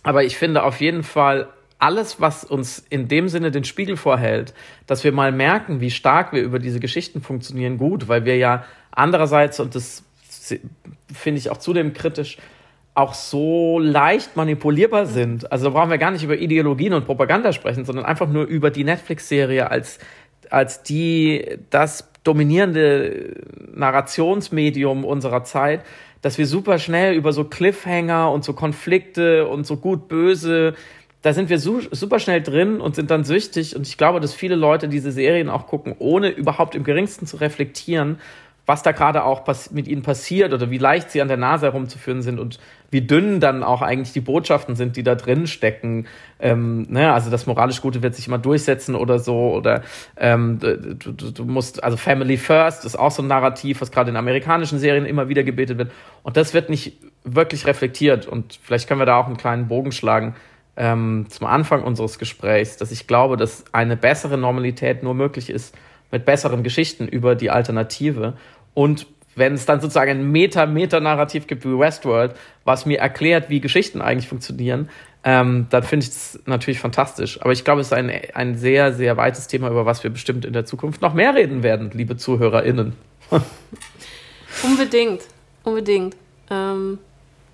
aber 0.02 0.24
ich 0.24 0.36
finde 0.36 0.62
auf 0.62 0.80
jeden 0.80 1.02
Fall 1.02 1.48
alles, 1.78 2.20
was 2.20 2.44
uns 2.44 2.78
in 2.90 3.08
dem 3.08 3.28
Sinne 3.28 3.50
den 3.50 3.64
Spiegel 3.64 3.96
vorhält, 3.96 4.54
dass 4.86 5.02
wir 5.02 5.10
mal 5.10 5.32
merken, 5.32 5.80
wie 5.80 5.90
stark 5.90 6.32
wir 6.32 6.42
über 6.42 6.60
diese 6.60 6.78
Geschichten 6.78 7.20
funktionieren, 7.20 7.76
gut, 7.76 8.06
weil 8.06 8.24
wir 8.24 8.36
ja 8.36 8.64
andererseits, 8.92 9.58
und 9.58 9.74
das 9.74 10.04
finde 11.12 11.38
ich 11.40 11.50
auch 11.50 11.56
zudem 11.56 11.92
kritisch, 11.92 12.38
auch 12.94 13.14
so 13.14 13.78
leicht 13.78 14.36
manipulierbar 14.36 15.06
sind. 15.06 15.50
Also 15.50 15.66
da 15.66 15.70
brauchen 15.70 15.90
wir 15.90 15.98
gar 15.98 16.10
nicht 16.10 16.24
über 16.24 16.36
Ideologien 16.36 16.92
und 16.92 17.06
Propaganda 17.06 17.52
sprechen, 17.52 17.84
sondern 17.84 18.04
einfach 18.04 18.28
nur 18.28 18.44
über 18.44 18.70
die 18.70 18.84
Netflix-Serie 18.84 19.70
als, 19.70 19.98
als 20.50 20.82
die, 20.82 21.58
das 21.70 22.10
dominierende 22.22 23.34
Narrationsmedium 23.74 25.04
unserer 25.04 25.44
Zeit, 25.44 25.82
dass 26.20 26.38
wir 26.38 26.46
super 26.46 26.78
schnell 26.78 27.14
über 27.14 27.32
so 27.32 27.44
Cliffhanger 27.44 28.30
und 28.30 28.44
so 28.44 28.52
Konflikte 28.52 29.48
und 29.48 29.66
so 29.66 29.76
gut 29.76 30.08
böse, 30.08 30.74
da 31.22 31.32
sind 31.32 31.50
wir 31.50 31.58
super 31.60 32.18
schnell 32.18 32.42
drin 32.42 32.80
und 32.80 32.96
sind 32.96 33.10
dann 33.10 33.22
süchtig. 33.22 33.76
Und 33.76 33.86
ich 33.86 33.96
glaube, 33.96 34.18
dass 34.18 34.34
viele 34.34 34.56
Leute 34.56 34.88
diese 34.88 35.12
Serien 35.12 35.48
auch 35.48 35.68
gucken, 35.68 35.94
ohne 35.98 36.28
überhaupt 36.30 36.74
im 36.74 36.82
geringsten 36.82 37.26
zu 37.26 37.36
reflektieren, 37.36 38.18
was 38.72 38.82
da 38.82 38.92
gerade 38.92 39.24
auch 39.24 39.44
mit 39.72 39.86
ihnen 39.86 40.00
passiert 40.00 40.54
oder 40.54 40.70
wie 40.70 40.78
leicht 40.78 41.10
sie 41.10 41.20
an 41.20 41.28
der 41.28 41.36
Nase 41.36 41.66
herumzuführen 41.66 42.22
sind 42.22 42.40
und 42.40 42.58
wie 42.90 43.02
dünn 43.02 43.38
dann 43.38 43.62
auch 43.62 43.82
eigentlich 43.82 44.14
die 44.14 44.22
Botschaften 44.22 44.76
sind, 44.76 44.96
die 44.96 45.02
da 45.02 45.14
drin 45.14 45.46
stecken. 45.46 46.06
Ähm, 46.40 46.86
ne? 46.88 47.12
Also 47.12 47.28
das 47.28 47.44
moralisch 47.44 47.82
Gute 47.82 48.02
wird 48.02 48.14
sich 48.14 48.28
immer 48.28 48.38
durchsetzen 48.38 48.94
oder 48.94 49.18
so. 49.18 49.52
Oder 49.52 49.82
ähm, 50.16 50.58
du, 50.58 51.12
du, 51.12 51.44
musst, 51.44 51.84
also 51.84 51.98
Family 51.98 52.38
First 52.38 52.86
ist 52.86 52.98
auch 52.98 53.10
so 53.10 53.20
ein 53.20 53.28
Narrativ, 53.28 53.82
was 53.82 53.90
gerade 53.90 54.08
in 54.08 54.16
amerikanischen 54.16 54.78
Serien 54.78 55.04
immer 55.04 55.28
wieder 55.28 55.42
gebetet 55.42 55.76
wird. 55.76 55.92
Und 56.22 56.38
das 56.38 56.54
wird 56.54 56.70
nicht 56.70 56.96
wirklich 57.24 57.66
reflektiert. 57.66 58.26
Und 58.26 58.58
vielleicht 58.62 58.88
können 58.88 59.00
wir 59.00 59.06
da 59.06 59.18
auch 59.18 59.26
einen 59.26 59.36
kleinen 59.36 59.68
Bogen 59.68 59.92
schlagen 59.92 60.34
ähm, 60.78 61.26
zum 61.28 61.46
Anfang 61.46 61.82
unseres 61.82 62.18
Gesprächs, 62.18 62.78
dass 62.78 62.90
ich 62.90 63.06
glaube, 63.06 63.36
dass 63.36 63.66
eine 63.72 63.98
bessere 63.98 64.38
Normalität 64.38 65.02
nur 65.02 65.12
möglich 65.12 65.50
ist 65.50 65.76
mit 66.12 66.24
besseren 66.26 66.62
Geschichten 66.62 67.08
über 67.08 67.34
die 67.34 67.50
Alternative. 67.50 68.34
Und 68.74 69.06
wenn 69.34 69.54
es 69.54 69.66
dann 69.66 69.80
sozusagen 69.80 70.10
ein 70.10 70.30
Meta-Meta-Narrativ 70.30 71.46
gibt 71.46 71.64
wie 71.64 71.78
Westworld, 71.78 72.34
was 72.64 72.86
mir 72.86 72.98
erklärt, 72.98 73.48
wie 73.48 73.60
Geschichten 73.60 74.02
eigentlich 74.02 74.28
funktionieren, 74.28 74.90
ähm, 75.24 75.66
dann 75.70 75.82
finde 75.82 76.04
ich 76.04 76.10
es 76.10 76.40
natürlich 76.46 76.80
fantastisch. 76.80 77.40
Aber 77.40 77.52
ich 77.52 77.64
glaube, 77.64 77.80
es 77.80 77.88
ist 77.88 77.92
ein, 77.92 78.10
ein 78.34 78.56
sehr, 78.56 78.92
sehr 78.92 79.16
weites 79.16 79.46
Thema, 79.46 79.70
über 79.70 79.86
was 79.86 80.02
wir 80.02 80.10
bestimmt 80.10 80.44
in 80.44 80.52
der 80.52 80.64
Zukunft 80.64 81.00
noch 81.00 81.14
mehr 81.14 81.34
reden 81.34 81.62
werden, 81.62 81.90
liebe 81.94 82.16
ZuhörerInnen. 82.16 82.94
unbedingt, 84.62 85.22
unbedingt. 85.62 86.16
Ähm, 86.50 86.98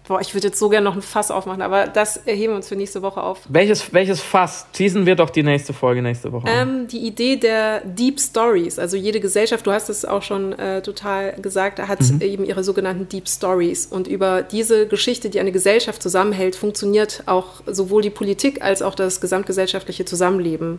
Boah, 0.09 0.23
ich 0.23 0.33
würde 0.33 0.47
jetzt 0.47 0.59
so 0.59 0.71
gerne 0.71 0.85
noch 0.85 0.97
ein 0.97 1.03
Fass 1.03 1.31
aufmachen, 1.31 1.61
aber 1.61 1.87
das 1.87 2.17
erheben 2.17 2.55
wir 2.55 2.57
uns 2.57 2.69
für 2.69 2.77
nächste 2.77 3.03
Woche 3.03 3.23
auf. 3.23 3.41
Welches, 3.51 3.93
welches 3.93 4.23
Fass? 4.23 4.67
Teasen 4.73 5.05
wir 5.05 5.17
doch 5.17 5.29
die 5.29 5.43
nächste 5.43 5.75
Folge 5.75 6.01
nächste 6.01 6.33
Woche. 6.33 6.47
Ähm, 6.49 6.89
die 6.89 7.07
Idee 7.07 7.37
der 7.37 7.83
Deep 7.85 8.19
Stories. 8.19 8.79
Also 8.79 8.97
jede 8.97 9.21
Gesellschaft, 9.21 9.67
du 9.67 9.71
hast 9.71 9.91
es 9.91 10.07
auch 10.07 10.23
schon 10.23 10.55
äh, 10.55 10.81
total 10.81 11.35
gesagt, 11.35 11.79
hat 11.79 12.01
mhm. 12.01 12.23
eben 12.23 12.45
ihre 12.47 12.65
sogenannten 12.65 13.07
Deep 13.07 13.29
Stories. 13.29 13.85
Und 13.85 14.09
über 14.09 14.41
diese 14.41 14.87
Geschichte, 14.87 15.29
die 15.29 15.41
eine 15.41 15.53
Gesellschaft 15.53 16.03
zusammenhält, 16.03 16.57
funktioniert 16.57 17.25
auch 17.27 17.61
sowohl 17.67 18.01
die 18.01 18.11
Politik 18.11 18.63
als 18.63 18.81
auch 18.81 18.95
das 18.95 19.21
gesamtgesellschaftliche 19.21 20.07
Zusammenleben 20.07 20.79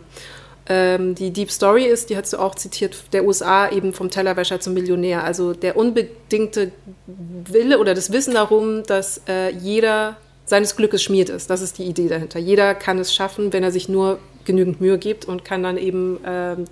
ähm, 0.70 1.16
die 1.16 1.32
Deep 1.32 1.50
Story 1.50 1.84
ist, 1.84 2.10
die 2.10 2.16
hast 2.16 2.32
du 2.32 2.38
auch 2.38 2.54
zitiert, 2.54 2.96
der 3.12 3.24
USA 3.24 3.68
eben 3.70 3.92
vom 3.92 4.08
Tellerwäscher 4.08 4.60
zum 4.60 4.72
Millionär. 4.74 5.24
Also 5.24 5.52
der 5.52 5.76
unbedingte 5.76 6.70
Wille 7.06 7.80
oder 7.80 7.92
das 7.92 8.12
Wissen 8.12 8.34
darum, 8.34 8.84
dass 8.84 9.20
äh, 9.28 9.50
jeder 9.50 10.16
seines 10.44 10.76
Glückes 10.76 11.02
schmiert 11.02 11.28
ist. 11.28 11.50
Das 11.50 11.60
ist 11.60 11.78
die 11.78 11.82
Idee 11.82 12.06
dahinter. 12.06 12.38
Jeder 12.38 12.76
kann 12.76 13.00
es 13.00 13.12
schaffen, 13.12 13.52
wenn 13.52 13.64
er 13.64 13.72
sich 13.72 13.88
nur 13.88 14.20
genügend 14.44 14.80
Mühe 14.80 14.96
gibt 14.98 15.24
und 15.24 15.44
kann 15.44 15.64
dann 15.64 15.76
eben 15.76 16.20
ähm, 16.24 16.64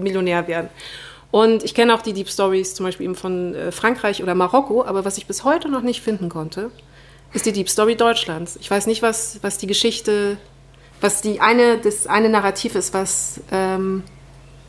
Millionär 0.00 0.46
werden. 0.46 0.68
Und 1.32 1.64
ich 1.64 1.74
kenne 1.74 1.92
auch 1.92 2.02
die 2.02 2.12
Deep 2.12 2.28
Stories 2.28 2.74
zum 2.74 2.86
Beispiel 2.86 3.06
eben 3.06 3.16
von 3.16 3.52
äh, 3.56 3.72
Frankreich 3.72 4.22
oder 4.22 4.36
Marokko, 4.36 4.84
aber 4.84 5.04
was 5.04 5.18
ich 5.18 5.26
bis 5.26 5.42
heute 5.42 5.68
noch 5.68 5.82
nicht 5.82 6.02
finden 6.02 6.28
konnte, 6.28 6.70
ist 7.32 7.46
die 7.46 7.52
Deep 7.52 7.68
Story 7.68 7.96
Deutschlands. 7.96 8.56
Ich 8.60 8.70
weiß 8.70 8.86
nicht, 8.86 9.02
was, 9.02 9.40
was 9.42 9.58
die 9.58 9.66
Geschichte 9.66 10.38
was 11.00 11.20
die 11.20 11.40
eine, 11.40 11.78
das 11.78 12.06
eine 12.06 12.28
Narrativ 12.28 12.74
ist, 12.74 12.94
was 12.94 13.40
ähm, 13.50 14.02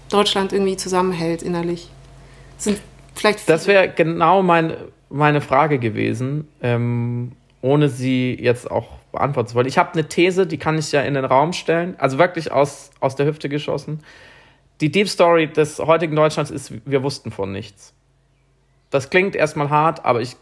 Deutschland 0.09 0.53
irgendwie 0.53 0.77
zusammenhält 0.77 1.41
innerlich. 1.41 1.89
Sind 2.57 2.79
vielleicht 3.15 3.47
das 3.49 3.67
wäre 3.67 3.89
genau 3.89 4.41
mein, 4.41 4.73
meine 5.09 5.41
Frage 5.41 5.79
gewesen, 5.79 6.47
ähm, 6.61 7.33
ohne 7.61 7.89
sie 7.89 8.37
jetzt 8.39 8.69
auch 8.69 8.97
beantworten 9.11 9.49
zu 9.49 9.55
wollen. 9.55 9.67
Ich 9.67 9.77
habe 9.77 9.93
eine 9.93 10.07
These, 10.07 10.47
die 10.47 10.57
kann 10.57 10.77
ich 10.77 10.91
ja 10.91 11.01
in 11.01 11.13
den 11.13 11.25
Raum 11.25 11.53
stellen, 11.53 11.95
also 11.97 12.17
wirklich 12.17 12.51
aus, 12.51 12.91
aus 12.99 13.15
der 13.15 13.25
Hüfte 13.25 13.49
geschossen. 13.49 14.01
Die 14.81 14.91
Deep 14.91 15.09
Story 15.09 15.47
des 15.51 15.79
heutigen 15.79 16.15
Deutschlands 16.15 16.51
ist, 16.51 16.71
wir 16.85 17.01
wussten 17.03 17.31
von 17.31 17.51
nichts. 17.51 17.93
Das 18.89 19.09
klingt 19.09 19.35
erstmal 19.35 19.69
hart, 19.69 20.05
aber 20.05 20.21
ich 20.21 20.35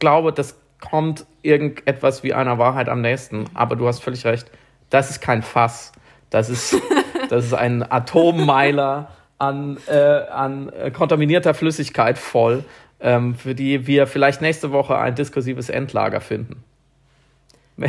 glaube, 0.00 0.32
das 0.32 0.56
kommt 0.80 1.26
irgendetwas 1.42 2.22
wie 2.22 2.34
einer 2.34 2.58
Wahrheit 2.58 2.88
am 2.88 3.00
nächsten. 3.00 3.44
Aber 3.54 3.76
du 3.76 3.86
hast 3.86 4.02
völlig 4.02 4.24
recht 4.24 4.50
das 4.90 5.10
ist 5.10 5.20
kein 5.20 5.42
Fass. 5.42 5.92
Das 6.28 6.48
ist, 6.48 6.76
das 7.28 7.46
ist 7.46 7.54
ein 7.54 7.90
Atommeiler 7.90 9.10
an, 9.38 9.78
äh, 9.86 9.96
an 9.96 10.68
äh, 10.68 10.90
kontaminierter 10.90 11.54
Flüssigkeit 11.54 12.18
voll, 12.18 12.64
ähm, 13.00 13.34
für 13.34 13.54
die 13.54 13.86
wir 13.86 14.06
vielleicht 14.06 14.42
nächste 14.42 14.70
Woche 14.72 14.98
ein 14.98 15.14
diskursives 15.14 15.70
Endlager 15.70 16.20
finden. 16.20 16.62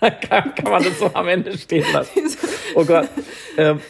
kann, 0.00 0.54
kann, 0.54 0.70
man 0.70 0.82
das 0.82 0.98
so 0.98 1.10
am 1.14 1.28
Ende 1.28 1.56
stehen 1.56 1.86
lassen? 1.92 2.20
Oh 2.74 2.84
Gott. 2.84 3.08
Ähm, 3.56 3.80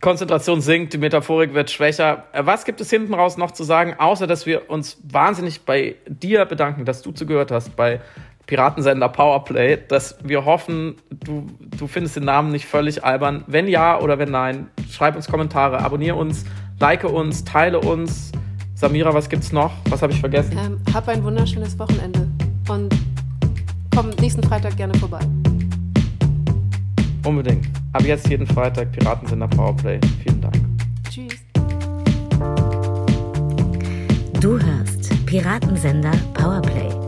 Konzentration 0.00 0.60
sinkt, 0.60 0.92
die 0.92 0.98
Metaphorik 0.98 1.54
wird 1.54 1.70
schwächer. 1.70 2.24
Äh, 2.32 2.46
was 2.46 2.64
gibt 2.64 2.80
es 2.80 2.88
hinten 2.90 3.14
raus 3.14 3.36
noch 3.36 3.50
zu 3.50 3.64
sagen, 3.64 3.94
außer 3.98 4.26
dass 4.26 4.46
wir 4.46 4.70
uns 4.70 4.98
wahnsinnig 5.02 5.62
bei 5.62 5.96
dir 6.06 6.44
bedanken, 6.44 6.84
dass 6.84 7.02
du 7.02 7.12
zugehört 7.12 7.50
hast, 7.50 7.76
bei 7.76 8.00
Piratensender 8.48 9.10
Powerplay, 9.10 9.76
dass 9.88 10.16
wir 10.24 10.46
hoffen, 10.46 10.96
du, 11.10 11.46
du 11.76 11.86
findest 11.86 12.16
den 12.16 12.24
Namen 12.24 12.50
nicht 12.50 12.64
völlig 12.64 13.04
albern. 13.04 13.44
Wenn 13.46 13.68
ja 13.68 14.00
oder 14.00 14.18
wenn 14.18 14.30
nein, 14.30 14.68
schreib 14.90 15.16
uns 15.16 15.28
Kommentare, 15.28 15.80
abonniere 15.80 16.16
uns, 16.16 16.46
like 16.80 17.04
uns, 17.04 17.44
teile 17.44 17.78
uns. 17.78 18.32
Samira, 18.74 19.12
was 19.12 19.28
gibt's 19.28 19.52
noch? 19.52 19.72
Was 19.90 20.00
habe 20.00 20.14
ich 20.14 20.20
vergessen? 20.20 20.56
Ähm, 20.58 20.80
hab 20.94 21.06
ein 21.08 21.22
wunderschönes 21.22 21.78
Wochenende 21.78 22.26
und 22.70 22.94
komm 23.94 24.08
nächsten 24.18 24.42
Freitag 24.42 24.78
gerne 24.78 24.94
vorbei. 24.94 25.20
Unbedingt. 27.26 27.66
Ab 27.92 28.02
jetzt 28.04 28.30
jeden 28.30 28.46
Freitag 28.46 28.92
Piratensender 28.92 29.48
Powerplay. 29.48 30.00
Vielen 30.22 30.40
Dank. 30.40 30.56
Tschüss. 31.10 31.36
Du 34.40 34.58
hörst 34.58 35.26
Piratensender 35.26 36.12
Powerplay 36.32 37.07